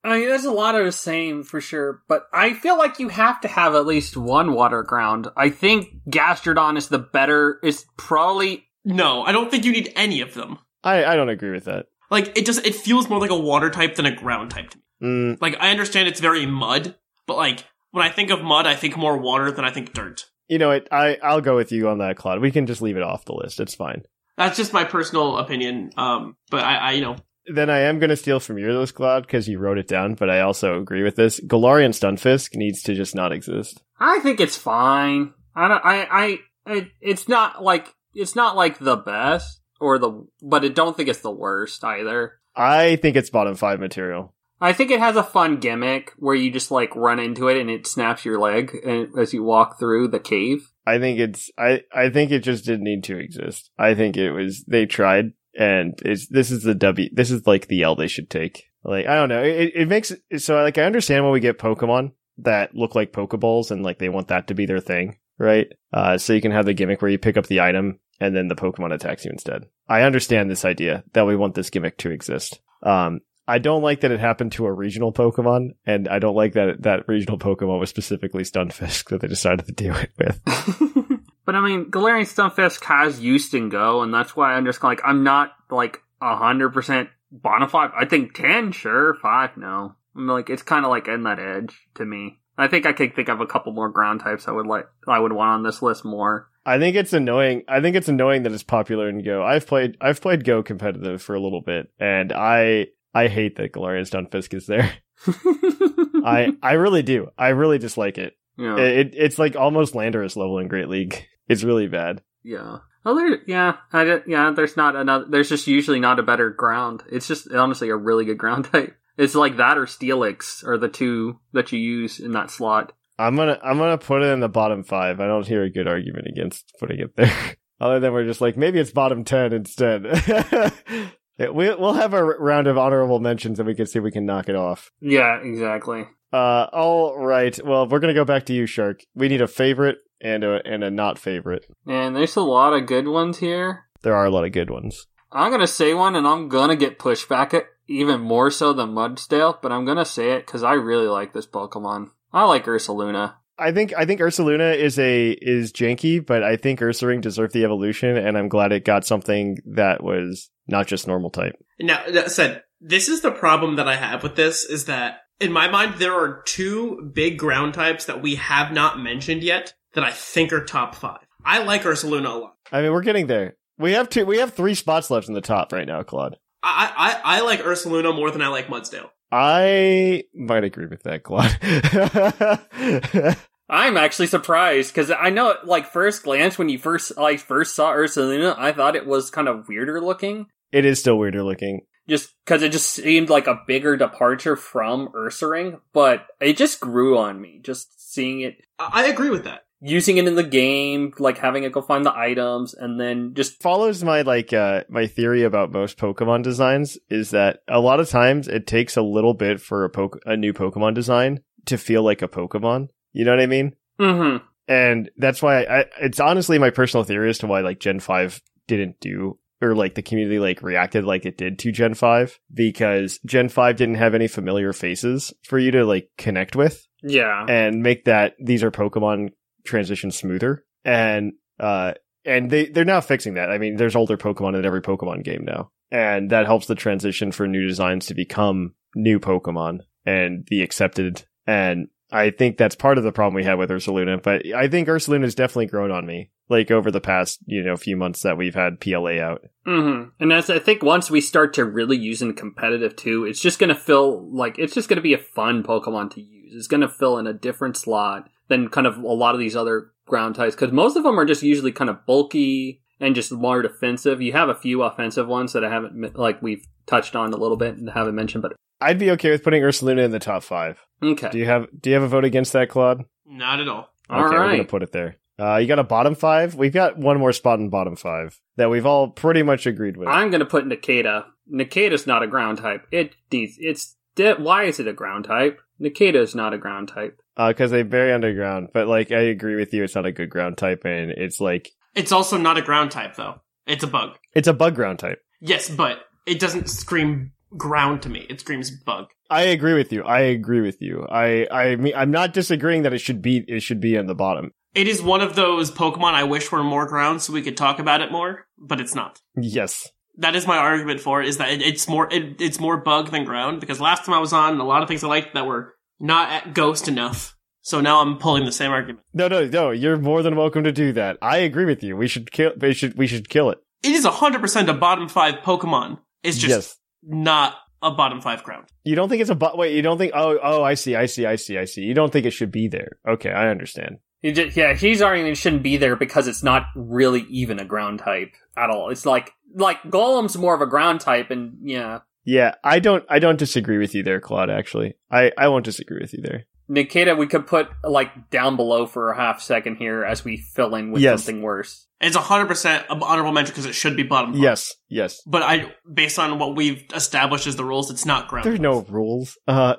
I 0.05 0.17
mean, 0.17 0.29
there's 0.29 0.45
a 0.45 0.53
lot 0.53 0.77
of 0.77 0.85
the 0.85 0.93
same 0.93 1.43
for 1.43 1.61
sure, 1.61 2.03
but 2.09 2.27
I 2.33 2.55
feel 2.55 2.79
like 2.79 3.01
you 3.01 3.09
have 3.09 3.41
to 3.41 3.49
have 3.49 3.75
at 3.75 3.87
least 3.87 4.17
one 4.17 4.53
water 4.53 4.83
ground. 4.83 5.29
I 5.37 5.51
think 5.51 5.89
Gastrodon 6.09 6.77
is 6.77 6.89
the 6.89 6.99
better. 7.01 7.59
Is 7.65 7.85
probably 7.97 8.68
No, 8.85 9.23
I 9.23 9.33
don't 9.33 9.51
think 9.51 9.65
you 9.65 9.73
need 9.73 9.93
any 9.97 10.21
of 10.21 10.35
them. 10.35 10.59
I, 10.85 11.05
I 11.05 11.17
don't 11.17 11.29
agree 11.29 11.51
with 11.51 11.65
that. 11.65 11.87
Like 12.11 12.37
it 12.39 12.47
just 12.47 12.65
it 12.67 12.75
feels 12.75 13.09
more 13.09 13.19
like 13.21 13.31
a 13.31 13.39
water 13.39 13.69
type 13.71 13.97
than 13.97 14.07
a 14.07 14.15
ground 14.15 14.51
type 14.51 14.71
to 14.71 14.79
me. 14.79 14.83
Mm, 15.03 15.43
Like 15.43 15.57
I 15.61 15.71
understand 15.71 16.09
it's 16.09 16.21
very 16.21 16.47
mud, 16.47 16.97
but 17.27 17.37
like 17.37 17.65
when 17.91 18.05
I 18.07 18.11
think 18.11 18.31
of 18.31 18.43
mud, 18.43 18.67
I 18.67 18.75
think 18.77 18.97
more 18.97 19.17
water 19.19 19.51
than 19.51 19.65
I 19.65 19.71
think 19.71 19.93
dirt. 19.93 20.25
you 20.49 20.59
know 20.59 20.69
what? 20.69 20.89
I 20.93 21.19
I'll 21.23 21.41
go 21.43 21.55
with 21.57 21.71
you 21.73 21.89
on 21.89 21.99
that, 21.99 22.17
Claude. 22.17 22.41
We 22.41 22.51
can 22.51 22.67
just 22.67 22.81
leave 22.83 22.97
it 22.97 23.03
off 23.03 23.25
the 23.27 23.35
list. 23.35 23.61
It's 23.61 23.75
fine. 23.75 24.03
That's 24.37 24.57
just 24.57 24.73
my 24.73 24.85
personal 24.85 25.37
opinion. 25.39 25.91
Um, 25.97 26.37
but 26.51 26.63
I, 26.65 26.77
I 26.77 26.93
you 26.93 27.01
know, 27.03 27.17
Then 27.53 27.69
I 27.71 27.81
am 27.81 27.99
going 27.99 28.11
to 28.11 28.17
steal 28.17 28.39
from 28.41 28.57
your 28.57 28.73
list, 28.73 28.95
Claude, 28.95 29.25
because 29.27 29.49
you 29.49 29.59
wrote 29.59 29.79
it 29.79 29.89
down. 29.89 30.15
But 30.15 30.31
I 30.31 30.41
also 30.41 30.79
agree 30.81 31.03
with 31.03 31.17
this. 31.17 31.41
Galarian 31.41 31.91
Stunfisk 31.91 32.55
needs 32.55 32.83
to 32.85 32.95
just 32.95 33.15
not 33.17 33.33
exist. 33.33 33.83
I 33.99 34.21
think 34.21 34.39
it's 34.41 34.57
fine. 34.57 35.35
I 35.57 35.69
don't. 35.69 35.85
I. 35.85 36.07
I. 36.11 36.39
It, 36.73 36.89
it's 37.01 37.29
not 37.29 37.63
like 37.65 37.93
it's 38.19 38.37
not 38.37 38.57
like 38.57 38.79
the 38.79 38.97
best 38.97 39.61
or 39.81 39.99
the, 39.99 40.27
but 40.43 40.65
I 40.65 40.69
don't 40.69 40.97
think 40.97 41.09
it's 41.09 41.21
the 41.21 41.31
worst 41.31 41.85
either. 41.85 42.41
I 42.55 42.97
think 42.97 43.17
it's 43.17 43.31
bottom 43.31 43.55
five 43.55 43.81
material. 43.81 44.35
I 44.61 44.73
think 44.73 44.91
it 44.91 44.99
has 44.99 45.17
a 45.17 45.23
fun 45.23 45.61
gimmick 45.61 46.13
where 46.17 46.35
you 46.35 46.51
just 46.51 46.71
like 46.71 46.95
run 46.97 47.21
into 47.21 47.49
it 47.49 47.61
and 47.61 47.71
it 47.71 47.87
snaps 47.87 48.25
your 48.25 48.41
leg 48.41 48.77
as 49.17 49.33
you 49.33 49.45
walk 49.45 49.79
through 49.79 50.09
the 50.09 50.19
cave. 50.19 50.69
I 50.85 50.99
think 50.99 51.21
it's 51.21 51.51
I 51.57 51.83
I 51.93 52.11
think 52.11 52.33
it 52.33 52.41
just 52.41 52.65
didn't 52.65 52.85
need 52.85 53.05
to 53.05 53.19
exist. 53.19 53.71
I 53.79 53.95
think 53.95 54.17
it 54.17 54.33
was 54.33 54.65
they 54.65 54.87
tried 54.87 55.33
and 55.57 55.95
it's 56.05 56.27
this 56.29 56.51
is 56.51 56.65
the 56.65 56.75
W 56.75 57.09
this 57.13 57.31
is 57.31 57.47
like 57.47 57.69
the 57.69 57.83
L 57.83 57.95
they 57.95 58.09
should 58.09 58.31
take. 58.31 58.65
Like 58.83 59.07
I 59.07 59.15
don't 59.15 59.29
know. 59.29 59.43
It 59.45 59.73
it 59.75 59.89
makes 59.89 60.13
so 60.39 60.57
like 60.57 60.79
I 60.79 60.85
understand 60.85 61.25
when 61.25 61.33
we 61.33 61.41
get 61.41 61.59
Pokemon 61.59 62.13
that 62.39 62.75
look 62.75 62.97
like 62.97 63.13
Pokeballs 63.13 63.71
and 63.71 63.85
like 63.85 63.99
they 63.99 64.09
want 64.09 64.29
that 64.29 64.49
to 64.49 64.55
be 64.55 64.67
their 64.67 64.81
thing, 64.81 65.19
right? 65.39 65.69
Uh 65.93 66.19
so 66.19 66.33
you 66.33 66.41
can 66.41 66.53
have 66.53 66.67
the 66.67 66.75
gimmick 66.75 67.01
where 67.01 67.11
you 67.11 67.19
pick 67.19 67.37
up 67.37 67.47
the 67.47 67.61
item 67.61 68.01
and 68.21 68.35
then 68.35 68.49
the 68.49 68.57
Pokemon 68.57 68.93
attacks 68.93 69.25
you 69.25 69.31
instead. 69.31 69.67
I 69.89 70.03
understand 70.03 70.51
this 70.51 70.65
idea 70.65 71.05
that 71.13 71.27
we 71.27 71.37
want 71.37 71.55
this 71.55 71.71
gimmick 71.71 71.99
to 71.99 72.11
exist. 72.11 72.61
Um 72.83 73.21
I 73.49 73.59
don't 73.59 73.81
like 73.81 74.03
that 74.03 74.11
it 74.11 74.21
happened 74.21 74.53
to 74.53 74.67
a 74.67 74.73
regional 74.73 75.11
Pokemon, 75.11 75.71
and 75.87 76.07
I 76.07 76.19
don't 76.19 76.37
like 76.37 76.53
that 76.53 76.83
that 76.83 77.09
regional 77.09 77.39
Pokemon 77.39 77.81
was 77.81 77.89
specifically 77.89 78.43
Stunfisk 78.43 79.09
that 79.09 79.23
they 79.23 79.27
decided 79.27 79.65
to 79.67 79.73
do 79.73 79.95
it 79.95 80.11
with. 80.19 80.41
but 81.47 81.55
I 81.55 81.63
mean, 81.63 81.91
Galarian 81.91 82.27
Stunfisk 82.27 82.85
has 82.85 83.21
used 83.21 83.55
and 83.55 83.71
go, 83.71 84.03
and 84.03 84.13
that's 84.13 84.37
why 84.37 84.53
I'm 84.53 84.67
just 84.67 84.85
like 84.85 85.01
I'm 85.03 85.25
not 85.25 85.53
like 85.71 86.03
hundred 86.21 86.75
percent 86.75 87.09
bottom 87.33 87.71
five. 87.71 87.91
I 87.99 88.05
think 88.05 88.35
ten, 88.35 88.71
sure, 88.73 89.15
five, 89.23 89.57
no. 89.57 89.95
I'm 90.15 90.27
like 90.27 90.51
it's 90.51 90.63
kind 90.63 90.85
of 90.85 90.91
like 90.91 91.09
in 91.09 91.23
that 91.23 91.39
edge 91.39 91.75
to 91.95 92.05
me. 92.05 92.41
I 92.59 92.69
think 92.69 92.85
I 92.85 92.93
could 92.93 93.17
think 93.17 93.31
of 93.31 93.41
a 93.41 93.47
couple 93.47 93.73
more 93.73 93.89
ground 93.89 94.21
types 94.21 94.47
I 94.47 94.53
would 94.53 94.67
like 94.67 94.89
I 95.07 95.19
would 95.19 95.33
want 95.33 95.53
on 95.53 95.63
this 95.63 95.81
list 95.81 96.05
more. 96.05 96.51
I 96.69 96.79
think 96.79 96.97
it's 96.97 97.15
annoying. 97.15 97.63
I 97.67 97.81
think 97.81 97.97
it's 97.97 98.09
annoying 98.09 98.43
that 98.43 98.53
it's 98.53 98.63
popular 98.63 99.09
in 99.09 99.23
Go. 99.23 99.43
I've 99.43 99.67
played 99.67 99.97
I've 100.03 100.21
played 100.21 100.45
Go 100.45 100.63
competitive 100.63 101.23
for 101.23 101.35
a 101.35 101.41
little 101.41 101.63
bit, 101.63 101.91
and 101.99 102.31
I 102.31 102.89
I 103.15 103.29
hate 103.29 103.57
that 103.57 103.73
Galarian 103.73 104.09
Stunfisk 104.09 104.53
is 104.53 104.67
there. 104.67 104.93
I 106.25 106.55
I 106.63 106.75
really 106.75 107.03
do. 107.03 107.31
I 107.39 107.49
really 107.49 107.79
dislike 107.79 108.19
it. 108.19 108.37
Yeah. 108.59 108.77
It, 108.77 109.15
it's 109.15 109.39
like 109.39 109.57
almost 109.57 109.95
Landorus 109.95 110.37
level 110.37 110.59
in 110.59 110.69
Great 110.69 110.89
League. 110.89 111.27
It's 111.49 111.65
really 111.65 111.89
bad. 111.89 112.23
Yeah. 112.43 112.79
Oh, 113.07 113.39
yeah, 113.47 113.77
I 113.91 114.21
yeah. 114.27 114.51
There's 114.51 114.77
not 114.77 114.95
another. 114.95 115.25
There's 115.27 115.49
just 115.49 115.67
usually 115.67 116.01
not 116.01 116.19
a 116.19 116.23
better 116.23 116.51
ground. 116.51 117.03
It's 117.11 117.27
just 117.27 117.51
honestly 117.51 117.89
a 117.89 117.97
really 117.97 118.27
good 118.27 118.37
ground 118.37 118.67
type. 118.73 118.95
It's 119.17 119.35
like 119.35 119.57
that 119.57 119.79
or 119.79 119.87
Steelix 119.87 120.63
are 120.67 120.77
the 120.77 120.89
two 120.89 121.41
that 121.53 121.73
you 121.73 121.79
use 121.79 122.21
in 122.21 122.33
that 122.33 122.51
slot. 122.51 122.93
I'm 123.19 123.37
gonna 123.37 123.59
I'm 123.63 123.79
gonna 123.79 123.99
put 123.99 124.23
it 124.23 124.33
in 124.33 124.41
the 124.41 124.49
bottom 124.49 124.85
five. 124.85 125.21
I 125.21 125.27
don't 125.27 125.47
hear 125.47 125.63
a 125.65 125.71
good 125.71 125.89
argument 125.89 126.27
against 126.29 126.73
putting 126.79 127.01
it 127.01 127.17
there. 127.17 127.57
Other 127.81 128.01
than 128.01 128.13
we're 128.13 128.25
just 128.25 128.41
like 128.41 128.57
maybe 128.57 128.79
it's 128.79 128.91
bottom 128.91 129.25
ten 129.25 129.53
instead. 129.53 130.05
we 131.39 131.75
we'll 131.75 131.95
have 131.95 132.15
a 132.15 132.25
round 132.25 132.67
of 132.67 132.79
honorable 132.79 133.21
mentions 133.21 133.59
and 133.59 133.67
we 133.67 133.75
can 133.75 133.87
see 133.87 133.99
if 133.99 134.05
we 134.05 134.11
can 134.11 134.27
knock 134.27 134.49
it 134.49 134.57
off. 134.57 134.91
Yeah, 135.01 135.41
exactly. 135.43 136.05
Uh, 136.33 136.67
all 136.73 137.19
right. 137.19 137.59
Well, 137.65 137.89
we're 137.89 138.01
gonna 138.01 138.15
go 138.15 138.25
back 138.25 138.47
to 138.47 138.53
you, 138.53 138.67
Shark. 138.67 139.01
We 139.15 139.29
need 139.29 139.43
a 139.43 139.49
favorite 139.49 139.99
and 140.21 140.45
a 140.45 140.61
and 140.65 140.85
a 140.85 140.91
not 140.91 141.19
favorite. 141.19 141.67
And 141.87 142.15
there's 142.15 142.37
a 142.37 142.43
lot 142.43 142.73
of 142.73 142.87
good 142.87 143.09
ones 143.09 143.39
here. 143.39 143.85
There 144.03 144.15
are 144.15 144.27
a 144.27 144.31
lot 144.31 144.45
of 144.45 144.53
good 144.53 144.71
ones. 144.71 145.07
I'm 145.33 145.51
gonna 145.51 145.67
say 145.67 145.95
one, 145.95 146.17
and 146.17 146.27
I'm 146.27 146.49
gonna 146.49 146.77
get 146.77 146.99
pushback 146.99 147.61
even 147.87 148.21
more 148.21 148.51
so 148.51 148.73
than 148.73 148.91
Mudsdale, 148.91 149.61
but 149.61 149.73
I'm 149.73 149.85
gonna 149.85 150.05
say 150.05 150.33
it 150.33 150.47
because 150.47 150.63
I 150.63 150.75
really 150.75 151.09
like 151.09 151.33
this 151.33 151.47
Pokemon. 151.47 152.11
I 152.33 152.45
like 152.45 152.65
Ursaluna. 152.67 153.35
I 153.59 153.73
think 153.73 153.93
I 153.97 154.05
think 154.05 154.21
Ursaluna 154.21 154.77
is 154.77 154.99
a 154.99 155.31
is 155.31 155.73
janky, 155.73 156.25
but 156.25 156.45
I 156.45 156.57
think 156.57 156.81
Ursaring 156.81 157.21
deserved 157.21 157.53
the 157.53 157.65
evolution, 157.65 158.17
and 158.17 158.39
I'm 158.39 158.49
glad 158.49 158.73
it 158.73 158.85
got 158.85 159.05
something 159.05 159.59
that 159.67 160.03
was 160.03 160.51
not 160.69 160.87
just 160.87 161.09
normal 161.09 161.31
type. 161.31 161.57
Now 161.81 162.03
that 162.09 162.31
said, 162.31 162.63
this 162.81 163.09
is 163.09 163.21
the 163.21 163.33
problem 163.33 163.77
that 163.77 163.89
I 163.89 163.97
have 163.97 164.23
with 164.23 164.37
this 164.37 164.65
is 164.65 164.85
that 164.85 165.23
in 165.41 165.53
my 165.53 165.69
mind 165.69 165.95
there 165.95 166.15
are 166.15 166.43
two 166.47 167.11
big 167.13 167.39
ground 167.39 167.75
types 167.75 168.05
that 168.05 168.23
we 168.23 168.37
have 168.37 168.73
not 168.73 169.01
mentioned 169.01 169.43
yet 169.43 169.75
that 169.95 170.05
I 170.05 170.11
think 170.11 170.53
are 170.53 170.65
top 170.65 170.95
five. 170.95 171.27
I 171.45 171.63
like 171.65 171.83
Ursaluna 171.83 172.27
a 172.27 172.39
lot. 172.39 172.55
I 172.71 172.83
mean, 172.83 172.93
we're 172.93 173.03
getting 173.03 173.27
there. 173.27 173.57
We 173.79 173.93
have 173.93 174.09
two. 174.09 174.25
We 174.25 174.39
have 174.39 174.55
three 174.55 174.75
spots 174.75 175.11
left 175.11 175.29
in 175.29 175.35
the 175.35 175.41
top 175.41 175.73
right 175.73 175.87
now, 175.87 176.03
Claude. 176.03 176.37
I 176.63 177.21
I, 177.25 177.39
I 177.39 177.41
like 177.41 177.61
Ursaluna 177.61 178.15
more 178.15 178.31
than 178.31 178.43
I 178.43 178.49
like 178.49 178.69
Mudsdale. 178.69 179.11
I 179.31 180.25
might 180.35 180.65
agree 180.65 180.87
with 180.87 181.03
that, 181.03 181.23
Claude. 181.23 181.57
I'm 183.71 183.99
actually 183.99 184.29
surprised 184.29 184.95
because 184.95 185.11
I 185.11 185.29
know, 185.31 185.55
like, 185.65 185.87
first 185.87 186.23
glance 186.23 186.57
when 186.57 186.71
you 186.71 186.79
first 186.79 187.17
like 187.19 187.39
first 187.41 187.75
saw 187.77 187.93
Ursaluna, 187.93 188.55
I 188.57 188.73
thought 188.73 188.97
it 188.97 189.07
was 189.07 189.31
kind 189.31 189.47
of 189.49 189.69
weirder 189.69 190.01
looking. 190.01 190.47
it 190.73 190.85
is 190.87 190.99
still 191.01 191.19
weirder 191.19 191.43
looking. 191.43 191.83
Just 192.09 192.35
because 192.47 192.63
it 192.63 192.73
just 192.73 192.89
seemed 192.89 193.29
like 193.29 193.47
a 193.47 193.61
bigger 193.67 193.95
departure 193.99 194.57
from 194.57 195.09
Ursaring, 195.09 195.81
but 195.93 196.27
it 196.41 196.57
just 196.57 196.81
grew 196.81 197.19
on 197.19 197.39
me. 197.39 197.61
Just 197.63 198.11
seeing 198.13 198.41
it, 198.41 198.57
I, 198.79 199.03
I 199.03 199.07
agree 199.09 199.29
with 199.29 199.45
that. 199.45 199.65
Using 199.81 200.17
it 200.17 200.27
in 200.27 200.35
the 200.35 200.43
game, 200.43 201.13
like 201.19 201.39
having 201.39 201.65
it 201.65 201.73
go 201.73 201.83
find 201.83 202.05
the 202.05 202.17
items, 202.17 202.75
and 202.75 203.01
then 203.01 203.35
just 203.35 203.63
follows 203.63 204.03
my 204.03 204.23
like 204.23 204.53
uh 204.53 204.85
my 204.89 205.07
theory 205.07 205.43
about 205.43 205.73
most 205.73 205.99
Pokemon 205.99 206.43
designs 206.43 206.99
is 207.09 207.31
that 207.31 207.61
a 207.69 207.81
lot 207.81 208.01
of 208.01 208.09
times 208.09 208.49
it 208.49 208.67
takes 208.67 208.97
a 208.97 209.03
little 209.03 209.35
bit 209.35 209.61
for 209.61 209.85
a 209.85 209.91
poke 209.91 210.19
a 210.27 210.37
new 210.37 210.53
Pokemon 210.53 210.95
design 210.95 211.41
to 211.67 211.79
feel 211.79 212.03
like 212.03 212.23
a 212.23 212.29
Pokemon. 212.29 212.89
You 213.13 213.25
know 213.25 213.33
what 213.33 213.41
I 213.41 213.47
mean? 213.47 213.75
mm-hmm. 214.01 214.45
And 214.71 215.11
that's 215.17 215.41
why 215.41 215.63
I, 215.63 215.85
it's 216.01 216.21
honestly 216.21 216.59
my 216.59 216.69
personal 216.69 217.03
theory 217.03 217.31
as 217.31 217.39
to 217.39 217.47
why 217.47 217.61
like 217.61 217.81
Gen 217.81 218.01
5 218.01 218.43
didn't 218.67 219.01
do 219.01 219.39
or 219.63 219.75
like 219.75 219.95
the 219.95 220.03
community 220.03 220.39
like 220.39 220.61
reacted 220.61 221.05
like 221.05 221.25
it 221.25 221.39
did 221.39 221.59
to 221.61 221.73
Gen 221.73 221.95
5 221.95 222.39
because 222.53 223.19
Gen 223.25 223.49
5 223.49 223.77
didn't 223.77 223.95
have 223.95 224.15
any 224.15 224.29
familiar 224.29 224.75
faces 224.75 225.33
for 225.43 225.59
you 225.59 225.71
to 225.71 225.87
like 225.87 226.11
connect 226.19 226.55
with 226.55 226.87
yeah, 227.03 227.47
and 227.49 227.83
make 227.83 228.05
that 228.05 228.35
these 228.41 228.63
are 228.63 228.71
Pokemon 228.71 229.31
transition 229.69 230.11
smoother. 230.11 230.65
And 230.85 231.35
uh 231.61 231.95
and 232.25 232.51
they 232.51 232.67
they're 232.67 232.85
now 232.85 233.01
fixing 233.01 233.35
that. 233.35 233.51
I 233.51 233.59
mean, 233.59 233.77
there's 233.77 233.97
older 233.97 234.17
Pokemon 234.17 234.59
in 234.59 234.65
every 234.65 234.83
Pokemon 234.83 235.25
game 235.25 235.45
now. 235.45 235.71
And 235.91 236.31
that 236.31 236.47
helps 236.47 236.67
the 236.67 236.75
transition 236.75 237.33
for 237.33 237.47
new 237.47 237.67
designs 237.67 238.07
to 238.07 238.15
become 238.15 238.75
new 238.95 239.19
Pokemon 239.19 239.81
and 240.05 240.45
be 240.45 240.63
accepted. 240.63 241.25
And 241.47 241.89
I 242.11 242.31
think 242.31 242.57
that's 242.57 242.75
part 242.75 242.99
of 242.99 243.05
the 243.05 243.13
problem 243.13 243.35
we 243.35 243.45
had 243.45 243.59
with 243.59 243.71
Ursaluna, 243.71 244.23
but 244.23 244.47
I 244.55 244.69
think 244.69 244.89
Ursaluna 244.89 245.25
has 245.25 245.35
definitely 245.35 245.67
grown 245.67 245.91
on 245.91 246.07
me. 246.07 246.31
Like 246.51 246.71
over 246.71 246.91
the 246.91 247.01
past, 247.01 247.41
you 247.45 247.63
know, 247.63 247.77
few 247.77 247.95
months 247.95 248.23
that 248.23 248.39
we've 248.39 248.55
had 248.55 248.81
PLA 248.81 249.21
out. 249.21 249.43
Mm-hmm. 249.67 250.09
And 250.19 250.33
as 250.33 250.49
I 250.49 250.59
think 250.59 250.83
once 250.83 251.11
we 251.11 251.21
start 251.21 251.53
to 251.55 251.65
really 251.67 251.99
use 251.99 252.23
in 252.23 252.33
competitive 252.33 252.97
too, 252.97 253.27
it's 253.27 253.41
just 253.41 253.59
going 253.59 253.69
to 253.69 253.75
feel 253.75 254.27
like 254.35 254.59
it's 254.59 254.73
just 254.73 254.89
going 254.89 254.97
to 254.97 255.03
be 255.03 255.13
a 255.13 255.19
fun 255.19 255.63
Pokemon 255.63 256.13
to 256.13 256.23
use. 256.23 256.55
It's 256.55 256.67
going 256.67 256.81
to 256.81 256.89
fill 256.89 257.19
in 257.19 257.27
a 257.27 257.35
different 257.35 257.77
slot 257.77 258.31
than 258.49 258.69
kind 258.69 258.87
of 258.87 258.99
a 258.99 259.07
lot 259.07 259.35
of 259.35 259.41
these 259.41 259.57
other 259.57 259.93
ground 260.07 260.35
types 260.35 260.55
because 260.55 260.73
most 260.73 260.97
of 260.97 261.03
them 261.03 261.19
are 261.19 261.25
just 261.25 261.43
usually 261.43 261.73
kind 261.73 261.91
of 261.91 262.05
bulky 262.07 262.83
and 263.01 263.15
just 263.15 263.31
more 263.31 263.63
defensive. 263.63 264.21
You 264.21 264.33
have 264.33 264.49
a 264.49 264.55
few 264.55 264.83
offensive 264.83 265.29
ones 265.29 265.53
that 265.53 265.65
I 265.65 265.71
haven't 265.71 266.19
like 266.19 266.43
we've 266.43 266.67
touched 266.87 267.15
on 267.15 267.33
a 267.33 267.37
little 267.37 267.57
bit 267.57 267.77
and 267.77 267.89
haven't 267.91 268.15
mentioned, 268.15 268.43
but 268.43 268.55
I'd 268.81 268.99
be 268.99 269.11
okay 269.13 269.31
with 269.31 269.43
putting 269.43 269.63
Ursaluna 269.63 270.05
in 270.05 270.11
the 270.11 270.19
top 270.19 270.43
five. 270.43 270.81
okay. 271.03 271.31
Do 271.31 271.39
you 271.39 271.47
have 271.47 271.67
do 271.81 271.91
you 271.91 271.95
have 271.95 272.03
a 272.03 272.09
vote 272.09 272.25
against 272.25 272.53
that, 272.55 272.69
Claude? 272.69 273.05
Not 273.27 273.61
at 273.61 273.69
all. 273.69 273.91
All 274.11 274.25
okay, 274.25 274.37
we're 274.37 274.51
gonna 274.51 274.65
put 274.65 274.83
it 274.83 274.93
there. 274.93 275.17
Uh, 275.41 275.57
you 275.57 275.69
got 275.69 275.79
a 275.79 275.85
bottom 275.85 276.15
five. 276.15 276.57
We've 276.57 276.73
got 276.73 276.99
one 276.99 277.19
more 277.19 277.33
spot 277.33 277.61
in 277.61 277.69
bottom 277.69 277.95
five 277.95 278.41
that 278.57 278.71
we've 278.71 278.87
all 278.87 279.09
pretty 279.09 279.43
much 279.43 279.67
agreed 279.67 279.97
with. 279.97 280.09
I'm 280.09 280.31
going 280.31 280.41
to 280.41 280.47
put 280.47 280.67
Nincada. 280.67 281.27
Nincada's 281.49 282.09
not 282.09 282.25
a 282.25 282.27
ground 282.27 282.59
type. 282.59 282.87
It 282.91 283.15
it's 283.31 283.95
why 284.17 284.65
is 284.65 284.81
it 284.81 284.89
a 284.89 284.93
ground 284.93 285.27
type? 285.27 285.61
Nincada 285.81 286.17
is 286.17 286.35
not 286.35 286.55
a 286.55 286.59
ground 286.59 286.89
type. 286.89 287.21
Uh, 287.39 287.49
because 287.49 287.71
they 287.71 287.85
bury 287.85 288.13
underground. 288.13 288.69
But 288.75 288.89
like, 288.89 289.13
I 289.13 289.21
agree 289.21 289.55
with 289.55 289.73
you. 289.73 289.85
It's 289.85 289.95
not 289.95 290.07
a 290.07 290.13
good 290.13 290.29
ground 290.29 290.59
type, 290.59 290.85
and 290.85 291.13
it's 291.13 291.41
like 291.41 291.71
It's 291.95 292.13
also 292.13 292.37
not 292.37 292.59
a 292.59 292.63
ground 292.63 292.91
type 292.91 293.15
though. 293.17 293.41
It's 293.67 293.85
a 293.85 293.87
bug. 293.87 294.19
it's 294.35 294.49
a 294.49 294.53
bug 294.53 294.75
ground 294.75 294.99
type. 294.99 295.21
Yes, 295.41 295.71
but 295.71 296.01
it 296.27 296.41
doesn't 296.41 296.69
scream 296.69 297.33
ground 297.57 298.03
to 298.03 298.09
me. 298.09 298.27
It 298.29 298.41
screams 298.41 298.71
bug. 298.71 299.07
I 299.31 299.43
agree 299.43 299.75
with 299.75 299.93
you. 299.93 300.03
I 300.03 300.21
agree 300.21 300.61
with 300.61 300.81
you. 300.81 301.07
I 301.11 301.47
I 301.51 301.77
mean, 301.77 301.93
I'm 301.97 302.11
not 302.11 302.33
disagreeing 302.33 302.83
that 302.83 302.93
it 302.93 302.99
should 302.99 303.23
be 303.23 303.45
it 303.47 303.61
should 303.61 303.81
be 303.81 303.95
in 303.95 304.07
the 304.07 304.15
bottom. 304.15 304.51
It 304.75 304.89
is 304.89 305.01
one 305.03 305.21
of 305.21 305.35
those 305.35 305.71
Pokemon 305.71 306.15
I 306.15 306.25
wish 306.25 306.51
were 306.53 306.63
more 306.63 306.87
ground 306.87 307.23
so 307.23 307.33
we 307.33 307.43
could 307.43 307.57
talk 307.57 307.79
about 307.79 308.01
it 308.01 308.13
more, 308.13 308.47
but 308.59 308.81
it's 308.81 308.95
not. 308.95 309.21
Yes. 309.37 309.89
That 310.19 310.35
is 310.35 310.47
my 310.47 310.57
argument 310.57 311.01
for 311.01 311.23
it, 311.23 311.29
is 311.29 311.39
that 311.39 311.51
it, 311.51 311.63
it's 311.63 311.89
more 311.89 312.13
it, 312.13 312.41
it's 312.41 312.59
more 312.59 312.77
bug 312.79 313.11
than 313.11 313.25
ground 313.25 313.61
because 313.61 313.81
last 313.81 314.05
time 314.05 314.15
I 314.15 314.19
was 314.19 314.33
on 314.33 314.59
a 314.59 314.65
lot 314.65 314.83
of 314.83 314.89
things 314.89 315.05
I 315.05 315.09
liked 315.09 315.35
that 315.35 315.47
were 315.47 315.75
not 316.01 316.31
at 316.31 316.55
ghost 316.55 316.89
enough. 316.89 317.37
So 317.63 317.81
now 317.81 318.01
I'm 318.01 318.17
pulling 318.17 318.45
the 318.45 318.53
same 318.53 318.71
argument. 318.71 319.05
No, 319.13 319.29
no, 319.29 319.47
no. 319.47 319.71
You're 319.71 319.99
more 319.99 320.23
than 320.23 320.37
welcome 320.37 320.65
to 320.65 320.73
do 320.73 320.93
that. 320.93 321.19
I 321.21 321.39
agree 321.39 321.67
with 321.67 321.83
you. 321.83 321.97
We 321.97 322.09
should 322.09 322.31
kill. 322.31 322.53
We 322.59 322.73
should. 322.73 322.97
We 322.97 323.07
should 323.07 323.29
kill 323.29 323.51
it. 323.51 323.59
It 323.83 323.93
is 323.93 324.07
100% 324.07 324.69
a 324.69 324.73
bottom 324.73 325.09
5 325.09 325.35
Pokemon. 325.37 325.99
It's 326.23 326.39
just 326.39 326.51
yes. 326.51 326.77
not 327.03 327.57
a 327.83 327.91
bottom 327.91 328.21
5 328.21 328.43
ground. 328.43 328.69
You 328.85 328.97
don't 328.97 329.09
think 329.09 329.21
it's 329.21 329.31
a 329.31 329.35
but? 329.35 329.59
Wait. 329.59 329.75
You 329.77 329.83
don't 329.83 329.99
think? 329.99 330.13
Oh, 330.15 330.39
oh. 330.43 330.63
I 330.63 330.75
see. 330.75 330.97
I 330.97 331.07
see. 331.07 331.27
I 331.27 331.37
see. 331.37 331.59
I 331.59 331.67
see. 331.67 331.83
You 331.83 331.95
don't 331.95 332.13
think 332.13 332.27
it 332.27 332.31
should 332.31 332.51
be 332.51 332.69
there? 332.69 332.99
Okay, 333.07 333.31
I 333.31 333.51
understand. 333.51 333.99
He 334.21 334.33
just, 334.33 334.57
yeah, 334.57 334.75
he's 334.75 335.01
arguing 335.01 335.31
it 335.31 335.37
shouldn't 335.37 335.63
be 335.63 335.77
there 335.77 335.95
because 335.95 336.27
it's 336.27 336.43
not 336.43 336.67
really 336.75 337.23
even 337.29 337.61
a 337.61 337.65
ground 337.65 338.01
type 338.01 338.33
at 338.57 338.71
all. 338.71 338.91
It's 338.91 339.07
like 339.07 339.33
like 339.55 339.83
Golem's 339.85 340.37
more 340.37 340.55
of 340.55 340.61
a 340.61 340.67
ground 340.67 341.01
type, 341.01 341.31
and 341.31 341.59
yeah, 341.63 342.01
Yeah, 342.29 342.57
I 342.63 342.79
don't. 342.79 343.05
I 343.09 343.21
don't 343.21 343.39
disagree 343.39 343.79
with 343.79 343.95
you 343.95 344.03
there, 344.03 344.21
Claude. 344.21 344.51
Actually, 344.51 344.97
I 345.11 345.33
I 345.39 345.49
won't 345.49 345.65
disagree 345.65 345.99
with 345.99 346.13
you 346.13 346.21
there. 346.23 346.45
Nincada 346.69 347.17
we 347.17 347.27
could 347.27 347.47
put 347.47 347.69
like 347.83 348.29
down 348.29 348.55
below 348.55 348.85
for 348.85 349.11
a 349.11 349.17
half 349.17 349.41
second 349.41 349.77
here 349.77 350.05
as 350.05 350.27
we 350.27 350.37
fill 350.37 350.75
in 350.75 350.93
with 350.93 351.01
Yes. 351.01 351.25
something 351.25 351.41
worse. 351.41 351.87
It's 352.03 352.19
100% 352.19 352.85
an 352.91 353.03
honorable 353.03 353.33
mention 353.33 353.53
because 353.53 353.65
it 353.65 353.73
should 353.73 353.97
be 353.97 354.03
bottom 354.03 354.35
5. 354.35 354.43
Yes. 354.43 354.75
Yes. 354.91 355.23
But 355.27 355.43
I, 355.43 355.73
based 355.91 356.19
on 356.19 356.39
what 356.39 356.55
we've 356.55 356.85
established 356.95 357.47
as 357.47 357.57
the 357.57 357.65
rules, 357.65 357.91
it's 357.91 358.05
not 358.05 358.29
ground. 358.29 358.45
There's 358.45 358.61
no 358.61 358.83
rules. 358.83 359.39
Uh, 359.49 359.77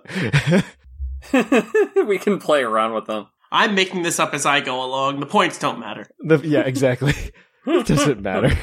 we 2.08 2.18
can 2.18 2.40
play 2.40 2.64
around 2.64 2.96
with 2.96 3.06
them. 3.06 3.28
I'm 3.52 3.76
making 3.76 4.02
this 4.02 4.20
up 4.20 4.34
as 4.34 4.48
I 4.48 4.60
go 4.60 4.84
along. 4.84 5.20
The 5.20 5.28
points 5.28 5.60
don't 5.60 5.80
matter. 5.80 6.10
the, 6.20 6.40
yeah, 6.40 6.62
exactly. 6.62 7.14
it 7.68 7.86
doesn't 7.86 8.22
matter. 8.24 8.58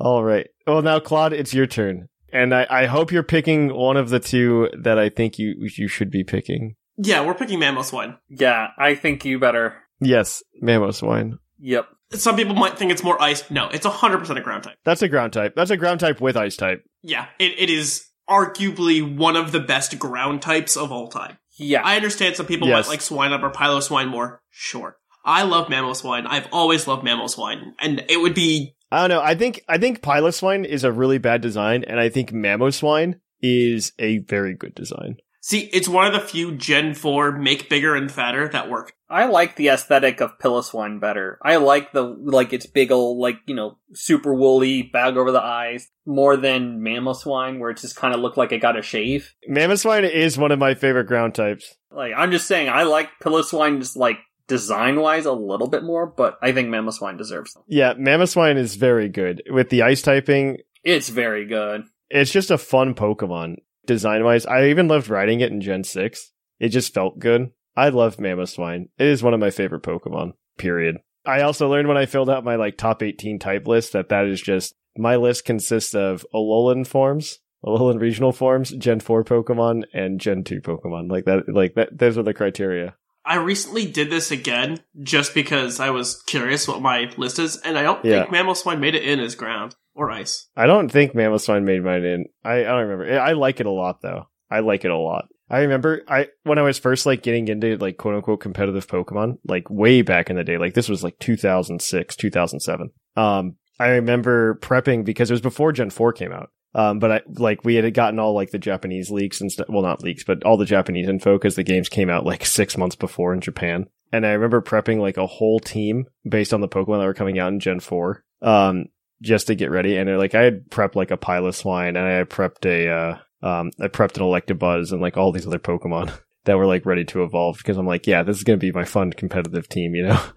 All 0.00 0.24
right. 0.24 0.48
Well, 0.66 0.80
now 0.80 0.98
Claude, 0.98 1.34
it's 1.34 1.52
your 1.52 1.66
turn. 1.66 2.08
And 2.34 2.52
I, 2.54 2.66
I 2.68 2.86
hope 2.86 3.12
you're 3.12 3.22
picking 3.22 3.72
one 3.74 3.96
of 3.96 4.10
the 4.10 4.20
two 4.20 4.68
that 4.76 4.98
I 4.98 5.08
think 5.08 5.38
you 5.38 5.54
you 5.76 5.88
should 5.88 6.10
be 6.10 6.24
picking. 6.24 6.74
Yeah, 6.96 7.24
we're 7.24 7.34
picking 7.34 7.60
Mamoswine. 7.60 8.18
Yeah, 8.28 8.68
I 8.76 8.94
think 8.96 9.24
you 9.24 9.38
better. 9.38 9.76
Yes, 10.00 10.42
Mamoswine. 10.62 11.38
Yep. 11.60 11.86
Some 12.12 12.36
people 12.36 12.54
might 12.54 12.76
think 12.78 12.92
it's 12.92 13.02
more 13.02 13.20
ice. 13.22 13.50
No, 13.50 13.68
it's 13.68 13.86
100% 13.86 14.36
a 14.36 14.40
ground 14.40 14.64
type. 14.64 14.76
That's 14.84 15.02
a 15.02 15.08
ground 15.08 15.32
type. 15.32 15.54
That's 15.56 15.70
a 15.70 15.76
ground 15.76 16.00
type 16.00 16.20
with 16.20 16.36
ice 16.36 16.56
type. 16.56 16.84
Yeah, 17.02 17.26
it, 17.38 17.52
it 17.58 17.70
is 17.70 18.04
arguably 18.28 19.16
one 19.16 19.36
of 19.36 19.52
the 19.52 19.60
best 19.60 19.98
ground 19.98 20.42
types 20.42 20.76
of 20.76 20.92
all 20.92 21.08
time. 21.08 21.38
Yeah. 21.56 21.82
I 21.84 21.96
understand 21.96 22.36
some 22.36 22.46
people 22.46 22.68
Yes. 22.68 22.86
might 22.86 22.90
like 22.92 23.00
Swinub 23.00 23.42
or 23.42 23.50
piloswine 23.52 24.08
more. 24.08 24.42
Sure. 24.50 24.96
I 25.24 25.42
love 25.44 25.68
Mamoswine. 25.68 26.26
I've 26.28 26.48
always 26.52 26.86
loved 26.86 27.04
Mamoswine. 27.06 27.72
And 27.80 28.04
it 28.08 28.20
would 28.20 28.34
be 28.34 28.74
I 28.94 29.00
don't 29.00 29.08
know. 29.08 29.22
I 29.22 29.34
think 29.34 29.64
I 29.68 29.76
think 29.76 30.02
Piloswine 30.02 30.64
is 30.64 30.84
a 30.84 30.92
really 30.92 31.18
bad 31.18 31.40
design, 31.40 31.82
and 31.82 31.98
I 31.98 32.08
think 32.08 32.30
Mamoswine 32.30 33.18
is 33.42 33.92
a 33.98 34.18
very 34.18 34.54
good 34.54 34.72
design. 34.72 35.16
See, 35.40 35.68
it's 35.72 35.88
one 35.88 36.06
of 36.06 36.12
the 36.12 36.20
few 36.20 36.52
Gen 36.52 36.94
4 36.94 37.32
make 37.32 37.68
bigger 37.68 37.96
and 37.96 38.10
fatter 38.10 38.48
that 38.48 38.70
work. 38.70 38.92
I 39.10 39.26
like 39.26 39.56
the 39.56 39.68
aesthetic 39.68 40.20
of 40.20 40.38
Piloswine 40.38 41.00
better. 41.00 41.40
I 41.42 41.56
like 41.56 41.92
the 41.92 42.02
like 42.02 42.52
its 42.52 42.66
big 42.66 42.92
ol' 42.92 43.20
like 43.20 43.38
you 43.46 43.56
know 43.56 43.78
super 43.94 44.32
woolly 44.32 44.82
bag 44.84 45.16
over 45.16 45.32
the 45.32 45.42
eyes 45.42 45.88
more 46.06 46.36
than 46.36 46.78
Mamoswine, 46.78 47.58
where 47.58 47.70
it 47.70 47.78
just 47.78 47.96
kind 47.96 48.14
of 48.14 48.20
looked 48.20 48.36
like 48.36 48.52
it 48.52 48.60
got 48.60 48.78
a 48.78 48.82
shave. 48.82 49.34
Mamoswine 49.50 50.08
is 50.08 50.38
one 50.38 50.52
of 50.52 50.60
my 50.60 50.74
favorite 50.74 51.08
ground 51.08 51.34
types. 51.34 51.74
Like 51.90 52.12
I'm 52.16 52.30
just 52.30 52.46
saying, 52.46 52.68
I 52.68 52.84
like 52.84 53.08
Piloswine 53.20 53.80
just 53.80 53.96
like 53.96 54.18
design 54.48 55.00
wise 55.00 55.26
a 55.26 55.32
little 55.32 55.68
bit 55.68 55.82
more, 55.82 56.06
but 56.06 56.38
I 56.42 56.52
think 56.52 56.68
Mamoswine 56.68 57.18
deserves 57.18 57.52
them. 57.52 57.62
Yeah, 57.66 57.94
Mamoswine 57.94 58.56
is 58.56 58.76
very 58.76 59.08
good 59.08 59.42
with 59.50 59.70
the 59.70 59.82
ice 59.82 60.02
typing. 60.02 60.58
It's 60.82 61.08
very 61.08 61.46
good. 61.46 61.84
It's 62.10 62.30
just 62.30 62.50
a 62.50 62.58
fun 62.58 62.94
Pokemon 62.94 63.56
design 63.86 64.24
wise. 64.24 64.46
I 64.46 64.66
even 64.66 64.88
loved 64.88 65.08
riding 65.08 65.40
it 65.40 65.52
in 65.52 65.60
Gen 65.60 65.84
six. 65.84 66.32
It 66.58 66.68
just 66.68 66.94
felt 66.94 67.18
good. 67.18 67.50
I 67.76 67.88
love 67.88 68.16
Mamoswine. 68.18 68.88
It 68.98 69.06
is 69.06 69.22
one 69.22 69.34
of 69.34 69.40
my 69.40 69.50
favorite 69.50 69.82
Pokemon. 69.82 70.32
Period. 70.58 70.98
I 71.26 71.40
also 71.40 71.68
learned 71.68 71.88
when 71.88 71.96
I 71.96 72.06
filled 72.06 72.30
out 72.30 72.44
my 72.44 72.56
like 72.56 72.76
top 72.76 73.02
18 73.02 73.38
type 73.38 73.66
list 73.66 73.92
that 73.92 74.10
that 74.10 74.26
is 74.26 74.40
just 74.40 74.74
my 74.96 75.16
list 75.16 75.44
consists 75.44 75.94
of 75.94 76.24
Alolan 76.32 76.86
forms, 76.86 77.40
Alolan 77.64 78.00
regional 78.00 78.32
forms, 78.32 78.70
Gen 78.70 79.00
4 79.00 79.24
Pokemon, 79.24 79.84
and 79.92 80.20
Gen 80.20 80.44
2 80.44 80.60
Pokemon. 80.60 81.10
Like 81.10 81.24
that, 81.24 81.48
like 81.48 81.74
that, 81.74 81.98
those 81.98 82.16
are 82.18 82.22
the 82.22 82.34
criteria. 82.34 82.94
I 83.26 83.36
recently 83.36 83.86
did 83.86 84.10
this 84.10 84.30
again 84.30 84.80
just 85.02 85.34
because 85.34 85.80
I 85.80 85.90
was 85.90 86.22
curious 86.26 86.68
what 86.68 86.82
my 86.82 87.10
list 87.16 87.38
is, 87.38 87.56
and 87.58 87.78
I 87.78 87.82
don't 87.82 88.04
Yeah. 88.04 88.26
think 88.30 88.56
Swine 88.56 88.80
made 88.80 88.94
it 88.94 89.04
in 89.04 89.18
as 89.20 89.34
ground 89.34 89.74
or 89.94 90.10
ice. 90.10 90.48
I 90.56 90.66
don't 90.66 90.90
think 90.90 91.14
Mamoswine 91.14 91.64
made 91.64 91.82
mine 91.82 92.04
in. 92.04 92.26
I, 92.44 92.60
I 92.60 92.62
don't 92.64 92.88
remember. 92.88 93.18
I 93.20 93.32
like 93.32 93.60
it 93.60 93.66
a 93.66 93.70
lot 93.70 94.02
though. 94.02 94.28
I 94.50 94.60
like 94.60 94.84
it 94.84 94.90
a 94.90 94.96
lot. 94.96 95.26
I 95.50 95.60
remember 95.60 96.02
I 96.08 96.28
when 96.44 96.58
I 96.58 96.62
was 96.62 96.78
first 96.78 97.06
like 97.06 97.22
getting 97.22 97.48
into 97.48 97.76
like 97.76 97.96
quote 97.96 98.14
unquote 98.14 98.40
competitive 98.40 98.86
Pokemon, 98.86 99.38
like 99.46 99.68
way 99.70 100.02
back 100.02 100.30
in 100.30 100.36
the 100.36 100.44
day, 100.44 100.58
like 100.58 100.74
this 100.74 100.88
was 100.88 101.04
like 101.04 101.18
2006, 101.18 102.16
2007. 102.16 102.90
Um, 103.16 103.56
I 103.78 103.88
remember 103.88 104.58
prepping 104.62 105.04
because 105.04 105.30
it 105.30 105.34
was 105.34 105.40
before 105.40 105.72
Gen 105.72 105.90
4 105.90 106.12
came 106.12 106.32
out. 106.32 106.50
Um, 106.74 106.98
but 106.98 107.12
I 107.12 107.20
like 107.28 107.64
we 107.64 107.76
had 107.76 107.94
gotten 107.94 108.18
all 108.18 108.34
like 108.34 108.50
the 108.50 108.58
Japanese 108.58 109.10
leaks 109.10 109.40
and 109.40 109.50
stuff. 109.50 109.68
Well, 109.68 109.82
not 109.82 110.02
leaks, 110.02 110.24
but 110.24 110.42
all 110.44 110.56
the 110.56 110.64
Japanese 110.64 111.08
info 111.08 111.38
because 111.38 111.54
the 111.54 111.62
games 111.62 111.88
came 111.88 112.10
out 112.10 112.26
like 112.26 112.44
six 112.46 112.76
months 112.76 112.96
before 112.96 113.32
in 113.32 113.40
Japan. 113.40 113.86
And 114.12 114.26
I 114.26 114.32
remember 114.32 114.60
prepping 114.60 115.00
like 115.00 115.16
a 115.16 115.26
whole 115.26 115.58
team 115.58 116.06
based 116.28 116.54
on 116.54 116.60
the 116.60 116.68
Pokemon 116.68 117.00
that 117.00 117.06
were 117.06 117.14
coming 117.14 117.38
out 117.38 117.52
in 117.52 117.60
Gen 117.60 117.80
4. 117.80 118.22
Um, 118.42 118.86
just 119.22 119.46
to 119.46 119.54
get 119.54 119.70
ready. 119.70 119.96
And 119.96 120.18
like 120.18 120.34
I 120.34 120.42
had 120.42 120.70
prepped 120.70 120.94
like 120.94 121.10
a 121.10 121.16
Piloswine 121.16 121.88
and 121.90 121.98
I 121.98 122.10
had 122.10 122.30
prepped 122.30 122.66
a, 122.66 122.88
uh, 122.88 123.18
um, 123.46 123.70
I 123.80 123.88
prepped 123.88 124.16
an 124.16 124.22
Electabuzz 124.22 124.92
and 124.92 125.00
like 125.00 125.16
all 125.16 125.32
these 125.32 125.46
other 125.46 125.58
Pokemon 125.58 126.12
that 126.44 126.56
were 126.56 126.66
like 126.66 126.86
ready 126.86 127.04
to 127.06 127.24
evolve 127.24 127.56
because 127.58 127.76
I'm 127.76 127.86
like, 127.86 128.06
yeah, 128.06 128.22
this 128.22 128.36
is 128.36 128.44
going 128.44 128.58
to 128.58 128.64
be 128.64 128.72
my 128.72 128.84
fun 128.84 129.12
competitive 129.12 129.68
team, 129.68 129.94
you 129.94 130.06
know? 130.06 130.16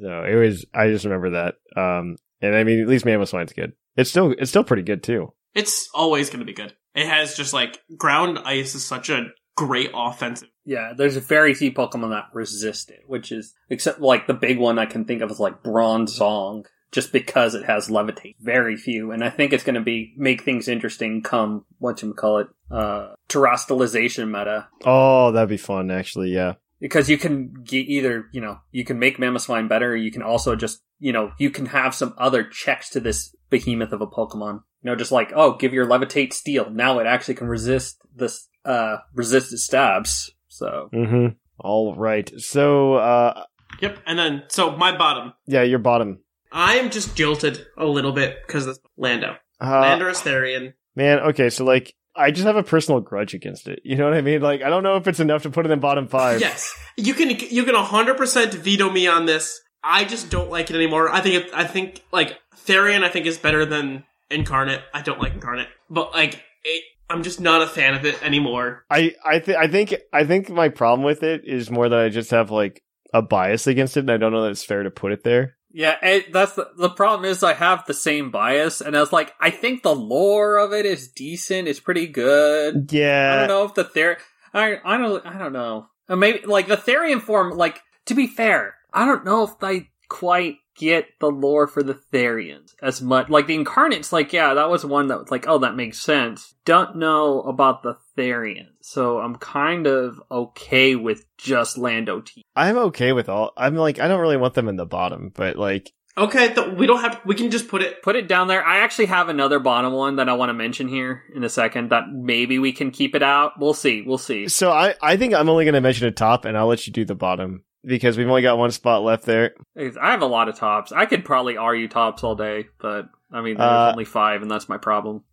so 0.00 0.24
it 0.24 0.34
was, 0.34 0.66
I 0.74 0.88
just 0.88 1.04
remember 1.04 1.30
that. 1.30 1.54
Um, 1.76 2.16
and 2.42 2.54
I 2.54 2.64
mean, 2.64 2.80
at 2.80 2.88
least 2.88 3.04
Mamoswine's 3.04 3.52
good. 3.52 3.72
It's 4.00 4.10
still, 4.10 4.34
it's 4.38 4.50
still 4.50 4.64
pretty 4.64 4.82
good 4.82 5.02
too. 5.02 5.32
It's 5.54 5.88
always 5.94 6.30
going 6.30 6.40
to 6.40 6.44
be 6.46 6.52
good. 6.52 6.74
It 6.94 7.06
has 7.06 7.36
just 7.36 7.52
like 7.52 7.78
ground 7.96 8.38
ice 8.44 8.74
is 8.74 8.84
such 8.84 9.10
a 9.10 9.26
great 9.56 9.90
offensive. 9.94 10.48
Yeah, 10.64 10.92
there's 10.96 11.16
a 11.16 11.20
very 11.20 11.54
few 11.54 11.72
Pokemon 11.72 12.10
that 12.10 12.26
resist 12.34 12.90
it, 12.90 13.00
which 13.06 13.32
is 13.32 13.54
except 13.68 14.00
like 14.00 14.26
the 14.26 14.34
big 14.34 14.58
one 14.58 14.78
I 14.78 14.86
can 14.86 15.04
think 15.04 15.22
of 15.22 15.30
is 15.30 15.40
like 15.40 15.62
Bronzong, 15.64 16.64
just 16.92 17.12
because 17.12 17.54
it 17.54 17.64
has 17.64 17.88
levitate. 17.88 18.36
Very 18.40 18.76
few, 18.76 19.10
and 19.10 19.24
I 19.24 19.30
think 19.30 19.52
it's 19.52 19.64
going 19.64 19.74
to 19.74 19.80
be 19.80 20.12
make 20.16 20.42
things 20.42 20.68
interesting. 20.68 21.22
Come 21.22 21.64
what 21.78 22.00
you 22.02 22.14
call 22.14 22.38
it, 22.38 22.46
uh, 22.70 23.14
terastallization 23.28 24.26
meta, 24.28 24.68
Oh, 24.84 25.32
that'd 25.32 25.48
be 25.48 25.56
fun 25.56 25.90
actually. 25.90 26.30
Yeah. 26.32 26.54
because 26.80 27.10
you 27.10 27.18
can 27.18 27.52
get 27.64 27.86
either 27.88 28.26
you 28.32 28.40
know 28.40 28.58
you 28.70 28.84
can 28.84 28.98
make 28.98 29.18
Mamoswine 29.18 29.68
better, 29.68 29.92
or 29.92 29.96
you 29.96 30.10
can 30.12 30.22
also 30.22 30.54
just 30.56 30.80
you 31.00 31.12
know 31.12 31.32
you 31.38 31.50
can 31.50 31.66
have 31.66 31.94
some 31.94 32.14
other 32.16 32.44
checks 32.44 32.90
to 32.90 33.00
this 33.00 33.34
behemoth 33.50 33.92
of 33.92 34.00
a 34.00 34.06
Pokemon. 34.06 34.60
You 34.82 34.90
know, 34.90 34.96
just 34.96 35.10
like 35.12 35.32
oh, 35.34 35.56
give 35.56 35.74
your 35.74 35.86
levitate 35.86 36.32
steel. 36.32 36.70
Now 36.70 37.00
it 37.00 37.06
actually 37.06 37.34
can 37.34 37.48
resist 37.48 37.96
this 38.14 38.48
uh 38.64 38.98
resist 39.14 39.52
its 39.52 39.64
stabs. 39.64 40.30
So 40.48 40.88
Mm-hmm. 40.92 41.34
All 41.58 41.94
right. 41.94 42.30
So, 42.40 42.94
uh, 42.94 43.44
Yep. 43.80 43.98
And 44.06 44.18
then, 44.18 44.42
so 44.48 44.76
my 44.76 44.96
bottom. 44.96 45.32
yeah, 45.46 45.62
your 45.62 45.78
bottom. 45.78 46.20
I'm 46.52 46.90
just 46.90 47.14
jilted 47.14 47.64
a 47.78 47.84
little 47.86 48.12
bit 48.12 48.38
because 48.46 48.66
of 48.66 48.78
Lando. 48.96 49.36
Uh, 49.60 49.82
Landorus 49.82 50.22
Therian. 50.22 50.72
Man, 50.96 51.20
okay, 51.20 51.50
so 51.50 51.64
like 51.64 51.94
I 52.16 52.30
just 52.32 52.46
have 52.46 52.56
a 52.56 52.62
personal 52.62 53.00
grudge 53.00 53.34
against 53.34 53.68
it. 53.68 53.80
You 53.84 53.96
know 53.96 54.04
what 54.04 54.14
I 54.14 54.22
mean? 54.22 54.40
Like 54.42 54.62
I 54.62 54.68
don't 54.70 54.82
know 54.82 54.96
if 54.96 55.06
it's 55.06 55.20
enough 55.20 55.42
to 55.42 55.50
put 55.50 55.66
it 55.66 55.70
in 55.70 55.78
bottom 55.80 56.08
five. 56.08 56.40
Yes, 56.40 56.74
you 56.96 57.14
can 57.14 57.30
you 57.30 57.64
can 57.64 57.74
100% 57.76 58.54
veto 58.54 58.90
me 58.90 59.06
on 59.06 59.26
this. 59.26 59.60
I 59.82 60.04
just 60.04 60.30
don't 60.30 60.50
like 60.50 60.70
it 60.70 60.76
anymore. 60.76 61.10
I 61.10 61.20
think 61.20 61.46
it, 61.46 61.50
I 61.54 61.64
think 61.64 62.02
like 62.12 62.38
Therian 62.66 63.02
I 63.02 63.08
think 63.08 63.26
is 63.26 63.38
better 63.38 63.64
than 63.64 64.04
Incarnate. 64.30 64.82
I 64.94 65.02
don't 65.02 65.18
like 65.18 65.32
Incarnate, 65.32 65.68
but 65.88 66.12
like 66.12 66.42
it, 66.64 66.84
I'm 67.08 67.22
just 67.22 67.40
not 67.40 67.62
a 67.62 67.66
fan 67.66 67.94
of 67.94 68.04
it 68.04 68.22
anymore. 68.22 68.84
I 68.90 69.14
I 69.24 69.40
think 69.40 69.58
I 69.58 69.66
think 69.66 69.94
I 70.12 70.24
think 70.24 70.48
my 70.48 70.68
problem 70.68 71.04
with 71.04 71.22
it 71.22 71.44
is 71.44 71.70
more 71.70 71.88
that 71.88 71.98
I 71.98 72.08
just 72.08 72.30
have 72.30 72.50
like 72.50 72.82
a 73.12 73.22
bias 73.22 73.66
against 73.66 73.96
it, 73.96 74.00
and 74.00 74.10
I 74.10 74.16
don't 74.16 74.32
know 74.32 74.42
that 74.42 74.52
it's 74.52 74.64
fair 74.64 74.82
to 74.82 74.90
put 74.90 75.12
it 75.12 75.24
there. 75.24 75.56
Yeah, 75.72 75.96
it, 76.02 76.32
that's 76.32 76.54
the, 76.54 76.68
the 76.76 76.90
problem 76.90 77.30
is 77.30 77.44
I 77.44 77.54
have 77.54 77.84
the 77.86 77.94
same 77.94 78.30
bias, 78.30 78.80
and 78.80 78.96
I 78.96 79.00
was 79.00 79.12
like, 79.12 79.32
I 79.40 79.50
think 79.50 79.82
the 79.82 79.94
lore 79.94 80.58
of 80.58 80.72
it 80.72 80.84
is 80.84 81.08
decent. 81.08 81.68
It's 81.68 81.80
pretty 81.80 82.08
good. 82.08 82.92
Yeah, 82.92 83.32
I 83.32 83.38
don't 83.38 83.48
know 83.48 83.64
if 83.64 83.74
the 83.74 83.84
Ther, 83.84 84.18
I 84.52 84.78
I 84.84 84.96
don't 84.96 85.24
I 85.26 85.38
don't 85.38 85.52
know. 85.52 85.86
Maybe 86.08 86.44
like 86.46 86.66
the 86.66 86.76
Therian 86.76 87.20
form. 87.20 87.56
Like 87.56 87.80
to 88.06 88.14
be 88.14 88.26
fair, 88.26 88.74
I 88.92 89.06
don't 89.06 89.24
know 89.24 89.44
if 89.44 89.52
I 89.62 89.88
quite 90.08 90.56
get 90.76 91.06
the 91.20 91.28
lore 91.28 91.66
for 91.66 91.82
the 91.82 91.98
Therians 92.12 92.74
as 92.82 93.02
much. 93.02 93.28
Like 93.28 93.46
the 93.46 93.54
Incarnates, 93.54 94.12
like 94.12 94.32
yeah, 94.32 94.54
that 94.54 94.70
was 94.70 94.84
one 94.84 95.08
that 95.08 95.18
was 95.18 95.30
like, 95.30 95.46
oh, 95.46 95.58
that 95.58 95.76
makes 95.76 96.00
sense. 96.00 96.54
Don't 96.64 96.96
know 96.96 97.42
about 97.42 97.82
the 97.82 97.96
Therians, 98.16 98.72
so 98.80 99.18
I'm 99.18 99.36
kind 99.36 99.86
of 99.86 100.20
okay 100.30 100.96
with 100.96 101.24
just 101.38 101.78
Lando 101.78 102.20
T. 102.20 102.42
I'm 102.56 102.76
okay 102.76 103.12
with 103.12 103.28
all. 103.28 103.52
I'm 103.56 103.76
like 103.76 103.98
I 103.98 104.08
don't 104.08 104.20
really 104.20 104.36
want 104.36 104.54
them 104.54 104.68
in 104.68 104.76
the 104.76 104.86
bottom, 104.86 105.30
but 105.34 105.56
like 105.56 105.92
Okay, 106.18 106.52
th- 106.52 106.72
we 106.76 106.86
don't 106.86 107.00
have 107.00 107.20
we 107.24 107.34
can 107.34 107.50
just 107.50 107.68
put 107.68 107.82
it 107.82 108.02
put 108.02 108.16
it 108.16 108.26
down 108.26 108.48
there. 108.48 108.64
I 108.64 108.78
actually 108.80 109.06
have 109.06 109.28
another 109.28 109.60
bottom 109.60 109.92
one 109.92 110.16
that 110.16 110.28
I 110.28 110.34
want 110.34 110.50
to 110.50 110.54
mention 110.54 110.88
here 110.88 111.22
in 111.34 111.44
a 111.44 111.48
second 111.48 111.90
that 111.90 112.04
maybe 112.10 112.58
we 112.58 112.72
can 112.72 112.90
keep 112.90 113.14
it 113.14 113.22
out. 113.22 113.52
We'll 113.58 113.74
see. 113.74 114.02
We'll 114.02 114.18
see. 114.18 114.48
so. 114.48 114.72
I 114.72 114.94
I 115.00 115.16
think 115.16 115.34
I'm 115.34 115.48
only 115.48 115.64
going 115.64 115.74
to 115.74 115.80
mention 115.80 116.08
a 116.08 116.10
top, 116.10 116.44
and 116.44 116.58
I'll 116.58 116.66
let 116.66 116.86
you 116.86 116.92
do 116.92 117.04
the 117.04 117.14
bottom 117.14 117.64
because 117.84 118.16
we've 118.18 118.28
only 118.28 118.42
got 118.42 118.58
one 118.58 118.70
spot 118.70 119.02
left 119.02 119.24
there. 119.24 119.54
I 119.76 120.10
have 120.10 120.22
a 120.22 120.26
lot 120.26 120.48
of 120.48 120.56
tops. 120.56 120.92
I 120.92 121.06
could 121.06 121.24
probably 121.24 121.56
argue 121.56 121.88
tops 121.88 122.22
all 122.24 122.34
day, 122.34 122.66
but 122.80 123.08
I 123.32 123.40
mean, 123.40 123.56
there's 123.56 123.68
Uh, 123.70 123.90
only 123.92 124.04
five, 124.04 124.42
and 124.42 124.50
that's 124.50 124.68
my 124.68 124.78
problem. 124.78 125.24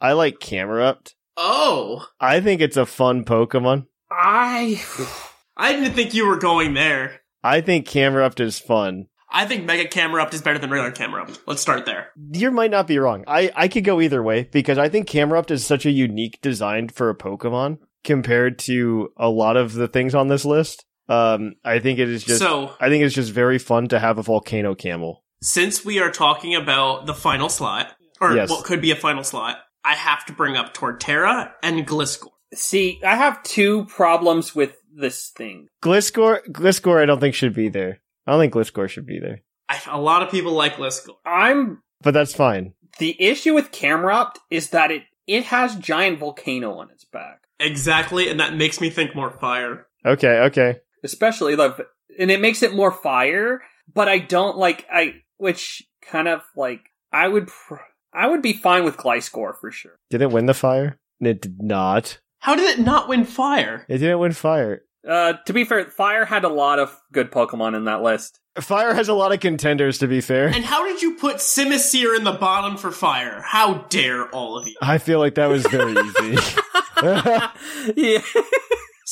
I 0.00 0.12
like 0.12 0.40
Camerupt. 0.40 1.14
Oh, 1.36 2.06
I 2.20 2.40
think 2.40 2.60
it's 2.60 2.76
a 2.76 2.86
fun 2.86 3.24
Pokemon. 3.24 3.86
I 4.10 4.80
I 5.56 5.72
didn't 5.72 5.94
think 5.94 6.14
you 6.14 6.26
were 6.26 6.38
going 6.38 6.74
there. 6.74 7.20
I 7.42 7.60
think 7.60 7.86
Camerupt 7.86 8.38
is 8.40 8.58
fun. 8.58 9.06
I 9.34 9.46
think 9.46 9.64
Mega 9.64 9.88
Camerupt 9.88 10.34
is 10.34 10.42
better 10.42 10.58
than 10.58 10.70
regular 10.70 10.92
Camerupt. 10.92 11.40
Let's 11.46 11.62
start 11.62 11.86
there. 11.86 12.08
You 12.32 12.50
might 12.50 12.70
not 12.70 12.86
be 12.86 12.98
wrong. 12.98 13.24
I, 13.26 13.50
I 13.56 13.68
could 13.68 13.82
go 13.82 14.00
either 14.02 14.22
way 14.22 14.46
because 14.52 14.76
I 14.76 14.90
think 14.90 15.06
Camerupt 15.08 15.50
is 15.50 15.64
such 15.64 15.86
a 15.86 15.90
unique 15.90 16.38
design 16.42 16.90
for 16.90 17.08
a 17.08 17.16
Pokemon 17.16 17.78
compared 18.04 18.58
to 18.60 19.08
a 19.16 19.30
lot 19.30 19.56
of 19.56 19.72
the 19.72 19.88
things 19.88 20.14
on 20.14 20.28
this 20.28 20.44
list. 20.44 20.84
Um, 21.08 21.54
I 21.64 21.78
think 21.80 21.98
it 21.98 22.08
is 22.08 22.24
just, 22.24 22.38
so, 22.38 22.72
I 22.80 22.88
think 22.88 23.04
it's 23.04 23.14
just 23.14 23.32
very 23.32 23.58
fun 23.58 23.88
to 23.88 23.98
have 23.98 24.18
a 24.18 24.22
volcano 24.22 24.74
camel. 24.74 25.24
since 25.42 25.84
we 25.84 25.98
are 26.00 26.10
talking 26.10 26.54
about 26.54 27.06
the 27.06 27.14
final 27.14 27.48
slot, 27.48 27.92
or 28.20 28.34
Yes. 28.36 28.48
what 28.48 28.64
could 28.64 28.80
be 28.80 28.92
a 28.92 28.96
final 28.96 29.24
slot, 29.24 29.58
I 29.84 29.94
have 29.96 30.24
to 30.26 30.32
bring 30.32 30.56
up 30.56 30.72
Torterra 30.74 31.50
and 31.62 31.84
Gliscor. 31.86 32.28
see. 32.54 33.00
I 33.04 33.16
have 33.16 33.42
two 33.42 33.86
problems 33.86 34.54
with 34.54 34.76
this 34.94 35.30
thing. 35.30 35.66
Gliscor, 35.82 36.46
Gliscor, 36.48 37.02
I 37.02 37.06
don't 37.06 37.18
think 37.18 37.34
should 37.34 37.54
be 37.54 37.68
there. 37.68 38.00
I 38.26 38.30
don't 38.32 38.40
think 38.40 38.52
Gliscor 38.54 38.88
should 38.88 39.06
be 39.06 39.18
there, 39.18 39.40
I, 39.68 39.80
a 39.90 40.00
lot 40.00 40.22
of 40.22 40.30
people 40.30 40.52
like 40.52 40.76
Gliscor. 40.76 41.14
I'm 41.26 41.82
but 42.02 42.14
that's 42.14 42.34
fine. 42.34 42.74
The 42.98 43.16
issue 43.20 43.54
with 43.54 43.72
Camerupt 43.72 44.38
is 44.50 44.70
that 44.70 44.90
it 44.92 45.02
it 45.26 45.44
has 45.44 45.74
giant 45.76 46.18
volcano 46.20 46.74
on 46.78 46.90
its 46.90 47.04
back, 47.04 47.40
Exactly, 47.58 48.28
and 48.28 48.38
that 48.38 48.54
makes 48.54 48.80
me 48.80 48.90
think 48.90 49.14
more 49.16 49.30
fire. 49.30 49.86
Okay, 50.04 50.38
okay. 50.46 50.76
Especially 51.02 51.54
the 51.54 51.86
and 52.18 52.30
it 52.30 52.40
makes 52.40 52.62
it 52.62 52.74
more 52.74 52.92
fire. 52.92 53.62
But 53.92 54.08
I 54.08 54.18
don't 54.18 54.56
like 54.56 54.86
I 54.92 55.14
which 55.38 55.82
kind 56.02 56.28
of 56.28 56.42
like 56.56 56.80
I 57.12 57.28
would 57.28 57.48
pr- 57.48 57.76
I 58.14 58.28
would 58.28 58.42
be 58.42 58.52
fine 58.52 58.84
with 58.84 58.96
Gliscor 58.96 59.54
for 59.60 59.70
sure. 59.70 59.98
Did 60.10 60.22
it 60.22 60.30
win 60.30 60.46
the 60.46 60.54
fire? 60.54 60.98
It 61.20 61.40
did 61.40 61.62
not. 61.62 62.18
How 62.40 62.56
did 62.56 62.78
it 62.78 62.84
not 62.84 63.08
win 63.08 63.24
fire? 63.24 63.86
It 63.88 63.98
didn't 63.98 64.18
win 64.18 64.32
fire. 64.32 64.82
Uh, 65.08 65.34
to 65.46 65.52
be 65.52 65.64
fair, 65.64 65.84
Fire 65.90 66.24
had 66.24 66.44
a 66.44 66.48
lot 66.48 66.78
of 66.78 66.96
good 67.12 67.32
Pokemon 67.32 67.76
in 67.76 67.84
that 67.84 68.02
list. 68.02 68.38
Fire 68.60 68.94
has 68.94 69.08
a 69.08 69.14
lot 69.14 69.32
of 69.32 69.40
contenders, 69.40 69.98
to 69.98 70.06
be 70.06 70.20
fair. 70.20 70.46
And 70.46 70.64
how 70.64 70.86
did 70.86 71.02
you 71.02 71.14
put 71.14 71.36
Simisear 71.36 72.16
in 72.16 72.24
the 72.24 72.32
bottom 72.32 72.76
for 72.76 72.92
fire? 72.92 73.42
How 73.42 73.86
dare 73.88 74.28
all 74.28 74.58
of 74.58 74.68
you? 74.68 74.76
I 74.80 74.98
feel 74.98 75.18
like 75.18 75.36
that 75.36 75.48
was 75.48 75.66
very 75.66 75.92
easy. 75.92 76.38
yeah. 77.96 78.22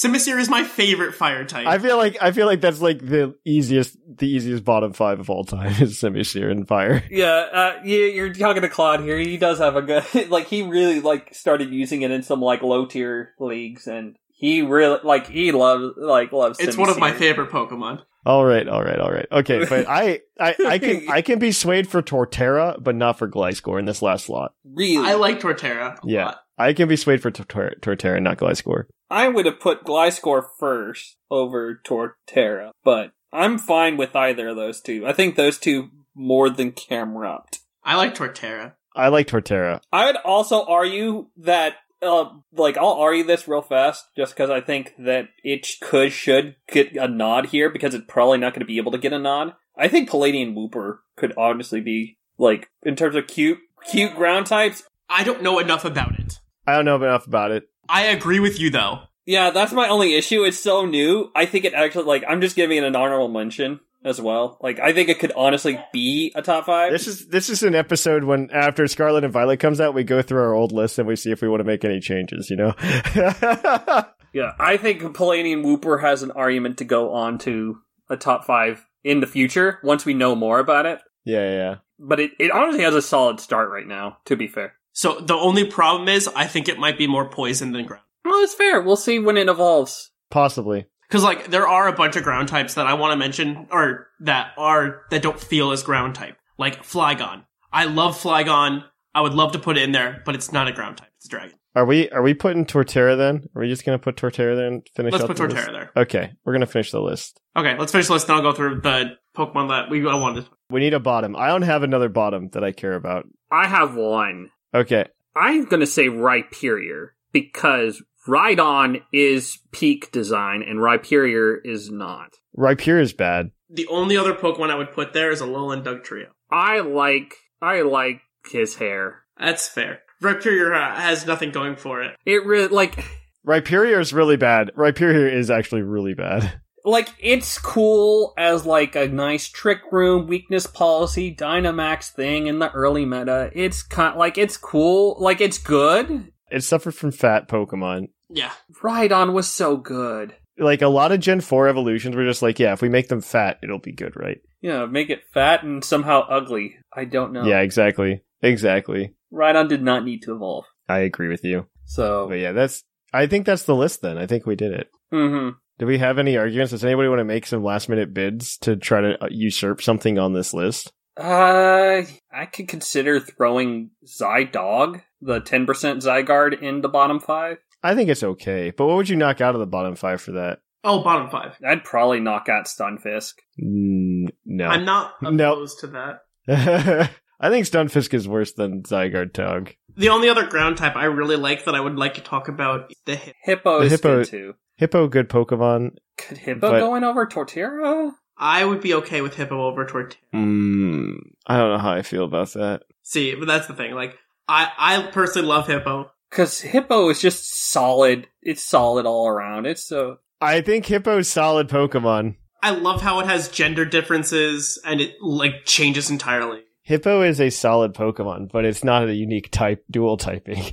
Simisear 0.03 0.39
is 0.41 0.49
my 0.49 0.65
favorite 0.65 1.15
fire 1.15 1.45
type. 1.45 1.67
I 1.67 1.79
feel 1.79 1.97
like 1.97 2.17
I 2.21 2.33
feel 2.33 2.47
like 2.47 2.61
that's 2.61 2.81
like 2.81 2.99
the 3.01 3.35
easiest 3.45 3.97
the 4.19 4.29
easiest 4.29 4.65
bottom 4.65 4.93
five 4.93 5.21
of 5.21 5.29
all 5.31 5.45
time 5.45 5.73
is 5.83 6.01
Simisear 6.01 6.51
and 6.51 6.67
Fire. 6.67 7.03
Yeah, 7.11 7.29
uh, 7.53 7.81
you, 7.85 7.99
you're 7.99 8.33
talking 8.35 8.63
to 8.63 8.69
Claude 8.69 9.01
here. 9.01 9.19
He 9.19 9.37
does 9.37 9.59
have 9.59 9.77
a 9.77 9.83
good, 9.83 10.05
like, 10.31 10.47
he 10.47 10.63
really, 10.63 11.01
like, 11.01 11.35
started 11.35 11.71
using 11.73 12.03
it 12.03 12.11
in 12.11 12.23
some, 12.23 12.41
like, 12.41 12.63
low 12.63 12.87
tier 12.87 13.35
leagues, 13.39 13.87
and 13.87 14.17
he 14.29 14.63
really, 14.63 14.99
like, 15.05 15.27
he 15.29 15.53
loves, 15.53 15.95
like, 15.97 16.33
loves 16.33 16.59
it's 16.61 16.77
one 16.77 16.89
of 16.91 16.99
my 16.99 17.13
favorite 17.13 17.51
Pokemon. 17.51 18.03
All 18.27 18.45
right, 18.45 18.69
all 18.69 18.83
right, 18.83 18.99
all 18.99 19.11
right. 19.11 19.27
Okay, 19.33 19.65
but 19.69 19.89
I, 19.89 20.21
I, 20.39 20.55
I 20.67 20.79
can 20.79 21.07
I 21.11 21.23
can 21.23 21.39
be 21.39 21.53
swayed 21.53 21.89
for 21.89 22.03
Torterra, 22.03 22.83
but 22.83 22.95
not 22.95 23.19
for 23.19 23.29
Gliscor 23.29 23.79
in 23.79 23.87
this 23.87 24.03
last 24.03 24.27
slot. 24.27 24.53
Really? 24.65 25.07
I 25.07 25.15
like 25.15 25.41
Torterra. 25.41 25.95
a 25.97 26.01
Yeah. 26.05 26.25
lot. 26.27 26.41
I 26.61 26.75
can 26.75 26.89
be 26.89 26.97
swayed 26.97 27.23
for 27.23 27.31
Tor- 27.31 27.75
Torterra, 27.81 28.21
not 28.21 28.37
Gliscor. 28.37 28.85
I 29.09 29.29
would 29.29 29.47
have 29.47 29.61
put 29.61 29.85
Gliscor 29.85 30.45
first 30.59 31.17
over 31.31 31.81
Torterra, 31.83 32.73
but 32.85 33.13
I'm 33.33 33.57
fine 33.57 33.97
with 33.97 34.15
either 34.15 34.49
of 34.49 34.57
those 34.57 34.83
two. 34.83 35.07
I 35.07 35.15
think 35.15 35.37
those 35.37 35.57
two 35.57 35.89
more 36.15 36.51
than 36.51 36.73
Camerupt. 36.73 37.61
I 37.83 37.97
like 37.97 38.15
Torterra. 38.15 38.75
I 38.95 39.09
like 39.09 39.27
Torterra. 39.27 39.81
I 39.91 40.05
would 40.05 40.17
also 40.17 40.67
argue 40.67 41.29
that, 41.39 41.77
uh, 42.03 42.27
like, 42.53 42.77
I'll 42.77 42.93
argue 42.93 43.25
this 43.25 43.49
real 43.49 43.63
fast 43.63 44.09
just 44.15 44.35
because 44.35 44.51
I 44.51 44.61
think 44.61 44.93
that 44.99 45.29
it 45.43 45.67
could, 45.81 46.13
should 46.13 46.57
get 46.71 46.95
a 46.95 47.09
nod 47.09 47.47
here 47.47 47.71
because 47.71 47.95
it's 47.95 48.05
probably 48.07 48.37
not 48.37 48.53
going 48.53 48.61
to 48.61 48.67
be 48.67 48.77
able 48.77 48.93
to 48.93 48.99
get 48.99 49.15
a 49.15 49.19
nod. 49.19 49.55
I 49.79 49.89
think 49.89 50.11
Paldean 50.11 50.55
Wooper 50.55 50.99
could 51.17 51.33
honestly 51.39 51.81
be, 51.81 52.19
like, 52.37 52.69
in 52.83 52.97
terms 52.97 53.17
of 53.17 53.29
cute, 53.29 53.61
cute 53.91 54.15
ground 54.15 54.47
types. 54.47 54.83
I 55.09 55.25
don't 55.25 55.43
know 55.43 55.59
enough 55.59 55.87
about 55.87 56.21
it. 56.21 56.39
I 56.71 56.77
don't 56.77 56.85
know 56.85 56.97
enough 56.97 57.27
about 57.27 57.51
it. 57.51 57.69
I 57.89 58.05
agree 58.07 58.41
with 58.41 58.59
you 58.61 58.71
though. 58.71 59.01
Yeah, 59.27 59.51
that's 59.51 59.73
my 59.73 59.89
only 59.89 60.15
issue. 60.15 60.45
It's 60.45 60.59
so 60.59 60.87
new. 60.87 61.31
I 61.37 61.47
think 61.47 61.65
it 61.65 61.75
actually, 61.75 62.05
like, 62.05 62.25
I'm 62.27 62.41
just 62.41 62.57
giving 62.57 62.79
it 62.79 62.85
an 62.85 62.97
honorable 62.97 63.29
mention 63.29 63.79
as 64.05 64.21
well. 64.21 64.59
Like, 64.61 64.81
I 64.81 64.93
think 64.93 65.09
it 65.09 65.19
could 65.21 65.31
honestly 65.37 65.79
be 65.93 66.33
a 66.35 66.43
top 66.43 66.67
five. 66.67 66.91
This 66.91 67.07
is 67.07 67.29
this 67.29 67.49
is 67.49 67.63
an 67.63 67.75
episode 67.75 68.25
when 68.25 68.51
after 68.51 68.87
Scarlet 68.89 69.23
and 69.23 69.33
Violet 69.33 69.61
comes 69.61 69.81
out, 69.81 69.95
we 69.95 70.05
go 70.05 70.23
through 70.23 70.41
our 70.43 70.55
old 70.55 70.73
list 70.73 70.99
and 70.99 71.07
we 71.07 71.17
see 71.17 71.31
if 71.31 71.43
we 71.43 71.49
want 71.49 71.61
to 71.61 71.65
make 71.65 71.85
any 71.85 72.01
changes. 72.01 72.51
You 72.51 72.57
know. 72.57 72.75
Yeah, 74.33 74.53
I 74.61 74.77
think 74.77 75.03
Paldean 75.03 75.65
Wooper 75.65 76.01
has 76.01 76.23
an 76.23 76.31
argument 76.31 76.79
to 76.79 76.85
go 76.85 77.13
on 77.13 77.39
to 77.39 77.81
a 78.09 78.17
top 78.17 78.45
five 78.45 78.87
in 79.03 79.19
the 79.19 79.27
future 79.27 79.81
once 79.83 80.05
we 80.05 80.15
know 80.15 80.37
more 80.37 80.61
about 80.61 80.87
it. 80.87 81.01
yeah, 81.25 81.41
yeah, 81.41 81.57
yeah. 81.57 81.75
But 81.99 82.21
it, 82.21 82.31
it 82.39 82.51
honestly 82.53 82.85
has 82.85 82.95
a 82.95 83.03
solid 83.03 83.41
start 83.41 83.71
right 83.71 83.87
now, 83.87 84.19
to 84.27 84.37
be 84.37 84.47
fair. 84.47 84.75
So 84.93 85.21
the 85.21 85.35
only 85.35 85.65
problem 85.65 86.09
is 86.09 86.29
I 86.29 86.47
think 86.47 86.69
it 86.69 86.79
might 86.79 86.99
be 86.99 87.07
more 87.07 87.29
poison 87.29 87.73
than 87.73 87.87
ground. 87.87 88.05
Well, 88.25 88.43
it's 88.43 88.55
fair. 88.55 88.81
We'll 88.81 88.97
see 88.97 89.19
when 89.19 89.37
it 89.37 89.49
evolves. 89.49 90.11
Possibly. 90.31 90.87
Because 91.09 91.25
like 91.25 91.51
there 91.51 91.67
are 91.67 91.89
a 91.89 91.93
bunch 91.93 92.17
of 92.17 92.23
ground 92.23 92.49
types 92.49 92.75
that 92.75 92.87
I 92.87 92.95
want 92.95 93.13
to 93.13 93.17
mention, 93.17 93.67
or 93.71 94.09
that 94.21 94.53
are 94.57 95.03
that 95.11 95.23
don't 95.23 95.41
feel 95.41 95.73
as 95.73 95.83
ground 95.83 96.15
type, 96.15 96.37
like 96.57 96.85
Flygon. 96.85 97.45
I 97.73 97.85
love 97.87 98.21
Flygon. 98.21 98.85
I 99.13 99.23
would 99.23 99.35
love 99.35 99.53
to 99.53 99.59
put 99.59 99.77
it 99.77 99.83
in 99.83 99.93
there, 99.93 100.23
but 100.25 100.37
it's 100.37 100.53
not 100.53 100.69
a 100.69 100.73
ground 100.73 100.99
type. 100.99 101.11
It's 101.17 101.27
a 101.27 101.29
dragon. 101.29 101.57
Are 101.75 101.85
we 101.85 102.09
are 102.11 102.23
we 102.23 102.35
putting 102.35 102.65
Torterra 102.65 103.17
then? 103.17 103.49
Are 103.55 103.63
we 103.63 103.69
just 103.69 103.85
gonna 103.85 103.99
put 103.99 104.17
Torterra 104.17 104.57
there 104.57 104.67
and 104.67 104.87
finish? 104.95 105.13
Let's 105.13 105.25
put 105.25 105.37
the 105.37 105.45
Torterra 105.45 105.55
list? 105.55 105.73
there. 105.73 105.91
Okay, 105.97 106.33
we're 106.45 106.53
gonna 106.53 106.67
finish 106.67 106.93
the 106.93 107.01
list. 107.01 107.41
Okay, 107.57 107.77
let's 107.79 107.91
finish 107.91 108.07
the 108.07 108.13
list. 108.13 108.27
Then 108.29 108.37
I'll 108.37 108.43
go 108.43 108.53
through 108.53 108.81
the 108.81 109.17
Pokemon 109.37 109.69
that 109.69 109.91
we 109.91 110.07
I 110.09 110.15
wanted. 110.15 110.47
We 110.69 110.81
need 110.81 110.95
a 110.95 111.01
bottom. 111.01 111.35
I 111.35 111.49
don't 111.49 111.63
have 111.63 111.83
another 111.83 112.09
bottom 112.09 112.51
that 112.51 112.63
I 112.63 112.71
care 112.73 112.95
about. 112.95 113.27
I 113.51 113.67
have 113.67 113.97
one. 113.97 114.51
Okay, 114.75 115.07
I'm 115.35 115.65
going 115.65 115.81
to 115.81 115.87
say 115.87 116.07
Rhyperior 116.07 117.09
because 117.33 118.03
Rhydon 118.27 119.03
is 119.13 119.59
peak 119.73 120.13
design 120.13 120.63
and 120.63 120.79
Rhyperior 120.79 121.59
is 121.65 121.91
not. 121.91 122.37
Rhyperior 122.57 123.01
is 123.01 123.13
bad. 123.13 123.51
The 123.69 123.87
only 123.87 124.17
other 124.17 124.35
Pokemon 124.35 124.71
I 124.71 124.75
would 124.75 124.93
put 124.93 125.13
there 125.13 125.31
is 125.31 125.41
a 125.41 125.45
Alolan 125.45 125.85
Dugtrio. 125.85 126.27
I 126.51 126.81
like 126.81 127.35
I 127.63 127.83
like 127.83 128.21
his 128.51 128.77
hair. 128.77 129.23
That's 129.39 129.69
fair. 129.69 130.01
Rhyperior 130.23 130.75
uh, 130.75 131.01
has 131.01 131.27
nothing 131.27 131.51
going 131.51 131.77
for 131.77 132.03
it. 132.03 132.17
It 132.27 132.45
really 132.45 132.69
like 132.69 133.05
Rhyperior 133.47 134.01
is 134.01 134.13
really 134.13 134.37
bad. 134.37 134.71
Rhyperior 134.77 135.33
is 135.33 135.51
actually 135.51 135.83
really 135.83 136.15
bad. 136.15 136.61
like 136.85 137.09
it's 137.19 137.59
cool 137.59 138.33
as 138.39 138.65
like 138.65 138.97
a 138.97 139.09
nice 139.09 139.49
trick 139.49 139.81
room 139.91 140.27
weakness 140.27 140.67
policy 140.67 141.35
Dynamax 141.35 142.11
thing 142.11 142.47
in 142.47 142.59
the 142.59 142.71
early 142.73 143.05
meta. 143.05 143.51
It's 143.55 143.83
kind 143.83 144.17
like 144.17 144.39
it's 144.39 144.57
cool, 144.57 145.17
like 145.21 145.41
it's 145.41 145.59
good. 145.59 146.33
It 146.51 146.65
suffered 146.65 146.95
from 146.95 147.13
fat 147.13 147.49
Pokemon. 147.49 148.09
Yeah. 148.29 148.53
Rhydon 148.83 149.33
was 149.33 149.49
so 149.49 149.77
good. 149.77 150.35
Like 150.59 150.83
a 150.83 150.89
lot 150.89 151.13
of 151.13 151.21
Gen 151.21 151.41
4 151.41 151.69
evolutions 151.69 152.17
were 152.17 152.25
just 152.27 152.43
like, 152.43 152.59
yeah, 152.59 152.73
if 152.73 152.83
we 152.83 152.89
make 152.89 153.09
them 153.09 153.21
fat, 153.21 153.59
it'll 153.63 153.79
be 153.79 153.93
good, 153.93 154.15
right? 154.17 154.41
Yeah, 154.61 154.85
make 154.87 155.09
it 155.11 155.23
fat 155.33 155.63
and 155.63 155.83
somehow 155.85 156.21
ugly. 156.29 156.77
I 156.93 157.05
don't 157.07 157.33
know. 157.33 157.45
Yeah, 157.45 157.61
exactly. 157.61 158.23
Exactly. 158.43 159.15
Rhydon 159.33 159.69
did 159.69 159.83
not 159.83 160.05
need 160.05 160.23
to 160.23 160.35
evolve. 160.35 160.67
I 160.89 161.01
agree 161.01 161.29
with 161.29 161.45
you. 161.45 161.67
So, 161.87 162.27
But 162.29 162.39
yeah, 162.41 162.53
that's 162.53 162.83
I 163.13 163.27
think 163.27 163.47
that's 163.47 163.65
the 163.65 163.75
list 163.75 164.03
then. 164.03 164.19
I 164.19 164.27
think 164.27 164.47
we 164.47 164.57
did 164.57 164.73
it. 164.73 164.91
hmm 165.11 165.51
Do 165.81 165.87
we 165.87 165.99
have 165.99 166.19
any 166.19 166.37
arguments? 166.37 166.71
Does 166.71 166.85
anybody 166.85 167.09
want 167.09 167.19
to 167.21 167.25
make 167.25 167.47
some 167.47 167.65
last 167.65 167.89
minute 167.89 168.15
bids 168.15 168.57
to 168.59 168.77
try 168.77 169.01
to 169.01 169.25
uh, 169.25 169.29
usurp 169.31 169.83
something 169.83 170.19
on 170.19 170.33
this 170.35 170.55
list? 170.55 170.93
Uh, 171.17 172.03
I 172.33 172.47
could 172.53 172.69
consider 172.69 173.19
throwing 173.19 173.91
Zydog, 174.07 175.03
the 175.21 175.41
10% 175.41 175.67
Zygarde, 175.67 176.63
in 176.63 176.83
the 176.83 176.89
bottom 176.89 177.19
five. 177.19 177.59
I 177.83 177.95
think 177.95 178.11
it's 178.11 178.23
okay, 178.23 178.71
but 178.77 178.87
what 178.87 178.97
would 178.97 179.09
you 179.09 179.17
knock 179.17 179.41
out 179.41 179.55
of 179.55 179.61
the 179.61 179.67
bottom 179.67 179.97
five 179.97 180.21
for 180.21 180.33
that? 180.33 180.59
Oh, 180.85 181.03
bottom 181.03 181.31
five. 181.31 181.57
I'd 181.67 181.85
probably 181.85 182.21
knock 182.21 182.49
out 182.49 182.67
Stunfisk. 182.67 183.35
Mm, 183.63 184.29
no. 184.47 184.67
I'm 184.67 184.85
not 184.85 185.15
No. 185.23 185.53
opposed 185.53 185.81
to 185.81 185.87
that. 185.89 186.21
I 187.41 187.49
think 187.49 187.67
Stunfisk 187.67 188.13
is 188.15 188.29
worse 188.29 188.53
than 188.53 188.83
Zygarde 188.83 189.33
Tog. 189.33 189.73
The 189.97 190.11
only 190.11 190.29
other 190.29 190.47
ground 190.47 190.77
type 190.77 190.95
I 190.97 191.07
really 191.07 191.37
like 191.37 191.65
that 191.65 191.75
I 191.75 191.81
would 191.81 191.97
like 191.97 192.15
to 192.15 192.21
talk 192.23 192.49
about 192.49 192.91
the 193.07 193.17
hip. 193.17 193.35
Hippo 193.45 193.81
The 193.81 193.85
is 193.87 193.93
Hippo- 193.93 194.17
good 194.19 194.27
too. 194.27 194.55
Hippo, 194.81 195.09
good 195.09 195.29
Pokemon. 195.29 195.97
Could 196.17 196.39
Hippo 196.39 196.71
But- 196.71 196.79
go 196.81 196.95
in 196.95 197.05
over 197.05 197.27
Torterra? 197.27 198.13
I 198.39 198.65
would 198.65 198.81
be 198.81 198.95
okay 198.95 199.21
with 199.21 199.35
Hippo 199.35 199.67
over 199.67 199.85
Torterra. 199.85 200.15
Mm, 200.35 201.17
I 201.47 201.59
don't 201.59 201.73
know 201.73 201.79
how 201.79 201.93
I 201.93 202.01
feel 202.01 202.25
about 202.25 202.55
that. 202.55 202.85
See, 203.03 203.35
but 203.35 203.47
that's 203.47 203.67
the 203.67 203.75
thing. 203.75 203.93
Like, 203.95 204.17
I, 204.49 204.71
I 204.79 205.03
personally 205.13 205.47
love 205.47 205.67
Hippo. 205.67 206.11
Because 206.31 206.63
Hippo 206.63 207.11
is 207.11 207.21
just 207.21 207.71
solid. 207.71 208.27
It's 208.41 208.65
solid 208.65 209.05
all 209.05 209.29
around. 209.29 209.67
It's 209.67 209.85
so. 209.85 210.17
I 210.41 210.63
think 210.63 210.87
Hippo's 210.87 211.29
solid 211.29 211.69
Pokemon. 211.69 212.37
I 212.63 212.71
love 212.71 213.03
how 213.03 213.21
it 213.21 213.27
has 213.27 213.49
gender 213.51 213.85
differences 213.85 214.81
and 214.83 215.03
it, 215.03 215.17
like, 215.21 215.67
changes 215.67 216.09
entirely. 216.09 216.63
Hippo 216.85 217.21
is 217.21 217.39
a 217.39 217.51
solid 217.51 217.93
Pokemon, 217.93 218.51
but 218.51 218.65
it's 218.65 218.83
not 218.83 219.07
a 219.09 219.15
unique 219.15 219.51
type, 219.51 219.85
dual 219.91 220.17
typing. 220.17 220.63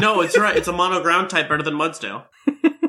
No, 0.00 0.20
it's 0.22 0.36
right. 0.36 0.56
It's 0.56 0.66
a 0.68 0.72
mono 0.72 1.00
ground 1.02 1.30
type 1.30 1.48
better 1.48 1.62
than 1.62 1.74
Mudsdale. 1.74 2.24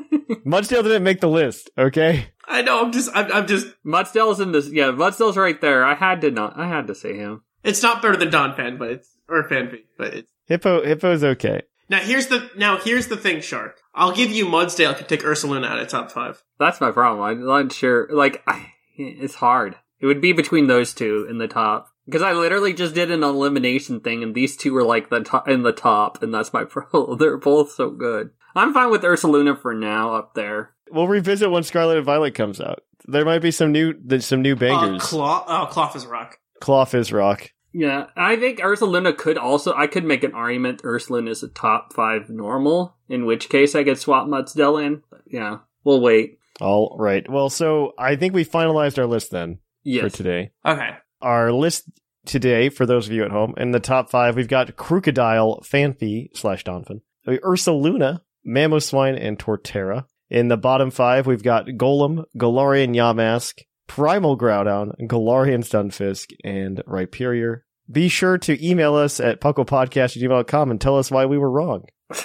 Mudsdale 0.46 0.82
didn't 0.82 1.02
make 1.02 1.20
the 1.20 1.28
list, 1.28 1.70
okay? 1.76 2.26
I 2.46 2.62
know, 2.62 2.84
I'm 2.84 2.92
just, 2.92 3.10
I'm, 3.14 3.30
I'm 3.32 3.46
just, 3.46 3.66
Mudsdale's 3.84 4.40
in 4.40 4.52
this. 4.52 4.68
Yeah, 4.68 4.86
Mudsdale's 4.86 5.36
right 5.36 5.60
there. 5.60 5.84
I 5.84 5.94
had 5.94 6.20
to 6.22 6.30
not. 6.30 6.58
I 6.58 6.68
had 6.68 6.86
to 6.88 6.94
say 6.94 7.16
him. 7.16 7.42
it's 7.62 7.82
not 7.82 8.02
better 8.02 8.16
than 8.16 8.30
Donphan, 8.30 8.78
but 8.78 8.90
it's, 8.90 9.08
or 9.28 9.48
Phanpy, 9.48 9.84
but 9.96 10.14
it's, 10.14 10.32
Hippo, 10.46 10.84
Hippo's 10.84 11.24
okay. 11.24 11.62
now 11.88 12.00
here's 12.00 12.26
the, 12.26 12.50
now 12.56 12.78
here's 12.78 13.08
the 13.08 13.16
thing, 13.16 13.40
Shark. 13.40 13.78
I'll 13.94 14.12
give 14.12 14.30
you 14.30 14.46
Mudsdale 14.46 14.92
if 14.92 15.00
you 15.00 15.06
take 15.06 15.22
Ursaluna 15.22 15.66
out 15.66 15.78
of 15.78 15.88
top 15.88 16.10
five. 16.10 16.42
That's 16.58 16.80
my 16.80 16.90
problem. 16.90 17.22
I'm 17.22 17.46
not 17.46 17.72
sure. 17.72 18.08
Like, 18.10 18.42
I, 18.46 18.72
it's 18.96 19.36
hard. 19.36 19.76
It 20.00 20.06
would 20.06 20.20
be 20.20 20.32
between 20.32 20.66
those 20.66 20.92
two 20.92 21.26
in 21.30 21.38
the 21.38 21.48
top. 21.48 21.88
Because 22.06 22.22
I 22.22 22.32
literally 22.32 22.72
just 22.72 22.94
did 22.94 23.12
an 23.12 23.22
elimination 23.22 24.00
thing, 24.00 24.24
and 24.24 24.34
these 24.34 24.56
two 24.56 24.72
were 24.72 24.82
like 24.82 25.08
the 25.08 25.20
top 25.20 25.48
in 25.48 25.62
the 25.62 25.72
top, 25.72 26.20
and 26.22 26.34
that's 26.34 26.52
my 26.52 26.64
problem. 26.68 27.18
They're 27.18 27.36
both 27.36 27.70
so 27.70 27.90
good. 27.90 28.30
I'm 28.54 28.72
fine 28.74 28.90
with 28.90 29.02
Ursaluna 29.02 29.58
for 29.60 29.74
now 29.74 30.14
up 30.14 30.34
there. 30.34 30.70
We'll 30.90 31.08
revisit 31.08 31.50
when 31.50 31.62
Scarlet 31.62 31.96
and 31.98 32.06
Violet 32.06 32.34
comes 32.34 32.60
out. 32.60 32.80
There 33.06 33.24
might 33.24 33.40
be 33.40 33.50
some 33.50 33.72
new, 33.72 33.94
some 34.20 34.42
new 34.42 34.52
Uh, 34.54 34.58
bangers. 34.58 35.02
Claw, 35.02 35.44
oh, 35.48 35.66
Cloth 35.66 35.96
is 35.96 36.06
rock. 36.06 36.38
Cloth 36.60 36.94
is 36.94 37.12
rock. 37.12 37.50
Yeah, 37.74 38.06
I 38.16 38.36
think 38.36 38.60
Ursaluna 38.60 39.16
could 39.16 39.38
also. 39.38 39.72
I 39.74 39.86
could 39.86 40.04
make 40.04 40.22
an 40.22 40.34
argument 40.34 40.82
Ursaluna 40.82 41.30
is 41.30 41.42
a 41.42 41.48
top 41.48 41.94
five 41.94 42.28
normal, 42.28 42.96
in 43.08 43.24
which 43.24 43.48
case 43.48 43.74
I 43.74 43.82
could 43.82 43.98
swap 43.98 44.26
Mudsdale 44.28 44.84
in. 44.84 45.02
But 45.10 45.22
yeah, 45.26 45.58
we'll 45.82 46.02
wait. 46.02 46.38
All 46.60 46.94
right. 47.00 47.28
Well, 47.30 47.48
so 47.48 47.92
I 47.98 48.14
think 48.16 48.34
we 48.34 48.44
finalized 48.44 48.98
our 48.98 49.06
list 49.06 49.30
then 49.30 49.58
Yes. 49.82 50.02
for 50.02 50.10
today. 50.10 50.50
Okay. 50.66 50.90
Our 51.22 51.50
list 51.50 51.84
today, 52.26 52.68
for 52.68 52.84
those 52.84 53.06
of 53.06 53.12
you 53.14 53.24
at 53.24 53.30
home, 53.30 53.54
in 53.56 53.70
the 53.70 53.80
top 53.80 54.10
five, 54.10 54.36
we've 54.36 54.46
got 54.48 54.76
Krookodile, 54.76 55.64
Phanpy 55.66 56.28
slash 56.36 56.62
Donphan, 56.64 57.00
Ursaluna, 57.26 58.20
Mamoswine, 58.46 59.18
and 59.20 59.38
Torterra. 59.38 60.06
In 60.30 60.48
the 60.48 60.56
bottom 60.56 60.90
five, 60.90 61.26
we've 61.26 61.42
got 61.42 61.66
Golem, 61.66 62.24
Galarian 62.36 62.94
Yamask, 62.94 63.60
Primal 63.86 64.38
Groudon, 64.38 64.92
Galarian 65.02 65.62
Stunfisk, 65.62 66.32
and 66.44 66.82
Rhyperior. 66.86 67.60
Be 67.90 68.08
sure 68.08 68.38
to 68.38 68.66
email 68.66 68.94
us 68.94 69.20
at 69.20 69.40
pucklepodcast 69.40 70.16
at 70.16 70.22
gmail.com 70.22 70.70
and 70.70 70.80
tell 70.80 70.98
us 70.98 71.10
why 71.10 71.26
we 71.26 71.36
were 71.36 71.50
wrong. 71.50 71.84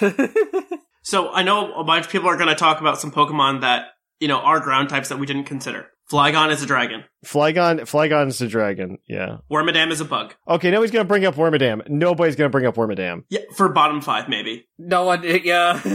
So 1.08 1.30
I 1.30 1.42
know 1.42 1.72
a 1.72 1.84
bunch 1.84 2.04
of 2.04 2.12
people 2.12 2.28
are 2.28 2.36
going 2.36 2.50
to 2.50 2.54
talk 2.54 2.82
about 2.82 3.00
some 3.00 3.10
Pokemon 3.10 3.62
that, 3.62 3.86
you 4.20 4.28
know, 4.28 4.40
are 4.40 4.60
ground 4.60 4.90
types 4.90 5.08
that 5.08 5.18
we 5.18 5.24
didn't 5.24 5.44
consider. 5.44 5.86
Flygon 6.10 6.50
is 6.50 6.62
a 6.62 6.66
dragon. 6.66 7.04
Flygon, 7.24 7.80
Flygon 7.80 8.28
is 8.28 8.40
a 8.40 8.48
dragon. 8.48 8.98
Yeah. 9.08 9.38
Wormadam 9.50 9.90
is 9.90 10.00
a 10.00 10.04
bug. 10.06 10.34
Okay, 10.48 10.70
nobody's 10.70 10.90
gonna 10.90 11.04
bring 11.04 11.26
up 11.26 11.34
Wormadam. 11.34 11.86
Nobody's 11.88 12.34
gonna 12.36 12.48
bring 12.50 12.64
up 12.66 12.76
Wormadam. 12.76 13.24
Yeah, 13.28 13.40
for 13.56 13.68
bottom 13.68 14.00
five, 14.00 14.28
maybe. 14.28 14.66
no 14.78 15.04
one. 15.04 15.22
Yeah. 15.24 15.80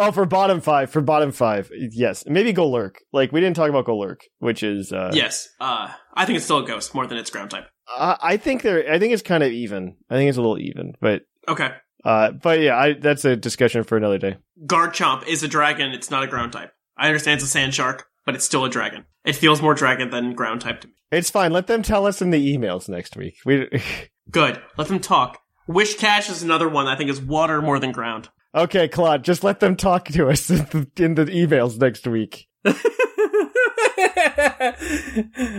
Oh, 0.00 0.12
for 0.12 0.24
bottom 0.26 0.60
five, 0.60 0.90
for 0.90 1.00
bottom 1.00 1.32
five, 1.32 1.72
yes, 1.74 2.22
maybe 2.28 2.52
Golurk. 2.52 2.92
Like 3.12 3.32
we 3.32 3.40
didn't 3.40 3.56
talk 3.56 3.68
about 3.68 3.84
Golurk, 3.86 4.20
which 4.38 4.62
is 4.62 4.92
uh, 4.92 5.10
yes. 5.12 5.48
Uh, 5.60 5.88
I 6.14 6.24
think 6.24 6.36
it's 6.36 6.44
still 6.44 6.58
a 6.58 6.64
ghost 6.64 6.94
more 6.94 7.04
than 7.08 7.18
its 7.18 7.30
ground 7.30 7.50
type. 7.50 7.66
I, 7.88 8.16
I 8.22 8.36
think 8.36 8.62
they're. 8.62 8.88
I 8.92 9.00
think 9.00 9.12
it's 9.12 9.22
kind 9.22 9.42
of 9.42 9.50
even. 9.50 9.96
I 10.08 10.14
think 10.14 10.28
it's 10.28 10.38
a 10.38 10.40
little 10.40 10.60
even, 10.60 10.92
but 11.00 11.22
Okay. 11.48 11.70
uh, 12.04 12.30
but 12.30 12.60
yeah, 12.60 12.76
I, 12.78 12.92
that's 12.92 13.24
a 13.24 13.34
discussion 13.34 13.82
for 13.82 13.96
another 13.96 14.18
day. 14.18 14.36
Garchomp 14.66 15.26
is 15.26 15.42
a 15.42 15.48
dragon. 15.48 15.90
It's 15.90 16.12
not 16.12 16.22
a 16.22 16.28
ground 16.28 16.52
type. 16.52 16.70
I 16.96 17.08
understand 17.08 17.38
it's 17.38 17.44
a 17.44 17.48
sand 17.48 17.74
shark, 17.74 18.06
but 18.28 18.34
it's 18.34 18.44
still 18.44 18.66
a 18.66 18.68
dragon. 18.68 19.06
It 19.24 19.36
feels 19.36 19.62
more 19.62 19.72
dragon 19.72 20.10
than 20.10 20.34
ground 20.34 20.60
type 20.60 20.82
to 20.82 20.88
me. 20.88 20.92
It's 21.10 21.30
fine. 21.30 21.50
Let 21.50 21.66
them 21.66 21.80
tell 21.80 22.06
us 22.06 22.20
in 22.20 22.28
the 22.28 22.54
emails 22.54 22.86
next 22.86 23.16
week. 23.16 23.38
We 23.46 23.70
Good. 24.30 24.60
Let 24.76 24.88
them 24.88 25.00
talk. 25.00 25.40
Whiscash 25.66 26.30
is 26.30 26.42
another 26.42 26.68
one 26.68 26.86
I 26.86 26.94
think 26.94 27.08
is 27.08 27.22
water 27.22 27.62
more 27.62 27.78
than 27.78 27.90
ground. 27.90 28.28
okay, 28.54 28.86
Claude. 28.86 29.24
Just 29.24 29.44
let 29.44 29.60
them 29.60 29.76
talk 29.76 30.08
to 30.08 30.28
us 30.28 30.50
in 30.50 30.58
the, 30.58 30.90
in 31.02 31.14
the 31.14 31.24
emails 31.24 31.80
next 31.80 32.06
week. 32.06 32.48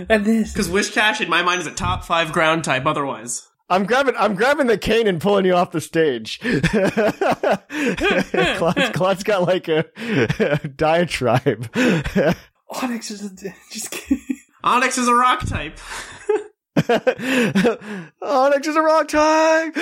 and 0.07 0.23
this. 0.23 0.53
Because 0.53 0.69
Whiscash, 0.69 1.21
in 1.21 1.27
my 1.27 1.41
mind, 1.41 1.61
is 1.61 1.65
a 1.65 1.71
top 1.71 2.05
five 2.05 2.31
ground 2.31 2.63
type 2.63 2.85
otherwise. 2.85 3.49
I'm 3.71 3.85
grabbing. 3.85 4.15
I'm 4.17 4.33
grabbing 4.33 4.65
the 4.65 4.79
cane 4.79 5.05
and 5.07 5.21
pulling 5.21 5.45
you 5.45 5.53
off 5.53 5.69
the 5.71 5.81
stage. 5.81 6.39
Claude's, 8.57 8.89
Claude's 8.89 9.23
got 9.23 9.43
like 9.43 9.67
a, 9.67 9.85
a 10.39 10.67
diatribe. 10.67 11.69
Onix 12.71 13.11
is 13.11 13.25
a, 13.25 13.29
just 13.71 13.91
kidding. 13.91 14.39
Onix 14.63 14.97
is 14.97 15.07
a 15.07 15.13
rock 15.13 15.45
type. 15.45 15.79
Onix 18.21 18.67
is 18.67 18.75
a 18.75 18.81
rock 18.81 19.07
type. 19.07 19.75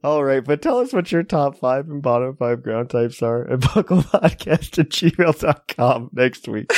All 0.04 0.24
right, 0.24 0.44
but 0.44 0.62
tell 0.62 0.78
us 0.78 0.92
what 0.92 1.10
your 1.12 1.22
top 1.22 1.58
five 1.58 1.88
and 1.88 2.02
bottom 2.02 2.36
five 2.36 2.62
ground 2.62 2.90
types 2.90 3.22
are 3.22 3.50
at 3.50 3.60
pucklepodcast 3.60 4.78
at 4.78 4.88
gmail.com 4.90 6.10
next 6.12 6.48
week. 6.48 6.72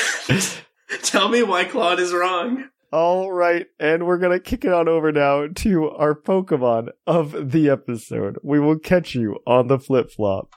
Tell 1.02 1.28
me 1.28 1.42
why 1.42 1.64
Claude 1.64 2.00
is 2.00 2.12
wrong. 2.12 2.68
All 2.92 3.32
right, 3.32 3.66
and 3.78 4.06
we're 4.06 4.18
going 4.18 4.32
to 4.32 4.40
kick 4.40 4.64
it 4.64 4.72
on 4.72 4.88
over 4.88 5.12
now 5.12 5.46
to 5.46 5.90
our 5.90 6.14
Pokemon 6.14 6.88
of 7.06 7.52
the 7.52 7.70
episode. 7.70 8.38
We 8.42 8.60
will 8.60 8.78
catch 8.78 9.14
you 9.14 9.38
on 9.46 9.68
the 9.68 9.78
flip 9.78 10.10
flop. 10.10 10.54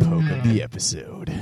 Poke 0.00 0.30
of 0.30 0.44
the 0.44 0.60
episode. 0.62 1.32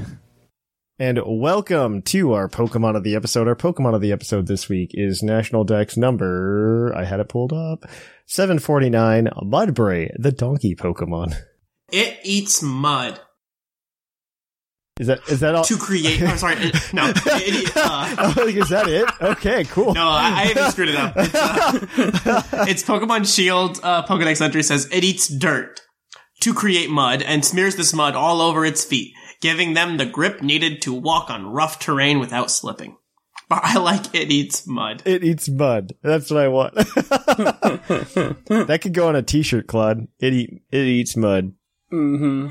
And 0.99 1.20
welcome 1.27 2.01
to 2.03 2.32
our 2.32 2.49
Pokemon 2.49 2.97
of 2.97 3.03
the 3.03 3.16
episode. 3.16 3.49
Our 3.49 3.57
Pokemon 3.57 3.95
of 3.95 4.01
the 4.01 4.12
episode 4.12 4.47
this 4.47 4.69
week 4.69 4.93
is 4.95 5.23
National 5.23 5.65
Dex 5.65 5.97
number, 5.97 6.95
I 6.97 7.05
had 7.05 7.20
it 7.20 7.28
pulled 7.28 7.53
up, 7.53 7.85
749, 8.27 9.28
Mudbray, 9.43 10.11
the 10.19 10.32
donkey 10.32 10.74
Pokemon. 10.74 11.35
It 11.93 12.19
eats 12.24 12.62
mud 12.62 13.20
Is 15.01 15.09
that, 15.09 15.29
is 15.29 15.41
that 15.41 15.57
all? 15.57 15.65
to 15.65 15.77
create. 15.77 16.23
I'm 16.23 16.39
sorry. 16.39 16.55
It, 16.57 16.95
no, 16.95 17.09
it, 17.16 17.16
it, 17.27 17.73
uh, 17.77 18.33
Oh, 18.37 18.47
is 18.47 18.69
that 18.69 18.87
it? 18.87 19.09
Okay, 19.21 19.65
cool. 19.65 19.93
no, 19.93 20.09
I, 20.09 20.45
I 20.45 20.51
even 20.51 20.71
screwed 20.71 20.89
it 20.91 20.95
up. 20.95 21.15
It's, 21.16 21.35
uh, 21.35 22.43
it's 22.69 22.85
Pokemon 22.85 23.27
Shield. 23.33 23.81
Uh, 23.83 24.07
Pokedex 24.07 24.41
entry 24.41 24.62
says 24.62 24.89
it 24.93 25.03
eats 25.03 25.27
dirt 25.27 25.81
to 26.43 26.55
create 26.55 26.91
mud 26.91 27.23
and 27.23 27.45
smears 27.45 27.75
this 27.75 27.93
mud 27.93 28.15
all 28.15 28.41
over 28.41 28.65
its 28.65 28.85
feet, 28.85 29.15
giving 29.41 29.75
them 29.75 29.97
the 29.97 30.07
grip 30.07 30.43
needed 30.43 30.81
to 30.83 30.95
walk 30.95 31.29
on 31.29 31.47
rough 31.47 31.81
terrain 31.81 32.21
without 32.21 32.53
slipping. 32.53 32.97
But 33.49 33.62
I 33.65 33.79
like 33.79 34.15
it 34.15 34.31
eats 34.31 34.65
mud. 34.65 35.03
It 35.05 35.25
eats 35.25 35.49
mud. 35.49 35.95
That's 36.03 36.31
what 36.31 36.41
I 36.41 36.49
want. 36.49 36.75
that 36.77 38.79
could 38.81 38.95
go 38.95 39.09
on 39.09 39.16
a 39.16 39.23
t-shirt, 39.23 39.66
Claude. 39.66 40.07
It 40.21 40.33
eat, 40.33 40.62
it 40.71 40.85
eats 40.85 41.16
mud. 41.16 41.53
Mm-hmm. 41.93 42.51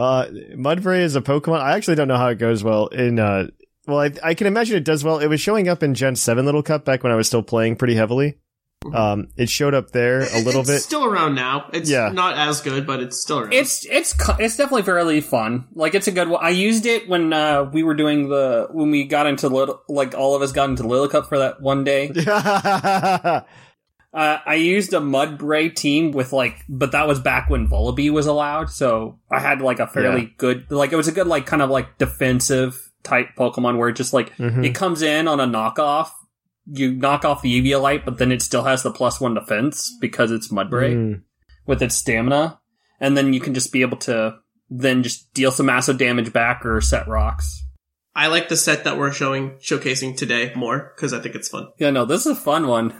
Uh, 0.00 0.26
Mudbray 0.56 1.00
is 1.00 1.14
a 1.16 1.20
Pokemon. 1.20 1.60
I 1.60 1.76
actually 1.76 1.96
don't 1.96 2.08
know 2.08 2.16
how 2.16 2.28
it 2.28 2.36
goes 2.38 2.64
well 2.64 2.86
in, 2.88 3.18
uh, 3.18 3.48
well, 3.86 4.00
I, 4.00 4.10
I 4.22 4.34
can 4.34 4.46
imagine 4.46 4.76
it 4.76 4.84
does 4.84 5.04
well. 5.04 5.18
It 5.18 5.26
was 5.28 5.40
showing 5.40 5.68
up 5.68 5.82
in 5.82 5.94
Gen 5.94 6.16
7 6.16 6.44
Little 6.44 6.62
Cup 6.62 6.84
back 6.84 7.02
when 7.02 7.12
I 7.12 7.16
was 7.16 7.26
still 7.26 7.42
playing 7.42 7.76
pretty 7.76 7.94
heavily. 7.94 8.38
Um, 8.94 9.28
it 9.36 9.50
showed 9.50 9.74
up 9.74 9.90
there 9.90 10.20
a 10.20 10.40
little 10.42 10.62
it's 10.62 10.70
bit. 10.70 10.80
still 10.80 11.04
around 11.04 11.34
now. 11.34 11.68
It's 11.74 11.90
Yeah. 11.90 12.08
not 12.14 12.38
as 12.38 12.62
good, 12.62 12.86
but 12.86 13.00
it's 13.00 13.20
still 13.20 13.40
around. 13.40 13.52
It's 13.52 13.84
it's 13.84 14.14
it's 14.38 14.56
definitely 14.56 14.84
fairly 14.84 15.20
fun. 15.20 15.68
Like 15.74 15.94
it's 15.94 16.08
a 16.08 16.12
good 16.12 16.30
one. 16.30 16.42
I 16.42 16.48
used 16.48 16.86
it 16.86 17.06
when 17.06 17.30
uh, 17.30 17.64
we 17.64 17.82
were 17.82 17.92
doing 17.94 18.30
the 18.30 18.68
when 18.70 18.90
we 18.90 19.04
got 19.04 19.26
into 19.26 19.48
little 19.48 19.82
like 19.86 20.14
all 20.14 20.34
of 20.34 20.40
us 20.40 20.52
got 20.52 20.70
into 20.70 20.84
Little 20.86 21.08
Cup 21.08 21.28
for 21.28 21.36
that 21.40 21.60
one 21.60 21.84
day. 21.84 22.08
Uh, 24.12 24.38
I 24.44 24.54
used 24.56 24.92
a 24.92 24.98
Mudbray 24.98 25.74
team 25.74 26.10
with 26.10 26.32
like, 26.32 26.64
but 26.68 26.92
that 26.92 27.06
was 27.06 27.20
back 27.20 27.48
when 27.48 27.68
Vullaby 27.68 28.10
was 28.10 28.26
allowed, 28.26 28.68
so 28.70 29.20
I 29.30 29.38
had 29.38 29.60
like 29.62 29.78
a 29.78 29.86
fairly 29.86 30.22
Yeah. 30.22 30.28
good, 30.36 30.66
like 30.70 30.92
it 30.92 30.96
was 30.96 31.06
a 31.08 31.12
good 31.12 31.28
like 31.28 31.46
kind 31.46 31.62
of 31.62 31.70
like 31.70 31.96
defensive 31.98 32.90
type 33.04 33.28
Pokemon 33.38 33.78
where 33.78 33.88
it 33.88 33.96
just 33.96 34.12
like 34.12 34.36
Mhm. 34.36 34.64
it 34.66 34.74
comes 34.74 35.02
in 35.02 35.28
on 35.28 35.38
a 35.40 35.46
knockoff. 35.46 36.10
You 36.66 36.92
knock 36.92 37.24
off 37.24 37.42
the 37.42 37.60
Eviolite, 37.62 38.04
but 38.04 38.18
then 38.18 38.32
it 38.32 38.42
still 38.42 38.64
has 38.64 38.82
the 38.82 38.90
plus 38.90 39.20
one 39.20 39.34
defense 39.34 39.96
because 40.00 40.30
it's 40.32 40.48
Mudbray 40.52 40.94
Mm. 40.94 41.20
with 41.66 41.80
its 41.80 41.94
stamina, 41.94 42.58
and 43.00 43.16
then 43.16 43.32
you 43.32 43.40
can 43.40 43.54
just 43.54 43.72
be 43.72 43.82
able 43.82 43.96
to 43.98 44.34
then 44.68 45.02
just 45.04 45.32
deal 45.34 45.50
some 45.52 45.66
massive 45.66 45.98
damage 45.98 46.32
back 46.32 46.64
or 46.66 46.80
set 46.80 47.06
rocks. 47.08 47.64
I 48.14 48.26
like 48.26 48.48
the 48.48 48.56
set 48.56 48.84
that 48.84 48.98
we're 48.98 49.12
showing 49.12 49.50
showcasing 49.62 50.16
today 50.16 50.52
more 50.56 50.92
because 50.96 51.12
I 51.12 51.20
think 51.20 51.34
it's 51.36 51.48
fun. 51.48 51.68
Yeah, 51.78 51.90
no, 51.90 52.04
this 52.04 52.26
is 52.26 52.32
a 52.36 52.40
fun 52.40 52.66
one. 52.66 52.92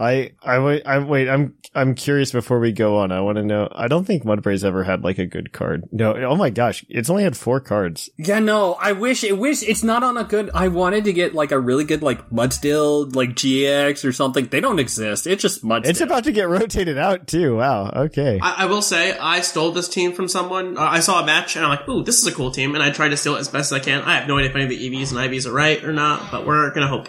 I, 0.00 0.32
I 0.42 0.58
wait, 0.58 0.86
I 0.86 0.98
wait, 0.98 1.28
I'm, 1.28 1.54
I'm 1.74 1.94
curious 1.94 2.32
before 2.32 2.60
we 2.60 2.72
go 2.72 2.98
on. 2.98 3.12
I 3.12 3.20
want 3.20 3.36
to 3.36 3.44
know, 3.44 3.68
I 3.72 3.88
don't 3.88 4.04
think 4.04 4.24
Mudbray's 4.24 4.64
ever 4.64 4.84
had 4.84 5.02
like 5.02 5.18
a 5.18 5.26
good 5.26 5.52
card. 5.52 5.88
No, 5.92 6.14
oh 6.14 6.36
my 6.36 6.50
gosh, 6.50 6.84
it's 6.88 7.10
only 7.10 7.24
had 7.24 7.36
four 7.36 7.60
cards. 7.60 8.08
Yeah, 8.16 8.38
no, 8.38 8.74
I 8.74 8.92
wish 8.92 9.24
it 9.24 9.38
wish 9.38 9.62
it's 9.62 9.82
not 9.82 10.02
on 10.02 10.16
a 10.16 10.24
good 10.24 10.50
I 10.54 10.68
wanted 10.68 11.04
to 11.04 11.12
get 11.12 11.34
like 11.34 11.52
a 11.52 11.58
really 11.58 11.84
good 11.84 12.02
like 12.02 12.30
Mudsdale, 12.30 13.14
like 13.14 13.30
GX 13.30 14.04
or 14.04 14.12
something. 14.12 14.46
They 14.46 14.60
don't 14.60 14.78
exist. 14.78 15.26
It's 15.26 15.42
just 15.42 15.64
Mudsdale. 15.64 15.86
It's 15.86 16.00
about 16.00 16.24
to 16.24 16.32
get 16.32 16.48
rotated 16.48 16.98
out 16.98 17.26
too. 17.26 17.56
Wow. 17.56 17.90
Okay. 17.90 18.38
I, 18.40 18.64
I 18.64 18.66
will 18.66 18.82
say 18.82 19.16
I 19.18 19.40
stole 19.40 19.72
this 19.72 19.88
team 19.88 20.12
from 20.12 20.28
someone. 20.28 20.78
Uh, 20.78 20.82
I 20.82 21.00
saw 21.00 21.22
a 21.22 21.26
match 21.26 21.56
and 21.56 21.64
I'm 21.64 21.70
like, 21.70 21.88
"Ooh, 21.88 22.02
this 22.02 22.20
is 22.20 22.26
a 22.26 22.32
cool 22.32 22.50
team," 22.50 22.74
and 22.74 22.82
I 22.82 22.90
tried 22.90 23.08
to 23.08 23.16
steal 23.16 23.36
it 23.36 23.40
as 23.40 23.48
best 23.48 23.72
as 23.72 23.80
I 23.80 23.84
can. 23.84 24.02
I 24.02 24.16
have 24.16 24.28
no 24.28 24.38
idea 24.38 24.50
if 24.50 24.56
any 24.56 24.64
of 24.64 24.70
the 24.70 24.90
EVs 24.90 25.10
and 25.10 25.18
IVs 25.18 25.46
are 25.46 25.52
right 25.52 25.82
or 25.84 25.92
not, 25.92 26.30
but 26.30 26.46
we're 26.46 26.70
gonna 26.72 26.88
hope. 26.88 27.08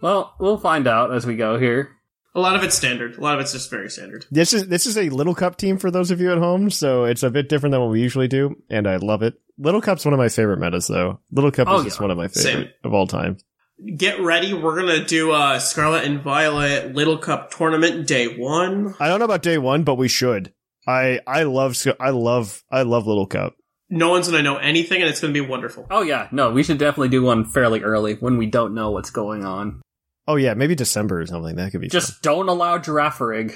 Well, 0.00 0.34
we'll 0.38 0.58
find 0.58 0.86
out 0.86 1.12
as 1.12 1.26
we 1.26 1.36
go 1.36 1.58
here. 1.58 1.97
A 2.38 2.40
lot 2.40 2.54
of 2.54 2.62
it's 2.62 2.76
standard. 2.76 3.18
A 3.18 3.20
lot 3.20 3.34
of 3.34 3.40
it's 3.40 3.50
just 3.52 3.68
very 3.68 3.90
standard. 3.90 4.24
This 4.30 4.52
is 4.52 4.68
this 4.68 4.86
is 4.86 4.96
a 4.96 5.08
Little 5.10 5.34
Cup 5.34 5.56
team 5.56 5.76
for 5.76 5.90
those 5.90 6.12
of 6.12 6.20
you 6.20 6.30
at 6.30 6.38
home, 6.38 6.70
so 6.70 7.02
it's 7.04 7.24
a 7.24 7.30
bit 7.30 7.48
different 7.48 7.72
than 7.72 7.80
what 7.80 7.90
we 7.90 8.00
usually 8.00 8.28
do, 8.28 8.54
and 8.70 8.86
I 8.86 8.96
love 8.96 9.22
it. 9.22 9.34
Little 9.58 9.80
Cup's 9.80 10.04
one 10.04 10.14
of 10.14 10.18
my 10.18 10.28
favorite 10.28 10.58
metas, 10.60 10.86
though. 10.86 11.18
Little 11.32 11.50
Cup 11.50 11.66
Oh, 11.68 11.78
is 11.78 11.84
just 11.84 12.00
one 12.00 12.12
of 12.12 12.16
my 12.16 12.28
favorite 12.28 12.42
Same. 12.42 12.68
of 12.84 12.94
all 12.94 13.08
time. 13.08 13.38
Get 13.96 14.20
ready. 14.20 14.54
We're 14.54 14.76
gonna 14.76 15.04
do 15.04 15.32
a 15.32 15.58
Scarlet 15.58 16.04
and 16.04 16.22
Violet 16.22 16.94
Little 16.94 17.18
Cup 17.18 17.50
tournament 17.50 18.06
day 18.06 18.36
one. 18.38 18.94
I 19.00 19.08
don't 19.08 19.18
know 19.18 19.24
about 19.24 19.42
day 19.42 19.58
one, 19.58 19.82
but 19.82 19.96
we 19.96 20.06
should. 20.06 20.52
I 20.86 21.18
I 21.26 21.42
love 21.42 21.76
I 21.98 22.10
love 22.10 22.62
I 22.70 22.82
love 22.82 23.06
Little 23.08 23.26
Cup. 23.26 23.54
No 23.90 24.10
one's 24.10 24.28
gonna 24.28 24.42
know 24.42 24.58
anything, 24.58 25.00
and 25.00 25.10
it's 25.10 25.20
gonna 25.20 25.32
be 25.32 25.40
wonderful. 25.40 25.86
Oh 25.90 26.02
yeah, 26.02 26.28
no, 26.30 26.50
we 26.52 26.62
should 26.62 26.78
definitely 26.78 27.08
do 27.08 27.22
one 27.24 27.44
fairly 27.46 27.82
early 27.82 28.14
when 28.14 28.36
we 28.36 28.46
don't 28.46 28.74
know 28.74 28.90
what's 28.92 29.10
going 29.10 29.44
on. 29.44 29.80
Oh 30.28 30.36
yeah, 30.36 30.54
maybe 30.54 30.74
December 30.76 31.20
or 31.22 31.26
something. 31.26 31.56
That 31.56 31.72
could 31.72 31.80
be 31.80 31.88
Just 31.88 32.22
don't 32.22 32.48
allow 32.48 32.78
Girafarig. 32.78 33.54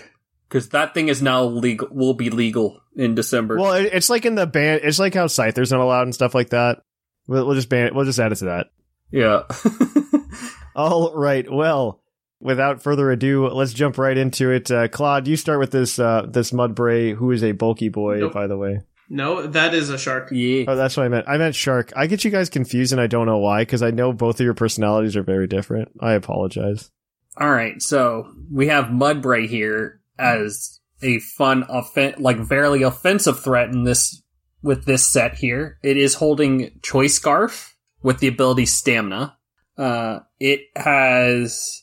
because 0.48 0.70
that 0.70 0.94
thing 0.94 1.08
is 1.08 1.20
now 1.22 1.44
legal. 1.44 1.86
Will 1.90 2.14
be 2.14 2.30
legal 2.30 2.80
in 2.96 3.14
December. 3.14 3.58
Well, 3.58 3.74
it, 3.74 3.90
it's 3.92 4.08
like 4.10 4.24
in 4.24 4.34
the 4.34 4.46
ban. 4.46 4.80
It's 4.82 4.98
like 4.98 5.12
how 5.14 5.26
Scyther's 5.26 5.70
not 5.70 5.80
allowed 5.80 6.02
and 6.04 6.14
stuff 6.14 6.34
like 6.34 6.48
that. 6.50 6.82
We'll, 7.28 7.46
we'll 7.46 7.54
just 7.56 7.68
ban 7.68 7.86
it. 7.86 7.94
We'll 7.94 8.06
just 8.06 8.18
add 8.18 8.32
it 8.32 8.36
to 8.36 8.46
that. 8.46 8.66
yeah. 9.12 9.42
All 10.74 11.14
right. 11.14 11.46
Well, 11.50 12.00
without 12.40 12.82
further 12.82 13.10
ado, 13.10 13.48
let's 13.48 13.72
jump 13.74 13.98
right 13.98 14.16
into 14.16 14.50
it. 14.50 14.70
Uh, 14.70 14.88
Claude, 14.88 15.28
you 15.28 15.36
start 15.36 15.58
with 15.60 15.70
this 15.70 15.98
uh, 15.98 16.26
this 16.28 16.50
Mudbray, 16.52 17.14
who 17.14 17.30
is 17.32 17.44
a 17.44 17.52
bulky 17.52 17.88
boy, 17.90 18.20
Nope. 18.20 18.32
by 18.32 18.46
the 18.46 18.56
way. 18.56 18.80
No, 19.14 19.46
that 19.46 19.74
is 19.74 19.90
a 19.90 19.98
shark. 19.98 20.30
yeah. 20.32 20.64
Oh, 20.66 20.74
that's 20.74 20.96
what 20.96 21.04
I 21.04 21.08
meant. 21.10 21.28
I 21.28 21.36
meant 21.36 21.54
Shark. 21.54 21.92
I 21.94 22.06
get 22.06 22.24
you 22.24 22.30
guys 22.30 22.48
confused, 22.48 22.92
and 22.92 23.00
I 23.00 23.06
don't 23.06 23.26
know 23.26 23.36
why, 23.36 23.60
because 23.60 23.82
I 23.82 23.90
know 23.90 24.10
both 24.14 24.40
of 24.40 24.44
your 24.44 24.54
personalities 24.54 25.16
are 25.16 25.22
very 25.22 25.46
different. 25.46 25.90
I 26.00 26.14
apologize. 26.14 26.90
All 27.36 27.50
right, 27.50 27.80
so 27.82 28.32
we 28.50 28.68
have 28.68 28.86
Mudbray 28.86 29.46
here 29.48 30.00
as 30.18 30.80
a 31.02 31.18
fun, 31.18 31.64
offen- 31.64 32.14
like 32.22 32.38
very 32.38 32.80
offensive 32.82 33.44
threat 33.44 33.68
in 33.68 33.84
this 33.84 34.22
with 34.62 34.86
this 34.86 35.06
set 35.06 35.34
here. 35.34 35.78
It 35.82 35.98
is 35.98 36.14
holding 36.14 36.78
Choice 36.82 37.14
Scarf 37.14 37.76
with 38.02 38.18
the 38.20 38.28
ability 38.28 38.64
Stamina. 38.64 39.36
Uh, 39.76 40.20
it 40.40 40.62
has 40.74 41.82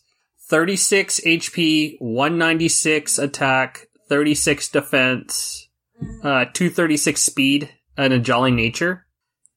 36 0.50 1.20
HP, 1.20 1.98
196 2.00 3.20
attack, 3.20 3.88
36 4.08 4.70
defense, 4.70 5.69
uh, 6.24 6.46
236 6.54 7.22
speed, 7.22 7.70
and 7.98 8.14
a 8.14 8.20
jolly 8.20 8.52
nature. 8.52 9.06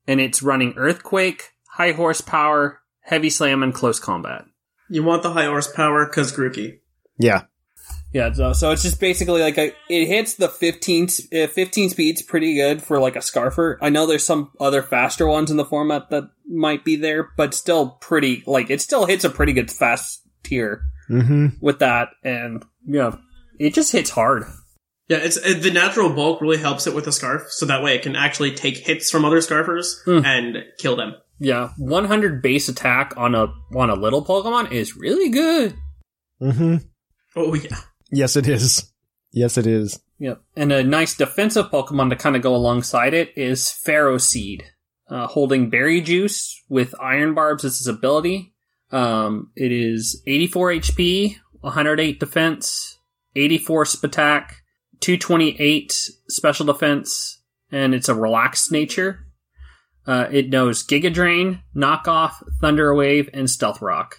And 0.06 0.20
it's 0.20 0.42
running 0.42 0.74
Earthquake, 0.76 1.50
High 1.68 1.92
Horsepower, 1.92 2.80
Heavy 3.00 3.30
Slam, 3.30 3.62
and 3.62 3.72
Close 3.74 4.00
Combat. 4.00 4.44
You 4.88 5.02
want 5.04 5.22
the 5.22 5.32
high 5.32 5.46
horsepower 5.46 6.06
because 6.06 6.32
Grookey. 6.32 6.78
Yeah. 7.18 7.44
Yeah, 8.12 8.30
so, 8.32 8.52
so 8.52 8.72
it's 8.72 8.82
just 8.82 9.00
basically 9.00 9.40
like 9.40 9.56
a, 9.56 9.72
it 9.88 10.06
hits 10.06 10.34
the 10.34 10.48
15, 10.48 11.04
s- 11.04 11.22
uh, 11.32 11.46
15 11.46 11.88
speeds 11.90 12.20
pretty 12.20 12.54
good 12.56 12.82
for 12.82 12.98
like 13.00 13.16
a 13.16 13.20
Scarfer. 13.20 13.78
I 13.80 13.88
know 13.88 14.06
there's 14.06 14.24
some 14.24 14.50
other 14.60 14.82
faster 14.82 15.26
ones 15.26 15.50
in 15.50 15.56
the 15.56 15.64
format 15.64 16.10
that 16.10 16.24
might 16.46 16.84
be 16.84 16.96
there, 16.96 17.30
but 17.38 17.54
still 17.54 17.90
pretty, 18.02 18.42
like, 18.46 18.68
it 18.68 18.82
still 18.82 19.06
hits 19.06 19.24
a 19.24 19.30
pretty 19.30 19.52
good 19.54 19.70
fast 19.70 20.20
tier 20.42 20.82
Mm-hmm. 21.08 21.48
with 21.60 21.78
that, 21.80 22.08
and, 22.22 22.64
yeah, 22.86 23.16
it 23.58 23.72
just 23.74 23.92
hits 23.92 24.10
hard. 24.10 24.44
Yeah, 25.12 25.18
it's 25.26 25.36
it, 25.36 25.62
the 25.62 25.70
natural 25.70 26.08
bulk 26.14 26.40
really 26.40 26.56
helps 26.58 26.86
it 26.86 26.94
with 26.94 27.06
a 27.06 27.12
scarf, 27.12 27.42
so 27.50 27.66
that 27.66 27.82
way 27.82 27.94
it 27.94 28.02
can 28.02 28.16
actually 28.16 28.52
take 28.54 28.78
hits 28.78 29.10
from 29.10 29.24
other 29.24 29.38
scarfers 29.38 30.02
Hmm. 30.04 30.24
and 30.24 30.56
kill 30.78 30.96
them. 30.96 31.14
Yeah, 31.38 31.70
100 31.76 32.40
base 32.42 32.68
attack 32.68 33.14
on 33.16 33.34
a, 33.34 33.46
on 33.76 33.90
a 33.90 33.94
little 33.94 34.24
Pokemon 34.24 34.70
is 34.72 34.96
really 34.96 35.28
good. 35.28 35.74
Mm-hmm. 36.40 36.76
Oh 37.36 37.54
yeah, 37.54 37.76
Yes, 38.10 38.36
it 38.36 38.46
is. 38.48 38.90
Yes, 39.32 39.58
it 39.58 39.66
is. 39.66 39.98
Yep. 40.18 40.40
And 40.56 40.72
a 40.72 40.84
nice 40.84 41.16
defensive 41.16 41.66
Pokemon 41.70 42.10
to 42.10 42.16
kind 42.16 42.36
of 42.36 42.42
go 42.42 42.54
alongside 42.54 43.12
it 43.14 43.32
is 43.36 43.62
Ferroseed, 43.86 44.62
uh, 45.08 45.26
holding 45.26 45.68
Berry 45.70 46.00
Juice 46.00 46.62
with 46.68 46.94
Iron 47.00 47.34
Barbs 47.34 47.64
as 47.64 47.78
its 47.78 47.86
ability. 47.88 48.54
Um, 48.90 49.50
it 49.56 49.72
is 49.72 50.22
84 50.26 50.68
HP, 50.74 51.36
108 51.60 52.20
defense, 52.20 52.98
84 53.34 53.86
sp 53.88 54.04
attack, 54.04 54.61
228 55.02 55.92
special 56.28 56.66
defense, 56.66 57.42
and 57.70 57.94
it's 57.94 58.08
a 58.08 58.14
relaxed 58.14 58.72
nature. 58.72 59.26
Uh, 60.06 60.26
it 60.30 60.48
knows 60.48 60.84
Giga 60.84 61.12
Drain, 61.12 61.60
Knockoff, 61.76 62.32
Thunder 62.60 62.94
Wave, 62.94 63.28
and 63.34 63.50
Stealth 63.50 63.82
Rock. 63.82 64.18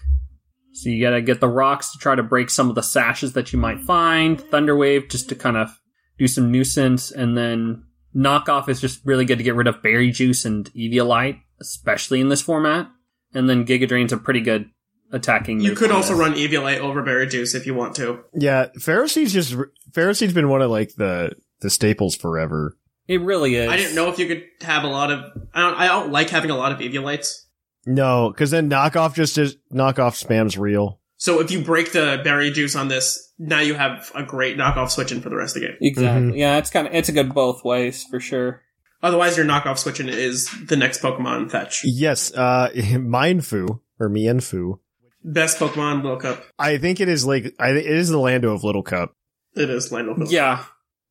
So 0.73 0.89
you 0.89 1.01
gotta 1.01 1.21
get 1.21 1.39
the 1.39 1.47
rocks 1.47 1.91
to 1.91 1.97
try 1.97 2.15
to 2.15 2.23
break 2.23 2.49
some 2.49 2.69
of 2.69 2.75
the 2.75 2.83
sashes 2.83 3.33
that 3.33 3.53
you 3.53 3.59
might 3.59 3.81
find. 3.81 4.39
Thunder 4.39 4.75
Wave 4.75 5.09
just 5.09 5.29
to 5.29 5.35
kind 5.35 5.57
of 5.57 5.69
do 6.17 6.27
some 6.27 6.51
nuisance, 6.51 7.11
and 7.11 7.37
then 7.37 7.85
Knockoff 8.15 8.69
is 8.69 8.81
just 8.81 9.05
really 9.05 9.25
good 9.25 9.37
to 9.37 9.43
get 9.43 9.55
rid 9.55 9.67
of 9.67 9.81
Berry 9.81 10.11
Juice 10.11 10.45
and 10.45 10.65
Eviolite, 10.73 11.39
especially 11.59 12.21
in 12.21 12.29
this 12.29 12.41
format. 12.41 12.89
And 13.33 13.49
then 13.49 13.65
Giga 13.65 13.87
Drain's 13.87 14.13
a 14.13 14.17
pretty 14.17 14.41
good 14.41 14.69
attacking. 15.13 15.61
you 15.61 15.75
could 15.75 15.91
also 15.91 16.13
run 16.13 16.33
Eviolite 16.33 16.79
over 16.79 17.01
Berry 17.01 17.27
Juice 17.27 17.55
if 17.55 17.65
you 17.65 17.73
want 17.73 17.95
to. 17.95 18.19
Yeah, 18.33 18.67
Ferroseed's 18.79 19.31
just 19.31 19.55
Ferroseed's 19.91 20.33
been 20.33 20.49
one 20.49 20.61
of 20.61 20.69
like 20.69 20.95
the 20.95 21.31
the 21.61 21.69
staples 21.69 22.15
forever. 22.15 22.75
It 23.07 23.21
really 23.21 23.55
is. 23.55 23.69
I 23.69 23.77
didn't 23.77 23.95
know 23.95 24.09
if 24.09 24.19
you 24.19 24.27
could 24.27 24.43
have 24.61 24.83
a 24.83 24.87
lot 24.87 25.11
of. 25.11 25.19
I 25.53 25.61
don't. 25.61 25.75
I 25.75 25.87
don't 25.87 26.11
like 26.11 26.29
having 26.29 26.49
a 26.51 26.57
lot 26.57 26.71
of 26.73 26.79
Eviolites. 26.79 27.45
No, 27.85 28.29
because 28.29 28.51
then 28.51 28.69
knockoff 28.69 29.13
just 29.13 29.37
is 29.37 29.57
knockoff 29.73 30.15
spam's 30.15 30.57
real. 30.57 30.99
So 31.17 31.39
if 31.41 31.51
you 31.51 31.61
break 31.63 31.91
the 31.93 32.19
Berry 32.23 32.51
Juice 32.51 32.75
on 32.75 32.87
this, 32.89 33.31
now 33.39 33.59
you 33.59 33.75
have 33.75 34.11
a 34.15 34.23
great 34.23 34.57
knockoff 34.57 34.89
switching 34.89 35.21
for 35.21 35.29
the 35.29 35.35
rest 35.37 35.55
of 35.55 35.61
the 35.61 35.67
game. 35.69 35.77
exactly. 35.81 36.31
Mhm. 36.31 36.37
Yeah, 36.37 36.57
it's 36.57 36.69
kind 36.69 36.87
of 36.87 36.93
it's 36.93 37.09
a 37.09 37.13
good 37.13 37.33
both 37.33 37.63
ways 37.63 38.03
for 38.09 38.19
sure. 38.19 38.61
Otherwise, 39.01 39.35
your 39.35 39.45
knockoff 39.45 39.77
switching 39.77 40.07
is 40.07 40.49
the 40.67 40.77
next 40.77 41.01
Pokemon 41.01 41.51
fetch. 41.51 41.81
Yes, 41.83 42.33
uh, 42.33 42.69
Mienfoo 42.75 43.79
or 43.99 44.09
Mienfoo. 44.09 44.79
Best 45.23 45.57
Pokemon 45.57 46.03
Little 46.03 46.17
Cup. 46.17 46.43
I 46.59 46.77
think 46.77 46.99
it 46.99 47.09
is 47.09 47.25
like 47.25 47.53
I 47.59 47.69
it 47.69 47.85
is 47.85 48.09
the 48.09 48.19
Lando 48.19 48.53
of 48.53 48.63
Little 48.63 48.83
Cup. 48.83 49.13
It 49.55 49.69
is 49.69 49.91
Lando. 49.91 50.15
Phillips. 50.15 50.31
Yeah, 50.31 50.65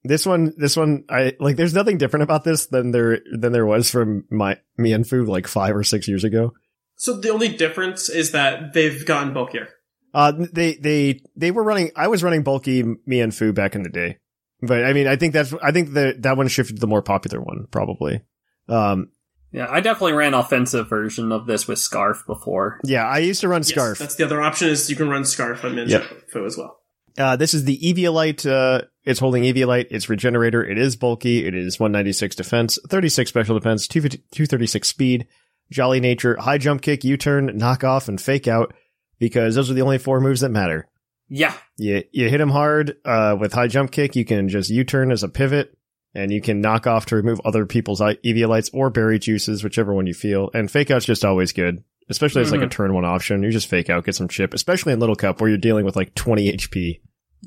This 0.04 0.26
one, 0.26 0.52
this 0.56 0.76
one, 0.76 1.04
I 1.08 1.34
like. 1.38 1.56
There's 1.56 1.74
nothing 1.74 1.98
different 1.98 2.24
about 2.24 2.44
this 2.44 2.66
than 2.66 2.90
there 2.90 3.20
than 3.32 3.52
there 3.52 3.66
was 3.66 3.90
from 3.90 4.24
my 4.30 4.58
Mienfoo 4.78 5.26
like 5.26 5.46
five 5.46 5.76
or 5.76 5.84
six 5.84 6.08
years 6.08 6.24
ago. 6.24 6.52
So 6.96 7.18
the 7.18 7.30
only 7.30 7.48
difference 7.48 8.08
is 8.08 8.32
that 8.32 8.72
they've 8.72 9.04
gotten 9.06 9.32
bulkier. 9.32 9.68
Uh, 10.14 10.32
they 10.52 10.74
they 10.74 11.20
they 11.36 11.50
were 11.50 11.62
running. 11.62 11.90
I 11.96 12.08
was 12.08 12.22
running 12.22 12.42
bulky 12.42 12.82
Mienfoo 12.82 13.54
back 13.54 13.74
in 13.74 13.82
the 13.82 13.88
day, 13.88 14.18
but 14.60 14.84
I 14.84 14.92
mean, 14.92 15.06
I 15.06 15.16
think 15.16 15.32
that's 15.32 15.54
I 15.62 15.72
think 15.72 15.92
that 15.92 16.22
that 16.22 16.36
one 16.36 16.48
shifted 16.48 16.76
to 16.76 16.80
the 16.80 16.86
more 16.86 17.02
popular 17.02 17.40
one 17.40 17.66
probably. 17.70 18.22
Um, 18.68 19.10
yeah. 19.52 19.66
I 19.70 19.80
definitely 19.80 20.14
ran 20.14 20.34
offensive 20.34 20.88
version 20.88 21.30
of 21.32 21.46
this 21.46 21.68
with 21.68 21.78
Scarf 21.78 22.24
before. 22.26 22.80
yeah, 22.84 23.04
I 23.06 23.18
used 23.18 23.40
to 23.42 23.48
run 23.48 23.60
Yes, 23.60 23.68
Scarf. 23.68 23.98
that's 23.98 24.14
the 24.16 24.24
other 24.24 24.40
option 24.42 24.68
is 24.68 24.88
you 24.90 24.96
can 24.96 25.08
run 25.08 25.24
Scarf 25.24 25.64
on 25.64 25.76
Yep. 25.76 26.02
Mienfoo 26.34 26.46
as 26.46 26.56
well. 26.56 26.78
Uh, 27.18 27.36
this 27.36 27.52
is 27.52 27.64
the 27.64 27.78
Eviolite. 27.78 28.50
Uh, 28.50 28.86
it's 29.04 29.20
holding 29.20 29.42
Eviolite. 29.42 29.88
It's 29.90 30.08
Regenerator. 30.08 30.64
It 30.64 30.78
is 30.78 30.96
bulky. 30.96 31.44
It 31.46 31.54
is 31.54 31.78
196 31.78 32.36
defense, 32.36 32.78
36 32.88 33.28
special 33.28 33.58
defense, 33.58 33.86
250 33.86 34.24
236 34.34 34.88
speed, 34.88 35.26
Jolly 35.70 36.00
Nature, 36.00 36.36
High 36.40 36.56
Jump 36.58 36.80
Kick, 36.80 37.04
U-Turn, 37.04 37.50
Knock 37.58 37.84
Off, 37.84 38.08
and 38.08 38.18
Fake 38.20 38.48
Out, 38.48 38.72
because 39.18 39.54
those 39.54 39.70
are 39.70 39.74
the 39.74 39.82
only 39.82 39.98
four 39.98 40.20
moves 40.20 40.40
that 40.40 40.48
matter. 40.50 40.88
Yeah, 41.28 41.54
You, 41.78 42.02
you 42.12 42.28
hit 42.28 42.40
him 42.40 42.50
hard, 42.50 42.96
uh, 43.04 43.36
with 43.38 43.52
High 43.54 43.68
Jump 43.68 43.90
Kick, 43.90 44.16
you 44.16 44.24
can 44.24 44.48
just 44.48 44.70
U-Turn 44.70 45.10
as 45.12 45.22
a 45.22 45.28
pivot, 45.28 45.76
and 46.14 46.32
you 46.32 46.40
can 46.40 46.60
knock 46.60 46.86
off 46.86 47.06
to 47.06 47.16
remove 47.16 47.40
other 47.44 47.66
people's 47.66 48.00
I- 48.00 48.16
Eviolites 48.16 48.70
or 48.72 48.90
Berry 48.90 49.18
Juices, 49.18 49.64
whichever 49.64 49.94
one 49.94 50.06
you 50.06 50.14
feel, 50.14 50.50
and 50.54 50.70
Fake 50.70 50.90
Out's 50.90 51.06
just 51.06 51.24
always 51.24 51.52
good. 51.52 51.82
Especially 52.08 52.42
as 52.42 52.50
like 52.50 52.60
a 52.60 52.64
mm-hmm. 52.64 52.70
turn 52.70 52.94
one 52.94 53.04
option. 53.04 53.42
You 53.42 53.50
just 53.50 53.68
fake 53.68 53.88
out, 53.88 54.04
get 54.04 54.16
some 54.16 54.28
chip, 54.28 54.52
especially 54.52 54.92
in 54.92 54.98
Little 54.98 55.14
Cup 55.14 55.40
where 55.40 55.48
you're 55.48 55.56
dealing 55.56 55.84
with 55.84 55.96
like 55.96 56.14
20 56.14 56.52
HP. 56.52 57.00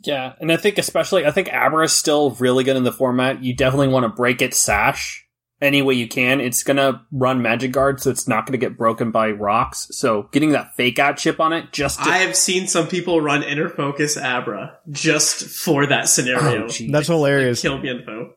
yeah. 0.03 0.33
And 0.39 0.51
I 0.51 0.57
think 0.57 0.77
especially 0.77 1.25
I 1.25 1.31
think 1.31 1.53
Abra 1.53 1.85
is 1.85 1.91
still 1.91 2.31
really 2.31 2.63
good 2.63 2.77
in 2.77 2.83
the 2.83 2.91
format. 2.91 3.43
You 3.43 3.53
definitely 3.53 3.89
want 3.89 4.05
to 4.05 4.09
break 4.09 4.41
its 4.41 4.57
sash 4.57 5.25
any 5.61 5.81
way 5.81 5.93
you 5.95 6.07
can. 6.07 6.39
It's 6.39 6.63
gonna 6.63 7.05
run 7.11 7.41
Magic 7.41 7.71
Guard, 7.71 8.01
so 8.01 8.09
it's 8.09 8.27
not 8.27 8.45
gonna 8.45 8.57
get 8.57 8.77
broken 8.77 9.11
by 9.11 9.31
rocks. 9.31 9.87
So 9.91 10.29
getting 10.31 10.51
that 10.51 10.75
fake 10.75 10.99
out 10.99 11.17
chip 11.17 11.39
on 11.39 11.53
it 11.53 11.71
just 11.71 12.03
to, 12.03 12.09
I 12.09 12.19
have 12.19 12.35
seen 12.35 12.67
some 12.67 12.87
people 12.87 13.21
run 13.21 13.43
Inner 13.43 13.69
Focus 13.69 14.17
Abra 14.17 14.77
just 14.89 15.43
for 15.43 15.85
that 15.87 16.07
scenario. 16.07 16.65
Oh, 16.65 16.67
geez. 16.67 16.91
That's 16.91 17.07
hilarious. 17.07 17.61
Kill 17.61 17.79
Mienfoo. 17.79 18.31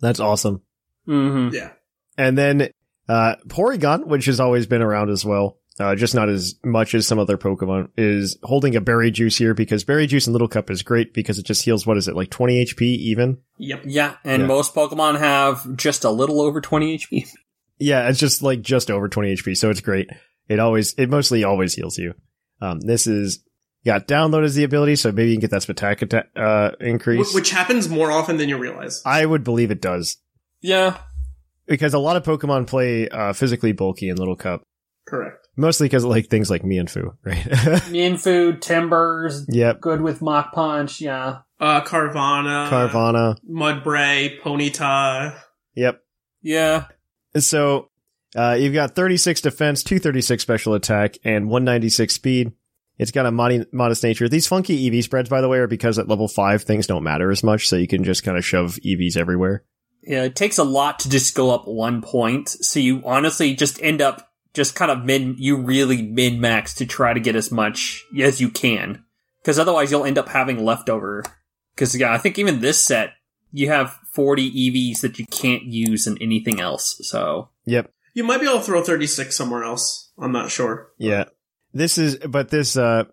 That's 0.00 0.20
awesome. 0.20 0.62
Mhm. 1.08 1.52
Yeah. 1.52 1.70
And 2.18 2.36
then 2.38 2.68
uh 3.08 3.36
Porygon, 3.48 4.06
which 4.06 4.26
has 4.26 4.40
always 4.40 4.66
been 4.66 4.82
around 4.82 5.10
as 5.10 5.24
well, 5.24 5.58
uh, 5.80 5.94
just 5.94 6.14
not 6.14 6.28
as 6.28 6.54
much 6.64 6.94
as 6.94 7.06
some 7.06 7.18
other 7.18 7.36
Pokemon, 7.36 7.88
is 7.96 8.38
holding 8.42 8.76
a 8.76 8.80
berry 8.80 9.10
juice 9.10 9.36
here 9.36 9.54
because 9.54 9.84
berry 9.84 10.06
juice 10.06 10.26
in 10.26 10.32
Little 10.32 10.48
Cup 10.48 10.70
is 10.70 10.82
great 10.82 11.12
because 11.12 11.38
it 11.38 11.44
just 11.44 11.64
heals 11.64 11.86
what 11.86 11.96
is 11.96 12.08
it, 12.08 12.16
like 12.16 12.30
twenty 12.30 12.64
HP 12.64 12.82
even? 12.82 13.38
Yep. 13.58 13.82
Yeah, 13.86 14.16
and 14.24 14.42
Yeah. 14.42 14.48
most 14.48 14.74
Pokemon 14.74 15.18
have 15.18 15.76
just 15.76 16.04
a 16.04 16.10
little 16.10 16.40
over 16.40 16.60
20 16.60 16.94
HP. 16.98 17.26
Yeah, 17.80 18.08
it's 18.08 18.20
just 18.20 18.40
like 18.40 18.62
just 18.62 18.88
over 18.88 19.08
twenty 19.08 19.34
HP, 19.34 19.56
so 19.56 19.68
it's 19.68 19.80
great. 19.80 20.08
It 20.48 20.60
always 20.60 20.94
it 20.94 21.10
mostly 21.10 21.42
always 21.42 21.74
heals 21.74 21.98
you. 21.98 22.14
Um 22.60 22.78
this 22.80 23.08
is 23.08 23.40
got 23.84 24.08
download 24.08 24.44
as 24.44 24.54
the 24.54 24.64
ability, 24.64 24.96
so 24.96 25.12
maybe 25.12 25.30
you 25.30 25.36
can 25.36 25.40
get 25.40 25.50
that 25.50 25.62
Spatak 25.62 26.02
attack 26.02 26.30
uh 26.36 26.72
increase. 26.80 27.34
Which 27.34 27.50
happens 27.50 27.88
more 27.88 28.10
often 28.10 28.36
than 28.36 28.48
you 28.48 28.58
realize. 28.58 29.02
I 29.04 29.24
would 29.24 29.44
believe 29.44 29.70
it 29.70 29.80
does. 29.80 30.18
Yeah. 30.60 30.98
Because 31.66 31.94
a 31.94 31.98
lot 31.98 32.16
of 32.16 32.22
Pokemon 32.22 32.66
play 32.66 33.08
uh 33.08 33.32
physically 33.32 33.72
bulky 33.72 34.08
in 34.08 34.16
Little 34.16 34.36
Cup. 34.36 34.62
Correct. 35.06 35.46
Mostly 35.56 35.86
because 35.86 36.04
like 36.04 36.26
things 36.26 36.50
like 36.50 36.62
Mienfoo, 36.62 37.16
right? 37.22 37.36
Mienfoo, 37.92 38.58
Timburrs, 38.58 39.44
yep. 39.48 39.80
good 39.80 40.00
with 40.00 40.20
Mach 40.20 40.52
Punch, 40.52 41.00
yeah. 41.00 41.40
Uh, 41.60 41.80
Carvanha. 41.82 42.68
Carvanha. 42.68 43.36
Mudbray. 43.48 44.40
Ponyta. 44.40 45.38
Yep. 45.74 46.02
Yeah. 46.42 46.86
So 47.36 47.90
uh, 48.36 48.56
you've 48.58 48.74
got 48.74 48.94
36 48.94 49.40
defense, 49.40 49.82
236 49.82 50.42
special 50.42 50.74
attack, 50.74 51.16
and 51.24 51.48
196 51.48 52.12
speed. 52.12 52.52
It's 52.98 53.10
got 53.10 53.26
a 53.26 53.32
modi- 53.32 53.66
modest 53.72 54.02
nature. 54.02 54.28
These 54.28 54.46
funky 54.46 54.86
EV 54.86 55.04
spreads, 55.04 55.28
by 55.28 55.40
the 55.40 55.48
way, 55.48 55.58
are 55.58 55.66
because 55.66 55.98
at 55.98 56.08
level 56.08 56.28
five 56.28 56.62
things 56.62 56.86
don't 56.86 57.02
matter 57.02 57.30
as 57.30 57.42
much, 57.42 57.68
so 57.68 57.76
you 57.76 57.88
can 57.88 58.04
just 58.04 58.22
kind 58.22 58.38
of 58.38 58.44
shove 58.44 58.78
EVs 58.84 59.16
everywhere. 59.16 59.64
Yeah, 60.02 60.24
it 60.24 60.36
takes 60.36 60.58
a 60.58 60.64
lot 60.64 61.00
to 61.00 61.10
just 61.10 61.34
go 61.34 61.50
up 61.50 61.66
one 61.66 62.02
point. 62.02 62.48
So 62.48 62.78
you 62.78 63.02
honestly 63.04 63.54
just 63.54 63.82
end 63.82 64.02
up 64.02 64.30
just 64.52 64.74
kind 64.76 64.90
of 64.90 65.04
min, 65.04 65.34
you 65.38 65.56
really 65.56 66.02
min 66.02 66.40
max 66.40 66.74
to 66.74 66.86
try 66.86 67.12
to 67.12 67.20
get 67.20 67.36
as 67.36 67.50
much 67.50 68.04
as 68.20 68.40
you 68.40 68.50
can. 68.50 69.04
Cause 69.44 69.58
otherwise 69.58 69.90
you'll 69.90 70.04
end 70.04 70.18
up 70.18 70.28
having 70.28 70.64
leftover. 70.64 71.24
Cause 71.76 71.94
yeah, 71.96 72.12
I 72.12 72.18
think 72.18 72.38
even 72.38 72.60
this 72.60 72.80
set, 72.80 73.14
you 73.50 73.68
have 73.68 73.98
40 74.12 74.50
EVs 74.50 75.00
that 75.00 75.18
you 75.18 75.26
can't 75.26 75.64
use 75.64 76.06
in 76.06 76.16
anything 76.20 76.60
else. 76.60 77.00
So 77.02 77.48
Yep. 77.66 77.90
You 78.14 78.24
might 78.24 78.40
be 78.40 78.46
able 78.46 78.58
to 78.58 78.64
throw 78.64 78.82
36 78.82 79.36
somewhere 79.36 79.64
else. 79.64 80.12
I'm 80.18 80.32
not 80.32 80.50
sure. 80.50 80.92
Yeah. 80.98 81.24
This 81.74 81.98
is, 81.98 82.16
but 82.18 82.48
this, 82.50 82.76
uh, 82.76 83.04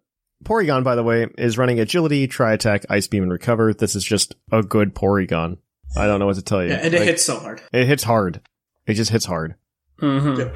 Porygon, 0.44 0.84
by 0.84 0.96
the 0.96 1.04
way, 1.04 1.28
is 1.38 1.58
running 1.58 1.80
agility, 1.80 2.28
Tri 2.28 2.54
Attack, 2.54 2.86
ice 2.90 3.08
beam, 3.08 3.24
and 3.24 3.32
recover. 3.32 3.74
This 3.74 3.96
is 3.96 4.04
just 4.04 4.36
a 4.52 4.64
good 4.64 4.96
Porygon. 4.96 5.58
I 5.98 6.08
don't 6.08 6.20
know 6.20 6.26
what 6.28 6.36
to 6.38 6.42
tell 6.42 6.64
you. 6.64 6.70
Yeah, 6.70 6.76
and 6.82 6.94
it 6.94 7.00
Like, 7.00 7.08
hits 7.10 7.24
so 7.26 7.38
hard. 7.40 7.62
It 7.74 7.86
hits 7.86 8.04
hard. 8.04 8.42
It 8.88 8.94
just 8.94 9.12
hits 9.12 9.26
hard. 9.26 9.56
mhm. 10.02 10.38
Yep. 10.38 10.56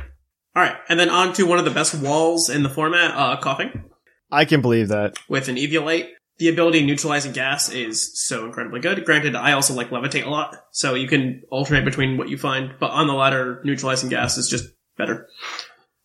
All 0.56 0.64
right, 0.64 0.76
and 0.88 0.98
then 1.00 1.10
on 1.10 1.34
to 1.34 1.44
one 1.46 1.60
of 1.60 1.66
the 1.66 1.72
best 1.72 1.94
walls 1.96 2.50
in 2.50 2.64
the 2.64 2.70
format, 2.70 3.12
uh, 3.16 3.40
Koffing 3.42 3.84
I 4.32 4.46
can 4.46 4.62
believe 4.62 4.88
that. 4.88 5.18
with 5.28 5.50
an 5.50 5.56
Eviolite. 5.58 6.08
The 6.38 6.50
ability 6.50 6.86
neutralizing 6.86 7.32
gas 7.32 7.70
is 7.70 8.20
so 8.28 8.46
incredibly 8.46 8.82
good. 8.82 9.06
Granted, 9.06 9.36
I 9.36 9.54
also 9.54 9.74
like 9.74 9.90
levitate 9.90 10.26
a 10.26 10.30
lot, 10.30 10.56
so 10.72 10.94
you 10.96 11.08
can 11.08 11.44
alternate 11.50 11.86
between 11.86 12.18
what 12.18 12.28
you 12.30 12.38
find, 12.38 12.74
but 12.80 12.92
on 12.92 13.08
the 13.08 13.14
latter, 13.14 13.62
neutralizing 13.64 14.10
gas 14.10 14.38
is 14.38 14.50
just 14.50 14.66
better. 14.98 15.28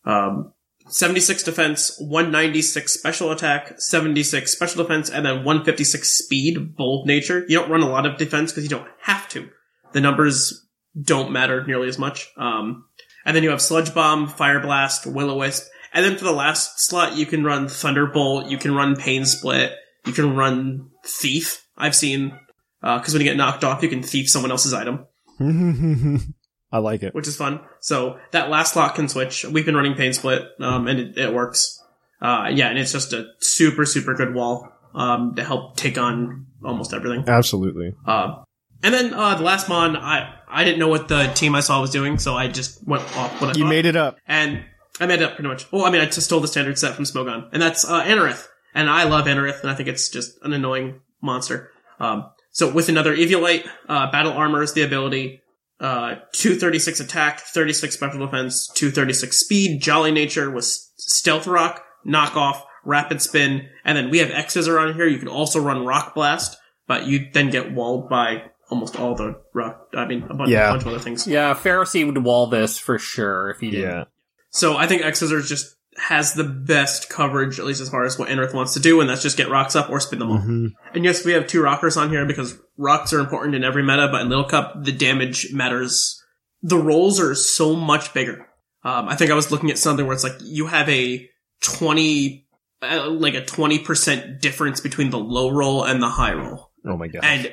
Um, 0.05 0.53
76 0.91 1.43
defense, 1.43 1.95
196 1.99 2.91
special 2.91 3.31
attack, 3.31 3.79
76 3.79 4.51
special 4.51 4.83
defense, 4.83 5.09
and 5.09 5.25
then 5.25 5.43
156 5.43 6.07
speed, 6.07 6.75
bold 6.75 7.07
nature. 7.07 7.45
You 7.47 7.59
don't 7.59 7.69
run 7.69 7.81
a 7.81 7.89
lot 7.89 8.05
of 8.05 8.17
defense 8.17 8.51
because 8.51 8.63
you 8.63 8.69
don't 8.69 8.89
have 9.01 9.27
to. 9.29 9.49
The 9.93 10.01
numbers 10.01 10.67
don't 11.01 11.31
matter 11.31 11.65
nearly 11.65 11.87
as 11.87 11.97
much. 11.97 12.29
Um, 12.37 12.85
and 13.25 13.35
then 13.35 13.43
you 13.43 13.51
have 13.51 13.61
Sludge 13.61 13.93
Bomb, 13.93 14.27
Fire 14.27 14.59
Blast, 14.59 15.05
Will 15.07 15.37
Wisp, 15.37 15.69
and 15.93 16.05
then 16.05 16.17
for 16.17 16.25
the 16.25 16.31
last 16.31 16.79
slot, 16.79 17.15
you 17.15 17.25
can 17.25 17.43
run 17.43 17.67
Thunderbolt, 17.67 18.49
you 18.49 18.57
can 18.57 18.75
run 18.75 18.95
Pain 18.95 19.25
Split, 19.25 19.73
you 20.05 20.13
can 20.13 20.35
run 20.35 20.89
Thief. 21.05 21.65
I've 21.77 21.95
seen, 21.95 22.37
because 22.81 23.13
when 23.13 23.21
you 23.21 23.27
get 23.27 23.37
knocked 23.37 23.63
off, 23.63 23.81
you 23.81 23.89
can 23.89 24.03
thief 24.03 24.29
someone 24.29 24.51
else's 24.51 24.73
item 24.73 25.07
I 26.71 26.77
like 26.79 27.03
it. 27.03 27.13
which 27.13 27.27
is 27.27 27.35
fun. 27.35 27.59
So 27.79 28.17
that 28.31 28.49
last 28.49 28.73
slot 28.73 28.95
can 28.95 29.07
switch. 29.09 29.43
We've 29.45 29.65
been 29.65 29.75
running 29.75 29.95
Pain 29.95 30.13
Split, 30.13 30.43
um, 30.59 30.87
and 30.87 30.99
it, 30.99 31.17
it 31.17 31.33
works. 31.33 31.79
Uh, 32.21 32.49
yeah, 32.53 32.69
and 32.69 32.77
it's 32.77 32.91
just 32.91 33.13
a 33.13 33.25
super, 33.39 33.85
super 33.85 34.13
good 34.13 34.33
wall, 34.33 34.71
um, 34.93 35.35
to 35.35 35.43
help 35.43 35.75
take 35.75 35.97
on 35.97 36.45
almost 36.63 36.93
everything. 36.93 37.23
Absolutely. 37.27 37.93
Uh, 38.05 38.43
and 38.83 38.93
then, 38.93 39.13
uh, 39.13 39.35
the 39.35 39.43
last 39.43 39.67
mon, 39.69 39.95
I, 39.97 40.35
I 40.47 40.63
didn't 40.63 40.79
know 40.79 40.87
what 40.87 41.07
the 41.07 41.27
team 41.35 41.55
I 41.55 41.59
saw 41.59 41.81
was 41.81 41.89
doing, 41.91 42.17
so 42.19 42.35
I 42.35 42.47
just 42.47 42.85
went 42.87 43.03
off 43.17 43.41
what 43.41 43.49
I 43.55 43.57
You 43.57 43.63
thought. 43.65 43.69
made 43.69 43.85
it 43.85 43.95
up. 43.95 44.17
And 44.27 44.63
I 44.99 45.07
made 45.07 45.21
it 45.21 45.23
up 45.23 45.35
pretty 45.35 45.47
much. 45.49 45.71
Well, 45.71 45.83
I 45.85 45.89
mean, 45.91 46.01
I 46.01 46.05
just 46.05 46.21
stole 46.21 46.39
the 46.39 46.47
standard 46.47 46.77
set 46.79 46.95
from 46.95 47.05
Smogon, 47.05 47.49
and 47.51 47.61
that's 47.61 47.83
uh, 47.89 48.03
Anorith. 48.03 48.47
And 48.73 48.89
I 48.89 49.03
love 49.03 49.25
Anorith, 49.25 49.61
and 49.61 49.69
I 49.69 49.75
think 49.75 49.89
it's 49.89 50.09
just 50.09 50.37
an 50.43 50.53
annoying 50.53 51.01
monster. 51.21 51.71
Um, 51.99 52.29
so 52.51 52.71
with 52.71 52.87
another 52.89 53.15
Eviolite, 53.15 53.67
uh, 53.89 54.11
Battle 54.11 54.33
Armor 54.33 54.61
is 54.63 54.73
the 54.73 54.81
ability, 54.83 55.40
uh, 55.81 56.15
236 56.33 56.99
attack, 57.01 57.41
36 57.41 57.93
special 57.93 58.25
defense, 58.25 58.67
236 58.75 59.35
speed, 59.37 59.81
Jolly 59.81 60.11
Nature 60.11 60.49
with 60.49 60.63
Stealth 60.65 61.47
Rock, 61.47 61.83
Knockoff, 62.07 62.61
Rapid 62.85 63.21
Spin, 63.21 63.67
and 63.83 63.97
then 63.97 64.09
we 64.09 64.19
have 64.19 64.31
X's 64.31 64.67
around 64.67 64.93
here. 64.93 65.07
You 65.07 65.19
can 65.19 65.27
also 65.27 65.59
run 65.59 65.85
Rock 65.85 66.13
Blast, 66.15 66.57
but 66.87 67.07
you 67.07 67.27
then 67.33 67.49
get 67.49 67.73
walled 67.73 68.09
by 68.09 68.43
almost 68.69 68.97
all 68.97 69.15
the 69.15 69.35
rock, 69.53 69.87
I 69.93 70.05
mean, 70.05 70.23
a 70.29 70.33
bunch, 70.33 70.49
Yeah. 70.49 70.69
a 70.69 70.71
bunch 70.73 70.83
of 70.83 70.87
other 70.89 70.99
things. 70.99 71.27
Yeah, 71.27 71.53
Ferroseed 71.53 72.05
would 72.05 72.23
wall 72.23 72.47
this 72.47 72.79
for 72.79 72.97
sure 72.97 73.49
if 73.49 73.61
you 73.61 73.71
did. 73.71 73.81
Yeah. 73.81 74.03
So 74.49 74.77
I 74.77 74.87
think 74.87 75.01
X 75.03 75.19
Scissors 75.19 75.49
just 75.49 75.75
has 76.07 76.33
the 76.33 76.43
best 76.43 77.09
coverage, 77.09 77.59
at 77.59 77.65
least 77.65 77.79
as 77.81 77.89
far 77.89 78.03
as 78.05 78.17
what 78.17 78.27
Anorith 78.29 78.53
wants 78.55 78.73
to 78.73 78.79
do, 78.79 79.01
and 79.01 79.09
that's 79.09 79.21
just 79.21 79.37
get 79.37 79.49
rocks 79.49 79.75
up 79.75 79.89
or 79.89 79.99
spin 79.99 80.19
them 80.19 80.31
all. 80.31 80.39
Mhm. 80.39 80.69
And 80.95 81.05
yes, 81.05 81.23
we 81.23 81.33
have 81.33 81.45
two 81.47 81.61
rockers 81.61 81.95
on 81.97 82.09
here 82.09 82.25
because 82.25 82.57
rocks 82.77 83.13
are 83.13 83.19
important 83.19 83.53
in 83.55 83.63
every 83.63 83.83
meta, 83.83 84.07
but 84.11 84.21
in 84.21 84.29
Little 84.29 84.45
Cup, 84.49 84.83
the 84.83 84.91
damage 84.91 85.53
matters. 85.53 86.19
The 86.63 86.77
rolls 86.77 87.19
are 87.19 87.35
so 87.35 87.75
much 87.75 88.13
bigger. 88.13 88.47
Um, 88.83 89.07
I 89.09 89.15
think 89.15 89.29
I 89.29 89.35
was 89.35 89.51
looking 89.51 89.69
at 89.69 89.77
something 89.77 90.05
where 90.05 90.13
it's 90.15 90.23
like 90.23 90.37
you 90.41 90.65
have 90.67 90.89
a 90.89 91.29
20, 91.61 92.47
uh, 92.81 93.09
like 93.09 93.35
a 93.35 93.41
20% 93.41 94.41
difference 94.41 94.79
between 94.79 95.09
the 95.11 95.19
low 95.19 95.49
roll 95.49 95.83
and 95.83 96.01
the 96.01 96.09
high 96.09 96.33
roll 96.33 96.71
Oh 96.85 96.97
my 96.97 97.07
god. 97.07 97.23
and 97.23 97.51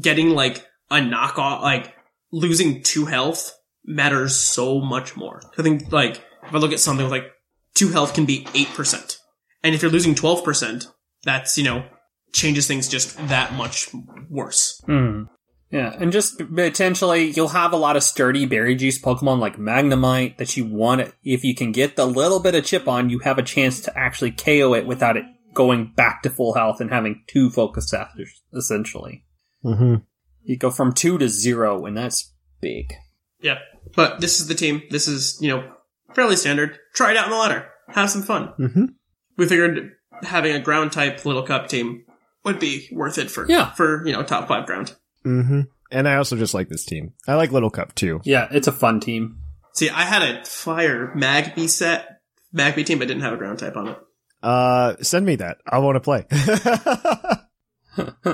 getting 0.00 0.30
like 0.30 0.64
a 0.90 0.96
knockoff, 0.96 1.60
like 1.62 1.94
losing 2.32 2.82
two 2.82 3.04
health 3.04 3.52
matters 3.84 4.34
so 4.36 4.80
much 4.80 5.16
more. 5.16 5.42
I 5.58 5.62
think 5.62 5.92
like 5.92 6.16
if 6.42 6.54
I 6.54 6.58
look 6.58 6.72
at 6.72 6.80
something 6.80 7.04
with 7.04 7.12
like 7.12 7.30
two 7.76 7.90
health 7.90 8.14
can 8.14 8.24
be 8.24 8.48
eight 8.54 8.68
percent, 8.74 9.18
and 9.62 9.74
if 9.74 9.82
you're 9.82 9.90
losing 9.90 10.16
twelve 10.16 10.42
percent, 10.42 10.88
that's 11.22 11.56
you 11.56 11.62
know 11.62 11.84
changes 12.32 12.66
things 12.66 12.88
just 12.88 13.16
that 13.28 13.52
much 13.54 13.88
worse. 14.28 14.82
Hmm. 14.86 15.22
Yeah, 15.70 15.96
and 15.98 16.12
just 16.12 16.38
potentially 16.38 17.30
you'll 17.30 17.48
have 17.48 17.72
a 17.72 17.76
lot 17.76 17.96
of 17.96 18.02
sturdy 18.02 18.46
berry 18.46 18.76
juice 18.76 19.00
Pokemon 19.00 19.40
like 19.40 19.56
Magnemite 19.56 20.38
that 20.38 20.56
you 20.56 20.64
want 20.64 21.00
it. 21.00 21.14
If 21.24 21.44
you 21.44 21.54
can 21.54 21.72
get 21.72 21.96
the 21.96 22.06
little 22.06 22.38
bit 22.40 22.54
of 22.54 22.64
chip 22.64 22.86
on, 22.86 23.10
you 23.10 23.18
have 23.20 23.38
a 23.38 23.42
chance 23.42 23.80
to 23.82 23.98
actually 23.98 24.30
KO 24.30 24.74
it 24.74 24.86
without 24.86 25.16
it 25.16 25.24
going 25.54 25.92
back 25.96 26.22
to 26.22 26.30
full 26.30 26.54
health 26.54 26.80
and 26.80 26.90
having 26.90 27.24
two 27.26 27.50
focus 27.50 27.92
after, 27.92 28.24
essentially. 28.54 29.24
hmm 29.62 29.96
You 30.44 30.56
go 30.56 30.70
from 30.70 30.92
two 30.92 31.18
to 31.18 31.28
zero, 31.28 31.84
and 31.84 31.96
that's 31.96 32.32
big. 32.60 32.94
Yeah, 33.40 33.58
but 33.96 34.20
this 34.20 34.40
is 34.40 34.46
the 34.46 34.54
team. 34.54 34.82
This 34.90 35.08
is 35.08 35.36
you 35.40 35.48
know 35.48 35.72
fairly 36.14 36.36
standard. 36.36 36.78
Try 36.96 37.12
it 37.12 37.16
out 37.16 37.26
in 37.26 37.30
the 37.30 37.36
ladder. 37.36 37.68
Have 37.90 38.10
some 38.10 38.22
fun. 38.22 38.48
hmm 38.56 38.84
We 39.36 39.46
figured 39.46 39.92
having 40.22 40.52
a 40.56 40.60
ground 40.60 40.90
type 40.92 41.24
little 41.24 41.42
cup 41.44 41.68
team 41.68 42.04
would 42.44 42.58
be 42.58 42.88
worth 42.90 43.18
it 43.18 43.30
for 43.30 43.46
Yeah. 43.48 43.70
for 43.72 44.04
you 44.06 44.12
know 44.12 44.22
top 44.24 44.48
five 44.48 44.66
ground. 44.66 44.96
hmm 45.22 45.60
And 45.92 46.08
I 46.08 46.16
also 46.16 46.36
just 46.36 46.54
like 46.54 46.68
this 46.68 46.84
team. 46.84 47.12
I 47.28 47.34
like 47.34 47.52
Little 47.52 47.70
Cup 47.70 47.94
too. 47.94 48.20
Yeah, 48.24 48.48
it's 48.50 48.66
a 48.66 48.72
fun 48.72 48.98
team. 49.00 49.38
See, 49.74 49.88
I 49.90 50.02
had 50.02 50.22
a 50.22 50.44
fire 50.44 51.12
Magby 51.14 51.68
set, 51.68 52.20
Magby 52.54 52.84
team, 52.84 52.98
but 52.98 53.06
didn't 53.08 53.22
have 53.22 53.34
a 53.34 53.36
ground 53.36 53.58
type 53.60 53.76
on 53.76 53.88
it. 53.88 53.98
Uh, 54.42 54.96
send 55.02 55.24
me 55.26 55.36
that. 55.36 55.58
I 55.66 55.78
want 55.78 55.96
to 55.96 56.00
play. 56.00 56.24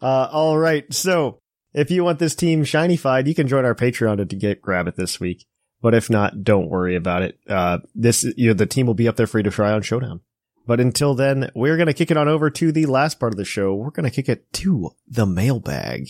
uh, 0.00 0.28
all 0.32 0.56
right. 0.58 0.92
So 0.92 1.40
if 1.74 1.90
you 1.90 2.04
want 2.04 2.18
this 2.18 2.34
team 2.34 2.64
shiny-fied, 2.64 3.28
you 3.28 3.34
can 3.34 3.48
join 3.48 3.64
our 3.64 3.74
Patreon 3.74 4.28
to 4.28 4.36
get 4.36 4.60
grab 4.62 4.88
it 4.88 4.96
this 4.96 5.20
week. 5.20 5.46
But 5.82 5.94
if 5.94 6.10
not, 6.10 6.44
don't 6.44 6.68
worry 6.68 6.94
about 6.94 7.22
it. 7.22 7.38
Uh, 7.48 7.78
this, 7.94 8.24
you 8.36 8.48
know, 8.48 8.54
the 8.54 8.66
team 8.66 8.86
will 8.86 8.94
be 8.94 9.08
up 9.08 9.16
there 9.16 9.26
for 9.26 9.38
you 9.38 9.44
to 9.44 9.50
try 9.50 9.72
on 9.72 9.82
Showdown. 9.82 10.20
But 10.66 10.80
until 10.80 11.14
then, 11.14 11.50
we're 11.54 11.76
going 11.76 11.86
to 11.86 11.94
kick 11.94 12.10
it 12.10 12.16
on 12.16 12.28
over 12.28 12.50
to 12.50 12.70
the 12.70 12.86
last 12.86 13.18
part 13.18 13.32
of 13.32 13.38
the 13.38 13.44
show. 13.44 13.74
We're 13.74 13.90
going 13.90 14.08
to 14.08 14.14
kick 14.14 14.28
it 14.28 14.52
to 14.54 14.90
the 15.08 15.26
mailbag. 15.26 16.08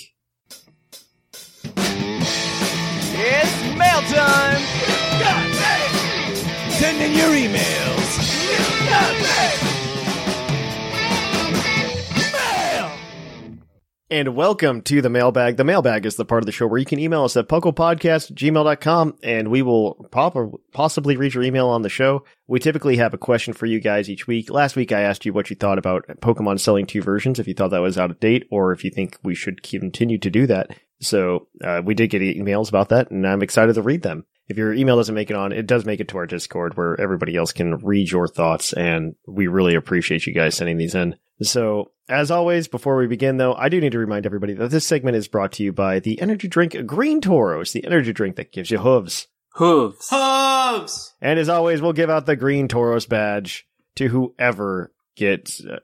It's 1.63 1.77
mail 3.79 4.03
time! 4.03 4.61
Send 6.73 7.01
in 7.01 7.17
your 7.17 7.31
emails! 7.31 9.70
And 14.13 14.35
welcome 14.35 14.83
to 14.83 15.01
the 15.01 15.09
mailbag. 15.09 15.57
The 15.57 15.63
mailbag 15.63 16.05
is 16.05 16.17
the 16.17 16.25
part 16.25 16.43
of 16.43 16.47
the 16.47 16.51
show 16.51 16.67
where 16.67 16.81
you 16.81 16.85
can 16.85 16.99
email 16.99 17.23
us 17.23 17.37
at 17.37 17.47
pucklepodcast@gmail.com 17.47 19.15
and 19.23 19.49
we 19.49 19.63
will 19.63 20.05
pop- 20.11 20.61
possibly 20.73 21.17
read 21.17 21.33
your 21.33 21.45
email 21.45 21.69
on 21.69 21.83
the 21.83 21.89
show. 21.89 22.25
We 22.49 22.59
typically 22.59 22.97
have 22.97 23.15
a 23.15 23.19
question 23.19 23.55
for 23.55 23.67
you 23.67 23.79
guys 23.79 24.11
each 24.11 24.27
week. 24.27 24.51
Last 24.51 24.75
week 24.75 24.91
I 24.91 25.03
asked 25.03 25.25
you 25.25 25.33
what 25.33 25.49
you 25.49 25.55
thought 25.55 25.79
about 25.79 26.09
Pokemon 26.21 26.59
selling 26.59 26.87
two 26.87 27.03
versions, 27.03 27.39
if 27.39 27.47
you 27.47 27.55
thought 27.55 27.71
that 27.71 27.83
was 27.83 27.97
out 27.97 28.11
of 28.11 28.19
date 28.19 28.49
or 28.51 28.73
if 28.73 28.83
you 28.83 28.91
think 28.91 29.17
we 29.23 29.37
should 29.37 29.63
continue 29.63 30.19
to 30.19 30.29
do 30.29 30.45
that. 30.49 30.77
So 31.01 31.47
uh, 31.63 31.81
we 31.85 31.95
did 31.95 32.11
get 32.11 32.21
emails 32.21 32.69
about 32.69 32.89
that 32.89 33.13
and 33.13 33.25
I'm 33.25 33.43
excited 33.43 33.77
to 33.77 33.83
read 33.83 34.03
them. 34.03 34.27
If 34.49 34.57
your 34.57 34.75
email 34.75 34.97
doesn't 34.97 35.15
make 35.15 35.31
it 35.31 35.37
on, 35.37 35.53
it 35.53 35.69
does 35.69 35.85
make 35.85 36.01
it 36.01 36.09
to 36.09 36.19
our 36.19 36.27
Discord 36.27 36.77
where 36.77 37.01
everybody 37.01 37.37
else 37.37 37.53
can 37.53 37.77
read 37.77 38.11
your 38.11 38.27
thoughts 38.27 38.73
and 38.73 39.15
we 39.29 39.47
really 39.47 39.77
appreciate 39.77 40.27
you 40.27 40.35
guys 40.35 40.57
sending 40.57 40.79
these 40.79 40.97
in. 40.97 41.15
So, 41.43 41.93
as 42.11 42.31
always, 42.31 42.69
before 42.69 42.97
we 42.97 43.07
begin 43.07 43.37
though, 43.37 43.55
I 43.55 43.69
do 43.69 43.81
need 43.81 43.93
to 43.93 43.99
remind 43.99 44.27
everybody 44.27 44.55
that 44.55 44.71
this 44.71 44.87
segment 44.87 45.17
is 45.17 45.29
brought 45.29 45.53
to 45.53 45.63
you 45.63 45.73
by 45.73 46.01
the 46.01 46.21
energy 46.21 46.49
drink 46.49 46.77
Green 46.87 47.21
Tauros, 47.21 47.73
the 47.73 47.85
energy 47.85 48.13
drink 48.13 48.37
that 48.37 48.53
gives 48.53 48.71
you 48.71 48.79
hooves. 48.79 49.29
Hooves. 49.55 50.09
Hubs! 50.11 51.15
And 51.21 51.39
as 51.39 51.49
always, 51.49 51.81
we'll 51.81 51.93
give 51.93 52.11
out 52.11 52.27
the 52.27 52.37
Green 52.37 52.69
Tauros 52.69 53.09
badge 53.09 53.67
to 53.97 54.09
whoever 54.09 54.93
gets 55.17 55.65
uh, 55.65 55.81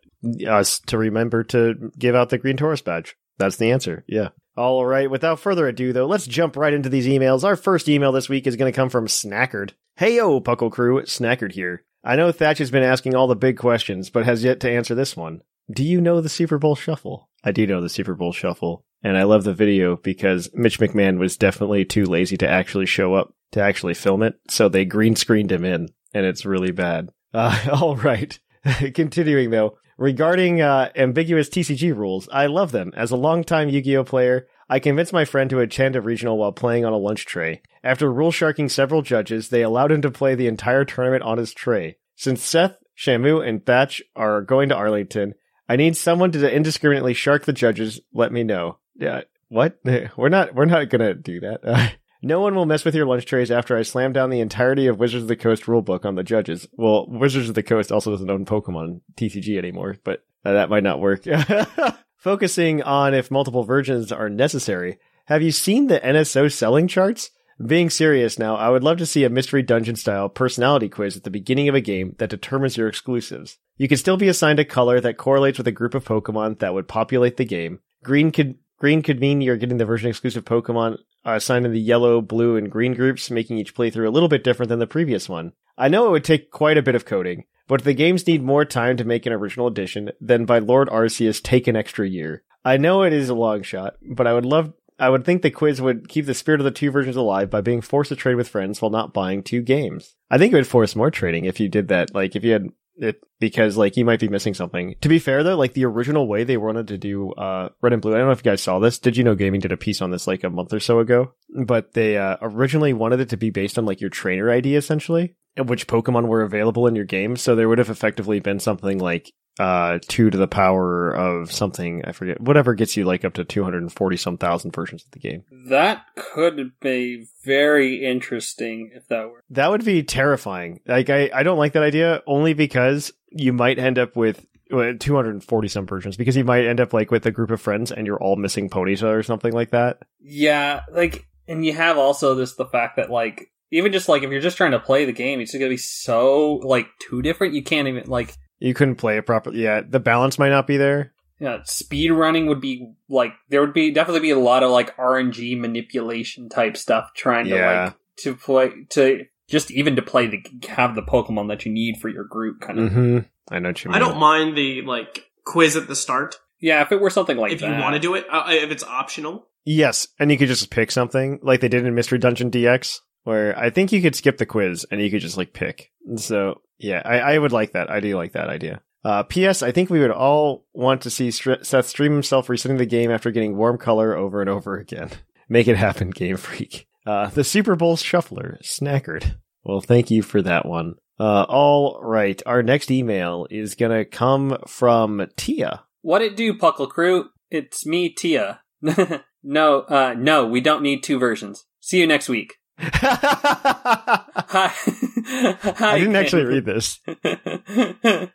us 0.49 0.81
to 0.87 0.99
remember 0.99 1.45
to 1.45 1.93
give 1.99 2.15
out 2.15 2.31
the 2.31 2.39
Green 2.39 2.57
Tauros 2.57 2.85
badge. 2.85 3.17
That's 3.39 3.57
the 3.57 3.73
answer. 3.73 4.05
Yeah. 4.07 4.29
All 4.57 4.87
right. 4.87 5.11
Without 5.11 5.41
further 5.41 5.69
ado, 5.69 5.93
though, 5.93 6.07
let's 6.07 6.27
jump 6.27 6.57
right 6.57 6.73
into 6.73 6.89
these 6.89 7.07
emails. 7.07 7.45
Our 7.45 7.57
first 7.57 7.89
email 7.89 8.13
this 8.13 8.29
week 8.29 8.47
is 8.47 8.57
going 8.57 8.73
to 8.73 8.77
come 8.77 8.89
from 8.89 9.07
Snackard. 9.07 9.73
Hey 9.97 10.17
yo, 10.17 10.41
Puckle 10.41 10.73
crew, 10.73 11.03
Snackard 11.03 11.53
here. 11.53 11.85
I 12.03 12.17
know 12.17 12.31
Thatch 12.33 12.59
has 12.59 12.71
been 12.71 12.83
asking 12.83 13.15
all 13.15 13.27
the 13.27 13.37
big 13.37 13.59
questions, 13.59 14.11
but 14.11 14.25
has 14.25 14.45
yet 14.45 14.61
to 14.61 14.71
answer 14.71 14.95
this 14.95 15.17
one. 15.17 15.43
Do 15.71 15.83
you 15.83 16.01
know 16.01 16.21
the 16.21 16.29
Super 16.29 16.59
Bowl 16.59 16.77
Shuffle? 16.77 17.29
I 17.43 17.51
do 17.51 17.67
know 17.67 17.81
the 17.81 17.89
Super 17.89 18.15
Bowl 18.15 18.33
Shuffle, 18.33 18.85
and 19.03 19.19
I 19.19 19.25
love 19.25 19.43
the 19.43 19.53
video 19.53 19.97
because 19.97 20.49
Mitch 20.55 20.79
McMahon 20.79 21.19
was 21.19 21.37
definitely 21.37 21.85
too 21.85 22.05
lazy 22.05 22.37
to 22.37 22.49
actually 22.49 22.87
show 22.87 23.15
up 23.15 23.35
to 23.53 23.61
actually 23.61 23.95
film 23.95 24.23
it, 24.23 24.39
so 24.49 24.69
they 24.69 24.85
green 24.85 25.17
screened 25.17 25.51
him 25.51 25.65
in, 25.65 25.89
and 26.15 26.25
it's 26.25 26.47
really 26.47 26.73
bad. 26.73 27.11
Uh, 27.35 27.55
all 27.71 27.97
right. 27.97 28.39
Continuing 28.95 29.51
though, 29.51 29.77
regarding 29.99 30.63
uh, 30.63 30.91
ambiguous 30.97 31.51
TCG 31.51 31.95
rules, 31.95 32.31
I 32.33 32.47
love 32.47 32.73
them. 32.73 32.93
As 32.97 33.11
a 33.11 33.17
longtime 33.17 33.69
Yu-Gi-Oh 33.69 34.05
player, 34.05 34.47
I 34.71 34.79
convinced 34.79 35.13
my 35.13 35.27
friend 35.27 35.51
to 35.51 35.61
attend 35.61 35.97
a 35.97 36.01
regional 36.01 36.39
while 36.39 36.53
playing 36.53 36.87
on 36.87 36.95
a 36.95 36.99
lunch 36.99 37.27
tray. 37.27 37.61
After 37.85 38.11
rule 38.11 38.31
sharking 38.31 38.71
several 38.71 39.03
judges, 39.03 39.51
they 39.51 39.61
allowed 39.61 39.93
him 39.93 40.01
to 40.03 40.11
play 40.11 40.35
the 40.35 40.47
entire 40.47 40.87
tournament 40.87 41.25
on 41.25 41.37
his 41.37 41.53
tray. 41.53 41.99
Since 42.15 42.43
Seth, 42.43 42.79
Shamu, 42.97 43.47
and 43.47 43.67
Thatch 43.67 44.01
are 44.15 44.41
going 44.41 44.71
to 44.71 44.77
Arlington, 44.77 45.35
I 45.69 45.77
need 45.77 45.97
someone 45.97 46.33
to 46.33 46.55
indiscriminately 46.55 47.15
shark 47.15 47.45
the 47.45 47.53
judges. 47.53 48.01
Let 48.13 48.33
me 48.33 48.45
know. 48.45 48.79
Yeah, 48.95 49.23
what? 49.49 49.79
We're 50.17 50.29
not. 50.29 50.55
We're 50.55 50.65
not 50.65 50.89
gonna 50.89 51.15
do 51.15 51.41
that. 51.41 51.97
no 52.23 52.41
one 52.41 52.55
will 52.55 52.67
mess 52.67 52.85
with 52.85 52.95
your 52.95 53.07
lunch 53.07 53.27
trays 53.27 53.51
after 53.51 53.77
I 53.77 53.83
slam 53.83 54.13
down 54.13 54.31
the 54.31 54.41
entirety 54.41 54.87
of 54.87 54.99
Wizards 54.99 55.23
of 55.23 55.29
the 55.29 55.37
Coast 55.37 55.65
rulebook 55.65 56.05
on 56.05 56.15
the 56.15 56.25
judges. 56.25 56.69
Well, 56.73 57.07
Wizards 57.09 57.49
of 57.49 57.55
the 57.55 57.63
Coast 57.63 57.93
also 57.93 58.11
doesn't 58.11 58.31
own 58.31 58.45
Pokemon 58.45 59.01
TCG 59.17 59.59
anymore, 59.59 59.97
but 60.05 60.25
that 60.45 60.71
might 60.71 60.85
not 60.85 61.01
work. 61.01 61.25
Focusing 62.17 62.83
on 62.83 63.15
if 63.15 63.31
multiple 63.31 63.65
versions 63.65 64.11
are 64.11 64.29
necessary, 64.29 64.99
have 65.27 65.43
you 65.43 65.53
seen 65.53 65.87
the 65.87 66.01
NSO 66.01 66.53
selling 66.53 66.89
charts? 66.89 67.31
Being 67.65 67.89
serious 67.89 68.39
now, 68.39 68.57
I 68.57 68.69
would 68.69 68.85
love 68.85 68.99
to 68.99 69.07
see 69.07 69.25
a 69.25 69.31
mystery 69.31 69.63
dungeon 69.63 69.97
style 69.97 70.29
personality 70.29 70.91
quiz 70.91 71.17
at 71.17 71.25
the 71.25 71.31
beginning 71.31 71.69
of 71.69 71.75
a 71.75 71.81
game 71.81 72.15
that 72.19 72.29
determines 72.29 72.77
your 72.77 72.89
exclusives. 72.89 73.59
You 73.79 73.89
can 73.89 73.97
still 73.97 74.19
be 74.19 74.29
assigned 74.29 74.59
a 74.59 74.65
color 74.65 75.01
that 75.01 75.17
correlates 75.17 75.57
with 75.57 75.67
a 75.67 75.73
group 75.73 75.95
of 75.95 76.05
Pokemon 76.05 76.59
that 76.59 76.75
would 76.75 76.87
populate 76.87 77.39
the 77.39 77.47
game. 77.47 77.81
Green 78.03 78.31
could 78.31 78.57
green 78.79 79.01
could 79.01 79.21
mean 79.21 79.41
you're 79.41 79.57
getting 79.57 79.79
the 79.79 79.87
version 79.87 80.11
exclusive 80.11 80.45
Pokemon 80.45 80.99
assigned 81.25 81.65
in 81.65 81.73
the 81.73 81.81
yellow, 81.81 82.21
blue, 82.21 82.57
and 82.57 82.71
green 82.71 82.93
groups, 82.93 83.31
making 83.31 83.57
each 83.57 83.75
playthrough 83.75 84.07
a 84.07 84.11
little 84.11 84.29
bit 84.29 84.45
different 84.45 84.69
than 84.69 84.79
the 84.79 84.87
previous 84.87 85.29
one. 85.29 85.53
I 85.79 85.89
know 85.89 86.07
it 86.07 86.11
would 86.11 86.25
take 86.25 86.51
quite 86.51 86.79
a 86.79 86.83
bit 86.83 86.95
of 86.95 87.07
coding, 87.07 87.45
but 87.69 87.85
the 87.85 87.95
games 87.95 88.27
need 88.27 88.43
more 88.43 88.65
time 88.65 88.97
to 88.99 89.05
make 89.05 89.27
an 89.27 89.33
original 89.33 89.67
edition, 89.67 90.11
then 90.21 90.45
by 90.45 90.59
Lord 90.59 90.89
Arceus 90.89 91.43
take 91.43 91.67
an 91.67 91.77
extra 91.77 92.07
year. 92.07 92.45
I 92.65 92.77
know 92.77 93.03
it 93.03 93.13
is 93.13 93.29
a 93.29 93.35
long 93.35 93.63
shot, 93.63 93.95
but 94.03 94.27
I 94.27 94.35
would 94.35 94.45
love 94.45 94.73
I 94.99 95.11
would 95.11 95.25
think 95.25 95.43
the 95.43 95.51
quiz 95.51 95.81
would 95.81 96.09
keep 96.09 96.27
the 96.27 96.35
spirit 96.35 96.61
of 96.61 96.65
the 96.65 96.71
two 96.71 96.91
versions 96.91 97.17
alive 97.17 97.51
by 97.51 97.61
being 97.61 97.81
forced 97.81 98.09
to 98.09 98.17
trade 98.17 98.37
with 98.37 98.49
friends 98.49 98.81
while 98.81 98.91
not 98.91 99.13
buying 99.13 99.43
two 99.43 99.63
games. 99.63 100.15
I 100.31 100.39
think 100.39 100.53
it 100.53 100.57
would 100.57 100.67
force 100.67 100.97
more 100.97 101.11
trading 101.11 101.45
if 101.45 101.61
you 101.61 101.69
did 101.69 101.89
that. 101.89 102.15
Like 102.15 102.35
if 102.35 102.45
you 102.45 102.53
had 102.53 102.69
it 102.99 103.23
because 103.41 103.77
like 103.77 103.97
you 103.97 104.05
might 104.05 104.21
be 104.21 104.29
missing 104.29 104.55
something. 104.55 104.95
To 105.03 105.09
be 105.09 105.19
fair 105.19 105.43
though, 105.43 105.57
like 105.57 105.75
the 105.75 105.85
original 105.85 106.27
way 106.27 106.45
they 106.45 106.57
wanted 106.57 106.89
to 106.89 106.99
do 106.99 107.33
uh 107.33 107.69
red 107.83 107.93
and 107.93 108.01
blue, 108.01 108.15
I 108.15 108.19
don't 108.19 108.27
know 108.27 108.33
if 108.33 108.39
you 108.39 108.51
guys 108.51 108.63
saw 108.63 108.79
this. 108.79 108.99
Did 108.99 109.17
you 109.17 109.25
know 109.25 109.35
gaming 109.35 109.61
did 109.61 109.73
a 109.73 109.77
piece 109.77 110.01
on 110.01 110.11
this 110.11 110.27
like 110.27 110.45
a 110.45 110.51
month 110.51 110.73
or 110.73 110.81
so 110.81 110.99
ago? 110.99 111.33
But 111.65 111.93
they 111.93 112.17
uh 112.17 112.37
originally 112.41 112.93
wanted 112.93 113.21
it 113.21 113.29
to 113.31 113.37
be 113.37 113.51
based 113.51 113.79
on 113.79 113.87
like 113.87 114.01
your 114.01 114.11
trainer 114.11 114.51
ID 114.51 114.77
essentially, 114.77 115.37
which 115.59 115.87
Pokemon 115.87 116.29
were 116.29 116.43
available 116.43 116.87
in 116.87 116.97
your 116.97 117.05
game. 117.05 117.37
So 117.37 117.55
there 117.55 117.69
would 117.69 117.79
have 117.79 117.91
effectively 117.91 118.41
been 118.41 118.61
something 118.61 118.99
like 118.99 119.33
uh 119.59 119.99
two 120.07 120.31
to 120.31 120.37
the 120.37 120.47
power 120.47 121.11
of 121.11 121.51
something 121.51 122.05
I 122.05 122.13
forget 122.13 122.41
whatever 122.41 122.75
gets 122.75 122.97
you 122.97 123.05
like 123.05 123.25
up 123.25 123.35
to 123.35 123.45
two 123.45 123.65
hundred 123.65 123.83
and 123.83 123.93
forty 123.93 124.17
some 124.17 124.37
thousand 124.37 124.73
versions 124.73 125.05
of 125.05 125.11
the 125.13 125.19
game. 125.19 125.45
That 125.69 126.05
could 126.15 126.73
be 126.81 127.27
very 127.45 128.05
interesting 128.05 128.91
if 128.95 129.09
that 129.09 129.31
were. 129.31 129.43
That 129.51 129.71
would 129.71 129.85
be 129.85 130.03
terrifying. 130.03 130.81
Like 130.87 131.11
I 131.11 131.31
I 131.33 131.43
don't 131.43 131.59
like 131.59 131.73
that 131.73 131.83
idea 131.83 132.23
only 132.27 132.55
because 132.55 133.13
you 133.31 133.53
might 133.53 133.79
end 133.79 133.99
up 133.99 134.17
with. 134.17 134.45
240 134.69 135.69
some 135.69 135.87
versions 135.87 136.17
because 136.17 136.37
you 136.37 136.43
might 136.43 136.67
end 136.67 136.81
up 136.81 136.93
like 136.93 137.13
with 137.13 137.25
a 137.25 137.31
group 137.31 137.53
of 137.53 137.61
friends 137.61 137.93
and 137.93 138.05
you're 138.05 138.21
all 138.21 138.35
missing 138.35 138.69
ponies 138.69 139.01
or 139.01 139.23
something 139.23 139.53
like 139.53 139.71
that. 139.71 139.99
Yeah, 140.21 140.81
like, 140.91 141.25
and 141.47 141.65
you 141.65 141.73
have 141.73 141.99
also 141.99 142.35
this 142.35 142.57
the 142.57 142.67
fact 142.67 142.97
that 142.97 143.09
like 143.09 143.49
even 143.71 143.93
just 143.93 144.09
like 144.09 144.23
if 144.23 144.31
you're 144.31 144.41
just 144.41 144.57
trying 144.57 144.73
to 144.73 144.81
play 144.81 145.05
the 145.05 145.13
game, 145.13 145.41
it's 145.41 145.53
gonna 145.53 145.69
be 145.69 145.77
so 145.77 146.55
like 146.65 146.89
too 147.01 147.23
different. 147.23 147.55
You 147.55 147.63
can't 147.63 147.89
even 147.89 148.09
like 148.09 148.37
You 148.59 148.75
couldn't 148.75 148.97
play 148.97 149.19
it 149.19 149.27
properly. 149.27 149.63
Yeah, 149.63 149.83
the 149.87 150.01
balance 150.01 150.39
might 150.39 150.51
not 150.51 150.67
be 150.67 150.77
there. 150.77 151.13
yeah, 151.39 151.59
speed 151.65 152.11
running 152.11 152.47
would 152.47 152.61
be 152.61 152.93
like 153.09 153.33
there 153.49 153.61
would 153.61 153.75
be 153.75 153.91
definitely 153.91 154.21
be 154.21 154.31
a 154.31 154.39
lot 154.39 154.63
of 154.63 154.71
like 154.71 154.97
RNG 154.97 155.59
manipulation 155.59 156.49
type 156.49 156.77
stuff 156.77 157.13
trying 157.15 157.47
to 157.47 157.57
like 157.61 157.95
to 158.19 158.35
play 158.35 158.71
to 158.91 159.27
just 159.49 159.71
even 159.71 159.97
to 159.97 160.03
play 160.03 160.27
the 160.27 160.43
have 160.69 160.95
the 160.95 161.03
Pokemon 161.03 161.49
that 161.49 161.67
you 161.67 161.73
need 161.73 161.99
for 162.01 162.09
your 162.09 162.25
group 162.25 162.61
kind 162.61 162.79
of. 162.79 162.91
Mm-hmm. 162.91 163.19
I 163.49 163.59
know 163.59 163.69
what 163.69 163.85
you 163.85 163.91
mean. 163.91 163.97
I 163.97 163.99
don't 163.99 164.19
mind 164.19 164.57
the 164.57 164.83
like 164.83 165.25
quiz 165.45 165.77
at 165.77 165.87
the 165.87 165.95
start 165.97 166.41
Yeah, 166.61 166.83
if 166.83 166.91
it 166.93 167.01
were 167.01 167.11
something 167.11 167.37
like 167.37 167.53
if 167.53 167.61
that, 167.61 167.69
you 167.69 167.81
want 167.83 167.95
to 167.95 168.01
do 168.01 168.15
it. 168.15 168.27
Uh, 168.31 168.45
if 168.49 168.71
it's 168.71 168.85
optional. 168.85 169.47
Yes, 169.65 170.09
and 170.19 170.31
you 170.31 170.39
could 170.39 170.49
just 170.49 170.71
pick 170.71 170.91
something 170.93 171.41
like 171.43 171.61
they 171.61 171.69
did 171.69 171.85
in 171.85 171.95
Mystery 171.95 172.19
Dungeon 172.19 172.53
DX, 172.53 173.01
where 173.27 173.59
I 173.59 173.71
think 173.71 173.91
you 173.91 174.01
could 174.01 174.15
skip 174.15 174.39
the 174.39 174.47
quiz 174.47 174.87
and 174.89 175.01
you 175.01 175.11
could 175.11 175.21
just 175.21 175.37
like 175.37 175.53
pick. 175.53 175.91
So 176.15 176.63
yeah, 176.79 177.03
I, 177.05 177.19
I 177.19 177.39
would 177.39 177.51
like 177.51 177.73
that. 177.73 177.91
I 177.91 177.99
do 177.99 178.17
like 178.17 178.33
that 178.33 178.49
idea. 178.49 178.83
Uh, 179.05 179.25
P.S. 179.25 179.65
I 179.65 179.73
think 179.73 179.91
we 179.91 179.99
would 179.99 180.13
all 180.13 180.65
want 180.73 181.03
to 181.03 181.11
see 181.11 181.33
Str- 181.33 181.63
Seth 181.63 181.89
stream 181.89 182.13
himself 182.13 182.49
resetting 182.49 182.77
the 182.77 182.87
game 182.87 183.11
after 183.11 183.33
getting 183.33 183.57
warm 183.57 183.79
color 183.79 184.17
over 184.17 184.41
and 184.41 184.49
over 184.49 184.77
again. 184.77 185.11
Make 185.49 185.67
it 185.67 185.77
happen, 185.77 186.11
Game 186.11 186.37
Freak. 186.37 186.87
Uh, 187.05 187.29
the 187.29 187.43
Super 187.43 187.75
Bowl 187.75 187.97
Shuffler, 187.97 188.59
Snackard. 188.63 189.37
Well, 189.65 189.81
thank 189.81 190.11
you 190.11 190.23
for 190.23 190.41
that 190.43 190.65
one. 190.65 190.95
Uh, 191.19 191.47
all 191.49 191.99
right. 192.03 192.41
Our 192.47 192.63
next 192.63 192.93
email 192.93 193.49
is 193.51 193.75
gonna 193.75 194.05
come 194.05 194.59
from 194.69 195.27
Tia. 195.37 195.83
What 196.03 196.23
it 196.23 196.37
do, 196.37 196.55
Puckle 196.55 196.89
Crew? 196.89 197.31
It's 197.51 197.85
me, 197.85 198.09
Tia. 198.09 198.61
no, 199.43 199.81
uh, 199.81 200.15
no, 200.17 200.47
we 200.47 200.61
don't 200.61 200.83
need 200.83 201.03
two 201.03 201.19
versions. 201.19 201.65
See 201.81 201.99
you 201.99 202.07
next 202.07 202.29
week. 202.29 202.55
Hi. 202.79 204.73
Hi 204.73 204.75
I 205.81 205.99
didn't 205.99 206.15
again. 206.15 206.17
actually 206.17 206.45
read 206.45 206.65
this. 206.65 207.01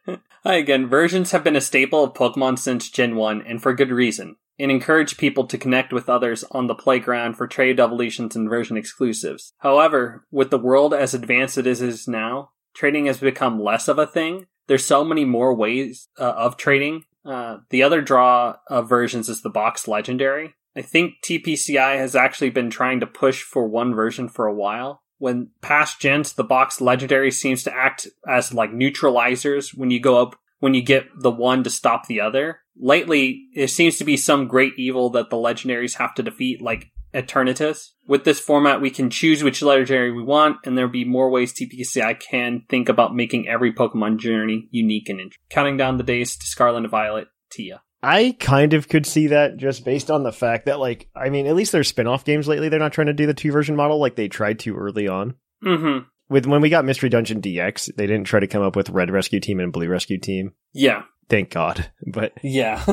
Hi 0.43 0.55
again. 0.55 0.87
Versions 0.87 1.31
have 1.31 1.43
been 1.43 1.55
a 1.55 1.61
staple 1.61 2.03
of 2.03 2.13
Pokemon 2.13 2.59
since 2.59 2.89
Gen 2.89 3.15
1, 3.15 3.41
and 3.43 3.61
for 3.61 3.73
good 3.73 3.91
reason, 3.91 4.37
and 4.57 4.71
encourage 4.71 5.17
people 5.17 5.45
to 5.47 5.57
connect 5.57 5.93
with 5.93 6.09
others 6.09 6.43
on 6.51 6.67
the 6.67 6.75
playground 6.75 7.35
for 7.35 7.47
trade 7.47 7.79
evolutions 7.79 8.35
and 8.35 8.49
version 8.49 8.77
exclusives. 8.77 9.53
However, 9.59 10.25
with 10.31 10.49
the 10.49 10.57
world 10.59 10.93
as 10.93 11.13
advanced 11.13 11.57
as 11.57 11.81
it 11.81 11.89
is 11.89 12.07
now, 12.07 12.49
trading 12.73 13.05
has 13.05 13.19
become 13.19 13.61
less 13.61 13.87
of 13.87 13.99
a 13.99 14.07
thing. 14.07 14.47
There's 14.67 14.85
so 14.85 15.03
many 15.03 15.25
more 15.25 15.53
ways 15.53 16.07
uh, 16.19 16.33
of 16.35 16.57
trading. 16.57 17.03
Uh, 17.23 17.57
the 17.69 17.83
other 17.83 18.01
draw 18.01 18.55
of 18.67 18.89
versions 18.89 19.29
is 19.29 19.41
the 19.41 19.49
box 19.49 19.87
legendary. 19.87 20.55
I 20.75 20.81
think 20.81 21.15
TPCI 21.25 21.97
has 21.97 22.15
actually 22.15 22.49
been 22.49 22.69
trying 22.69 22.99
to 23.01 23.07
push 23.07 23.43
for 23.43 23.67
one 23.67 23.93
version 23.93 24.29
for 24.29 24.45
a 24.45 24.53
while. 24.53 25.01
When 25.17 25.49
past 25.61 25.99
gens, 25.99 26.33
the 26.33 26.43
box 26.43 26.81
legendary 26.81 27.31
seems 27.31 27.63
to 27.63 27.75
act 27.75 28.07
as 28.27 28.53
like 28.53 28.71
neutralizers 28.71 29.77
when 29.77 29.91
you 29.91 29.99
go 29.99 30.21
up, 30.21 30.35
when 30.59 30.73
you 30.73 30.81
get 30.81 31.07
the 31.15 31.31
one 31.31 31.63
to 31.63 31.69
stop 31.69 32.07
the 32.07 32.21
other. 32.21 32.59
Lately, 32.79 33.47
it 33.53 33.67
seems 33.67 33.97
to 33.97 34.05
be 34.05 34.17
some 34.17 34.47
great 34.47 34.73
evil 34.77 35.09
that 35.11 35.29
the 35.29 35.35
legendaries 35.35 35.97
have 35.97 36.15
to 36.15 36.23
defeat, 36.23 36.61
like 36.61 36.87
Eternatus. 37.13 37.89
With 38.07 38.23
this 38.23 38.39
format, 38.39 38.81
we 38.81 38.89
can 38.89 39.09
choose 39.09 39.43
which 39.43 39.61
legendary 39.61 40.11
we 40.11 40.23
want, 40.23 40.57
and 40.65 40.77
there'll 40.77 40.91
be 40.91 41.05
more 41.05 41.29
ways 41.29 41.53
TPCI 41.53 42.19
can 42.19 42.63
think 42.69 42.89
about 42.89 43.15
making 43.15 43.47
every 43.47 43.73
Pokemon 43.73 44.17
journey 44.17 44.67
unique 44.71 45.09
and 45.09 45.19
interesting. 45.19 45.45
Counting 45.49 45.77
down 45.77 45.97
the 45.97 46.03
days 46.03 46.35
to 46.37 46.45
Scarlet 46.45 46.77
and 46.77 46.89
Violet, 46.89 47.27
Tia. 47.51 47.81
I 48.03 48.35
kind 48.39 48.73
of 48.73 48.87
could 48.87 49.05
see 49.05 49.27
that 49.27 49.57
just 49.57 49.85
based 49.85 50.09
on 50.09 50.23
the 50.23 50.31
fact 50.31 50.65
that, 50.65 50.79
like, 50.79 51.07
I 51.15 51.29
mean, 51.29 51.45
at 51.45 51.55
least 51.55 51.71
their 51.71 51.83
spin-off 51.83 52.25
games 52.25 52.47
lately, 52.47 52.67
they're 52.69 52.79
not 52.79 52.93
trying 52.93 53.07
to 53.07 53.13
do 53.13 53.27
the 53.27 53.33
two 53.33 53.51
version 53.51 53.75
model 53.75 53.99
like 53.99 54.15
they 54.15 54.27
tried 54.27 54.59
to 54.59 54.75
early 54.75 55.07
on. 55.07 55.35
Mm-hmm. 55.63 56.07
With 56.29 56.45
when 56.47 56.61
we 56.61 56.69
got 56.69 56.85
Mystery 56.85 57.09
Dungeon 57.09 57.41
DX, 57.41 57.95
they 57.95 58.07
didn't 58.07 58.25
try 58.25 58.39
to 58.39 58.47
come 58.47 58.63
up 58.63 58.75
with 58.75 58.89
Red 58.89 59.11
Rescue 59.11 59.39
Team 59.39 59.59
and 59.59 59.71
Blue 59.73 59.87
Rescue 59.87 60.17
Team. 60.17 60.53
Yeah. 60.73 61.03
Thank 61.29 61.51
God. 61.51 61.91
But 62.07 62.33
Yeah. 62.41 62.83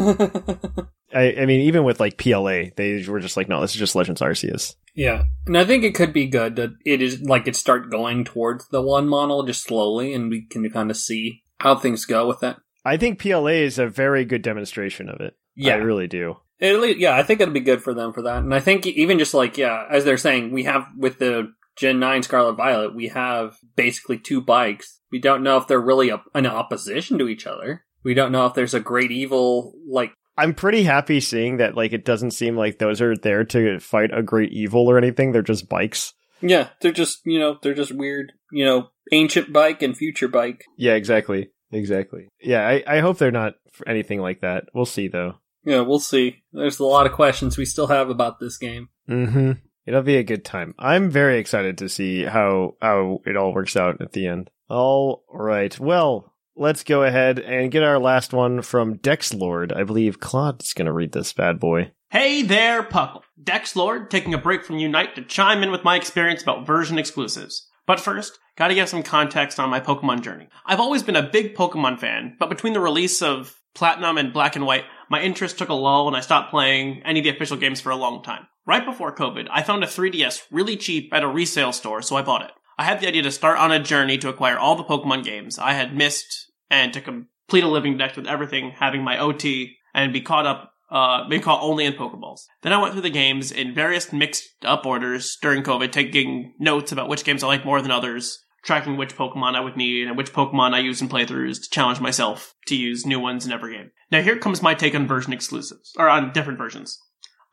I, 1.14 1.36
I 1.40 1.46
mean, 1.46 1.62
even 1.62 1.84
with 1.84 2.00
like 2.00 2.18
PLA, 2.18 2.64
they 2.76 3.02
were 3.08 3.20
just 3.20 3.36
like, 3.36 3.48
no, 3.48 3.62
this 3.62 3.70
is 3.70 3.78
just 3.78 3.96
Legends 3.96 4.20
Arceus. 4.20 4.74
yeah. 4.94 5.22
And 5.46 5.56
I 5.56 5.64
think 5.64 5.84
it 5.84 5.94
could 5.94 6.12
be 6.12 6.26
good 6.26 6.56
that 6.56 6.70
it 6.84 7.00
is 7.00 7.22
like 7.22 7.48
it 7.48 7.56
start 7.56 7.90
going 7.90 8.24
towards 8.24 8.68
the 8.68 8.82
one 8.82 9.08
model 9.08 9.42
just 9.44 9.62
slowly 9.64 10.12
and 10.12 10.28
we 10.28 10.42
can 10.42 10.68
kind 10.70 10.90
of 10.90 10.98
see 10.98 11.44
how 11.60 11.76
things 11.76 12.04
go 12.04 12.26
with 12.26 12.40
that. 12.40 12.58
I 12.88 12.96
think 12.96 13.20
PLA 13.20 13.46
is 13.48 13.78
a 13.78 13.86
very 13.86 14.24
good 14.24 14.42
demonstration 14.42 15.08
of 15.08 15.20
it. 15.20 15.34
Yeah. 15.54 15.74
I 15.74 15.76
really 15.76 16.06
do. 16.06 16.36
At 16.60 16.80
least, 16.80 16.98
yeah, 16.98 17.16
I 17.16 17.22
think 17.22 17.40
it'd 17.40 17.54
be 17.54 17.60
good 17.60 17.82
for 17.82 17.94
them 17.94 18.12
for 18.12 18.22
that. 18.22 18.38
And 18.38 18.54
I 18.54 18.60
think 18.60 18.86
even 18.86 19.18
just 19.18 19.34
like, 19.34 19.58
yeah, 19.58 19.84
as 19.90 20.04
they're 20.04 20.16
saying, 20.16 20.52
we 20.52 20.64
have 20.64 20.86
with 20.96 21.18
the 21.18 21.52
Gen 21.76 22.00
9 22.00 22.22
Scarlet 22.22 22.54
Violet, 22.54 22.94
we 22.94 23.08
have 23.08 23.56
basically 23.76 24.18
two 24.18 24.40
bikes. 24.40 25.00
We 25.12 25.20
don't 25.20 25.42
know 25.42 25.56
if 25.56 25.68
they're 25.68 25.80
really 25.80 26.10
a, 26.10 26.22
in 26.34 26.46
opposition 26.46 27.18
to 27.18 27.28
each 27.28 27.46
other. 27.46 27.84
We 28.02 28.14
don't 28.14 28.32
know 28.32 28.46
if 28.46 28.54
there's 28.54 28.74
a 28.74 28.80
great 28.80 29.10
evil, 29.10 29.74
like, 29.88 30.12
I'm 30.36 30.54
pretty 30.54 30.84
happy 30.84 31.18
seeing 31.20 31.56
that, 31.56 31.76
like, 31.76 31.92
it 31.92 32.04
doesn't 32.04 32.30
seem 32.30 32.56
like 32.56 32.78
those 32.78 33.02
are 33.02 33.16
there 33.16 33.44
to 33.44 33.80
fight 33.80 34.10
a 34.16 34.22
great 34.22 34.52
evil 34.52 34.88
or 34.88 34.96
anything. 34.96 35.32
They're 35.32 35.42
just 35.42 35.68
bikes. 35.68 36.14
Yeah, 36.40 36.68
they're 36.80 36.92
just 36.92 37.20
you 37.24 37.38
know 37.38 37.58
they're 37.62 37.74
just 37.74 37.92
weird. 37.92 38.32
You 38.52 38.64
know, 38.64 38.88
ancient 39.12 39.52
bike 39.52 39.82
and 39.82 39.96
future 39.96 40.28
bike. 40.28 40.64
Yeah, 40.76 40.94
exactly. 40.94 41.50
Exactly. 41.70 42.28
Yeah, 42.40 42.66
I, 42.66 42.82
I 42.86 43.00
hope 43.00 43.18
they're 43.18 43.30
not 43.30 43.54
anything 43.86 44.20
like 44.20 44.40
that. 44.40 44.64
We'll 44.74 44.86
see 44.86 45.08
though. 45.08 45.36
Yeah, 45.64 45.80
we'll 45.80 46.00
see. 46.00 46.42
There's 46.52 46.78
a 46.78 46.84
lot 46.84 47.06
of 47.06 47.12
questions 47.12 47.58
we 47.58 47.64
still 47.64 47.88
have 47.88 48.08
about 48.08 48.40
this 48.40 48.56
game. 48.56 48.88
Mm-hmm. 49.08 49.52
It'll 49.86 50.02
be 50.02 50.16
a 50.16 50.22
good 50.22 50.44
time. 50.44 50.74
I'm 50.78 51.10
very 51.10 51.38
excited 51.38 51.78
to 51.78 51.88
see 51.88 52.24
how 52.24 52.76
how 52.80 53.20
it 53.24 53.36
all 53.36 53.54
works 53.54 53.76
out 53.76 54.00
at 54.00 54.12
the 54.12 54.26
end. 54.26 54.50
All 54.68 55.24
right. 55.32 55.78
Well, 55.78 56.34
let's 56.56 56.84
go 56.84 57.04
ahead 57.04 57.38
and 57.38 57.70
get 57.70 57.82
our 57.82 57.98
last 57.98 58.32
one 58.32 58.62
from 58.62 58.96
Dex 58.96 59.32
Lord. 59.32 59.72
I 59.72 59.84
believe 59.84 60.20
Claude's 60.20 60.74
going 60.74 60.86
to 60.86 60.92
read 60.92 61.12
this 61.12 61.32
bad 61.32 61.58
boy. 61.58 61.92
Hey 62.10 62.42
there, 62.42 62.82
Puckle. 62.82 63.22
Dex 63.42 63.76
Lord 63.76 64.10
taking 64.10 64.32
a 64.32 64.38
break 64.38 64.64
from 64.64 64.78
Unite 64.78 65.14
to 65.14 65.22
chime 65.22 65.62
in 65.62 65.70
with 65.70 65.84
my 65.84 65.96
experience 65.96 66.42
about 66.42 66.66
version 66.66 66.98
exclusives. 66.98 67.67
But 67.88 68.00
first, 68.00 68.38
gotta 68.54 68.74
give 68.74 68.90
some 68.90 69.02
context 69.02 69.58
on 69.58 69.70
my 69.70 69.80
Pokemon 69.80 70.20
journey. 70.20 70.48
I've 70.66 70.78
always 70.78 71.02
been 71.02 71.16
a 71.16 71.22
big 71.22 71.54
Pokemon 71.54 71.98
fan, 71.98 72.36
but 72.38 72.50
between 72.50 72.74
the 72.74 72.80
release 72.80 73.22
of 73.22 73.58
Platinum 73.74 74.18
and 74.18 74.30
Black 74.30 74.56
and 74.56 74.66
White, 74.66 74.84
my 75.08 75.22
interest 75.22 75.56
took 75.56 75.70
a 75.70 75.74
lull 75.74 76.06
and 76.06 76.14
I 76.14 76.20
stopped 76.20 76.50
playing 76.50 77.02
any 77.06 77.20
of 77.20 77.24
the 77.24 77.30
official 77.30 77.56
games 77.56 77.80
for 77.80 77.88
a 77.88 77.96
long 77.96 78.22
time. 78.22 78.46
Right 78.66 78.84
before 78.84 79.16
COVID, 79.16 79.48
I 79.50 79.62
found 79.62 79.82
a 79.82 79.86
3DS 79.86 80.42
really 80.50 80.76
cheap 80.76 81.14
at 81.14 81.22
a 81.22 81.28
resale 81.28 81.72
store, 81.72 82.02
so 82.02 82.14
I 82.14 82.20
bought 82.20 82.42
it. 82.42 82.50
I 82.76 82.84
had 82.84 83.00
the 83.00 83.08
idea 83.08 83.22
to 83.22 83.30
start 83.30 83.58
on 83.58 83.72
a 83.72 83.82
journey 83.82 84.18
to 84.18 84.28
acquire 84.28 84.58
all 84.58 84.76
the 84.76 84.84
Pokemon 84.84 85.24
games 85.24 85.58
I 85.58 85.72
had 85.72 85.96
missed 85.96 86.52
and 86.70 86.92
to 86.92 87.00
complete 87.00 87.64
a 87.64 87.68
living 87.68 87.96
dex 87.96 88.18
with 88.18 88.26
everything, 88.26 88.72
having 88.72 89.02
my 89.02 89.16
OT, 89.16 89.78
and 89.94 90.12
be 90.12 90.20
caught 90.20 90.44
up 90.44 90.74
uh, 90.90 91.28
being 91.28 91.42
caught 91.42 91.62
only 91.62 91.84
in 91.84 91.92
Pokeballs. 91.92 92.46
Then 92.62 92.72
I 92.72 92.80
went 92.80 92.92
through 92.92 93.02
the 93.02 93.10
games 93.10 93.52
in 93.52 93.74
various 93.74 94.12
mixed 94.12 94.48
up 94.64 94.86
orders 94.86 95.36
during 95.40 95.62
COVID, 95.62 95.92
taking 95.92 96.54
notes 96.58 96.92
about 96.92 97.08
which 97.08 97.24
games 97.24 97.42
I 97.42 97.46
like 97.46 97.64
more 97.64 97.82
than 97.82 97.90
others, 97.90 98.44
tracking 98.64 98.96
which 98.96 99.16
Pokemon 99.16 99.54
I 99.54 99.60
would 99.60 99.76
need 99.76 100.06
and 100.06 100.16
which 100.16 100.32
Pokemon 100.32 100.74
I 100.74 100.80
use 100.80 101.00
in 101.00 101.08
playthroughs 101.08 101.62
to 101.62 101.70
challenge 101.70 102.00
myself 102.00 102.54
to 102.66 102.76
use 102.76 103.06
new 103.06 103.20
ones 103.20 103.46
in 103.46 103.52
every 103.52 103.76
game. 103.76 103.90
Now 104.10 104.22
here 104.22 104.38
comes 104.38 104.62
my 104.62 104.74
take 104.74 104.94
on 104.94 105.06
version 105.06 105.32
exclusives, 105.32 105.92
or 105.98 106.08
on 106.08 106.32
different 106.32 106.58
versions. 106.58 106.98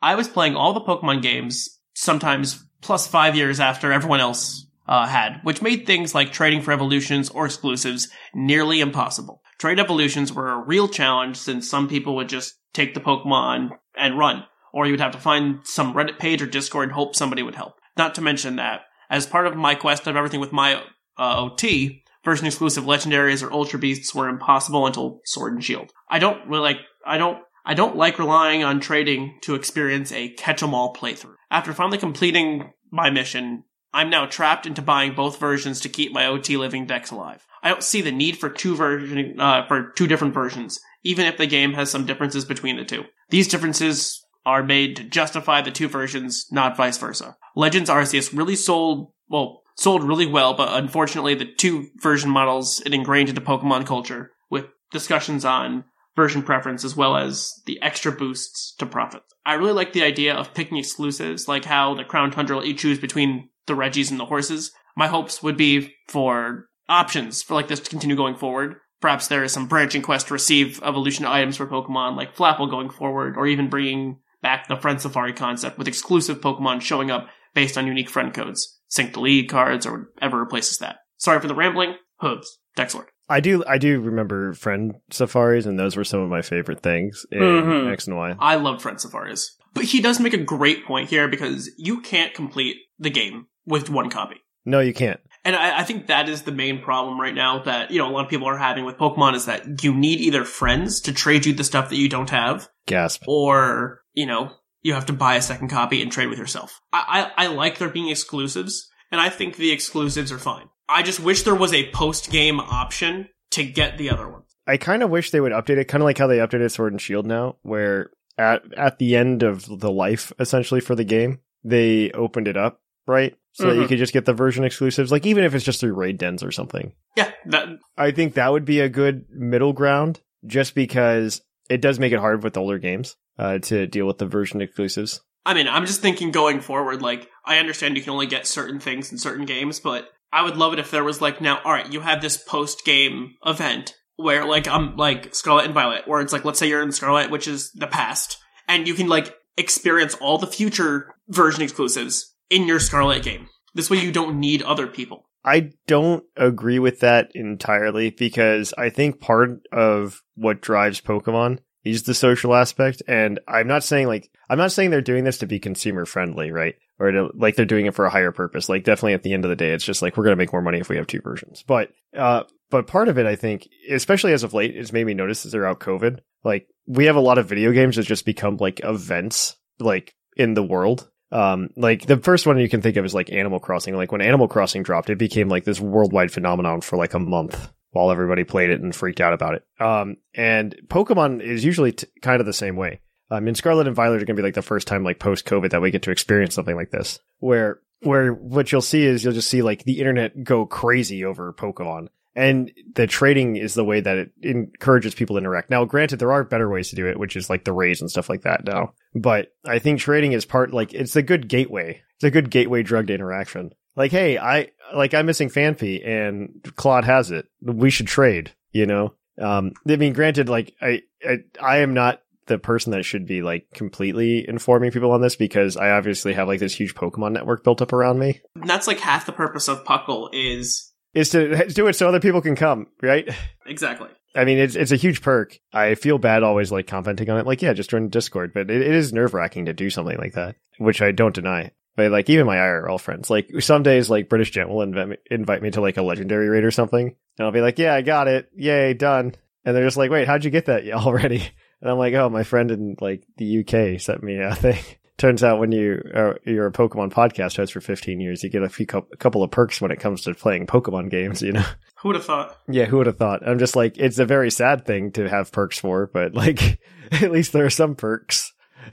I 0.02 0.14
was 0.14 0.28
playing 0.28 0.56
all 0.56 0.72
the 0.72 0.80
Pokemon 0.80 1.22
games, 1.22 1.80
sometimes 1.94 2.64
plus 2.82 3.06
five 3.06 3.36
years 3.36 3.60
after 3.60 3.92
everyone 3.92 4.20
else 4.20 4.65
uh, 4.88 5.06
had, 5.06 5.40
which 5.42 5.62
made 5.62 5.86
things 5.86 6.14
like 6.14 6.32
trading 6.32 6.62
for 6.62 6.72
evolutions 6.72 7.28
or 7.30 7.46
exclusives 7.46 8.08
nearly 8.34 8.80
impossible. 8.80 9.42
Trade 9.58 9.80
evolutions 9.80 10.32
were 10.32 10.50
a 10.50 10.64
real 10.64 10.88
challenge 10.88 11.36
since 11.36 11.68
some 11.68 11.88
people 11.88 12.14
would 12.16 12.28
just 12.28 12.54
take 12.72 12.94
the 12.94 13.00
Pokemon 13.00 13.70
and 13.96 14.18
run, 14.18 14.44
or 14.72 14.86
you 14.86 14.92
would 14.92 15.00
have 15.00 15.12
to 15.12 15.18
find 15.18 15.60
some 15.64 15.94
Reddit 15.94 16.18
page 16.18 16.42
or 16.42 16.46
Discord 16.46 16.84
and 16.84 16.92
hope 16.92 17.14
somebody 17.14 17.42
would 17.42 17.54
help. 17.54 17.74
Not 17.96 18.14
to 18.16 18.20
mention 18.20 18.56
that, 18.56 18.82
as 19.08 19.26
part 19.26 19.46
of 19.46 19.56
my 19.56 19.74
quest 19.74 20.06
of 20.06 20.16
everything 20.16 20.40
with 20.40 20.52
my 20.52 20.82
uh, 21.18 21.36
OT, 21.38 22.02
version 22.24 22.46
exclusive 22.46 22.84
legendaries 22.84 23.42
or 23.42 23.52
ultra 23.52 23.78
beasts 23.78 24.14
were 24.14 24.28
impossible 24.28 24.86
until 24.86 25.20
Sword 25.24 25.54
and 25.54 25.64
Shield. 25.64 25.92
I 26.10 26.18
don't 26.18 26.46
really 26.48 26.62
like, 26.62 26.78
I 27.06 27.18
don't, 27.18 27.38
I 27.64 27.74
don't 27.74 27.96
like 27.96 28.18
relying 28.18 28.62
on 28.62 28.80
trading 28.80 29.38
to 29.42 29.54
experience 29.54 30.12
a 30.12 30.30
catch 30.30 30.62
'em 30.62 30.74
all 30.74 30.94
playthrough. 30.94 31.34
After 31.50 31.72
finally 31.72 31.98
completing 31.98 32.72
my 32.92 33.10
mission, 33.10 33.64
I'm 33.96 34.10
now 34.10 34.26
trapped 34.26 34.66
into 34.66 34.82
buying 34.82 35.14
both 35.14 35.40
versions 35.40 35.80
to 35.80 35.88
keep 35.88 36.12
my 36.12 36.26
OT 36.26 36.58
living 36.58 36.84
dex 36.84 37.10
alive. 37.10 37.46
I 37.62 37.70
don't 37.70 37.82
see 37.82 38.02
the 38.02 38.12
need 38.12 38.36
for 38.36 38.50
two 38.50 38.76
version 38.76 39.40
uh, 39.40 39.66
for 39.66 39.90
two 39.96 40.06
different 40.06 40.34
versions, 40.34 40.78
even 41.02 41.24
if 41.24 41.38
the 41.38 41.46
game 41.46 41.72
has 41.72 41.90
some 41.90 42.04
differences 42.04 42.44
between 42.44 42.76
the 42.76 42.84
two. 42.84 43.04
These 43.30 43.48
differences 43.48 44.22
are 44.44 44.62
made 44.62 44.96
to 44.96 45.04
justify 45.04 45.62
the 45.62 45.70
two 45.70 45.88
versions, 45.88 46.44
not 46.52 46.76
vice 46.76 46.98
versa. 46.98 47.38
Legends 47.56 47.88
Arceus 47.88 48.36
really 48.36 48.54
sold 48.54 49.12
well 49.30 49.62
sold 49.76 50.04
really 50.04 50.26
well, 50.26 50.52
but 50.52 50.74
unfortunately 50.74 51.34
the 51.34 51.50
two 51.50 51.88
version 51.96 52.28
models 52.28 52.82
it 52.84 52.92
ingrained 52.92 53.30
into 53.30 53.40
Pokemon 53.40 53.86
culture 53.86 54.32
with 54.50 54.66
discussions 54.92 55.46
on 55.46 55.84
version 56.14 56.42
preference 56.42 56.84
as 56.84 56.94
well 56.94 57.16
as 57.16 57.62
the 57.64 57.80
extra 57.80 58.12
boosts 58.12 58.74
to 58.76 58.84
profit. 58.84 59.22
I 59.46 59.54
really 59.54 59.72
like 59.72 59.94
the 59.94 60.04
idea 60.04 60.34
of 60.34 60.52
picking 60.52 60.76
exclusives, 60.76 61.48
like 61.48 61.64
how 61.64 61.94
the 61.94 62.04
Crown 62.04 62.30
Tundra 62.30 62.58
let 62.58 62.66
you 62.66 62.74
choose 62.74 62.98
between 62.98 63.48
the 63.66 63.74
Regis 63.74 64.10
and 64.10 64.18
the 64.20 64.26
horses. 64.26 64.72
My 64.96 65.08
hopes 65.08 65.42
would 65.42 65.56
be 65.56 65.94
for 66.08 66.66
options 66.88 67.42
for 67.42 67.54
like 67.54 67.68
this 67.68 67.80
to 67.80 67.90
continue 67.90 68.16
going 68.16 68.36
forward. 68.36 68.76
Perhaps 69.00 69.28
there 69.28 69.44
is 69.44 69.52
some 69.52 69.66
branching 69.68 70.02
quest 70.02 70.28
to 70.28 70.32
receive 70.34 70.82
evolution 70.82 71.26
items 71.26 71.56
for 71.56 71.66
Pokemon 71.66 72.16
like 72.16 72.34
Flapple 72.34 72.70
going 72.70 72.88
forward, 72.90 73.36
or 73.36 73.46
even 73.46 73.68
bringing 73.68 74.20
back 74.42 74.68
the 74.68 74.76
Friend 74.76 75.00
Safari 75.00 75.32
concept 75.32 75.76
with 75.78 75.88
exclusive 75.88 76.40
Pokemon 76.40 76.80
showing 76.80 77.10
up 77.10 77.28
based 77.54 77.76
on 77.76 77.86
unique 77.86 78.08
friend 78.10 78.32
codes, 78.32 78.78
sync 78.88 79.12
to 79.14 79.20
lead 79.20 79.48
cards, 79.48 79.84
or 79.86 80.10
whatever 80.14 80.38
replaces 80.38 80.78
that. 80.78 80.96
Sorry 81.18 81.40
for 81.40 81.48
the 81.48 81.54
rambling. 81.54 81.96
Hooves, 82.20 82.58
Dexlord. 82.76 83.06
I 83.28 83.40
do 83.40 83.64
I 83.66 83.76
do 83.78 84.00
remember 84.00 84.52
friend 84.54 84.94
safaris, 85.10 85.66
and 85.66 85.78
those 85.78 85.96
were 85.96 86.04
some 86.04 86.20
of 86.20 86.30
my 86.30 86.40
favorite 86.42 86.80
things 86.80 87.26
in 87.30 87.40
Mhm. 87.42 87.92
X 87.92 88.06
and 88.06 88.16
Y. 88.16 88.34
I 88.38 88.54
love 88.56 88.80
Friend 88.80 88.98
Safaris. 89.00 89.56
But 89.74 89.84
he 89.84 90.00
does 90.00 90.20
make 90.20 90.32
a 90.32 90.38
great 90.38 90.86
point 90.86 91.10
here 91.10 91.28
because 91.28 91.70
you 91.76 92.00
can't 92.00 92.32
complete 92.32 92.76
the 92.98 93.10
game 93.10 93.46
with 93.66 93.90
one 93.90 94.10
copy. 94.10 94.36
No, 94.64 94.80
you 94.80 94.94
can't. 94.94 95.20
And 95.44 95.54
I, 95.54 95.80
I 95.80 95.82
think 95.84 96.08
that 96.08 96.28
is 96.28 96.42
the 96.42 96.52
main 96.52 96.82
problem 96.82 97.20
right 97.20 97.34
now 97.34 97.62
that, 97.62 97.92
you 97.92 97.98
know, 97.98 98.08
a 98.08 98.12
lot 98.12 98.24
of 98.24 98.30
people 98.30 98.48
are 98.48 98.56
having 98.56 98.84
with 98.84 98.96
Pokemon 98.96 99.34
is 99.34 99.46
that 99.46 99.84
you 99.84 99.94
need 99.94 100.20
either 100.20 100.44
friends 100.44 101.00
to 101.02 101.12
trade 101.12 101.46
you 101.46 101.52
the 101.52 101.62
stuff 101.62 101.90
that 101.90 101.96
you 101.96 102.08
don't 102.08 102.30
have, 102.30 102.68
Gasp. 102.86 103.22
or, 103.28 104.02
you 104.12 104.26
know, 104.26 104.50
you 104.82 104.94
have 104.94 105.06
to 105.06 105.12
buy 105.12 105.36
a 105.36 105.42
second 105.42 105.68
copy 105.68 106.02
and 106.02 106.10
trade 106.10 106.28
with 106.28 106.38
yourself. 106.38 106.80
I, 106.92 107.30
I, 107.36 107.44
I 107.44 107.46
like 107.48 107.78
there 107.78 107.88
being 107.88 108.08
exclusives, 108.08 108.88
and 109.12 109.20
I 109.20 109.28
think 109.28 109.56
the 109.56 109.70
exclusives 109.70 110.32
are 110.32 110.38
fine. 110.38 110.68
I 110.88 111.02
just 111.02 111.20
wish 111.20 111.42
there 111.42 111.54
was 111.54 111.72
a 111.72 111.90
post 111.90 112.30
game 112.30 112.58
option 112.58 113.28
to 113.52 113.64
get 113.64 113.98
the 113.98 114.10
other 114.10 114.28
ones. 114.28 114.56
I 114.66 114.76
kind 114.76 115.02
of 115.02 115.10
wish 115.10 115.30
they 115.30 115.40
would 115.40 115.52
update 115.52 115.78
it, 115.78 115.86
kind 115.86 116.02
of 116.02 116.06
like 116.06 116.18
how 116.18 116.26
they 116.26 116.38
updated 116.38 116.72
Sword 116.72 116.92
and 116.92 117.00
Shield 117.00 117.26
now, 117.26 117.56
where 117.62 118.10
at 118.36 118.62
at 118.76 118.98
the 118.98 119.16
end 119.16 119.42
of 119.42 119.80
the 119.80 119.90
life 119.90 120.32
essentially 120.38 120.80
for 120.80 120.94
the 120.94 121.04
game, 121.04 121.40
they 121.62 122.10
opened 122.12 122.48
it 122.48 122.56
up, 122.56 122.80
right? 123.06 123.36
So 123.58 123.68
that 123.68 123.80
you 123.80 123.88
could 123.88 123.96
just 123.96 124.12
get 124.12 124.26
the 124.26 124.34
version 124.34 124.64
exclusives, 124.64 125.10
like 125.10 125.24
even 125.24 125.42
if 125.42 125.54
it's 125.54 125.64
just 125.64 125.80
through 125.80 125.94
raid 125.94 126.18
dens 126.18 126.42
or 126.42 126.52
something. 126.52 126.92
Yeah, 127.16 127.30
that, 127.46 127.68
I 127.96 128.10
think 128.10 128.34
that 128.34 128.52
would 128.52 128.66
be 128.66 128.80
a 128.80 128.88
good 128.90 129.24
middle 129.30 129.72
ground, 129.72 130.20
just 130.44 130.74
because 130.74 131.40
it 131.70 131.80
does 131.80 131.98
make 131.98 132.12
it 132.12 132.18
hard 132.18 132.44
with 132.44 132.58
older 132.58 132.78
games 132.78 133.16
uh, 133.38 133.58
to 133.60 133.86
deal 133.86 134.06
with 134.06 134.18
the 134.18 134.26
version 134.26 134.60
exclusives. 134.60 135.22
I 135.46 135.54
mean, 135.54 135.68
I'm 135.68 135.86
just 135.86 136.02
thinking 136.02 136.32
going 136.32 136.60
forward, 136.60 137.00
like, 137.00 137.30
I 137.46 137.56
understand 137.56 137.96
you 137.96 138.02
can 138.02 138.12
only 138.12 138.26
get 138.26 138.46
certain 138.46 138.78
things 138.78 139.10
in 139.10 139.16
certain 139.16 139.46
games, 139.46 139.80
but 139.80 140.06
I 140.30 140.42
would 140.42 140.58
love 140.58 140.74
it 140.74 140.78
if 140.78 140.90
there 140.90 141.04
was 141.04 141.22
like, 141.22 141.40
now, 141.40 141.58
alright, 141.64 141.90
you 141.90 142.00
have 142.00 142.20
this 142.20 142.36
post 142.36 142.84
game 142.84 143.36
event 143.46 143.94
where, 144.16 144.44
like, 144.44 144.68
I'm 144.68 144.96
like 144.96 145.34
Scarlet 145.34 145.64
and 145.64 145.72
Violet, 145.72 146.06
where 146.06 146.20
it's 146.20 146.32
like, 146.32 146.44
let's 146.44 146.58
say 146.58 146.68
you're 146.68 146.82
in 146.82 146.92
Scarlet, 146.92 147.30
which 147.30 147.48
is 147.48 147.72
the 147.72 147.86
past, 147.86 148.36
and 148.68 148.86
you 148.86 148.92
can, 148.92 149.08
like, 149.08 149.34
experience 149.56 150.14
all 150.16 150.36
the 150.36 150.46
future 150.46 151.14
version 151.28 151.62
exclusives 151.62 152.34
in 152.50 152.66
your 152.66 152.80
Scarlet 152.80 153.22
game. 153.22 153.48
This 153.74 153.90
way 153.90 153.98
you 153.98 154.12
don't 154.12 154.40
need 154.40 154.62
other 154.62 154.86
people. 154.86 155.28
I 155.44 155.70
don't 155.86 156.24
agree 156.36 156.78
with 156.78 157.00
that 157.00 157.30
entirely 157.34 158.10
because 158.10 158.74
I 158.76 158.90
think 158.90 159.20
part 159.20 159.60
of 159.70 160.22
what 160.34 160.60
drives 160.60 161.00
Pokemon 161.00 161.60
is 161.84 162.02
the 162.02 162.14
social 162.14 162.54
aspect. 162.54 163.00
And 163.06 163.38
I'm 163.46 163.68
not 163.68 163.84
saying 163.84 164.08
like, 164.08 164.28
I'm 164.50 164.58
not 164.58 164.72
saying 164.72 164.90
they're 164.90 165.00
doing 165.00 165.22
this 165.22 165.38
to 165.38 165.46
be 165.46 165.60
consumer 165.60 166.04
friendly, 166.04 166.50
right? 166.50 166.74
Or 166.98 167.12
to, 167.12 167.30
like 167.34 167.54
they're 167.54 167.64
doing 167.64 167.86
it 167.86 167.94
for 167.94 168.06
a 168.06 168.10
higher 168.10 168.32
purpose. 168.32 168.68
Like 168.68 168.82
definitely 168.82 169.12
at 169.12 169.22
the 169.22 169.32
end 169.32 169.44
of 169.44 169.50
the 169.50 169.56
day, 169.56 169.70
it's 169.70 169.84
just 169.84 170.02
like, 170.02 170.16
we're 170.16 170.24
going 170.24 170.32
to 170.32 170.42
make 170.42 170.52
more 170.52 170.62
money 170.62 170.80
if 170.80 170.88
we 170.88 170.96
have 170.96 171.06
two 171.06 171.20
versions. 171.20 171.62
But, 171.64 171.90
uh, 172.16 172.42
but 172.70 172.88
part 172.88 173.08
of 173.08 173.18
it, 173.18 173.26
I 173.26 173.36
think, 173.36 173.68
especially 173.88 174.32
as 174.32 174.42
of 174.42 174.52
late, 174.52 174.74
it's 174.74 174.92
made 174.92 175.06
me 175.06 175.14
notice 175.14 175.44
that 175.44 175.50
throughout 175.50 175.78
COVID, 175.78 176.18
like 176.42 176.66
we 176.86 177.04
have 177.04 177.16
a 177.16 177.20
lot 177.20 177.38
of 177.38 177.48
video 177.48 177.70
games 177.70 177.94
that 177.96 178.06
just 178.06 178.24
become 178.24 178.56
like 178.56 178.80
events, 178.82 179.56
like 179.78 180.12
in 180.36 180.54
the 180.54 180.64
world. 180.64 181.08
Um, 181.32 181.70
like 181.76 182.06
the 182.06 182.18
first 182.18 182.46
one 182.46 182.58
you 182.58 182.68
can 182.68 182.82
think 182.82 182.96
of 182.96 183.04
is 183.04 183.14
like 183.14 183.32
Animal 183.32 183.60
Crossing. 183.60 183.96
Like 183.96 184.12
when 184.12 184.20
Animal 184.20 184.48
Crossing 184.48 184.82
dropped, 184.82 185.10
it 185.10 185.18
became 185.18 185.48
like 185.48 185.64
this 185.64 185.80
worldwide 185.80 186.32
phenomenon 186.32 186.80
for 186.80 186.96
like 186.96 187.14
a 187.14 187.18
month 187.18 187.70
while 187.90 188.10
everybody 188.10 188.44
played 188.44 188.70
it 188.70 188.80
and 188.80 188.94
freaked 188.94 189.20
out 189.20 189.32
about 189.32 189.54
it. 189.54 189.64
Um, 189.80 190.18
and 190.34 190.76
Pokemon 190.88 191.40
is 191.40 191.64
usually 191.64 191.92
t- 191.92 192.06
kind 192.20 192.40
of 192.40 192.46
the 192.46 192.52
same 192.52 192.76
way. 192.76 193.00
I 193.30 193.40
mean, 193.40 193.54
Scarlet 193.54 193.86
and 193.86 193.96
Violet 193.96 194.22
are 194.22 194.26
going 194.26 194.36
to 194.36 194.42
be 194.42 194.46
like 194.46 194.54
the 194.54 194.62
first 194.62 194.86
time 194.86 195.02
like 195.02 195.18
post 195.18 195.46
COVID 195.46 195.70
that 195.70 195.82
we 195.82 195.90
get 195.90 196.02
to 196.02 196.10
experience 196.10 196.54
something 196.54 196.76
like 196.76 196.90
this, 196.90 197.18
where 197.38 197.80
where 198.00 198.32
what 198.32 198.70
you'll 198.70 198.82
see 198.82 199.04
is 199.04 199.24
you'll 199.24 199.32
just 199.32 199.50
see 199.50 199.62
like 199.62 199.82
the 199.84 199.98
internet 199.98 200.44
go 200.44 200.66
crazy 200.66 201.24
over 201.24 201.52
Pokemon. 201.52 202.08
And 202.36 202.70
the 202.94 203.06
trading 203.06 203.56
is 203.56 203.72
the 203.72 203.84
way 203.84 204.00
that 204.00 204.18
it 204.18 204.30
encourages 204.42 205.14
people 205.14 205.36
to 205.36 205.38
interact. 205.38 205.70
Now, 205.70 205.86
granted, 205.86 206.18
there 206.18 206.32
are 206.32 206.44
better 206.44 206.68
ways 206.68 206.90
to 206.90 206.96
do 206.96 207.08
it, 207.08 207.18
which 207.18 207.34
is 207.34 207.48
like 207.48 207.64
the 207.64 207.72
raise 207.72 208.02
and 208.02 208.10
stuff 208.10 208.28
like 208.28 208.42
that 208.42 208.64
now. 208.64 208.92
But 209.14 209.54
I 209.64 209.78
think 209.78 209.98
trading 209.98 210.32
is 210.32 210.44
part, 210.44 210.72
like, 210.72 210.92
it's 210.92 211.16
a 211.16 211.22
good 211.22 211.48
gateway. 211.48 212.02
It's 212.16 212.24
a 212.24 212.30
good 212.30 212.50
gateway 212.50 212.82
drug 212.82 213.06
to 213.06 213.14
interaction. 213.14 213.70
Like, 213.96 214.10
hey, 214.10 214.36
I, 214.36 214.68
like, 214.94 215.14
I'm 215.14 215.24
missing 215.24 215.48
Phanpy 215.48 216.06
and 216.06 216.62
Claude 216.76 217.06
has 217.06 217.30
it. 217.30 217.46
We 217.62 217.88
should 217.88 218.06
trade, 218.06 218.52
you 218.70 218.84
know? 218.84 219.14
Um, 219.40 219.72
I 219.88 219.96
mean, 219.96 220.12
granted, 220.12 220.50
like, 220.50 220.74
I, 220.82 221.02
I, 221.26 221.38
I 221.58 221.78
am 221.78 221.94
not 221.94 222.20
the 222.46 222.58
person 222.58 222.92
that 222.92 223.04
should 223.04 223.26
be 223.26 223.42
like 223.42 223.66
completely 223.72 224.48
informing 224.48 224.90
people 224.90 225.12
on 225.12 225.20
this 225.20 225.36
because 225.36 225.76
I 225.76 225.90
obviously 225.90 226.32
have 226.34 226.46
like 226.48 226.60
this 226.60 226.74
huge 226.74 226.94
Pokemon 226.94 227.32
network 227.32 227.64
built 227.64 227.82
up 227.82 227.92
around 227.92 228.18
me. 228.18 228.40
That's 228.54 228.86
like 228.86 229.00
half 229.00 229.26
the 229.26 229.32
purpose 229.32 229.68
of 229.68 229.84
Puckle 229.84 230.28
is 230.32 230.92
Is 231.14 231.30
to 231.30 231.66
do 231.68 231.86
it 231.86 231.94
so 231.94 232.08
other 232.08 232.20
people 232.20 232.40
can 232.40 232.56
come, 232.56 232.88
right? 233.02 233.28
exactly. 233.66 234.08
I 234.34 234.44
mean, 234.44 234.58
it's 234.58 234.76
it's 234.76 234.92
a 234.92 234.96
huge 234.96 235.22
perk. 235.22 235.58
I 235.72 235.94
feel 235.94 236.18
bad 236.18 236.42
always 236.42 236.70
like 236.70 236.86
commenting 236.86 237.30
on 237.30 237.38
it. 237.38 237.46
Like, 237.46 237.62
yeah, 237.62 237.72
just 237.72 237.90
join 237.90 238.10
Discord, 238.10 238.52
but 238.52 238.70
it, 238.70 238.82
it 238.82 238.94
is 238.94 239.12
nerve 239.12 239.32
wracking 239.32 239.64
to 239.66 239.72
do 239.72 239.88
something 239.88 240.18
like 240.18 240.34
that, 240.34 240.56
which 240.78 241.00
I 241.00 241.12
don't 241.12 241.34
deny. 241.34 241.72
But 241.96 242.10
like, 242.10 242.28
even 242.28 242.44
my 242.46 242.56
IRL 242.56 243.00
friends, 243.00 243.30
like 243.30 243.48
some 243.60 243.82
days, 243.82 244.10
like 244.10 244.28
British 244.28 244.50
Gent 244.50 244.68
will 244.68 244.82
invite 244.82 245.08
me, 245.08 245.16
invite 245.30 245.62
me 245.62 245.70
to 245.70 245.80
like 245.80 245.96
a 245.96 246.02
legendary 246.02 246.50
raid 246.50 246.64
or 246.64 246.70
something, 246.70 247.06
and 247.38 247.46
I'll 247.46 247.52
be 247.52 247.62
like, 247.62 247.78
yeah, 247.78 247.94
I 247.94 248.02
got 248.02 248.28
it, 248.28 248.50
yay, 248.54 248.92
done. 248.92 249.34
And 249.64 249.74
they're 249.74 249.86
just 249.86 249.96
like, 249.96 250.10
wait, 250.10 250.28
how'd 250.28 250.44
you 250.44 250.50
get 250.50 250.66
that 250.66 250.88
already? 250.92 251.42
And 251.80 251.90
I'm 251.90 251.98
like, 251.98 252.12
oh, 252.14 252.28
my 252.28 252.42
friend 252.42 252.70
in 252.70 252.96
like 253.00 253.26
the 253.38 253.60
UK 253.60 254.00
sent 254.00 254.22
me 254.22 254.38
a 254.38 254.54
thing. 254.54 254.82
Turns 255.18 255.42
out 255.42 255.58
when 255.58 255.72
you 255.72 256.02
are 256.14 256.38
you're 256.44 256.66
a 256.66 256.72
Pokemon 256.72 257.10
podcast 257.10 257.56
host 257.56 257.72
for 257.72 257.80
15 257.80 258.20
years, 258.20 258.42
you 258.42 258.50
get 258.50 258.62
a 258.62 258.68
few 258.68 258.86
a 258.92 259.16
couple 259.16 259.42
of 259.42 259.50
perks 259.50 259.80
when 259.80 259.90
it 259.90 259.98
comes 259.98 260.22
to 260.22 260.34
playing 260.34 260.66
Pokemon 260.66 261.10
games. 261.10 261.40
You 261.40 261.52
know. 261.52 261.64
Who 262.00 262.10
would 262.10 262.16
have 262.16 262.26
thought? 262.26 262.58
Yeah, 262.68 262.84
who 262.84 262.98
would 262.98 263.06
have 263.06 263.16
thought? 263.16 263.48
I'm 263.48 263.58
just 263.58 263.74
like, 263.74 263.96
it's 263.96 264.18
a 264.18 264.26
very 264.26 264.50
sad 264.50 264.84
thing 264.84 265.12
to 265.12 265.28
have 265.28 265.50
perks 265.50 265.78
for, 265.78 266.06
but 266.06 266.34
like, 266.34 266.78
at 267.10 267.32
least 267.32 267.52
there 267.52 267.64
are 267.64 267.70
some 267.70 267.94
perks. 267.94 268.52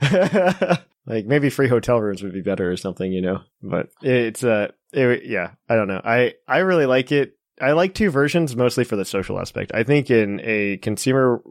like 1.06 1.26
maybe 1.26 1.50
free 1.50 1.68
hotel 1.68 2.00
rooms 2.00 2.22
would 2.22 2.32
be 2.32 2.40
better 2.40 2.72
or 2.72 2.78
something, 2.78 3.12
you 3.12 3.20
know. 3.20 3.42
But 3.62 3.90
it's 4.00 4.42
uh, 4.42 4.72
it, 4.92 5.26
yeah, 5.26 5.50
I 5.68 5.76
don't 5.76 5.88
know. 5.88 6.00
I 6.02 6.34
I 6.48 6.58
really 6.58 6.86
like 6.86 7.12
it. 7.12 7.36
I 7.60 7.72
like 7.72 7.94
two 7.94 8.10
versions 8.10 8.56
mostly 8.56 8.84
for 8.84 8.96
the 8.96 9.04
social 9.04 9.38
aspect. 9.38 9.72
I 9.74 9.84
think 9.84 10.10
in 10.10 10.40
a 10.42 10.78
consumer 10.78 11.42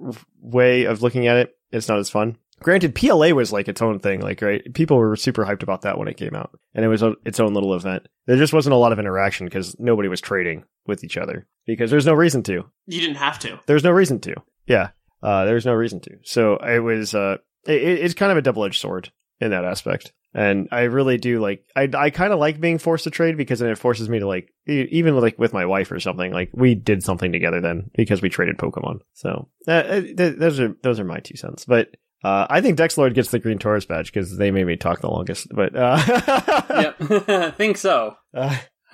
way 0.41 0.85
of 0.85 1.01
looking 1.01 1.27
at 1.27 1.37
it, 1.37 1.55
it's 1.71 1.87
not 1.87 1.99
as 1.99 2.09
fun. 2.09 2.37
Granted, 2.63 2.95
PLA 2.95 3.29
was 3.29 3.51
like 3.51 3.67
its 3.67 3.81
own 3.81 3.99
thing. 3.99 4.21
Like, 4.21 4.41
right, 4.41 4.73
people 4.73 4.97
were 4.97 5.15
super 5.15 5.45
hyped 5.45 5.63
about 5.63 5.81
that 5.81 5.97
when 5.97 6.07
it 6.07 6.17
came 6.17 6.35
out, 6.35 6.57
and 6.73 6.83
it 6.83 6.87
was 6.87 7.03
a, 7.03 7.13
its 7.25 7.39
own 7.39 7.53
little 7.53 7.75
event. 7.75 8.07
There 8.25 8.37
just 8.37 8.53
wasn't 8.53 8.73
a 8.73 8.77
lot 8.77 8.91
of 8.91 8.99
interaction 8.99 9.45
because 9.45 9.79
nobody 9.79 10.09
was 10.09 10.21
trading 10.21 10.63
with 10.87 11.03
each 11.03 11.17
other 11.17 11.47
because 11.67 11.91
there's 11.91 12.05
no 12.05 12.13
reason 12.13 12.43
to. 12.43 12.65
You 12.87 13.01
didn't 13.01 13.17
have 13.17 13.39
to. 13.39 13.59
There's 13.65 13.83
no 13.83 13.91
reason 13.91 14.19
to. 14.21 14.35
Yeah, 14.65 14.89
uh, 15.21 15.45
there's 15.45 15.65
no 15.65 15.73
reason 15.73 15.99
to. 16.01 16.17
So 16.23 16.57
it 16.57 16.79
was. 16.79 17.13
Uh, 17.13 17.37
it, 17.65 17.81
it's 17.81 18.13
kind 18.13 18.31
of 18.31 18.37
a 18.37 18.41
double 18.41 18.65
edged 18.65 18.81
sword 18.81 19.11
in 19.39 19.51
that 19.51 19.65
aspect. 19.65 20.13
And 20.35 20.67
I 20.71 20.83
really 20.83 21.17
do 21.17 21.39
like, 21.39 21.63
I, 21.75 21.87
I 21.95 22.09
kind 22.09 22.33
of 22.33 22.39
like 22.39 22.59
being 22.59 22.79
forced 22.79 23.03
to 23.03 23.11
trade 23.11 23.37
because 23.37 23.59
then 23.59 23.69
it 23.69 23.77
forces 23.77 24.09
me 24.09 24.19
to 24.19 24.27
like, 24.27 24.51
even 24.65 25.15
like 25.19 25.37
with 25.37 25.53
my 25.53 25.65
wife 25.65 25.91
or 25.91 25.99
something, 25.99 26.31
like 26.31 26.49
we 26.53 26.73
did 26.73 27.03
something 27.03 27.31
together 27.31 27.61
then 27.61 27.91
because 27.95 28.21
we 28.21 28.29
traded 28.29 28.57
Pokemon. 28.57 29.01
So 29.13 29.49
uh, 29.67 29.83
th- 29.83 30.37
those 30.37 30.59
are, 30.59 30.75
those 30.81 30.99
are 30.99 31.03
my 31.03 31.19
two 31.19 31.37
cents. 31.37 31.65
But, 31.65 31.97
uh, 32.23 32.47
I 32.49 32.61
think 32.61 32.77
Dexlord 32.77 33.13
gets 33.13 33.31
the 33.31 33.39
Green 33.39 33.59
Tauros 33.59 33.87
badge 33.87 34.11
because 34.13 34.37
they 34.37 34.51
made 34.51 34.65
me 34.65 34.77
talk 34.77 35.01
the 35.01 35.09
longest, 35.09 35.47
but, 35.51 35.75
uh, 35.75 36.93
yep, 36.99 37.55
think 37.57 37.77
so. 37.77 38.15
uh, 38.33 38.57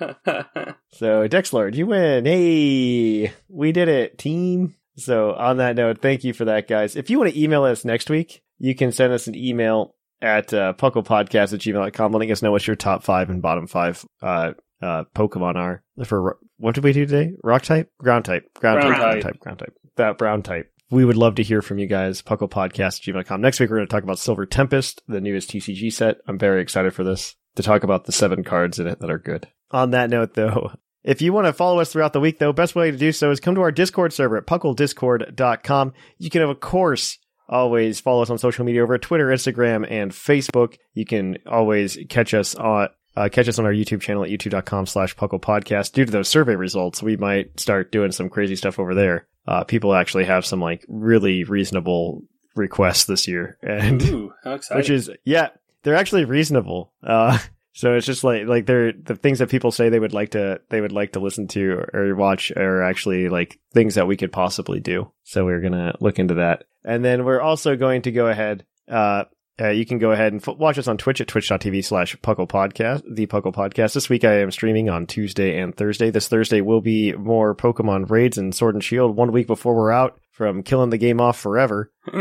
so 0.92 1.28
Dexlord, 1.28 1.74
you 1.74 1.86
win. 1.86 2.24
Hey, 2.24 3.32
we 3.48 3.72
did 3.72 3.88
it, 3.88 4.18
team. 4.18 4.74
So 4.96 5.32
on 5.34 5.58
that 5.58 5.76
note, 5.76 6.00
thank 6.02 6.24
you 6.24 6.32
for 6.32 6.46
that, 6.46 6.68
guys. 6.68 6.96
If 6.96 7.10
you 7.10 7.18
want 7.18 7.32
to 7.32 7.40
email 7.40 7.64
us 7.64 7.84
next 7.84 8.10
week, 8.10 8.42
you 8.58 8.74
can 8.74 8.92
send 8.92 9.12
us 9.12 9.26
an 9.26 9.34
email 9.34 9.94
at 10.22 10.52
uh, 10.52 10.74
pucklepodcast 10.74 11.54
at 11.54 11.60
gmail.com 11.60 12.12
letting 12.12 12.30
us 12.32 12.42
know 12.42 12.50
what 12.50 12.66
your 12.66 12.76
top 12.76 13.02
five 13.02 13.30
and 13.30 13.40
bottom 13.40 13.66
five 13.66 14.04
uh, 14.22 14.52
uh, 14.82 15.04
Pokemon 15.14 15.56
are. 15.56 15.82
For 16.04 16.38
what 16.58 16.74
did 16.74 16.84
we 16.84 16.92
do 16.92 17.06
today? 17.06 17.34
Rock 17.42 17.62
type? 17.62 17.90
Ground 17.98 18.24
type? 18.24 18.52
Ground, 18.54 18.80
Ground 18.80 18.94
type, 18.94 19.00
ground 19.00 19.22
type. 19.22 19.32
type, 19.32 19.40
ground 19.40 19.58
type. 19.60 19.74
That 19.96 20.18
brown 20.18 20.42
type. 20.42 20.70
We 20.90 21.04
would 21.04 21.16
love 21.16 21.36
to 21.36 21.42
hear 21.42 21.62
from 21.62 21.78
you 21.78 21.86
guys. 21.86 22.20
Pucklepodcast 22.20 22.80
at 22.80 23.14
gmail.com. 23.14 23.40
Next 23.40 23.60
week, 23.60 23.70
we're 23.70 23.76
going 23.76 23.86
to 23.86 23.92
talk 23.92 24.02
about 24.02 24.18
Silver 24.18 24.44
Tempest, 24.44 25.02
the 25.06 25.20
newest 25.20 25.50
TCG 25.50 25.92
set. 25.92 26.18
I'm 26.26 26.38
very 26.38 26.60
excited 26.60 26.92
for 26.94 27.04
this 27.04 27.36
to 27.54 27.62
talk 27.62 27.84
about 27.84 28.04
the 28.04 28.12
seven 28.12 28.42
cards 28.42 28.78
in 28.78 28.86
it 28.86 29.00
that 29.00 29.10
are 29.10 29.18
good. 29.18 29.48
On 29.70 29.90
that 29.90 30.10
note, 30.10 30.34
though, 30.34 30.72
if 31.04 31.22
you 31.22 31.32
want 31.32 31.46
to 31.46 31.52
follow 31.52 31.80
us 31.80 31.92
throughout 31.92 32.12
the 32.12 32.20
week, 32.20 32.38
though, 32.38 32.52
best 32.52 32.74
way 32.74 32.90
to 32.90 32.96
do 32.96 33.12
so 33.12 33.30
is 33.30 33.40
come 33.40 33.54
to 33.54 33.62
our 33.62 33.72
Discord 33.72 34.12
server 34.12 34.36
at 34.36 34.46
pucklediscord.com. 34.46 35.92
You 36.18 36.30
can, 36.30 36.42
of 36.42 36.60
course, 36.60 37.18
always 37.48 38.00
follow 38.00 38.22
us 38.22 38.30
on 38.30 38.38
social 38.38 38.64
media 38.64 38.82
over 38.82 38.94
at 38.94 39.02
Twitter, 39.02 39.28
Instagram, 39.28 39.86
and 39.88 40.10
Facebook. 40.10 40.76
You 40.94 41.04
can 41.04 41.38
always 41.46 41.98
catch 42.08 42.34
us 42.34 42.54
on 42.54 42.88
uh, 43.16 43.28
catch 43.28 43.48
us 43.48 43.58
on 43.58 43.66
our 43.66 43.72
YouTube 43.72 44.00
channel 44.00 44.22
at 44.22 44.30
youtube.com 44.30 44.86
slash 44.86 45.16
puckle 45.16 45.40
podcast. 45.40 45.92
Due 45.92 46.04
to 46.04 46.12
those 46.12 46.28
survey 46.28 46.54
results, 46.54 47.02
we 47.02 47.16
might 47.16 47.58
start 47.58 47.90
doing 47.90 48.12
some 48.12 48.28
crazy 48.28 48.54
stuff 48.54 48.78
over 48.78 48.94
there. 48.94 49.26
Uh, 49.46 49.64
people 49.64 49.94
actually 49.94 50.24
have 50.24 50.46
some 50.46 50.60
like 50.60 50.84
really 50.88 51.44
reasonable 51.44 52.22
requests 52.54 53.04
this 53.04 53.26
year. 53.26 53.58
And 53.62 54.02
Ooh, 54.02 54.32
how 54.44 54.54
exciting! 54.54 54.78
which 54.80 54.90
is 54.90 55.10
yeah, 55.24 55.48
they're 55.82 55.96
actually 55.96 56.24
reasonable. 56.24 56.92
Uh, 57.02 57.38
so 57.72 57.94
it's 57.94 58.06
just 58.06 58.24
like 58.24 58.46
like 58.46 58.66
they're 58.66 58.92
the 58.92 59.16
things 59.16 59.38
that 59.38 59.50
people 59.50 59.70
say 59.70 59.88
they 59.88 60.00
would 60.00 60.14
like 60.14 60.30
to 60.30 60.60
they 60.68 60.80
would 60.80 60.92
like 60.92 61.12
to 61.12 61.20
listen 61.20 61.48
to 61.48 61.72
or, 61.72 61.90
or 61.94 62.14
watch 62.14 62.50
are 62.52 62.82
actually 62.82 63.28
like 63.28 63.58
things 63.72 63.94
that 63.94 64.06
we 64.06 64.16
could 64.16 64.32
possibly 64.32 64.80
do. 64.80 65.10
So 65.24 65.44
we're 65.44 65.60
gonna 65.60 65.96
look 66.00 66.18
into 66.18 66.34
that, 66.34 66.64
and 66.84 67.04
then 67.04 67.24
we're 67.24 67.40
also 67.40 67.76
going 67.76 68.02
to 68.02 68.12
go 68.12 68.26
ahead. 68.26 68.64
Uh, 68.88 69.24
uh, 69.60 69.68
you 69.68 69.84
can 69.84 69.98
go 69.98 70.12
ahead 70.12 70.32
and 70.32 70.40
f- 70.46 70.56
watch 70.56 70.78
us 70.78 70.88
on 70.88 70.96
Twitch 70.98 71.20
at 71.20 71.28
twitch.tv 71.28 71.84
slash 71.84 72.16
Puckle 72.18 72.48
Podcast, 72.48 73.02
the 73.12 73.26
Puckle 73.26 73.54
Podcast. 73.54 73.94
This 73.94 74.08
week 74.08 74.24
I 74.24 74.40
am 74.40 74.50
streaming 74.50 74.88
on 74.88 75.06
Tuesday 75.06 75.58
and 75.58 75.74
Thursday. 75.76 76.10
This 76.10 76.28
Thursday 76.28 76.60
will 76.60 76.80
be 76.80 77.12
more 77.12 77.54
Pokemon 77.54 78.10
raids 78.10 78.38
and 78.38 78.54
Sword 78.54 78.74
and 78.74 78.84
Shield 78.84 79.16
one 79.16 79.32
week 79.32 79.46
before 79.46 79.74
we're 79.74 79.92
out 79.92 80.18
from 80.32 80.62
killing 80.62 80.90
the 80.90 80.96
game 80.98 81.20
off 81.20 81.38
forever 81.38 81.92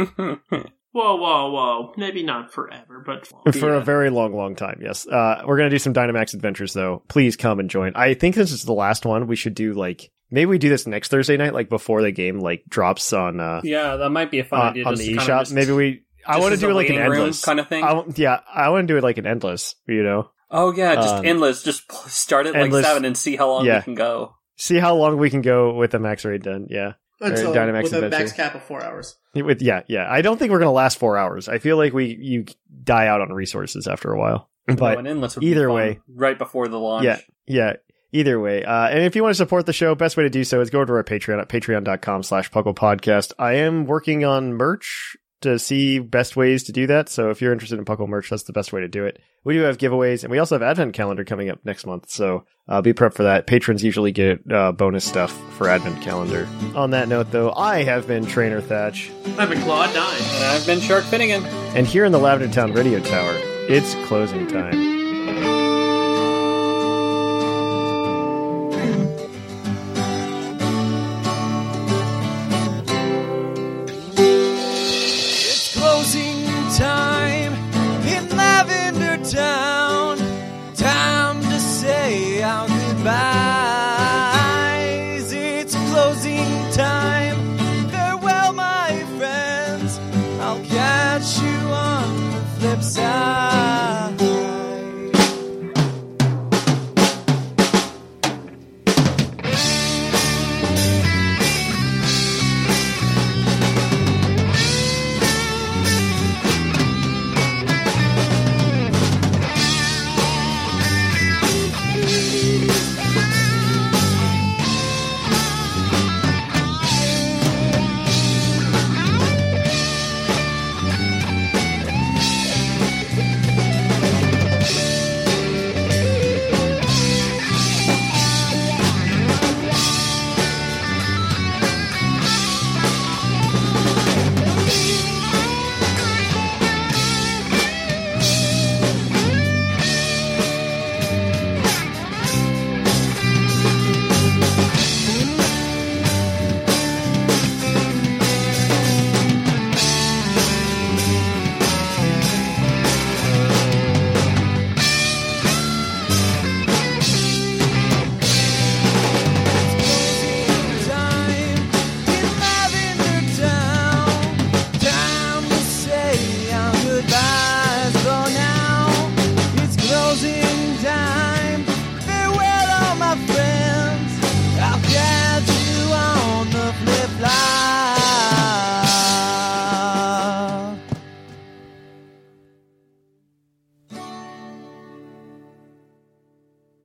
Whoa, 0.92 1.16
whoa, 1.18 1.52
whoa. 1.52 1.94
Maybe 1.98 2.24
not 2.24 2.52
forever, 2.52 3.04
but 3.06 3.28
for 3.56 3.76
a 3.76 3.82
very 3.82 4.10
long, 4.10 4.34
long 4.34 4.56
time. 4.56 4.80
Yes. 4.82 5.08
Uh, 5.08 5.44
we're 5.46 5.56
going 5.58 5.70
to 5.70 5.74
do 5.76 5.80
some 5.80 5.94
Dynamax 5.94 6.34
adventures 6.34 6.74
though. 6.74 7.04
Please 7.08 7.36
come 7.38 7.60
and 7.60 7.70
join. 7.70 7.94
I 7.96 8.16
think 8.16 8.34
this 8.36 8.52
is 8.52 8.64
the 8.64 8.74
last 8.74 9.06
one. 9.06 9.28
We 9.28 9.36
should 9.36 9.54
do 9.54 9.74
like, 9.74 10.10
maybe 10.32 10.48
we 10.48 10.58
do 10.58 10.68
this 10.68 10.88
next 10.88 11.10
Thursday 11.10 11.38
night, 11.38 11.54
like 11.54 11.70
before 11.70 12.02
the 12.02 12.12
game 12.12 12.40
like 12.40 12.64
drops 12.68 13.14
on, 13.14 13.40
uh, 13.40 13.62
yeah, 13.64 13.98
that 13.98 14.10
might 14.10 14.32
be 14.32 14.40
a 14.40 14.44
fun 14.44 14.60
on, 14.62 14.68
idea. 14.70 14.86
on 14.86 14.96
just 14.96 15.06
the 15.08 15.16
kind 15.16 15.20
of 15.22 15.28
eShop. 15.36 15.40
just- 15.42 15.54
Maybe 15.54 15.72
we, 15.74 16.04
I 16.30 16.40
want 16.40 16.54
to 16.54 16.60
do 16.60 16.70
it 16.70 16.74
like 16.74 16.90
an 16.90 17.00
endless 17.00 17.44
kind 17.44 17.60
of 17.60 17.68
thing. 17.68 17.84
I 17.84 17.94
w- 17.94 18.14
yeah, 18.16 18.42
I 18.54 18.70
want 18.70 18.88
to 18.88 18.94
do 18.94 18.98
it 18.98 19.04
like 19.04 19.18
an 19.18 19.26
endless, 19.26 19.76
you 19.88 20.04
know, 20.04 20.30
oh 20.52 20.74
yeah, 20.74 20.96
just 20.96 21.16
um, 21.16 21.26
endless. 21.26 21.64
Just 21.64 21.92
start 22.10 22.48
at 22.48 22.56
endless- 22.56 22.84
like 22.84 22.86
seven 22.86 23.06
and 23.06 23.18
see 23.18 23.36
how 23.36 23.50
long 23.50 23.66
yeah. 23.66 23.78
we 23.78 23.84
can 23.84 23.96
go. 23.96 24.36
see 24.56 24.78
how 24.78 24.96
long 24.96 25.18
we 25.18 25.30
can 25.30 25.42
go 25.42 25.74
with 25.74 25.92
the 25.92 26.00
max 26.00 26.26
raid 26.26 26.44
done. 26.44 26.68
Yeah. 26.70 26.94
Until, 27.22 27.54
Dynamax 27.54 27.84
with 27.84 27.96
a 27.96 28.10
max 28.10 28.32
cap 28.32 28.56
of 28.56 28.64
four 28.64 28.82
hours. 28.82 29.18
With, 29.36 29.62
yeah, 29.62 29.82
yeah. 29.90 30.08
I 30.10 30.22
don't 30.22 30.38
think 30.38 30.52
we're 30.52 30.60
going 30.60 30.68
to 30.68 30.72
last 30.72 30.98
four 30.98 31.18
hours. 31.18 31.50
I 31.50 31.58
feel 31.58 31.76
like 31.76 31.92
we, 31.92 32.16
you 32.18 32.46
die 32.82 33.08
out 33.08 33.20
on 33.20 33.34
resources 33.34 33.88
after 33.88 34.14
a 34.14 34.18
while, 34.18 34.50
but 34.66 34.98
an 34.98 35.06
endless 35.06 35.38
either 35.42 35.70
way- 35.70 36.00
right 36.08 36.38
before 36.38 36.70
the 36.70 36.80
launch. 36.80 37.04
Yeah, 37.04 37.20
yeah. 37.46 37.74
Either 38.12 38.40
way, 38.40 38.64
uh, 38.64 38.88
and 38.88 39.04
if 39.04 39.16
you 39.16 39.22
want 39.22 39.32
to 39.32 39.38
support 39.38 39.68
the 39.68 39.74
show, 39.74 39.94
best 39.96 40.18
way 40.18 40.24
to 40.24 40.30
do 40.32 40.44
so 40.44 40.62
is 40.62 40.70
go 40.72 40.84
to 40.84 40.94
our 40.94 41.04
Patreon 41.04 41.40
at 41.40 41.48
patreon.com 41.48 42.24
slash 42.24 42.50
puckle 42.50 42.74
podcast. 42.74 43.34
I 43.38 43.56
am 43.56 43.86
working 43.86 44.26
on 44.26 44.54
merch 44.54 45.16
to 45.42 45.58
see 45.60 46.00
best 46.00 46.36
ways 46.36 46.64
to 46.64 46.72
do 46.72 46.88
that. 46.88 47.10
So 47.10 47.30
if 47.30 47.42
you're 47.42 47.54
interested 47.54 47.80
in 47.80 47.86
puckle 47.86 48.08
merch, 48.08 48.30
that's 48.30 48.44
the 48.44 48.54
best 48.54 48.74
way 48.74 48.82
to 48.82 48.88
do 48.88 49.06
it. 49.06 49.20
We 49.44 49.54
do 49.54 49.62
have 49.62 49.78
giveaways 49.78 50.24
and 50.24 50.32
we 50.32 50.40
also 50.40 50.56
have 50.56 50.62
advent 50.64 50.94
calendar 50.94 51.24
coming 51.24 51.50
up 51.50 51.60
next 51.64 51.86
month. 51.86 52.10
So 52.10 52.46
uh, 52.68 52.82
be 52.82 52.94
prepped 52.94 53.14
for 53.14 53.24
that. 53.24 53.48
Patrons 53.48 53.84
usually 53.84 54.12
get 54.12 54.40
uh, 54.52 54.72
bonus 54.74 55.06
stuff 55.06 55.32
for 55.58 55.70
advent 55.70 56.02
calendar. 56.02 56.48
On 56.76 56.92
that 56.92 57.08
note 57.08 57.32
though, 57.32 57.52
I 57.54 57.84
have 57.84 58.06
been 58.08 58.26
Trainer 58.26 58.62
Thatch 58.62 59.12
I've 59.38 59.50
been 59.50 59.62
Claude 59.62 59.94
9. 59.96 60.22
And 60.22 60.44
I've 60.46 60.66
been 60.66 60.82
Shark 60.82 61.04
Finnegan. 61.06 61.46
and 61.76 61.88
here 61.88 62.06
in 62.06 62.12
the 62.12 62.20
Lavender 62.20 62.54
Town 62.54 62.74
Radio 62.74 63.00
Tower, 63.00 63.34
it's 63.70 63.96
closing 64.08 64.46
time. 64.48 64.99